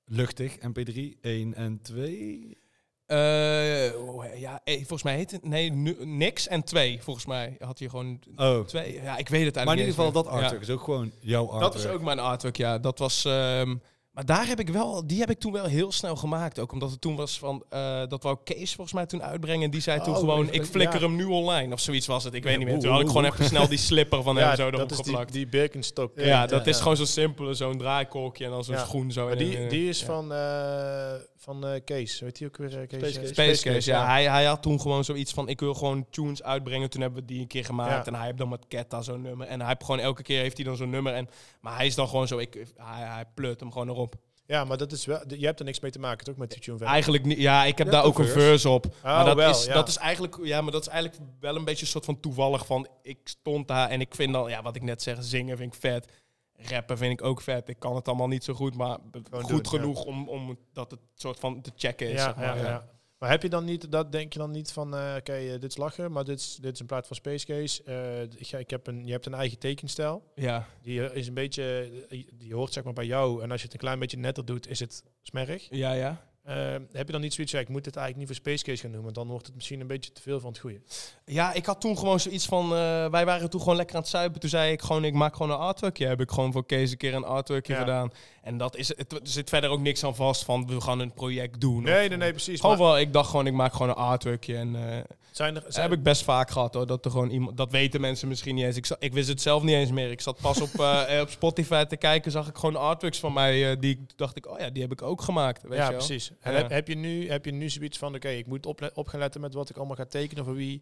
luchtig, 0.06 0.58
MP3 0.58 1.20
1 1.22 1.54
en 1.54 1.82
2. 1.82 2.58
Eh, 3.06 4.08
oh, 4.08 4.26
ja, 4.40 4.62
eh, 4.64 4.76
volgens 4.76 5.04
mij 5.04 5.16
heet 5.16 5.32
het... 5.32 5.46
Nee, 5.46 5.72
niks 6.00 6.48
en 6.48 6.64
twee, 6.64 7.00
volgens 7.02 7.26
mij. 7.26 7.56
Had 7.60 7.80
je 7.80 7.90
gewoon 7.90 8.20
Oh. 8.36 8.60
twee. 8.66 8.94
Ja, 8.94 9.18
ik 9.18 9.30
weet 9.30 9.46
het 9.46 9.56
eigenlijk 9.56 9.66
Maar 9.66 9.74
in 9.78 9.80
ieder 9.80 9.96
geval, 9.96 10.12
dat 10.12 10.28
artwork 10.28 10.62
is 10.62 10.70
ook 10.70 10.84
gewoon 10.84 11.12
jouw 11.20 11.44
artwork. 11.50 11.62
dat 11.74 11.76
is 11.76 11.88
ook 11.88 12.02
mijn 12.02 12.20
artwork, 12.20 12.58
ja. 12.58 12.78
Dat 12.80 13.00
was... 13.00 13.26
ehm, 13.26 13.76
maar 14.12 14.26
daar 14.26 14.48
heb 14.48 14.60
ik 14.60 14.70
wel... 14.70 15.08
Die 15.08 15.20
heb 15.20 15.30
ik 15.30 15.40
toen 15.40 15.52
wel 15.52 15.66
heel 15.66 15.92
snel 15.92 16.16
gemaakt. 16.16 16.60
Ook 16.60 16.72
omdat 16.72 16.92
het 16.92 17.02
toen 17.02 17.16
was 17.16 17.40
van... 17.40 17.64
eh, 17.70 18.02
dat 18.08 18.24
wou 18.24 18.38
Kees 18.44 18.74
volgens 18.74 18.96
mij 18.96 19.06
toen 19.06 19.24
uitbrengen. 19.24 19.64
En 19.66 19.72
die 19.72 19.82
zei 19.82 20.02
toen 20.02 20.14
Oh, 20.14 20.20
gewoon... 20.20 20.48
ik- 20.48 20.54
Ik 20.54 20.66
flikker 20.66 21.00
ja. 21.02 21.06
hem 21.08 21.16
nu 21.16 21.24
online. 21.26 21.74
Of 21.74 21.80
zoiets 21.80 22.08
was 22.08 22.24
het. 22.24 22.34
Ik 22.34 22.44
weet 22.44 22.52
Ja, 22.52 22.58
niet 22.58 22.68
meer. 22.68 22.80
Toen 22.80 22.92
had 22.92 23.02
ik 23.02 23.08
gewoon 23.08 23.26
even 23.26 23.46
snel 23.46 23.68
die 23.68 23.78
slipper 23.78 24.24
van 24.24 24.36
hem 24.38 24.56
zo 24.56 24.68
erop 24.68 24.92
is 24.92 24.96
die, 24.98 25.06
geplakt. 25.06 25.34
die 25.34 25.48
Birkenstock. 25.48 26.12
ja, 26.16 26.46
dat 26.46 26.68
is 26.68 26.76
ja. 26.76 26.82
gewoon 26.82 26.98
zo 26.98 27.06
simpel. 27.06 27.56
Zo'n 27.56 27.78
draaikolkje 27.78 28.46
en 28.46 28.52
dan 28.52 28.64
zo'n 28.64 28.76
Ja. 28.76 28.86
schoen 28.86 29.12
zo. 29.12 29.24
Maar 29.24 29.32
in 29.38 29.50
die, 29.50 29.68
die 29.68 29.90
is 29.90 30.00
ja. 30.00 30.06
van, 30.06 30.34
eh 30.34 31.14
van 31.46 31.66
eh, 31.68 31.82
Kees. 31.86 32.20
Weet 32.20 32.38
je 32.40 32.46
ook 32.46 32.58
weer? 32.58 32.82
eh, 32.82 32.88
Kees, 32.88 33.00
Space 33.00 33.20
Case. 33.20 33.34
Space 33.34 33.64
Case, 33.64 33.92
ja. 33.92 34.06
Hij, 34.06 34.30
hij 34.30 34.46
had 34.46 34.62
toen 34.62 34.82
gewoon 34.82 35.04
zoiets 35.04 35.34
van, 35.34 35.48
ik 35.50 35.60
wil 35.60 35.74
gewoon 35.74 36.06
tunes 36.10 36.44
uitbrengen. 36.44 36.90
Toen 36.90 37.02
hebben 37.02 37.20
we 37.22 37.26
die 37.28 37.42
een 37.42 37.48
keer 37.48 37.66
gemaakt. 37.66 38.06
Ja. 38.06 38.12
En 38.12 38.16
hij 38.16 38.26
heeft 38.26 38.38
dan 38.38 38.50
met 38.50 38.66
Ketta 38.68 39.02
zo'n 39.02 39.22
nummer. 39.22 39.48
En 39.48 39.60
hij 39.60 39.68
heeft 39.70 39.84
gewoon 39.84 40.00
elke 40.00 40.22
keer 40.22 40.42
heeft 40.42 40.56
hij 40.58 40.66
dan 40.66 40.76
zo'n 40.76 40.90
nummer. 40.90 41.14
En, 41.14 41.30
maar 41.62 41.76
hij 41.76 41.86
is 41.86 41.96
dan 41.96 42.08
gewoon 42.08 42.28
zo, 42.28 42.38
ik, 42.38 42.54
hij, 42.76 43.04
hij 43.08 43.26
pleurt 43.34 43.60
hem 43.60 43.72
gewoon 43.72 43.90
erop. 43.90 44.16
Ja, 44.48 44.64
maar 44.64 44.78
dat 44.78 44.92
is 44.92 45.06
wel... 45.06 45.22
Je 45.28 45.46
hebt 45.46 45.60
er 45.60 45.66
niks 45.66 45.80
mee 45.80 45.92
te 45.92 46.00
maken, 46.00 46.26
toch? 46.26 46.36
Met 46.36 46.52
die 46.52 46.60
tune? 46.60 46.86
Eigenlijk 46.86 47.26
niet, 47.26 47.38
ja, 47.38 47.64
ik 47.64 47.78
heb 47.78 47.88
Je 47.88 47.94
daar 47.94 48.04
ook 48.04 48.20
een 48.20 48.26
verse. 48.26 48.40
verse 48.40 48.70
op. 48.70 48.86
maar 49.04 49.26
dat, 49.26 49.34
Oh, 49.34 49.40
wel, 49.40 49.50
is, 49.50 49.66
ja. 49.66 49.74
dat 49.74 49.88
is 49.88 49.98
eigenlijk, 49.98 50.38
ja, 50.44 50.62
maar 50.62 50.72
dat 50.72 50.82
is 50.82 50.88
eigenlijk 50.88 51.22
wel 51.40 51.56
een 51.56 51.66
beetje 51.66 51.82
een 51.82 51.88
soort 51.92 52.06
van 52.06 52.20
toevallig 52.20 52.66
van, 52.66 52.88
ik 53.02 53.18
stond 53.24 53.68
daar 53.68 53.90
en 53.90 54.02
ik 54.02 54.16
vind 54.16 54.34
dan, 54.34 54.50
ja, 54.50 54.62
wat 54.62 54.76
ik 54.76 54.82
net 54.82 55.02
zeg, 55.02 55.18
zingen 55.20 55.58
vind 55.58 55.74
ik 55.74 55.80
vet. 55.80 56.12
Rappen 56.58 56.98
vind 56.98 57.20
ik 57.20 57.26
ook 57.26 57.42
vet. 57.42 57.70
Ik 57.70 57.80
kan 57.80 57.96
het 57.96 58.08
allemaal 58.08 58.28
niet 58.28 58.44
zo 58.44 58.54
goed, 58.54 58.76
maar 58.76 58.98
Gewoon 59.12 59.44
goed 59.44 59.50
doen, 59.50 59.68
genoeg 59.68 60.06
om, 60.06 60.30
om 60.30 60.58
dat 60.74 60.92
het 60.92 61.00
soort 61.14 61.40
van 61.40 61.62
te 61.62 61.72
checken 61.76 62.08
is. 62.08 62.14
Ja, 62.14 62.24
zeg 62.24 62.36
maar, 62.36 62.58
ja, 62.58 62.64
ja. 62.64 62.94
Maar 63.18 63.30
heb 63.30 63.42
je 63.42 63.50
dan 63.50 63.66
niet, 63.66 63.92
dat 63.92 64.12
denk 64.12 64.34
je 64.34 64.40
dan 64.40 64.52
niet 64.52 64.72
van, 64.72 64.96
eh, 64.96 65.16
oké, 65.18 65.34
eh, 65.34 65.52
dit 65.52 65.64
is 65.64 65.78
lachen, 65.78 66.12
maar 66.12 66.24
dit 66.24 66.40
is, 66.40 66.58
dit 66.62 66.74
is 66.74 66.80
een 66.80 66.86
plaat 66.86 67.08
van 67.08 67.16
Space 67.16 67.46
Case. 67.46 67.84
Eh, 67.84 68.22
ik, 68.22 68.52
ik 68.52 68.70
heb 68.70 68.88
een, 68.88 69.06
je 69.06 69.12
hebt 69.12 69.26
een 69.26 69.34
eigen 69.34 69.60
tekenstijl. 69.60 70.32
ja. 70.36 70.68
Die 70.82 71.14
is 71.14 71.28
een 71.28 71.34
beetje, 71.34 71.92
die 72.34 72.54
hoort 72.54 72.74
zeg 72.74 72.84
maar 72.84 72.94
bij 72.94 73.06
jou. 73.06 73.42
En 73.42 73.52
als 73.52 73.60
je 73.60 73.66
het 73.66 73.74
een 73.74 73.80
klein 73.80 74.00
beetje 74.00 74.18
netter 74.18 74.46
doet, 74.46 74.68
is 74.68 74.80
het 74.80 75.04
smerig. 75.22 75.68
Ja, 75.70 75.92
ja. 75.92 76.26
Eh, 76.46 76.56
heb 76.92 77.06
je 77.06 77.12
dan 77.12 77.22
niet 77.22 77.34
zoiets 77.34 77.54
van, 77.54 77.62
ik 77.62 77.70
moet 77.70 77.84
dit 77.84 77.96
eigenlijk 77.96 78.28
niet 78.28 78.38
voor 78.38 78.46
Space 78.48 78.64
Case 78.64 78.82
gaan 78.82 78.92
doen, 78.92 79.04
want 79.04 79.16
dan 79.16 79.28
wordt 79.28 79.46
het 79.46 79.56
misschien 79.56 79.80
een 79.82 79.88
beetje 79.88 80.12
te 80.12 80.22
veel 80.22 80.40
van 80.40 80.50
het 80.50 80.60
goede. 80.60 80.80
Ja, 81.26 81.54
ik 81.54 81.66
had 81.66 81.82
toen 81.82 81.98
gewoon 81.98 82.20
zoiets 82.20 82.46
van... 82.46 82.64
eh, 82.64 83.10
wij 83.10 83.26
waren 83.26 83.50
toen 83.50 83.60
gewoon 83.62 83.76
lekker 83.76 83.96
aan 83.96 84.02
het 84.02 84.10
zuipen. 84.12 84.40
Toen 84.40 84.50
zei 84.50 84.72
ik 84.72 84.82
gewoon, 84.82 85.06
ik 85.06 85.14
maak 85.14 85.36
gewoon 85.36 85.52
een 85.52 85.58
artworkje. 85.58 86.08
Heb 86.08 86.22
ik 86.22 86.32
gewoon 86.32 86.52
voor 86.52 86.66
Kees 86.66 86.92
een 86.92 86.98
keer 86.98 87.14
een 87.14 87.24
artworkje 87.24 87.74
Ja. 87.74 87.80
gedaan. 87.80 88.12
En 88.46 88.58
dat 88.58 88.76
is, 88.76 88.88
het, 88.88 89.12
er 89.14 89.20
zit 89.24 89.50
verder 89.50 89.70
ook 89.70 89.80
niks 89.80 90.04
aan 90.04 90.16
vast 90.16 90.44
van, 90.44 90.68
we 90.68 90.82
gaan 90.82 91.00
een 91.00 91.14
project 91.14 91.62
doen. 91.62 91.84
Nee, 91.84 92.04
Of- 92.04 92.10
nee, 92.10 92.18
nee, 92.18 92.32
precies. 92.32 92.60
Gewoon 92.60 92.78
wel, 92.78 93.00
ik 93.00 93.14
dacht 93.14 93.30
gewoon, 93.30 93.48
ik 93.48 93.54
maak 93.54 93.72
gewoon 93.74 93.90
een 93.90 93.96
artworkje. 93.96 94.56
En 94.58 94.76
eh, 94.76 95.04
zijn 95.32 95.56
er, 95.56 95.64
zijn, 95.68 95.90
heb 95.90 95.98
ik 95.98 96.04
best 96.04 96.24
vaak 96.24 96.50
gehad 96.52 96.74
hoor. 96.74 96.88
Dat 96.88 97.06
er 97.06 97.12
gewoon 97.12 97.30
iemand, 97.30 97.58
dat 97.58 97.72
weten 97.72 98.02
mensen 98.02 98.28
misschien 98.28 98.56
niet 98.56 98.66
eens. 98.66 98.76
Ik, 98.78 98.88
ik 99.00 99.14
wist 99.14 99.28
het 99.28 99.42
zelf 99.42 99.64
niet 99.64 99.76
eens 99.76 99.92
meer. 99.92 100.12
Ik 100.12 100.22
zat 100.22 100.38
pas 100.42 100.62
op, 100.62 100.80
eh, 100.80 101.22
op 101.22 101.30
Spotify 101.30 101.84
te 101.84 101.98
kijken, 101.98 102.32
zag 102.32 102.48
ik 102.48 102.56
gewoon 102.58 102.76
artworks 102.76 103.20
van 103.20 103.34
mij. 103.34 103.72
eh, 103.72 103.78
die 103.80 104.06
dacht 104.16 104.38
ik, 104.38 104.48
oh 104.48 104.60
ja, 104.60 104.70
die 104.70 104.82
heb 104.82 104.92
ik 104.92 105.02
ook 105.02 105.22
gemaakt. 105.22 105.62
Weet 105.64 105.78
ja, 105.78 105.86
je 105.90 105.92
precies. 105.96 106.32
En 106.40 106.52
Ja. 106.52 106.58
heb, 106.58 106.70
heb, 106.70 106.88
je 106.88 106.96
nu, 106.96 107.30
heb 107.30 107.46
je 107.46 107.52
nu 107.52 107.70
zoiets 107.70 107.98
van, 107.98 108.16
oké, 108.16 108.30
ik 108.30 108.48
moet 108.48 108.66
op, 108.66 108.92
op 108.94 109.08
gaan 109.08 109.20
letten 109.20 109.42
met 109.42 109.54
wat 109.54 109.70
ik 109.70 109.78
allemaal 109.78 109.96
ga 109.96 110.06
tekenen 110.06 110.46
voor 110.46 110.56
wie? 110.56 110.82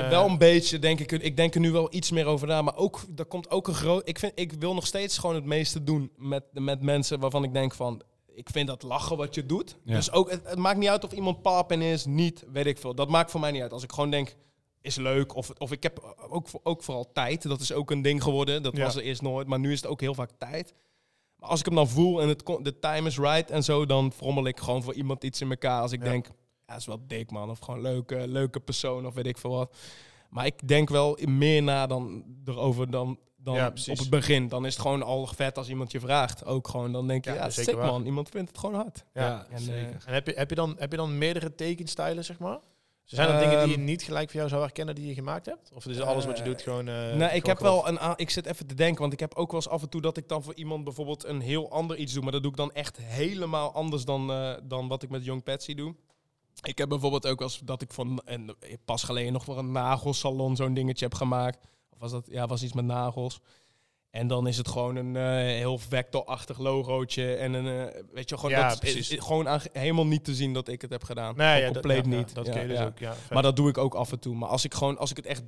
Eh, 0.00 0.08
wel 0.08 0.28
een 0.28 0.38
beetje, 0.38 0.78
denk 0.78 1.00
ik. 1.00 1.12
Ik 1.12 1.36
denk 1.36 1.54
er 1.54 1.60
nu 1.60 1.70
wel 1.70 1.94
iets 1.94 2.10
meer 2.10 2.26
over 2.26 2.46
na. 2.46 2.62
Maar 2.62 2.76
ook, 2.76 3.00
er 3.16 3.24
komt 3.24 3.50
ook 3.50 3.68
een 3.68 3.74
groot... 3.74 4.08
Ik, 4.08 4.18
vind, 4.18 4.32
ik 4.34 4.52
wil 4.52 4.74
nog 4.74 4.86
steeds 4.86 5.18
gewoon 5.18 5.34
het 5.34 5.44
meeste 5.44 5.84
doen 5.84 6.10
met, 6.16 6.44
met 6.52 6.82
mensen 6.82 7.20
waarvan 7.20 7.44
ik 7.44 7.52
denk 7.52 7.74
van... 7.74 8.02
Ik 8.34 8.48
vind 8.52 8.66
dat 8.66 8.82
lachen 8.82 9.16
wat 9.16 9.34
je 9.34 9.46
doet. 9.46 9.76
Ja. 9.84 9.94
Dus 9.94 10.12
ook, 10.12 10.30
het, 10.30 10.40
het 10.44 10.58
maakt 10.58 10.78
niet 10.78 10.88
uit 10.88 11.04
of 11.04 11.12
iemand 11.12 11.42
papen 11.42 11.82
is, 11.82 12.04
niet, 12.04 12.44
weet 12.52 12.66
ik 12.66 12.78
veel. 12.78 12.94
Dat 12.94 13.08
maakt 13.08 13.30
voor 13.30 13.40
mij 13.40 13.50
niet 13.50 13.62
uit. 13.62 13.72
Als 13.72 13.82
ik 13.82 13.92
gewoon 13.92 14.10
denk, 14.10 14.34
is 14.80 14.96
leuk. 14.96 15.34
Of, 15.36 15.50
of 15.58 15.72
ik 15.72 15.82
heb 15.82 16.16
ook, 16.30 16.46
ook 16.62 16.82
vooral 16.82 17.12
tijd. 17.12 17.42
Dat 17.42 17.60
is 17.60 17.72
ook 17.72 17.90
een 17.90 18.02
ding 18.02 18.22
geworden. 18.22 18.62
Dat 18.62 18.76
Ja. 18.76 18.84
was 18.84 18.96
er 18.96 19.02
eerst 19.02 19.22
nooit. 19.22 19.46
Maar 19.46 19.58
nu 19.58 19.72
is 19.72 19.80
het 19.82 19.90
ook 19.90 20.00
heel 20.00 20.14
vaak 20.14 20.30
tijd. 20.38 20.74
Maar 21.36 21.48
als 21.48 21.58
ik 21.60 21.66
hem 21.66 21.74
dan 21.74 21.88
voel 21.88 22.20
en 22.22 22.28
het, 22.28 22.42
de 22.62 22.78
time 22.78 23.08
is 23.08 23.18
right 23.18 23.50
en 23.50 23.64
zo... 23.64 23.86
dan 23.86 24.12
frommel 24.12 24.46
ik 24.46 24.60
gewoon 24.60 24.82
voor 24.82 24.94
iemand 24.94 25.24
iets 25.24 25.40
in 25.40 25.50
elkaar. 25.50 25.80
Als 25.80 25.92
ik 25.92 26.02
Ja. 26.04 26.10
denk, 26.10 26.26
ja, 26.72 26.78
is 26.78 26.86
wel 26.86 27.02
dik 27.06 27.30
man. 27.30 27.50
Of 27.50 27.58
gewoon 27.58 27.80
leuke, 27.80 28.28
leuke 28.28 28.60
persoon 28.60 29.06
of 29.06 29.14
weet 29.14 29.26
ik 29.26 29.38
veel 29.38 29.50
wat. 29.50 29.76
Maar 30.30 30.46
ik 30.46 30.68
denk 30.68 30.88
wel 30.88 31.18
meer 31.28 31.62
na 31.62 31.86
dan 31.86 32.24
erover 32.44 32.90
dan, 32.90 33.18
dan 33.36 33.54
Ja, 33.54 33.66
op 33.90 33.98
het 33.98 34.10
begin. 34.10 34.48
Dan 34.48 34.66
is 34.66 34.72
het 34.72 34.82
gewoon 34.82 35.02
al 35.02 35.26
vet 35.26 35.58
als 35.58 35.68
iemand 35.68 35.92
je 35.92 36.00
vraagt. 36.00 36.44
Ook 36.44 36.68
gewoon, 36.68 36.92
dan 36.92 37.06
denk 37.06 37.24
je, 37.24 37.30
Ja, 37.30 37.36
ja, 37.36 37.50
sick 37.50 37.74
waar. 37.74 37.86
man. 37.86 38.04
Iemand 38.04 38.28
vindt 38.28 38.48
het 38.48 38.58
gewoon 38.58 38.74
hard. 38.74 39.04
Ja. 39.14 39.46
En, 39.50 39.60
zeker. 39.60 40.02
En 40.06 40.14
heb 40.14 40.26
je, 40.26 40.32
heb, 40.36 40.48
je 40.48 40.54
dan, 40.56 40.74
heb 40.78 40.90
je 40.90 40.96
dan 40.96 41.18
meerdere 41.18 41.54
tekenstijlen, 41.54 42.24
zeg 42.24 42.38
maar? 42.38 42.58
Zijn 43.04 43.28
er 43.28 43.38
dingen 43.40 43.58
die 43.58 43.68
je 43.68 43.74
Ehm, 43.76 43.84
niet 43.84 44.02
gelijk 44.02 44.26
voor 44.30 44.36
jou 44.36 44.48
zou 44.48 44.62
herkennen 44.62 44.94
die 44.94 45.06
je 45.06 45.14
gemaakt 45.14 45.46
hebt? 45.46 45.70
Of 45.74 45.86
is 45.86 46.00
alles 46.00 46.24
wat 46.24 46.36
je 46.36 46.42
Eh, 46.42 46.48
doet 46.48 46.62
gewoon... 46.62 46.88
eh, 46.88 47.14
nee, 47.14 47.30
ik 47.30 47.46
heb 47.46 47.58
wel 47.58 47.88
een 47.88 47.98
Ik 48.16 48.30
zit 48.30 48.46
even 48.46 48.66
te 48.66 48.74
denken, 48.74 49.00
want 49.00 49.12
ik 49.12 49.20
heb 49.20 49.34
ook 49.34 49.50
wel 49.50 49.60
eens 49.60 49.68
af 49.68 49.82
en 49.82 49.88
toe 49.88 50.00
dat 50.00 50.16
ik 50.16 50.28
dan 50.28 50.42
voor 50.42 50.54
iemand 50.54 50.84
bijvoorbeeld 50.84 51.24
een 51.24 51.40
heel 51.40 51.70
ander 51.70 51.96
iets 51.96 52.12
doe. 52.12 52.22
Maar 52.22 52.32
dat 52.32 52.42
doe 52.42 52.50
ik 52.50 52.56
dan 52.56 52.72
echt 52.72 52.96
helemaal 52.96 53.72
anders 53.72 54.04
dan, 54.04 54.30
eh, 54.30 54.52
dan 54.62 54.88
wat 54.88 55.02
ik 55.02 55.10
met 55.10 55.24
Young 55.24 55.42
Patsy 55.42 55.74
doe. 55.74 55.94
Ik 56.60 56.78
heb 56.78 56.88
bijvoorbeeld 56.88 57.26
ook 57.26 57.40
eens 57.40 57.60
dat 57.64 57.82
ik 57.82 57.92
van 57.92 58.22
en 58.24 58.56
pas 58.84 59.02
geleden 59.02 59.32
nog 59.32 59.44
voor 59.44 59.58
een 59.58 59.72
nagelsalon 59.72 60.56
zo'n 60.56 60.74
dingetje 60.74 61.04
heb 61.04 61.14
gemaakt. 61.14 61.58
Of 61.90 61.98
was 61.98 62.10
dat? 62.10 62.26
Ja, 62.30 62.46
was 62.46 62.62
iets 62.62 62.72
met 62.72 62.84
nagels. 62.84 63.40
En 64.10 64.26
dan 64.26 64.46
is 64.46 64.56
het 64.56 64.68
gewoon 64.68 64.96
een 64.96 65.16
eh, 65.16 65.22
heel 65.58 65.78
vectorachtig 65.78 66.58
logootje 66.58 67.34
en 67.34 67.52
een, 67.52 67.92
eh, 67.92 68.02
weet 68.12 68.28
je, 68.28 68.36
gewoon 68.36 68.50
Ja, 68.50 68.68
dat 68.68 68.80
precies. 68.80 69.10
is 69.10 69.18
gewoon 69.18 69.48
aan, 69.48 69.60
helemaal 69.72 70.06
niet 70.06 70.24
te 70.24 70.34
zien 70.34 70.52
dat 70.52 70.68
ik 70.68 70.80
het 70.80 70.90
heb 70.90 71.04
gedaan. 71.04 71.36
Nee, 71.36 71.62
ja, 71.62 71.70
compleet 71.70 72.04
ja, 72.04 72.16
niet. 72.16 72.34
dat 72.34 72.48
ken 72.48 72.62
je 72.62 72.68
dus 72.68 72.80
ook, 72.80 72.98
ja. 72.98 73.14
Maar 73.30 73.42
dat 73.42 73.56
doe 73.56 73.68
ik 73.68 73.78
ook 73.78 73.94
af 73.94 74.12
en 74.12 74.18
toe. 74.18 74.34
Maar 74.34 74.48
als 74.48 74.64
ik 74.64 74.74
gewoon, 74.74 74.98
als 74.98 75.10
ik 75.10 75.16
het 75.16 75.26
echt 75.26 75.42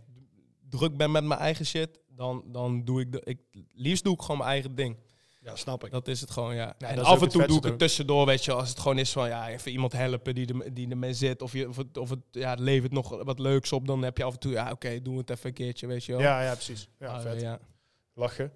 druk 0.69 0.97
ben 0.97 1.11
met 1.11 1.25
mijn 1.25 1.41
eigen 1.41 1.67
shit, 1.67 2.01
dan, 2.09 2.45
dan 2.47 2.85
doe 2.85 3.01
ik 3.01 3.13
de, 3.13 3.21
ik 3.25 3.39
liefst 3.73 4.05
doe 4.05 4.15
ik 4.15 4.21
gewoon 4.21 4.39
mijn 4.39 4.51
eigen 4.51 4.75
ding. 4.75 4.97
Ja, 5.45 5.57
snap 5.57 5.85
ik. 5.85 5.91
Dat 5.91 6.09
is 6.09 6.21
het 6.21 6.31
gewoon, 6.31 6.55
ja. 6.55 6.75
En 6.79 6.99
af 6.99 7.23
en 7.23 7.29
toe 7.29 7.47
doe 7.47 7.57
ik 7.57 7.65
het 7.65 7.79
tussendoor, 7.79 8.27
weet 8.27 8.45
je, 8.45 8.53
als 8.53 8.69
het 8.69 8.79
gewoon 8.79 8.99
is 8.99 9.13
van 9.13 9.29
ja, 9.29 9.49
even 9.49 9.71
iemand 9.71 9.93
helpen 9.93 10.35
die, 10.35 10.47
er, 10.55 10.75
die 10.75 10.91
ermee 10.91 11.13
zit, 11.15 11.43
of 11.43 11.53
je, 11.53 11.69
of 11.69 11.77
het, 11.77 11.97
of 11.97 12.11
het 12.11 12.19
ja, 12.31 12.51
het 12.51 12.59
levert 12.59 12.93
nog 12.93 13.23
wat 13.25 13.39
leuks 13.39 13.73
op, 13.73 13.87
dan 13.87 14.03
heb 14.03 14.17
je 14.17 14.25
af 14.25 14.33
en 14.33 14.39
toe 14.39 14.53
ja, 14.53 14.71
oké, 14.71 15.03
doen 15.03 15.15
we 15.15 15.21
het 15.21 15.31
even 15.31 15.47
een 15.47 15.55
keertje, 15.55 15.87
weet 15.87 16.05
je 16.05 16.13
wel. 16.13 16.21
Ja, 16.21 16.43
ja, 16.43 16.53
precies. 16.53 16.89
Ja, 16.99 17.13
Maar, 17.13 17.21
vet. 17.21 17.41
ja. 17.41 17.59
Lachen. 18.15 18.53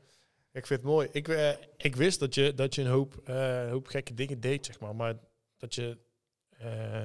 Ik 0.53 0.67
vind 0.67 0.81
het 0.81 0.89
mooi. 0.91 1.09
Ik, 1.13 1.29
eh, 1.29 1.51
ik 1.77 1.97
wist 1.97 2.21
dat 2.21 2.35
je, 2.35 2.55
dat 2.55 2.75
je 2.75 2.83
een 2.83 2.89
hoop, 2.91 3.17
eh, 3.25 3.69
hoop 3.71 3.87
gekke 3.87 4.15
dingen 4.15 4.41
deed, 4.41 4.67
zeg 4.67 4.81
maar. 4.81 4.95
Maar 4.97 5.15
dat 5.57 5.75
je... 5.75 5.99
eh, 6.51 7.05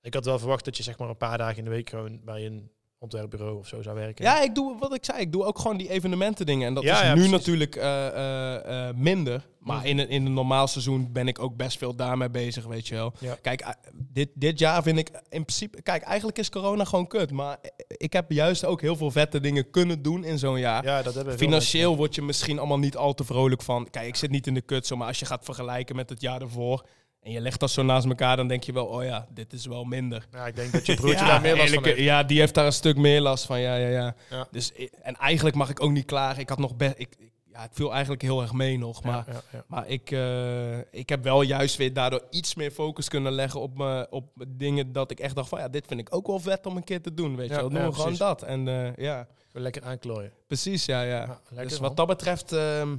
ik 0.00 0.14
had 0.14 0.24
wel 0.24 0.38
verwacht 0.38 0.64
dat 0.64 0.76
je 0.76 0.82
zeg 0.82 0.98
maar 0.98 1.08
een 1.08 1.16
paar 1.16 1.38
dagen 1.38 1.58
in 1.58 1.64
de 1.64 1.70
week 1.70 1.90
gewoon 1.90 2.20
bij 2.24 2.46
een 2.46 2.70
ontwerpbureau 3.04 3.58
of 3.58 3.66
zo 3.66 3.82
zou 3.82 3.96
werken. 3.96 4.24
Ja, 4.24 4.42
ik 4.42 4.54
doe 4.54 4.78
wat 4.78 4.94
ik 4.94 5.04
zei. 5.04 5.20
Ik 5.20 5.32
doe 5.32 5.44
ook 5.44 5.58
gewoon 5.58 5.76
die 5.76 5.90
evenementen 5.90 6.46
dingen. 6.46 6.66
En 6.66 6.74
dat 6.74 6.84
Ja, 6.84 6.94
is 6.94 7.00
ja, 7.00 7.08
nu 7.08 7.14
precies. 7.14 7.30
natuurlijk 7.30 7.76
eh, 7.76 8.06
eh, 8.06 8.88
eh, 8.88 8.96
minder. 8.96 9.46
Maar 9.58 9.86
in, 9.86 9.98
een, 9.98 10.08
in 10.08 10.26
een 10.26 10.32
normaal 10.32 10.66
seizoen 10.66 11.12
ben 11.12 11.28
ik 11.28 11.38
ook 11.38 11.56
best 11.56 11.78
veel 11.78 11.94
daarmee 11.94 12.30
bezig, 12.30 12.64
weet 12.64 12.88
je 12.88 12.94
wel. 12.94 13.12
Ja. 13.18 13.36
Kijk, 13.42 13.74
dit, 13.92 14.28
dit 14.34 14.58
jaar 14.58 14.82
vind 14.82 14.98
ik 14.98 15.08
in 15.10 15.44
principe... 15.44 15.82
Kijk, 15.82 16.02
eigenlijk 16.02 16.38
is 16.38 16.50
corona 16.50 16.84
gewoon 16.84 17.06
kut. 17.06 17.30
Maar 17.30 17.58
ik 17.86 18.12
heb 18.12 18.30
juist 18.30 18.64
ook 18.64 18.80
heel 18.80 18.96
veel 18.96 19.10
vette 19.10 19.40
dingen 19.40 19.70
kunnen 19.70 20.02
doen 20.02 20.24
in 20.24 20.38
zo'n 20.38 20.58
jaar. 20.58 20.84
Ja, 20.84 21.02
dat 21.02 21.14
hebben 21.14 21.38
Financieel 21.38 21.96
word 21.96 22.14
je 22.14 22.22
misschien 22.22 22.58
allemaal 22.58 22.78
niet 22.78 22.96
al 22.96 23.14
te 23.14 23.24
vrolijk 23.24 23.62
van. 23.62 23.90
Kijk, 23.90 24.06
ik 24.06 24.16
zit 24.16 24.30
niet 24.30 24.46
in 24.46 24.54
de 24.54 24.60
kut, 24.60 24.86
zo, 24.86 24.96
maar 24.96 25.08
als 25.08 25.18
je 25.18 25.26
gaat 25.26 25.44
vergelijken 25.44 25.96
met 25.96 26.08
het 26.10 26.20
jaar 26.20 26.40
ervoor... 26.40 26.86
en 27.24 27.32
je 27.32 27.40
legt 27.40 27.60
dat 27.60 27.70
zo 27.70 27.82
naast 27.82 28.06
elkaar, 28.06 28.36
dan 28.36 28.48
denk 28.48 28.64
je 28.64 28.72
wel... 28.72 28.86
oh 28.86 29.04
ja, 29.04 29.26
dit 29.30 29.52
is 29.52 29.66
wel 29.66 29.84
minder. 29.84 30.26
Ja, 30.32 30.46
ik 30.46 30.56
denk 30.56 30.72
dat 30.72 30.86
je 30.86 30.94
broertje 30.94 31.24
daar 31.26 31.40
meer 31.40 31.56
last 31.56 31.74
van 31.74 31.84
heeft. 31.84 31.98
Ja, 31.98 32.22
die 32.22 32.38
heeft 32.38 32.54
daar 32.54 32.66
een 32.66 32.72
stuk 32.72 32.96
meer 32.96 33.20
last 33.20 33.44
van. 33.46 33.60
Ja, 33.60 33.74
ja, 33.76 33.88
ja. 33.88 34.14
Ja. 34.30 34.46
Dus, 34.50 34.72
i- 34.78 34.88
en 35.02 35.16
eigenlijk 35.16 35.56
mag 35.56 35.68
ik 35.70 35.82
ook 35.82 35.90
niet 35.90 36.04
klagen. 36.04 36.40
Ik 36.40 36.48
had 36.48 36.58
nog 36.58 36.76
best. 36.76 36.94
Ik, 36.96 37.08
ja, 37.52 37.60
het 37.62 37.70
viel 37.74 37.92
eigenlijk 37.92 38.22
heel 38.22 38.42
erg 38.42 38.52
mee 38.52 38.78
nog. 38.78 39.02
Maar, 39.02 39.24
Ja, 39.52 39.64
maar 39.66 39.88
ik, 39.88 40.10
eh, 40.10 40.78
ik 40.78 41.08
heb 41.08 41.22
wel 41.24 41.42
juist 41.42 41.76
weer 41.76 41.92
daardoor 41.92 42.22
iets 42.30 42.54
meer 42.54 42.70
focus 42.70 43.08
kunnen 43.08 43.32
leggen 43.32 43.60
op, 43.60 43.76
me, 43.78 44.06
op 44.10 44.28
dingen 44.48 44.92
dat 44.92 45.10
ik 45.10 45.20
echt 45.20 45.34
dacht 45.34 45.48
van 45.48 45.58
ja, 45.58 45.68
dit 45.68 45.86
vind 45.86 46.00
ik 46.00 46.14
ook 46.14 46.26
wel 46.26 46.40
vet 46.40 46.66
om 46.66 46.76
een 46.76 46.84
keer 46.84 47.00
te 47.02 47.14
doen. 47.14 47.36
Weet 47.36 47.48
Ja, 47.48 47.60
je 47.60 47.68
wel, 47.72 47.88
we 47.90 47.92
gewoon 47.94 48.16
dat. 48.16 48.42
En 48.42 48.68
eh, 48.68 48.96
ja, 48.96 49.26
lekker 49.52 49.82
aanklooien. 49.84 50.32
precies, 50.46 50.84
ja, 50.84 51.02
ja. 51.02 51.40
Lekker, 51.48 51.68
dus 51.68 51.78
wat 51.78 51.96
dat 51.96 52.06
betreft. 52.06 52.52
ehm, 52.52 52.96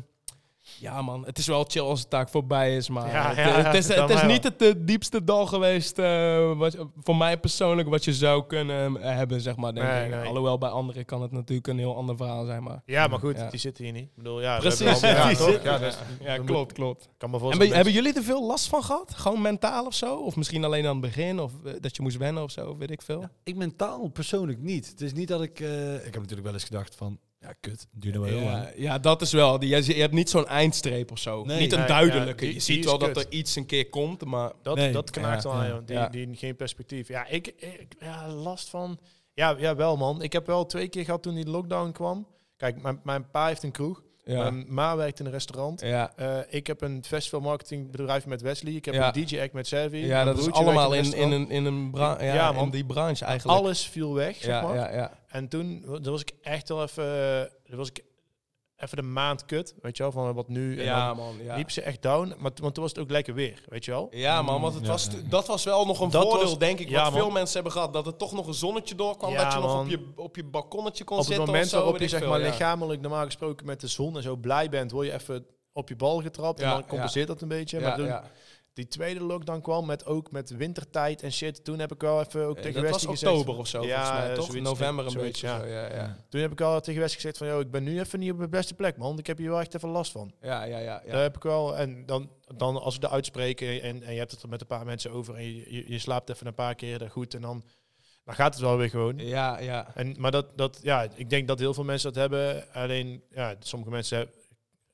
ja 0.80 1.02
man, 1.02 1.26
het 1.26 1.38
is 1.38 1.48
wel 1.48 1.64
chill 1.68 1.82
als 1.82 2.02
de 2.02 2.08
taak 2.08 2.30
voorbij 2.30 2.76
is, 2.76 2.90
maar 2.90 3.10
Ja, 3.12 3.28
het, 3.28 3.36
ja, 3.38 3.44
het 3.64 3.74
is, 3.76 3.88
het 3.88 4.10
is 4.10 4.24
niet 4.24 4.44
het 4.44 4.62
eh, 4.62 4.72
diepste 4.78 5.24
dal 5.24 5.46
geweest 5.46 6.00
eh, 6.00 6.58
wat, 6.58 6.78
voor 7.04 7.16
mij 7.16 7.38
persoonlijk 7.38 7.90
wat 7.90 8.04
je 8.04 8.14
zou 8.14 8.46
kunnen 8.46 9.02
eh, 9.02 9.16
hebben, 9.16 9.42
zeg 9.42 9.56
maar. 9.56 9.74
Denk 9.74 9.88
Nee, 9.88 10.06
ik. 10.06 10.10
nee. 10.16 10.26
Alhoewel 10.28 10.58
bij 10.58 10.70
anderen 10.70 11.06
kan 11.06 11.22
het 11.22 11.32
natuurlijk 11.32 11.68
een 11.68 11.78
heel 11.78 11.96
ander 11.96 12.18
verhaal 12.18 12.46
zijn, 12.46 12.64
maar... 12.64 12.82
Ja, 12.86 13.08
maar 13.08 13.20
goed, 13.20 13.38
Ja. 13.38 13.50
die 13.50 13.60
zitten 13.60 13.84
hier 13.84 13.94
niet. 13.94 14.04
Ik 14.04 14.16
bedoel, 14.16 14.42
ja, 14.42 14.56
we 14.56 14.62
Precies, 14.62 15.02
hebben 15.02 15.22
al- 15.24 15.30
ja, 15.30 15.36
toch? 15.36 15.50
zitten- 15.50 15.64
Ja, 16.22 16.36
dus, 16.38 16.46
klopt, 16.46 16.74
klopt. 16.74 17.10
kan 17.18 17.30
me 17.30 17.50
En 17.52 17.58
ben- 17.58 17.72
hebben 17.74 17.94
jullie 17.94 18.14
er 18.14 18.24
veel 18.24 18.46
last 18.46 18.68
van 18.68 18.84
gehad? 18.84 19.14
Gewoon 19.16 19.42
mentaal 19.42 19.86
of 19.86 19.94
zo? 19.94 20.16
Of 20.16 20.36
misschien 20.36 20.64
alleen 20.64 20.86
aan 20.86 20.92
het 20.92 21.02
begin? 21.02 21.40
Of 21.40 21.52
dat 21.82 21.96
je 21.96 22.02
moest 22.02 22.18
wennen 22.18 22.44
of 22.44 22.52
zo? 22.52 22.78
Weet 22.78 22.92
ik 22.92 23.02
veel. 23.02 23.26
Ik 23.44 23.56
mentaal 23.56 24.08
persoonlijk 24.08 24.60
niet. 24.60 24.88
Het 24.90 25.02
is 25.02 25.14
niet 25.14 25.28
dat 25.28 25.42
ik... 25.42 25.60
eh, 25.60 25.94
ik 25.96 26.04
heb 26.04 26.16
natuurlijk 26.16 26.44
wel 26.44 26.54
eens 26.54 26.64
gedacht 26.64 26.96
van... 26.96 27.20
Ja, 27.40 27.54
kut. 27.60 27.88
Duurde 27.92 28.20
wel 28.20 28.28
heel 28.30 28.40
lang. 28.40 28.64
Ja, 28.66 28.72
ja, 28.76 29.00
dat 29.00 29.22
is 29.22 29.32
wel. 29.32 29.60
Die, 29.60 29.70
je, 29.70 29.96
je 29.96 30.02
hebt 30.02 30.14
niet 30.14 30.30
zo'n 30.30 30.48
eindstreep 30.48 31.12
of 31.12 31.20
zo. 31.20 31.44
Nee. 31.44 31.60
niet 31.60 31.72
een 31.72 31.80
Nee, 31.80 31.88
duidelijke. 31.88 32.30
ja, 32.46 32.52
die- 32.52 32.54
je 32.54 32.60
ziet 32.60 32.86
wel 32.86 32.98
dat 32.98 33.18
er 33.18 33.26
iets 33.32 33.56
een 33.56 33.66
keer 33.66 33.90
komt, 33.90 34.26
maar... 34.26 34.52
Dat, 34.62 34.76
Nee. 34.76 34.92
dat 34.92 35.10
knaagt 35.10 35.44
Ja, 35.44 35.50
wel 35.50 35.60
aan, 35.60 35.68
ja. 35.68 35.80
Die, 35.82 35.96
ja. 35.96 36.10
die 36.10 36.36
geen 36.36 36.56
perspectief. 36.56 37.08
Ja, 37.08 37.28
ik, 37.28 37.48
ik 37.48 37.96
ja, 38.00 38.28
last 38.28 38.70
van. 38.70 39.00
Ja, 39.34 39.56
ja, 39.58 39.76
wel 39.76 39.98
man. 39.98 40.22
Ik 40.22 40.34
heb 40.34 40.46
wel 40.48 40.66
twee 40.66 40.88
keer 40.88 41.06
gehad 41.06 41.24
toen 41.24 41.36
die 41.36 41.50
lockdown 41.50 41.92
kwam. 41.92 42.28
Kijk, 42.58 42.82
mijn, 42.82 43.00
mijn 43.04 43.30
pa 43.30 43.48
heeft 43.48 43.64
een 43.64 43.72
kroeg. 43.72 44.04
Ja, 44.28 44.50
Mijn 44.52 44.66
ma 44.68 44.96
werkt 44.96 45.20
in 45.20 45.26
een 45.26 45.32
restaurant. 45.32 45.82
ja. 45.82 46.12
Eh, 46.16 46.38
ik 46.50 46.68
heb 46.68 46.82
een 46.82 47.04
festival 47.08 47.40
marketingbedrijf 47.40 48.26
met 48.26 48.42
Wesley. 48.42 48.74
Ik 48.74 48.86
heb 48.86 48.94
Ja. 48.94 49.16
een 49.16 49.26
DJ-act 49.26 49.54
met 49.54 49.68
Servi. 49.68 49.98
ja 50.06 50.24
dat 50.24 50.38
is 50.38 50.52
allemaal 50.52 50.94
in, 50.94 51.14
in, 51.14 51.32
een, 51.32 51.50
in, 51.50 51.66
een 51.66 51.92
bra- 51.92 52.18
ja, 52.24 52.34
Ja, 52.34 52.54
in 52.54 52.70
die 52.70 52.86
branche 52.86 53.26
eigenlijk. 53.26 53.60
Alles 53.60 53.88
viel 53.88 54.14
weg, 54.14 54.36
zeg 54.36 54.46
ja, 54.46 54.62
maar. 54.62 54.76
ja, 54.76 54.94
ja. 54.94 55.20
En 55.28 55.48
toen 55.48 55.86
was 56.04 56.22
ik 56.22 56.32
echt 56.42 56.70
wel 56.70 56.82
even... 56.84 57.50
Dan 57.68 57.78
was 57.78 57.90
ik 57.90 58.04
even 58.78 58.98
de 58.98 59.04
maand 59.04 59.46
kut, 59.46 59.76
weet 59.82 59.98
je 59.98 60.04
wel, 60.04 60.12
van 60.12 60.34
wat 60.34 60.48
nu. 60.48 60.78
En 60.80 60.84
Ja, 60.86 61.08
dan 61.08 61.18
man. 61.18 61.36
Ja. 61.44 61.56
liep 61.56 61.72
ze 61.72 61.82
echt 61.82 62.02
down. 62.02 62.28
Maar, 62.28 62.52
want 62.62 62.74
toen 62.74 62.84
was 62.84 62.90
het 62.92 63.00
ook 63.00 63.10
lekker 63.10 63.34
weer, 63.34 63.64
weet 63.70 63.86
je 63.86 63.92
wel. 63.92 64.08
Ja, 64.12 64.42
man, 64.42 64.62
want 64.62 64.74
het 64.74 64.84
Ja, 64.86 64.90
was, 64.92 65.10
dat 65.30 65.48
was 65.48 65.64
wel 65.64 65.86
nog 65.86 66.00
een 66.00 66.10
Dat 66.10 66.22
voordeel, 66.24 66.42
was- 66.44 66.58
denk 66.58 66.80
ik, 66.80 66.90
ja, 66.90 67.04
wat 67.04 67.12
man. 67.12 67.22
veel 67.22 67.32
mensen 67.32 67.54
hebben 67.54 67.72
gehad. 67.72 67.94
Dat 67.94 68.08
er 68.08 68.16
toch 68.16 68.32
nog 68.34 68.48
een 68.48 68.54
zonnetje 68.54 68.96
doorkwam, 68.96 69.32
Ja, 69.32 69.44
dat 69.44 69.54
je 69.54 69.60
nog 69.60 69.80
op 69.80 69.88
je, 69.88 70.12
op 70.16 70.36
je 70.36 70.44
balkonnetje 70.44 71.04
kon 71.04 71.18
op 71.18 71.24
het 71.24 71.32
zitten 71.34 71.46
moment 71.48 71.66
of 71.66 71.72
zo, 71.72 71.78
waarop 71.84 72.00
je 72.00 72.08
zeg 72.08 72.20
veel, 72.20 72.30
maar 72.30 72.40
ja. 72.40 72.46
lichamelijk 72.46 73.02
normaal 73.02 73.26
gesproken 73.26 73.66
met 73.66 73.82
de 73.82 73.88
zon 73.88 74.16
en 74.16 74.24
zo 74.24 74.36
blij 74.36 74.70
bent, 74.70 74.92
word 74.92 75.08
je 75.08 75.14
even 75.14 75.46
op 75.74 75.90
je 75.90 75.96
bal 75.96 76.22
getrapt 76.22 76.60
Ja, 76.60 76.66
en 76.66 76.72
dan 76.72 76.88
compenseert 76.88 77.28
dat 77.28 77.42
een 77.42 77.48
beetje. 77.48 77.80
Ja, 77.80 77.88
maar 77.88 77.96
toen 77.96 78.06
ja. 78.06 78.24
Die 78.76 78.88
tweede 78.88 79.24
lockdown 79.24 79.62
kwam 79.62 79.86
met 79.86 80.06
ook 80.06 80.32
met 80.32 80.50
wintertijd 80.50 81.22
en 81.22 81.32
shit, 81.32 81.64
toen 81.64 81.80
heb 81.80 81.92
ik 81.94 82.02
wel 82.02 82.20
even 82.20 82.46
ook 82.46 82.56
Eh, 82.58 82.62
tegen 82.64 82.82
dat 82.82 82.92
was 82.92 83.02
Wesley 83.02 83.12
gezegd. 83.12 83.32
oktober 83.32 83.58
of 83.60 83.68
zo, 83.68 83.86
Ja, 83.86 83.96
volgens 84.06 84.26
mij, 84.26 84.36
toch? 84.36 84.46
zoiets, 84.46 84.68
November 84.70 85.06
een 85.06 85.12
zoiets, 85.12 85.42
beetje. 85.42 85.58
ja. 85.58 85.60
zo, 85.64 85.66
Ja, 85.74 85.96
ja. 85.96 86.18
Toen 86.30 86.42
heb 86.42 86.52
ik 86.52 86.62
al 86.62 86.82
tegen 86.82 87.00
Wesley 87.02 87.16
gezegd 87.16 87.38
van, 87.38 87.48
joh, 87.48 87.60
ik 87.60 87.72
ben 87.72 87.84
nu 87.84 88.00
even 88.00 88.20
niet 88.20 88.32
op 88.32 88.40
de 88.40 88.48
beste 88.50 88.74
plek, 88.74 88.98
man. 88.98 89.20
Ik 89.20 89.28
heb 89.28 89.38
hier 89.38 89.50
wel 89.50 89.60
echt 89.60 89.76
even 89.76 89.90
last 89.90 90.12
van. 90.12 90.32
Ja, 90.42 90.64
ja, 90.64 90.78
ja. 90.78 91.02
ja. 91.06 91.12
Daar 91.12 91.22
heb 91.22 91.36
ik 91.36 91.44
wel. 91.44 91.78
En 91.78 92.06
dan, 92.06 92.30
dan 92.56 92.82
als 92.82 92.96
ik 92.96 93.02
dat 93.02 93.12
uitspreek 93.12 93.62
en, 93.62 94.04
en 94.04 94.12
je 94.14 94.20
hebt 94.20 94.32
het 94.32 94.42
er 94.44 94.50
met 94.50 94.62
een 94.62 94.68
paar 94.68 94.86
mensen 94.86 95.12
over 95.12 95.36
en 95.36 95.44
je, 95.44 95.74
je, 95.76 95.92
je 95.92 96.00
slaapt 96.00 96.30
even 96.30 96.48
een 96.48 96.54
paar 96.54 96.76
keer 96.76 97.02
er 97.02 97.10
goed 97.10 97.34
en 97.34 97.42
dan, 97.42 97.64
dan 98.24 98.36
gaat 98.36 98.54
het 98.54 98.64
wel 98.64 98.78
weer 98.78 98.90
gewoon. 98.90 99.18
Ja, 99.18 99.60
ja. 99.60 99.92
En, 99.96 100.16
maar 100.20 100.32
dat, 100.32 100.58
dat, 100.58 100.80
ja, 100.82 101.08
ik 101.16 101.30
denk 101.30 101.48
dat 101.48 101.60
heel 101.60 101.74
veel 101.74 101.84
mensen 101.84 102.14
dat 102.14 102.22
hebben. 102.22 102.74
Alleen, 102.74 103.24
ja, 103.32 103.56
sommige 103.60 103.92
mensen 103.92 104.18
he- 104.18 104.28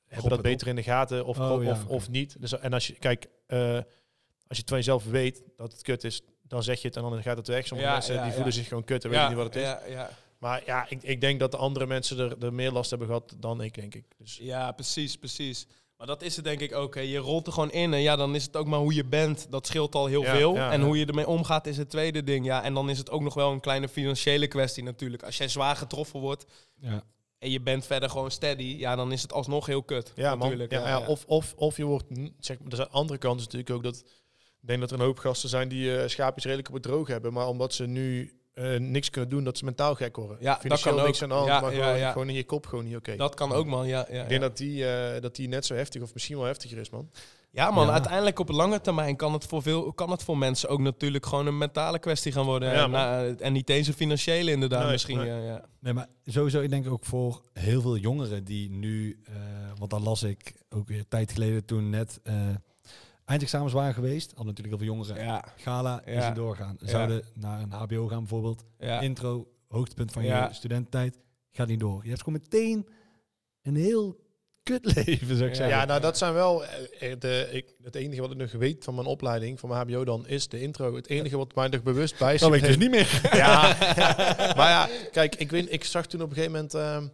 hebben 0.08 0.30
dat 0.30 0.42
beter 0.42 0.66
in 0.66 0.76
de 0.76 0.82
gaten 0.82 1.24
of, 1.26 1.38
Oh, 1.38 1.52
of, 1.52 1.62
ja, 1.62 1.78
of 1.86 2.08
niet. 2.10 2.40
Dus, 2.40 2.58
en 2.58 2.72
als 2.72 2.86
je, 2.86 2.92
kijk, 2.92 3.26
eh, 3.52 3.74
als 4.46 4.56
je 4.58 4.66
het 4.66 4.68
van 4.68 4.78
jezelf 4.78 5.04
weet 5.04 5.42
dat 5.56 5.72
het 5.72 5.82
kut 5.82 6.04
is, 6.04 6.22
dan 6.42 6.62
zeg 6.62 6.80
je 6.82 6.88
het 6.88 6.96
en 6.96 7.02
dan 7.02 7.22
gaat 7.22 7.36
het 7.36 7.46
weg. 7.48 7.66
Sommige 7.66 7.88
Ja, 7.88 7.94
mensen 7.94 8.14
ja, 8.14 8.20
die 8.20 8.28
ja. 8.28 8.34
voelen 8.34 8.52
zich 8.54 8.68
gewoon 8.68 8.84
kut 8.84 9.04
en 9.04 9.10
ja, 9.10 9.16
weten 9.16 9.28
niet 9.36 9.44
wat 9.44 9.54
het 9.54 9.62
is. 9.62 9.68
Ja, 9.68 9.80
ja. 10.00 10.10
Maar 10.38 10.62
ja, 10.66 10.86
ik, 10.88 11.02
ik 11.02 11.20
denk 11.20 11.40
dat 11.40 11.50
de 11.50 11.56
andere 11.56 11.86
mensen 11.86 12.18
er, 12.18 12.44
er 12.44 12.52
meer 12.52 12.70
last 12.72 12.90
hebben 12.90 13.08
gehad 13.08 13.34
dan 13.38 13.60
ik, 13.62 13.74
denk 13.74 13.94
ik. 13.94 14.04
Dus, 14.18 14.38
ja, 14.40 14.72
precies, 14.72 15.16
precies. 15.16 15.66
Maar 15.96 16.06
dat 16.06 16.22
is 16.22 16.36
het 16.36 16.44
denk 16.44 16.60
ik 16.60 16.74
ook. 16.74 16.94
Hè. 16.94 17.00
Je 17.00 17.18
rolt 17.18 17.46
er 17.46 17.52
gewoon 17.52 17.70
in 17.72 17.94
en 17.94 18.00
ja, 18.00 18.16
dan 18.16 18.34
is 18.34 18.44
het 18.44 18.56
ook 18.56 18.66
maar 18.66 18.78
hoe 18.78 18.94
je 18.94 19.04
bent. 19.04 19.46
Dat 19.50 19.66
scheelt 19.66 19.94
al 19.94 20.06
heel 20.06 20.22
Ja, 20.22 20.36
veel. 20.36 20.54
ja, 20.54 20.72
en 20.72 20.80
ja. 20.80 20.86
hoe 20.86 20.98
je 20.98 21.06
ermee 21.06 21.26
omgaat 21.26 21.66
is 21.66 21.76
het 21.76 21.90
tweede 21.90 22.24
ding. 22.24 22.44
Ja, 22.44 22.62
en 22.62 22.74
dan 22.74 22.90
is 22.90 22.98
het 22.98 23.10
ook 23.10 23.20
nog 23.22 23.34
wel 23.34 23.52
een 23.52 23.60
kleine 23.60 23.88
financiële 23.88 24.46
kwestie 24.46 24.82
natuurlijk. 24.82 25.22
Als 25.22 25.36
jij 25.36 25.48
zwaar 25.48 25.76
getroffen 25.76 26.20
wordt 26.20 26.46
Ja. 26.80 27.02
En 27.42 27.50
je 27.50 27.60
bent 27.60 27.86
verder 27.86 28.10
gewoon 28.10 28.30
steady, 28.30 28.62
ja, 28.78 28.96
dan 28.96 29.12
is 29.12 29.22
het 29.22 29.32
alsnog 29.32 29.66
heel 29.66 29.82
kut. 29.82 30.12
ja, 30.14 30.28
man. 30.30 30.38
natuurlijk. 30.38 30.72
Ja, 30.72 30.88
ja, 30.88 31.06
Of, 31.06 31.24
of, 31.26 31.54
of 31.56 31.76
je 31.76 31.84
wordt, 31.84 32.18
n- 32.18 32.34
zeg 32.38 32.58
maar, 32.58 32.70
er 32.70 32.76
zijn 32.76 32.88
andere 32.90 33.18
kant 33.18 33.38
is 33.38 33.44
natuurlijk 33.44 33.70
ook 33.70 33.82
dat, 33.82 33.96
ik 34.60 34.68
denk 34.68 34.80
dat 34.80 34.90
er 34.90 34.98
een 34.98 35.04
hoop 35.04 35.18
gasten 35.18 35.48
zijn 35.48 35.68
die 35.68 35.96
eh 35.96 36.08
schaapjes 36.08 36.44
redelijk 36.44 36.68
op 36.68 36.74
het 36.74 36.82
droog 36.82 37.08
hebben, 37.08 37.32
maar 37.32 37.46
omdat 37.48 37.74
ze 37.74 37.86
nu 37.86 38.32
eh, 38.52 38.76
niks 38.78 39.10
kunnen 39.10 39.30
doen, 39.30 39.44
dat 39.44 39.58
ze 39.58 39.64
mentaal 39.64 39.94
gek 39.94 40.16
worden. 40.16 40.36
Ja, 40.40 40.52
dat 40.52 40.60
Financieel 40.60 40.92
kan 40.94 41.02
ook. 41.02 41.08
niks 41.08 41.22
aan 41.22 41.28
de 41.28 41.34
hand, 41.34 41.46
Ja, 41.46 41.60
maar 41.60 41.74
ja, 41.98 42.10
gewoon, 42.12 42.28
in 42.28 42.34
je 42.34 42.44
kop 42.44 42.66
gewoon 42.66 42.84
niet 42.84 42.96
oké. 42.96 43.16
Dat 43.16 43.34
kan 43.34 43.52
ook, 43.52 43.66
man. 43.66 43.86
Ja, 43.86 44.06
ja, 44.10 44.22
Ik 44.22 44.28
denk 44.28 44.30
ja. 44.42 44.48
dat 44.48 44.56
die, 44.56 44.86
eh, 44.88 45.20
dat 45.20 45.36
die 45.36 45.48
net 45.48 45.66
zo 45.66 45.74
heftig 45.74 46.02
of 46.02 46.12
misschien 46.14 46.36
wel 46.36 46.46
heftiger 46.46 46.78
is, 46.78 46.90
man. 46.90 47.10
Ja 47.54 47.70
man, 47.70 47.86
Ja. 47.86 47.92
uiteindelijk 47.92 48.38
op 48.38 48.48
lange 48.48 48.80
termijn 48.80 49.16
kan 49.16 49.32
het, 49.32 49.46
voor 49.46 49.62
veel, 49.62 49.92
kan 49.92 50.10
het 50.10 50.22
voor 50.22 50.38
mensen 50.38 50.68
ook 50.68 50.80
natuurlijk 50.80 51.26
gewoon 51.26 51.46
een 51.46 51.58
mentale 51.58 51.98
kwestie 51.98 52.32
gaan 52.32 52.44
worden. 52.44 52.68
Ja, 52.72 52.74
en, 52.84 52.90
man. 52.90 53.00
nou, 53.00 53.34
en 53.36 53.52
niet 53.52 53.70
eens 53.70 53.86
een 53.88 53.94
financiële 53.94 54.50
inderdaad 54.50 54.82
Nee, 54.82 54.90
misschien. 54.92 55.16
nee. 55.16 55.26
Ja, 55.26 55.36
ja. 55.38 55.64
Nee, 55.80 55.92
maar 55.92 56.08
sowieso, 56.24 56.60
ik 56.60 56.70
denk 56.70 56.88
ook 56.90 57.04
voor 57.04 57.42
heel 57.52 57.80
veel 57.80 57.96
jongeren 57.96 58.44
die 58.44 58.70
nu, 58.70 59.20
eh, 59.24 59.34
want 59.78 59.90
dan 59.90 60.02
las 60.02 60.22
ik 60.22 60.54
ook 60.70 60.88
weer 60.88 60.98
een 60.98 61.08
tijd 61.08 61.32
geleden 61.32 61.64
toen 61.64 61.90
net 61.90 62.20
eh, 62.22 62.34
eindexamens 63.24 63.72
waren 63.72 63.94
geweest, 63.94 64.28
hadden 64.34 64.46
natuurlijk 64.54 64.76
heel 64.80 64.86
veel 64.86 64.96
jongeren. 64.96 65.24
Ja, 65.24 65.44
Gala 65.56 66.04
is 66.04 66.14
Ja. 66.14 66.28
er 66.28 66.34
doorgaan. 66.34 66.76
Ja. 66.80 66.88
Zouden 66.88 67.24
naar 67.34 67.60
een 67.60 67.72
HBO 67.72 68.06
gaan 68.08 68.18
bijvoorbeeld. 68.18 68.64
ja. 68.78 69.00
Intro, 69.00 69.46
hoogtepunt 69.68 70.12
van 70.12 70.24
Ja. 70.24 70.46
je 70.48 70.54
studententijd, 70.54 71.18
gaat 71.50 71.68
niet 71.68 71.80
door. 71.80 72.02
Je 72.02 72.08
hebt 72.08 72.22
gewoon 72.22 72.40
meteen 72.42 72.88
een 73.62 73.76
heel 73.76 74.16
kut 74.62 74.84
leven, 74.94 75.36
zou 75.36 75.48
ik 75.48 75.48
Ja. 75.48 75.54
zeggen. 75.54 75.66
Ja, 75.68 75.84
nou 75.84 76.00
dat 76.00 76.18
zijn 76.18 76.32
wel 76.34 76.64
eh, 76.64 77.12
eh, 77.12 77.20
de, 77.20 77.48
ik, 77.52 77.74
het 77.82 77.94
enige 77.94 78.20
wat 78.20 78.30
ik 78.30 78.36
nog 78.36 78.52
weet 78.52 78.84
van 78.84 78.94
mijn 78.94 79.06
opleiding, 79.06 79.60
van 79.60 79.68
mijn 79.68 79.80
HBO 79.88 80.04
dan, 80.04 80.26
is 80.26 80.48
de 80.48 80.60
intro. 80.60 80.94
Het 80.94 81.08
enige 81.08 81.36
wat 81.36 81.54
mij 81.54 81.68
nog 81.68 81.82
bewust 81.82 82.18
bij 82.18 82.34
is. 82.34 82.40
dat 82.40 82.50
weet 82.50 82.60
ik 82.60 82.66
dus 82.66 82.76
niet 82.76 82.90
meer. 82.90 83.20
Ja, 83.32 83.76
ja. 83.96 84.14
maar 84.56 84.68
ja, 84.68 84.88
kijk, 85.10 85.34
ik, 85.34 85.50
weet, 85.50 85.72
ik 85.72 85.84
zag 85.84 86.06
toen 86.06 86.22
op 86.22 86.28
een 86.28 86.34
gegeven 86.34 86.52
moment, 86.54 86.74
ehm 86.74 87.06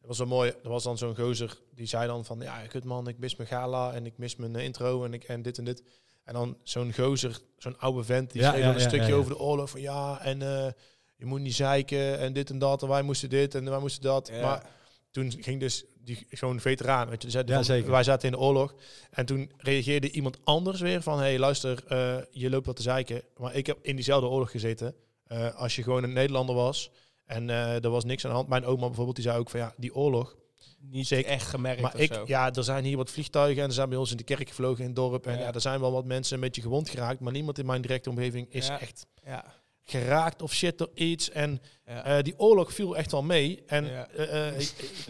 dat 0.00 0.16
was 0.16 0.28
wel 0.28 0.36
mooi, 0.36 0.52
er 0.62 0.68
was 0.68 0.82
dan 0.82 0.98
zo'n 0.98 1.16
gozer, 1.16 1.58
die 1.74 1.86
zei 1.86 2.06
dan 2.06 2.24
van, 2.24 2.40
ja, 2.40 2.66
kut 2.68 2.84
man, 2.84 3.08
ik 3.08 3.18
mis 3.18 3.36
mijn 3.36 3.48
gala 3.48 3.92
en 3.92 4.06
ik 4.06 4.18
mis 4.18 4.36
mijn 4.36 4.56
eh, 4.56 4.64
intro 4.64 5.04
en, 5.04 5.14
ik, 5.14 5.24
en 5.24 5.42
dit 5.42 5.58
en 5.58 5.64
dit. 5.64 5.82
En 6.24 6.34
dan 6.34 6.56
zo'n 6.62 6.92
gozer, 6.94 7.38
zo'n 7.58 7.78
oude 7.78 8.04
vent, 8.04 8.32
die 8.32 8.40
Ja, 8.40 8.48
schreef 8.50 8.62
ja, 8.62 8.68
een 8.68 8.74
ja, 8.74 8.80
stukje 8.80 9.06
ja, 9.06 9.12
ja. 9.12 9.14
over 9.14 9.30
de 9.30 9.38
oorlog 9.38 9.70
van, 9.70 9.80
ja, 9.80 10.20
en 10.20 10.42
eh, 10.42 10.72
je 11.16 11.26
moet 11.26 11.40
niet 11.40 11.54
zeiken 11.54 12.18
en 12.18 12.32
dit 12.32 12.50
en 12.50 12.58
dat 12.58 12.82
en 12.82 12.88
wij 12.88 13.02
moesten 13.02 13.28
dit 13.28 13.54
en 13.54 13.70
wij 13.70 13.78
moesten 13.78 14.02
dat. 14.02 14.28
Ja. 14.32 14.40
Maar 14.40 14.66
toen 15.10 15.32
ging 15.40 15.60
dus 15.60 15.84
die 16.06 16.26
zo'n 16.30 16.60
veteraan, 16.60 17.08
weet 17.08 17.22
je, 17.22 17.38
Ja, 17.46 17.54
van, 17.54 17.64
zeker. 17.64 17.90
wij 17.90 18.02
zaten 18.02 18.28
in 18.28 18.34
de 18.34 18.40
oorlog. 18.40 18.74
En 19.10 19.26
toen 19.26 19.52
reageerde 19.56 20.10
iemand 20.10 20.38
anders 20.44 20.80
weer 20.80 21.02
van, 21.02 21.18
hey, 21.18 21.38
luister, 21.38 21.84
eh, 21.86 22.16
je 22.30 22.50
loopt 22.50 22.66
wat 22.66 22.76
te 22.76 22.82
zeiken. 22.82 23.22
Maar 23.36 23.54
ik 23.54 23.66
heb 23.66 23.78
in 23.82 23.94
diezelfde 23.94 24.28
oorlog 24.28 24.50
gezeten. 24.50 24.94
Eh, 25.26 25.54
als 25.54 25.76
je 25.76 25.82
gewoon 25.82 26.02
een 26.02 26.12
Nederlander 26.12 26.54
was 26.54 26.90
en 27.24 27.50
eh, 27.50 27.84
er 27.84 27.90
was 27.90 28.04
niks 28.04 28.24
aan 28.24 28.30
de 28.30 28.36
hand. 28.36 28.48
Mijn 28.48 28.64
oma 28.64 28.86
bijvoorbeeld, 28.86 29.16
die 29.16 29.24
zei 29.24 29.38
ook 29.38 29.50
van, 29.50 29.60
ja, 29.60 29.74
die 29.76 29.94
oorlog. 29.94 30.36
Niet 30.80 31.06
Zeker. 31.06 31.30
echt 31.30 31.46
gemerkt 31.48 31.80
Maar 31.80 31.96
ik, 32.00 32.12
zo. 32.14 32.22
ja, 32.26 32.52
er 32.52 32.64
zijn 32.64 32.84
hier 32.84 32.96
wat 32.96 33.10
vliegtuigen 33.10 33.62
en 33.62 33.68
er 33.68 33.74
zijn 33.74 33.88
bij 33.88 33.98
ons 33.98 34.10
in 34.10 34.16
de 34.16 34.22
kerk 34.24 34.48
gevlogen 34.48 34.80
in 34.80 34.86
het 34.86 34.96
dorp. 34.96 35.26
En 35.26 35.32
Ja. 35.32 35.38
ja, 35.38 35.52
er 35.52 35.60
zijn 35.60 35.80
wel 35.80 35.92
wat 35.92 36.04
mensen 36.04 36.34
een 36.34 36.40
beetje 36.40 36.62
gewond 36.62 36.88
geraakt. 36.88 37.20
Maar 37.20 37.32
niemand 37.32 37.58
in 37.58 37.66
mijn 37.66 37.82
directe 37.82 38.10
omgeving 38.10 38.46
is 38.52 38.66
Ja. 38.66 38.80
echt 38.80 39.06
Ja. 39.24 39.44
Geraakt 39.88 40.42
of 40.42 40.52
shit 40.52 40.78
door 40.78 40.90
iets. 40.94 41.30
En 41.30 41.60
Ja. 41.86 42.04
eh, 42.04 42.22
die 42.22 42.34
oorlog 42.38 42.72
viel 42.72 42.96
echt 42.96 43.12
wel 43.12 43.22
mee. 43.22 43.62
En 43.66 43.84
Ja. 43.86 44.06
eh, 44.16 44.48
eh, 44.48 44.54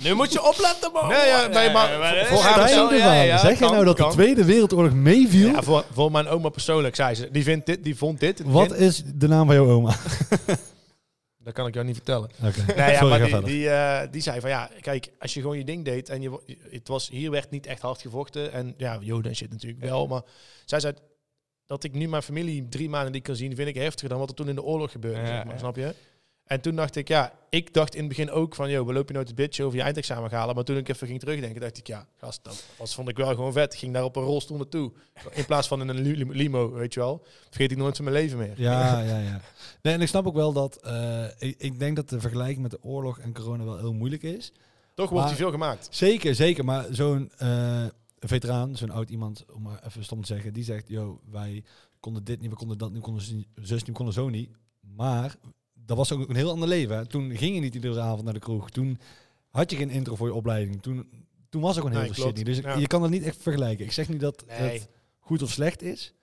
nu 0.03 0.15
moet 0.15 0.33
je 0.33 0.43
opletten, 0.49 0.93
man. 0.93 1.09
Nee, 1.09 1.27
ja, 1.27 1.47
nee, 1.47 1.71
maar 1.71 1.89
voor 2.27 2.39
haar 2.43 2.71
ja, 3.27 3.39
zeg 3.39 3.59
je 3.59 3.65
nou 3.65 3.85
dat 3.85 3.97
kan. 3.97 4.09
de 4.09 4.15
Tweede 4.15 4.45
Wereldoorlog 4.45 4.93
meeviel? 4.93 5.49
ja, 5.49 5.63
voor, 5.63 5.85
voor 5.93 6.11
mijn 6.11 6.29
oma 6.29 6.49
persoonlijk 6.49 6.95
zei 6.97 7.15
ze, 7.15 7.31
die, 7.31 7.43
vindt 7.43 7.67
dit, 7.67 7.85
die 7.85 7.97
vond 7.97 8.21
dit. 8.21 8.43
Wat 8.45 8.75
is 8.75 9.03
de 9.15 9.29
naam 9.29 9.47
van 9.47 9.55
jouw 9.55 9.71
oma? 9.71 9.97
Dat 11.39 11.55
kan 11.55 11.67
ik 11.67 11.75
jou 11.75 11.87
niet 11.87 11.95
vertellen. 11.97 12.31
Oké, 12.45 12.65
Nee, 12.77 12.91
ja, 12.93 12.99
sorry, 13.01 13.31
maar 13.31 13.41
die, 13.45 13.53
die, 13.55 13.69
eh, 13.71 14.09
die 14.11 14.23
zei 14.23 14.41
van 14.41 14.51
ja, 14.51 14.71
kijk, 14.81 15.11
als 15.19 15.35
je 15.35 15.41
gewoon 15.41 15.59
je 15.59 15.65
ding 15.65 15.85
deed 15.85 16.09
en 16.09 16.23
je, 16.23 16.41
het 16.71 16.89
was, 16.89 17.09
hier 17.09 17.31
werd 17.31 17.51
niet 17.51 17.67
echt 17.67 17.83
hard 17.83 18.01
gevochten. 18.01 18.53
En 18.53 18.75
ja, 18.77 18.99
Joden 19.01 19.31
en 19.31 19.37
shit 19.37 19.51
natuurlijk 19.51 19.83
wel. 19.85 20.07
Maar 20.07 20.23
zij 20.65 20.81
zei 20.81 20.95
dat 21.67 21.85
ik 21.85 21.93
nu 21.93 22.09
mijn 22.09 22.23
familie 22.23 22.69
drie 22.69 22.89
maanden 22.89 23.13
niet 23.13 23.23
kan 23.23 23.37
zien, 23.37 23.55
vind 23.57 23.69
ik 23.69 23.75
heftiger 23.75 24.09
dan 24.09 24.19
wat 24.19 24.29
er 24.29 24.35
toen 24.35 24.49
in 24.49 24.55
de 24.55 24.63
oorlog 24.63 24.91
gebeurde. 24.91 25.21
Ja, 25.21 25.27
zeg 25.27 25.45
maar, 25.45 25.53
ja. 25.53 25.59
Snap 25.59 25.77
je? 25.77 25.95
En 26.45 26.61
toen 26.61 26.77
dacht 26.77 26.97
ik, 26.97 27.09
ja, 27.09 27.33
ik 27.51 27.75
dacht 27.75 27.95
in 27.95 28.01
het 28.01 28.09
begin 28.09 28.31
ook 28.31 28.55
van, 28.55 28.71
joh, 28.71 28.87
we 28.87 28.93
lopen 28.93 29.09
je 29.09 29.15
nooit 29.15 29.29
een 29.29 29.35
bitje 29.35 29.65
over 29.65 29.79
je 29.79 29.85
eindexamen 29.85 30.31
halen. 30.31 30.55
Maar 30.55 30.65
toen 30.65 30.77
ik 30.77 30.89
even 30.89 31.07
ging 31.07 31.21
terugdenken, 31.21 31.61
dacht 31.61 31.79
ik, 31.79 31.87
ja, 31.87 32.07
gast, 32.17 32.45
dat 32.45 32.65
was, 32.79 32.95
vond 32.95 33.09
ik 33.09 33.17
wel 33.17 33.35
gewoon 33.35 33.53
vet. 33.53 33.73
Ik 33.73 33.79
ging 33.79 33.93
daar 33.93 34.05
op 34.05 34.17
een 34.17 34.23
rolstoel 34.23 34.57
naartoe. 34.57 34.93
In 35.31 35.45
plaats 35.47 35.69
van 35.69 35.81
in 35.81 35.89
een 35.89 36.01
li- 36.01 36.25
limo, 36.31 36.73
weet 36.73 36.95
je 36.95 37.01
wel. 37.01 37.25
Vergeet 37.51 37.71
ik 37.71 37.77
nooit 37.77 37.97
van 37.97 38.05
mijn 38.05 38.17
leven 38.17 38.39
meer. 38.39 38.53
Ja, 38.57 39.01
ja, 39.01 39.19
ja. 39.19 39.41
Nee, 39.83 39.95
en 39.95 40.01
ik 40.01 40.09
snap 40.09 40.27
ook 40.27 40.35
wel 40.35 40.53
dat... 40.53 40.77
eh, 40.83 41.25
ik, 41.39 41.55
ik 41.59 41.79
denk 41.79 41.97
dat 41.97 42.09
de 42.09 42.21
vergelijking 42.21 42.63
met 42.63 42.71
de 42.71 42.83
oorlog 42.83 43.19
en 43.19 43.33
corona 43.35 43.65
wel 43.65 43.79
heel 43.79 43.93
moeilijk 43.95 44.23
is. 44.23 44.53
Toch 44.95 45.11
wordt 45.11 45.27
die 45.29 45.37
veel 45.37 45.51
gemaakt. 45.51 45.89
Zeker, 45.91 46.35
zeker. 46.35 46.65
Maar 46.65 46.87
zo'n 46.91 47.33
eh, 48.19 48.29
veteraan, 48.29 48.77
zo'n 48.77 48.91
oud 48.91 49.11
iemand, 49.11 49.45
om 49.53 49.63
maar 49.63 49.85
even 49.87 50.05
stom 50.05 50.21
te 50.21 50.27
zeggen, 50.27 50.53
die 50.53 50.65
zegt, 50.65 50.89
yo, 50.89 51.21
wij 51.31 51.65
konden 52.01 52.25
dit 52.25 52.41
niet, 52.41 52.51
we 52.51 52.57
konden 52.57 52.79
dat 52.79 52.89
niet, 52.89 52.99
we 52.99 53.05
konden 53.05 53.23
zus 53.23 53.79
niet, 53.79 53.87
we 53.87 53.93
konden 53.93 54.15
zo 54.15 54.29
niet. 54.29 54.51
Maar 54.81 55.37
dat 55.75 55.97
was 55.97 56.13
ook 56.13 56.29
een 56.29 56.37
heel 56.37 56.51
ander 56.51 56.69
leven. 56.69 56.97
hè. 56.97 57.07
Toen 57.07 57.37
ging 57.37 57.55
je 57.55 57.61
niet 57.61 57.75
iedere 57.75 58.01
avond 58.01 58.25
naar 58.25 58.33
de 58.33 58.39
kroeg. 58.41 58.71
Toen 58.71 58.99
had 59.51 59.71
je 59.71 59.77
geen 59.77 59.91
intro 59.91 60.15
voor 60.15 60.27
je 60.27 60.35
opleiding. 60.35 60.83
Toen, 60.83 61.09
toen 61.49 61.61
was 61.63 61.77
er 61.77 61.83
gewoon 61.83 61.97
heel 61.97 62.01
Nee, 62.01 62.13
veel 62.15 62.25
shit 62.25 62.33
klopt. 62.35 62.49
niet. 62.49 62.65
Dus 62.65 62.73
Ja. 62.75 62.79
je 62.81 62.87
kan 62.87 63.01
dat 63.01 63.11
niet 63.11 63.23
echt 63.23 63.43
vergelijken. 63.43 63.85
Ik 63.85 63.93
zeg 63.93 64.09
niet 64.09 64.21
dat 64.21 64.45
Nee. 64.47 64.57
het 64.79 64.89
goed 65.19 65.43
of 65.43 65.51
slecht 65.51 65.83
is. 65.83 66.15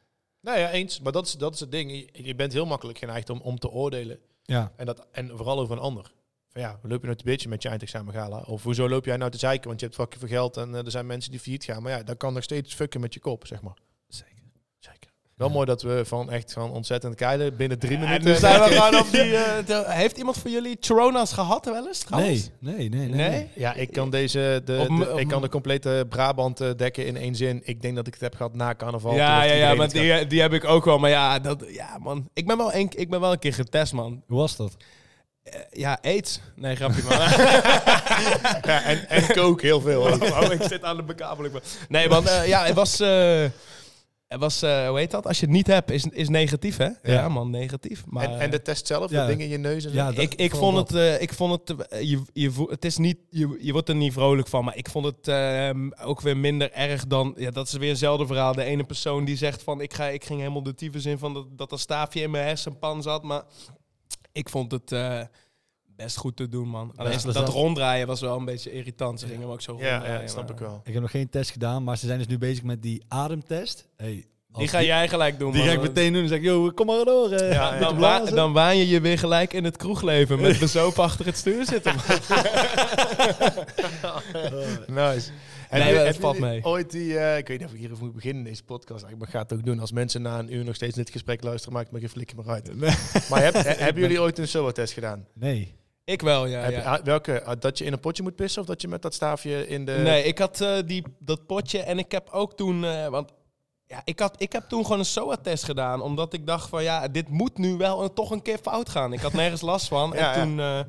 Nou 0.41 0.59
ja, 0.59 0.71
eens. 0.71 0.99
Maar 0.99 1.11
dat 1.11 1.25
is, 1.27 1.33
dat 1.37 1.53
is 1.53 1.59
het 1.59 1.71
ding. 1.71 1.91
Je, 1.91 2.23
je 2.23 2.35
bent 2.35 2.53
heel 2.53 2.65
makkelijk 2.65 2.97
geneigd 2.97 3.29
om, 3.29 3.39
om 3.41 3.59
te 3.59 3.69
oordelen. 3.69 4.19
Ja, 4.43 4.71
En, 4.75 4.85
dat, 4.85 5.07
en 5.11 5.27
vooral 5.29 5.59
over 5.59 5.75
een 5.75 5.81
ander. 5.81 6.13
Van 6.53 6.61
ja, 6.61 6.79
loop 6.81 6.99
je 6.99 7.05
nou 7.05 7.17
te 7.17 7.23
beetje 7.23 7.49
met 7.49 7.63
je 7.63 7.69
eindexamen 7.69 8.13
gala? 8.13 8.43
Of 8.45 8.63
hoezo 8.63 8.89
loop 8.89 9.05
jij 9.05 9.17
nou 9.17 9.31
te 9.31 9.37
zeiken? 9.37 9.67
Want 9.67 9.79
je 9.79 9.85
hebt 9.85 9.97
fucking 9.97 10.19
veel 10.19 10.29
geld 10.29 10.57
en 10.57 10.75
eh, 10.75 10.85
er 10.85 10.91
zijn 10.91 11.05
mensen 11.05 11.31
die 11.31 11.39
failliet 11.39 11.63
gaan. 11.63 11.83
Maar 11.83 11.91
ja, 11.91 12.03
dat 12.03 12.17
kan 12.17 12.33
nog 12.33 12.43
steeds 12.43 12.73
fucken 12.73 13.01
met 13.01 13.13
je 13.13 13.19
kop, 13.19 13.47
zeg 13.47 13.61
maar. 13.61 13.73
zeker. 14.07 14.31
Zeker. 14.79 15.11
Wel 15.35 15.49
mooi 15.49 15.65
dat 15.65 15.81
we 15.81 16.01
van 16.05 16.31
echt 16.31 16.53
van 16.53 16.71
ontzettend 16.71 17.15
keilen 17.15 17.55
binnen 17.55 17.79
drie 17.79 17.97
En 17.97 18.03
minuten... 18.03 18.31
nu 18.31 18.35
zijn 18.35 18.61
we 18.61 18.69
gewoon 18.75 18.99
op 19.01 19.11
die... 19.11 19.35
eh, 19.35 19.65
de- 19.65 19.83
heeft 19.87 20.17
iemand 20.17 20.37
van 20.37 20.51
jullie 20.51 20.77
Corona's 20.79 21.33
gehad 21.33 21.65
wel 21.65 21.87
eens? 21.87 22.05
Nee, 22.09 22.51
nee, 22.59 22.89
nee, 22.89 23.07
nee. 23.07 23.29
Nee? 23.29 23.49
Ja, 23.55 23.73
ik 23.73 23.91
kan 23.91 24.09
deze... 24.09 24.61
De, 24.65 24.77
Op 24.81 24.89
m- 24.89 24.99
de- 24.99 25.11
op 25.13 25.19
ik 25.19 25.27
kan 25.27 25.41
de 25.41 25.49
complete 25.49 26.05
Brabant 26.09 26.61
eh, 26.61 26.69
dekken 26.77 27.05
in 27.05 27.17
één 27.17 27.35
zin. 27.35 27.61
Ik 27.63 27.81
denk 27.81 27.95
dat 27.95 28.07
ik 28.07 28.13
het 28.13 28.21
heb 28.21 28.35
gehad 28.35 28.53
na 28.55 28.75
carnaval. 28.75 29.13
Ja, 29.15 29.43
ja, 29.43 29.53
ja, 29.53 29.73
maar 29.75 29.89
die, 29.89 30.27
die 30.27 30.41
heb 30.41 30.53
ik 30.53 30.63
ook 30.65 30.85
wel. 30.85 30.97
Maar 30.99 31.09
ja, 31.09 31.39
dat, 31.39 31.63
ja 31.67 31.97
man. 31.97 32.29
Ik 32.33 32.47
ben, 32.47 32.57
wel 32.57 32.73
een, 32.73 32.91
ik 32.95 33.09
ben 33.09 33.19
wel 33.19 33.31
een 33.31 33.39
keer 33.39 33.53
getest, 33.53 33.93
man. 33.93 34.23
Hoe 34.27 34.37
was 34.37 34.55
dat? 34.55 34.77
Eh, 35.43 35.59
ja, 35.71 35.99
aids. 36.01 36.39
Nee, 36.55 36.75
grapje, 36.75 37.03
man. 37.03 37.17
Ja, 38.61 38.83
en, 38.83 39.09
en 39.09 39.27
kook 39.35 39.61
heel 39.61 39.81
veel. 39.81 40.07
ook. 40.09 40.23
oh, 40.43 40.51
ik 40.51 40.61
zit 40.63 40.83
aan 40.83 40.95
de 40.97 41.03
bekabeling. 41.03 41.53
Nee, 41.89 42.09
man. 42.09 42.27
eh, 42.27 42.47
ja, 42.47 42.65
het 42.65 42.75
was... 42.75 42.99
eh, 42.99 43.43
het 44.27 44.41
was, 44.41 44.61
eh, 44.61 44.87
hoe 44.87 44.97
heet 44.97 45.11
dat? 45.11 45.27
Als 45.27 45.39
je 45.39 45.45
het 45.45 45.55
niet 45.55 45.67
hebt, 45.67 45.91
is, 45.91 46.03
is 46.05 46.29
negatief, 46.29 46.77
hè? 46.77 46.89
Ja, 47.03 47.29
man, 47.29 47.49
negatief. 47.49 48.03
Maar, 48.05 48.23
En, 48.23 48.39
en 48.39 48.49
de 48.51 48.61
test 48.61 48.87
zelf, 48.87 49.11
Ja. 49.11 49.21
de 49.25 49.31
dingen 49.31 49.45
in 49.45 49.51
je 49.51 49.57
neus 49.57 49.85
en 49.85 49.89
zo. 49.91 49.95
Ja, 49.95 50.11
dat- 50.11 50.17
ik, 50.23 50.33
ik 50.33 50.55
vond 50.55 50.77
het, 50.77 50.93
eh, 50.95 51.21
ik 51.21 51.33
vond 51.33 51.51
het, 51.69 51.87
je, 52.07 52.21
je, 52.33 52.65
het 52.69 52.85
is 52.85 52.97
niet, 52.97 53.17
je, 53.29 53.57
je 53.61 53.71
wordt 53.71 53.89
er 53.89 53.95
niet 53.95 54.13
vrolijk 54.13 54.47
van, 54.47 54.63
maar 54.63 54.75
ik 54.77 54.89
vond 54.89 55.05
het 55.05 55.27
ehm, 55.27 55.89
ook 56.03 56.21
weer 56.21 56.37
minder 56.37 56.71
erg 56.71 57.07
dan, 57.07 57.33
ja, 57.37 57.51
dat 57.51 57.67
is 57.67 57.73
weer 57.73 57.89
eenzelfde 57.89 58.25
verhaal. 58.27 58.53
De 58.53 58.63
ene 58.63 58.83
persoon 58.83 59.25
die 59.25 59.37
zegt 59.37 59.63
van, 59.63 59.81
ik, 59.81 59.93
ga, 59.93 60.05
ik 60.07 60.25
ging 60.25 60.39
helemaal 60.39 60.63
de 60.63 60.75
tyfus 60.75 61.05
in 61.05 61.17
van 61.17 61.33
dat, 61.33 61.45
dat 61.57 61.71
er 61.71 61.79
staafje 61.79 62.21
in 62.21 62.31
mijn 62.31 62.45
hersenpan 62.45 63.01
zat, 63.01 63.23
maar 63.23 63.43
ik 64.33 64.49
vond 64.49 64.71
het 64.71 64.91
eh, 64.91 65.19
best 65.95 66.17
goed 66.17 66.35
te 66.35 66.47
doen, 66.47 66.67
man. 66.67 66.91
Alleen 66.95 67.17
dat 67.33 67.49
ronddraaien 67.49 68.07
was 68.07 68.21
wel 68.21 68.37
een 68.37 68.45
beetje 68.45 68.71
irritant. 68.71 69.19
Ze 69.19 69.25
gingen 69.25 69.41
hem 69.41 69.51
ook 69.51 69.61
zo 69.61 69.71
ja, 69.71 69.77
ronddraaien. 69.89 70.13
ja, 70.15 70.21
dat 70.21 70.29
snap 70.29 70.43
maar- 70.43 70.53
ik 70.53 70.59
wel. 70.59 70.81
Ik 70.83 70.93
heb 70.93 71.01
nog 71.01 71.11
geen 71.11 71.29
test 71.29 71.51
gedaan, 71.51 71.83
maar 71.83 71.97
ze 71.97 72.05
zijn 72.05 72.17
dus 72.17 72.27
nu 72.27 72.37
bezig 72.37 72.63
met 72.63 72.81
die 72.81 73.03
ademtest. 73.07 73.87
Hey, 73.97 74.25
Die 74.47 74.67
ga 74.67 74.81
jij 74.83 75.09
gelijk 75.09 75.39
doen, 75.39 75.51
Die 75.51 75.59
man. 75.59 75.69
ga 75.69 75.75
ik 75.75 75.81
meteen 75.81 76.13
doen 76.13 76.21
en 76.21 76.27
zeg 76.27 76.37
ik, 76.37 76.43
yo, 76.43 76.71
kom 76.71 76.85
maar 76.85 77.05
door. 77.05 77.31
eh. 77.31 77.51
Ja, 77.51 77.79
Dan, 77.79 77.97
wa- 77.97 78.19
dan 78.25 78.53
waan 78.53 78.77
je 78.77 78.87
je 78.87 79.01
weer 79.01 79.17
gelijk 79.19 79.53
in 79.53 79.63
het 79.63 79.77
kroegleven 79.77 80.41
met 80.41 80.59
bezoop 80.67 80.99
achter 80.99 81.25
het 81.25 81.37
stuur 81.37 81.65
zitten. 81.65 81.93
Nice. 84.87 85.31
Nee, 85.73 85.95
het 85.95 86.17
valt 86.17 86.39
mee. 86.39 86.63
Ooit 86.63 86.91
die, 86.91 87.17
eh, 87.19 87.37
ik 87.37 87.47
weet 87.47 87.57
niet 87.59 87.67
of 87.67 87.73
ik 87.73 87.79
hier 87.79 87.89
moet 87.99 88.13
beginnen 88.13 88.43
in 88.43 88.49
deze 88.49 88.63
podcast, 88.63 89.03
eigenlijk, 89.03 89.17
maar 89.19 89.27
ik 89.27 89.33
ga 89.33 89.41
het 89.41 89.53
ook 89.53 89.65
doen. 89.65 89.79
Als 89.79 89.91
mensen 89.91 90.21
na 90.21 90.39
een 90.39 90.53
uur 90.53 90.63
nog 90.63 90.75
steeds 90.75 90.95
dit 90.95 91.09
gesprek 91.09 91.43
luisteren, 91.43 91.73
maakt 91.77 91.91
me 91.91 91.99
geen 91.99 92.09
flikker 92.09 92.35
meer 92.37 92.49
uit. 92.49 92.69
Maar 93.29 93.43
heb, 93.43 93.53
he- 93.53 93.61
hebben 93.83 94.01
jullie 94.01 94.21
ooit 94.21 94.37
een 94.37 94.47
SOA-test 94.47 94.93
gedaan? 94.93 95.27
Nee. 95.33 95.75
Ik 96.05 96.21
wel, 96.21 96.45
ja. 96.45 96.59
Heb 96.59 96.71
ja. 96.71 96.81
ah, 96.95 97.03
welke? 97.03 97.43
Ah, 97.43 97.59
dat 97.59 97.77
je 97.77 97.85
in 97.85 97.93
een 97.93 97.99
potje 97.99 98.23
moet 98.23 98.35
pissen 98.35 98.61
of 98.61 98.67
dat 98.67 98.81
je 98.81 98.87
met 98.87 99.01
dat 99.01 99.13
staafje 99.13 99.67
in 99.67 99.85
de... 99.85 99.91
Nee, 99.91 100.23
ik 100.23 100.37
had 100.37 100.61
eh, 100.61 100.77
die, 100.85 101.03
dat 101.19 101.45
potje 101.45 101.79
en 101.79 101.97
ik 101.97 102.11
heb 102.11 102.29
ook 102.31 102.55
toen... 102.57 102.85
eh, 102.85 103.07
want 103.07 103.31
ja, 103.85 104.01
ik, 104.03 104.19
had, 104.19 104.35
ik 104.41 104.51
heb 104.51 104.63
toen 104.69 104.83
gewoon 104.83 104.99
een 104.99 105.05
SOA-test 105.05 105.63
gedaan. 105.63 106.01
Omdat 106.01 106.33
ik 106.33 106.47
dacht 106.47 106.69
van 106.69 106.83
ja, 106.83 107.07
dit 107.07 107.29
moet 107.29 107.57
nu 107.57 107.77
wel 107.77 108.03
een- 108.03 108.13
toch 108.13 108.31
een 108.31 108.41
keer 108.41 108.57
fout 108.57 108.89
gaan. 108.89 109.13
Ik 109.13 109.19
had 109.19 109.33
nergens 109.33 109.61
last 109.61 109.87
van. 109.87 110.11
Ja, 110.15 110.33
en 110.35 110.41
toen, 110.41 110.59
eh, 110.59 110.79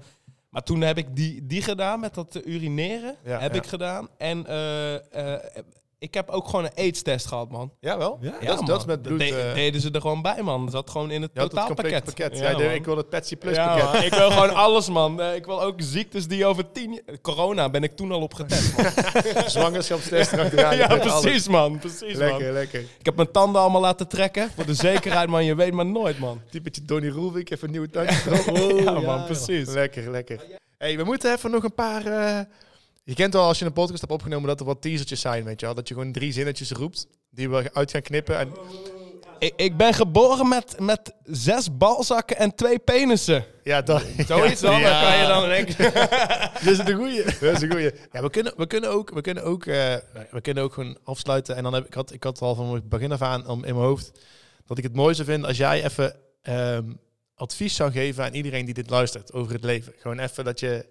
maar 0.55 0.62
toen 0.62 0.80
heb 0.80 0.98
ik 0.98 1.16
die, 1.16 1.46
die 1.46 1.62
gedaan 1.62 2.00
met 2.00 2.14
dat 2.14 2.36
eh, 2.36 2.52
urineren. 2.55 3.16
Ja, 3.24 3.38
heb 3.38 3.55
ja. 3.55 3.61
ik 3.61 3.66
gedaan. 3.66 4.09
En 4.16 4.46
eh, 4.46 4.94
ik 5.99 6.14
heb 6.14 6.28
ook 6.28 6.47
gewoon 6.49 6.64
een 6.64 6.74
AIDS-test 6.74 7.26
gehad, 7.26 7.51
man. 7.51 7.72
Ja, 7.80 7.99
wel? 7.99 8.18
Ja? 8.20 8.30
dat, 8.30 8.42
Ja, 8.42 8.53
is, 8.53 8.61
dat 8.66 8.80
is 8.80 8.86
met 8.86 9.03
bloed... 9.03 9.18
de- 9.18 9.36
eh, 9.49 9.55
deden 9.55 9.80
ze 9.80 9.90
er 9.90 10.01
gewoon 10.01 10.22
bij, 10.22 10.42
man. 10.42 10.62
Dat 10.64 10.72
zat 10.74 10.90
gewoon 10.90 11.11
in 11.11 11.22
het 11.22 11.30
complete 11.32 11.57
totaalpakket. 11.57 12.05
pakket. 12.05 12.38
Ja, 12.38 12.51
Ja, 12.51 12.59
man. 12.59 12.70
ik 12.70 12.84
wil 12.84 12.97
het 12.97 13.09
Petsy 13.09 13.36
Plus 13.36 13.57
Ja, 13.57 13.66
pakket. 13.66 13.92
man. 13.92 14.03
ik 14.03 14.14
wil 14.14 14.30
gewoon 14.30 14.55
alles, 14.55 14.88
man. 14.88 15.20
Eh, 15.20 15.34
ik 15.34 15.45
wil 15.47 15.62
ook 15.62 15.74
ziektes 15.82 16.26
die 16.28 16.47
over 16.47 16.70
tien 16.72 16.92
jaar... 16.92 17.20
Corona 17.20 17.70
ben 17.70 17.82
ik 17.82 17.97
toen 17.97 18.12
al 18.12 18.20
op 18.20 18.34
getest, 18.34 18.76
man. 18.76 18.86
Zwangerschapstest 19.51 20.32
erachteraan. 20.32 20.76
ja, 20.82 20.86
alles. 20.86 21.20
precies, 21.20 21.49
man. 21.49 21.78
Precies, 21.78 22.01
man. 22.18 22.28
Lekker, 22.28 22.53
lekker. 22.53 22.80
Ik 22.80 23.05
heb 23.07 23.16
mijn 23.16 23.30
tanden 23.30 23.61
allemaal 23.61 23.80
laten 23.80 24.09
trekken. 24.09 24.51
Voor 24.55 24.66
de 24.66 24.74
zekerheid, 24.74 25.28
man. 25.28 25.45
Je 25.45 25.55
weet 25.55 25.72
maar 25.72 25.86
nooit, 25.86 26.18
man. 26.18 26.40
Typetje 26.51 26.82
Donny 26.84 27.09
Roelvink, 27.09 27.51
even 27.51 27.70
nieuwe 27.70 27.90
tandjes 27.90 28.26
erop. 28.26 28.78
ja, 28.80 29.01
man. 29.01 29.24
Precies. 29.24 29.68
Lekker, 29.68 30.11
lekker. 30.11 30.40
hey, 30.78 30.97
we 30.97 31.05
moeten 31.05 31.32
even 31.32 31.51
nog 31.51 31.62
een 31.64 31.74
paar... 31.74 32.07
eh, 32.07 32.38
je 33.05 33.14
kent 33.14 33.32
wel 33.32 33.42
als 33.42 33.59
je 33.59 33.64
een 33.64 33.72
podcast 33.72 34.00
hebt 34.00 34.12
opgenomen 34.12 34.48
dat 34.48 34.61
er 34.61 34.66
wat 34.66 34.82
teasertjes 34.82 35.20
zijn, 35.20 35.44
weet 35.44 35.61
je 35.61 35.66
wel. 35.66 35.74
Dat 35.74 35.88
je 35.88 35.94
gewoon 35.94 36.12
drie 36.12 36.32
zinnetjes 36.32 36.70
roept 36.70 37.07
die 37.30 37.50
we 37.50 37.70
uit 37.72 37.90
gaan 37.90 38.02
knippen. 38.02 38.38
En 38.38 38.52
Ik, 39.38 39.52
ik 39.57 39.76
ben 39.76 39.94
geboren 39.94 40.48
met, 40.48 40.80
met 40.80 41.14
zes 41.22 41.76
balzakken 41.76 42.36
en 42.36 42.55
twee 42.55 42.78
penissen. 42.78 43.44
Ja, 43.62 43.82
dat, 43.82 44.05
Zoiets 44.26 44.61
dan, 44.61 44.80
Ja. 44.80 45.00
dan 45.00 45.11
kan 45.11 45.18
je 45.20 45.26
dan 45.26 45.48
denken... 45.48 45.92
Dit 46.64 46.72
is 46.72 46.78
een 46.78 46.96
goeie. 46.96 47.24
Dat 47.24 47.42
is 47.42 47.61
een 47.62 47.70
goeie. 47.70 47.90
Ja, 48.12 48.22
we 48.22 48.30
kunnen, 48.30 48.52
we 48.57 48.66
kunnen 48.66 48.90
ook, 48.90 49.11
we 49.11 49.20
kunnen 49.20 49.44
ook, 49.44 49.66
eh, 49.66 49.94
we 50.30 50.40
kunnen 50.40 50.62
ook 50.62 50.72
gewoon 50.72 50.98
afsluiten. 51.05 51.57
En 51.57 51.62
dan 51.62 51.72
heb 51.74 51.86
ik 51.86 51.94
had, 51.94 52.12
ik 52.12 52.22
had 52.24 52.40
al 52.40 52.55
van 52.55 52.74
het 52.74 52.88
begin 52.88 53.12
af 53.12 53.22
aan 53.22 53.46
om, 53.46 53.64
in 53.64 53.74
mijn 53.74 53.86
hoofd 53.86 54.11
dat 54.66 54.78
ik 54.78 54.84
het 54.84 54.94
mooi 54.94 55.14
zou 55.14 55.26
vinden 55.28 55.48
als 55.48 55.57
jij 55.57 55.84
even 55.84 56.16
ehm, 56.42 56.84
advies 57.34 57.74
zou 57.74 57.92
geven 57.92 58.24
aan 58.24 58.34
iedereen 58.34 58.64
die 58.64 58.74
dit 58.74 58.90
luistert 58.90 59.32
over 59.32 59.52
het 59.52 59.64
leven. 59.64 59.92
Gewoon 59.98 60.18
even 60.18 60.44
dat 60.44 60.61
je, 60.61 60.86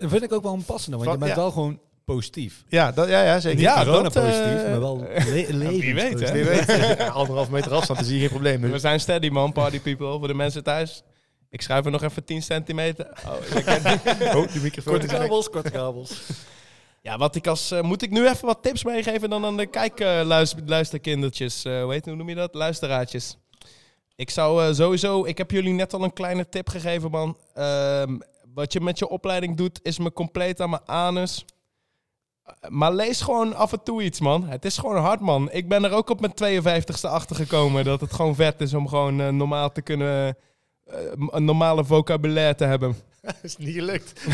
Dat 0.00 0.10
vind 0.10 0.22
ik 0.22 0.32
ook 0.32 0.42
wel 0.42 0.52
een 0.52 0.64
passende, 0.64 0.96
want 0.96 1.08
Van- 1.08 1.18
je 1.18 1.24
bent 1.24 1.36
ja. 1.36 1.40
wel 1.42 1.50
gewoon 1.50 1.80
positief. 2.04 2.64
ja, 2.68 2.92
dat, 2.92 3.08
ja, 3.08 3.22
ja, 3.22 3.40
zeker. 3.40 3.56
Niet 3.58 3.66
Ja, 3.66 3.84
corona 3.84 4.02
dat, 4.02 4.16
eh, 4.16 4.22
positief, 4.22 4.68
maar 4.68 4.80
wel 4.80 4.98
le 4.98 5.68
wie 5.80 5.94
weet, 5.94 6.20
hè? 6.20 6.32
Wie 6.32 6.44
weet, 6.44 6.66
ja, 6.98 7.06
anderhalf 7.08 7.50
meter 7.50 7.72
afstand, 7.72 7.98
dan 7.98 8.08
zie 8.08 8.14
je 8.16 8.20
geen 8.20 8.30
probleem. 8.30 8.60
We 8.60 8.78
zijn 8.78 9.00
steady 9.00 9.28
man, 9.28 9.52
party 9.52 9.80
people, 9.80 10.18
voor 10.18 10.28
de 10.28 10.34
mensen 10.34 10.62
thuis. 10.64 11.02
Ik 11.50 11.62
schrijf 11.62 11.84
er 11.84 11.90
nog 11.90 12.02
even 12.02 12.24
10 12.24 12.42
centimeter. 12.42 13.06
Oh, 13.26 13.56
ik 13.58 13.64
heb- 13.64 14.34
Oh, 14.36 14.52
de 14.52 14.60
microfoon 14.62 14.92
Korte 14.92 15.06
is 15.06 15.12
kabels, 15.20 15.50
korte 15.50 15.70
kabels. 15.70 16.20
ja, 17.02 17.18
wat 17.18 17.36
ik 17.36 17.46
als... 17.46 17.70
eh, 17.70 17.80
moet 17.80 18.02
ik 18.02 18.10
nu 18.10 18.28
even 18.28 18.46
wat 18.46 18.58
tips 18.62 18.84
meegeven 18.84 19.30
dan 19.30 19.44
aan 19.44 19.56
de 19.56 19.66
kijkluisterkindertjes? 19.66 21.64
Uh, 21.64 21.82
hoe, 21.82 21.92
heet- 21.92 22.04
hoe 22.04 22.14
noem 22.16 22.28
je 22.28 22.34
dat? 22.34 22.54
Luisteraartjes. 22.54 23.36
Ik 24.16 24.30
zou 24.30 24.64
eh, 24.66 24.74
sowieso... 24.74 25.24
Ik 25.24 25.38
heb 25.38 25.50
jullie 25.50 25.72
net 25.72 25.94
al 25.94 26.04
een 26.04 26.12
kleine 26.12 26.48
tip 26.48 26.68
gegeven, 26.68 27.10
man. 27.10 27.36
Ehm, 27.54 28.18
wat 28.54 28.72
je 28.72 28.80
met 28.80 28.98
je 28.98 29.08
opleiding 29.08 29.56
doet, 29.56 29.80
is 29.82 29.98
me 29.98 30.12
compleet 30.12 30.60
aan 30.60 30.70
mijn 30.70 30.86
anus. 30.88 31.44
Eh, 32.42 32.70
Maar 32.70 32.92
lees 32.94 33.20
gewoon 33.20 33.54
af 33.54 33.72
en 33.72 33.82
toe 33.82 34.02
iets, 34.02 34.20
man. 34.20 34.48
Het 34.48 34.64
is 34.64 34.78
gewoon 34.78 34.96
hard, 35.02 35.20
man. 35.20 35.50
Ik 35.52 35.68
ben 35.68 35.84
er 35.84 35.92
ook 35.92 36.10
op 36.10 36.20
mijn 36.20 36.62
52ste 36.62 37.08
achter 37.10 37.36
gekomen 37.36 37.84
dat 37.84 38.00
het 38.00 38.12
gewoon 38.12 38.34
vet 38.34 38.60
is 38.60 38.74
om 38.74 38.88
gewoon 38.88 39.20
eh, 39.20 39.28
normaal 39.28 39.72
te 39.72 39.82
kunnen... 39.82 40.36
eh, 40.84 40.98
een 41.30 41.44
normale 41.44 41.84
vocabulaire 41.84 42.54
te 42.54 42.64
hebben. 42.64 42.96
is 43.42 43.56
niet 43.56 43.74
gelukt. 43.74 44.24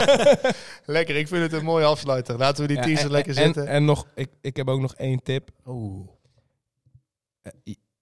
lekker, 0.86 1.16
ik 1.16 1.28
vind 1.28 1.42
het 1.42 1.52
een 1.52 1.64
mooie 1.64 1.84
afsluiter. 1.84 2.38
Laten 2.38 2.62
we 2.62 2.68
die 2.68 2.76
Ja, 2.76 2.82
teaser 2.82 3.04
en- 3.04 3.10
lekker 3.10 3.36
en, 3.36 3.44
zitten. 3.44 3.66
En 3.66 3.84
nog, 3.84 4.06
ik, 4.14 4.28
ik 4.40 4.56
heb 4.56 4.68
ook 4.68 4.80
nog 4.80 4.94
één 4.94 5.22
tip. 5.22 5.50
Oeh. 5.66 6.08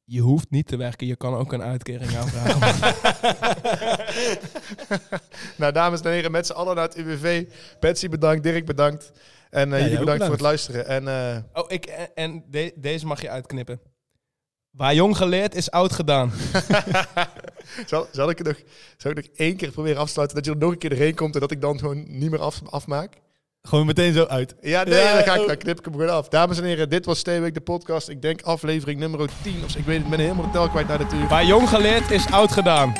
Eh, 0.07 0.15
Je, 0.15 0.21
hoeft 0.21 0.51
niet 0.51 0.67
te 0.67 0.77
werken, 0.77 1.07
je 1.07 1.17
kan 1.17 1.35
ook 1.35 1.53
een 1.53 1.63
uitkering 1.63 2.17
aanvragen. 2.17 2.95
Nou, 5.57 5.73
dames 5.73 6.01
en 6.01 6.11
heren, 6.13 6.31
met 6.31 6.47
z'n 6.47 6.53
allen 6.53 6.75
naar 6.75 6.85
het 6.85 6.97
UWV. 6.97 7.45
Betsy 7.81 8.09
bedankt, 8.09 8.43
Dirk 8.43 8.67
bedankt. 8.67 9.13
En 9.51 9.73
eh, 9.73 9.79
jij 9.79 9.81
jullie 9.83 9.99
bedankt 9.99 10.23
voor 10.23 10.33
het 10.33 10.41
luisteren. 10.41 10.87
En 10.87 11.09
eh, 11.09 11.37
oh, 11.63 11.65
ik, 11.71 11.85
en, 11.87 12.09
en 12.15 12.45
de- 12.51 12.73
deze 12.77 13.07
mag 13.07 13.21
je 13.21 13.31
uitknippen. 13.31 13.81
Waar 14.71 14.95
jong 14.95 15.17
geleerd 15.17 15.55
is 15.55 15.71
oud 15.71 15.93
gedaan. 15.93 16.33
zal, 17.87 18.07
zal, 18.13 18.31
ik 18.31 18.39
het 18.39 18.47
nog, 18.47 18.61
zal 18.97 19.11
ik 19.11 19.17
nog 19.17 19.27
één 19.35 19.57
keer 19.57 19.71
proberen 19.71 20.01
afsluiten? 20.01 20.37
Dat 20.37 20.47
je 20.47 20.53
er 20.53 20.57
nog 20.59 20.73
een 20.73 20.79
keer 20.79 20.93
erheen 20.93 21.15
komt 21.15 21.35
en 21.35 21.41
dat 21.41 21.51
ik 21.51 21.61
dan 21.61 21.79
gewoon 21.79 22.05
niet 22.19 22.31
meer 22.31 22.41
af, 22.41 22.61
afmaak? 22.71 23.13
Gewoon 23.69 23.87
meteen 23.87 24.12
zo 24.12 24.25
uit. 24.25 24.55
Ja, 24.61 24.83
nee, 24.83 24.95
Ja, 24.95 25.15
dan, 25.15 25.23
ga 25.23 25.35
ik, 25.35 25.41
oh. 25.41 25.47
dan 25.47 25.57
knip 25.57 25.79
ik 25.79 25.85
hem 25.85 25.95
gewoon 25.95 26.11
af. 26.11 26.29
Dames 26.29 26.59
en 26.59 26.65
heren, 26.65 26.89
dit 26.89 27.05
was 27.05 27.19
Steenweek 27.19 27.55
de 27.55 27.61
podcast. 27.61 28.09
Ik 28.09 28.23
denk 28.23 28.43
aflevering 28.43 29.01
nummer 29.01 29.29
10. 29.43 29.65
Of, 29.65 29.77
ik 29.77 29.85
weet 29.85 29.97
het, 29.97 30.05
ik 30.05 30.11
ben 30.11 30.21
helemaal 30.21 30.45
de 30.45 30.51
tel 30.51 30.69
kwijt 30.69 30.89
naar 30.89 30.99
de 30.99 31.07
tuur. 31.07 31.29
Waar 31.29 31.45
jong 31.45 31.69
geleerd 31.69 32.11
is 32.11 32.31
oud 32.31 32.53
gedaan. 32.53 32.93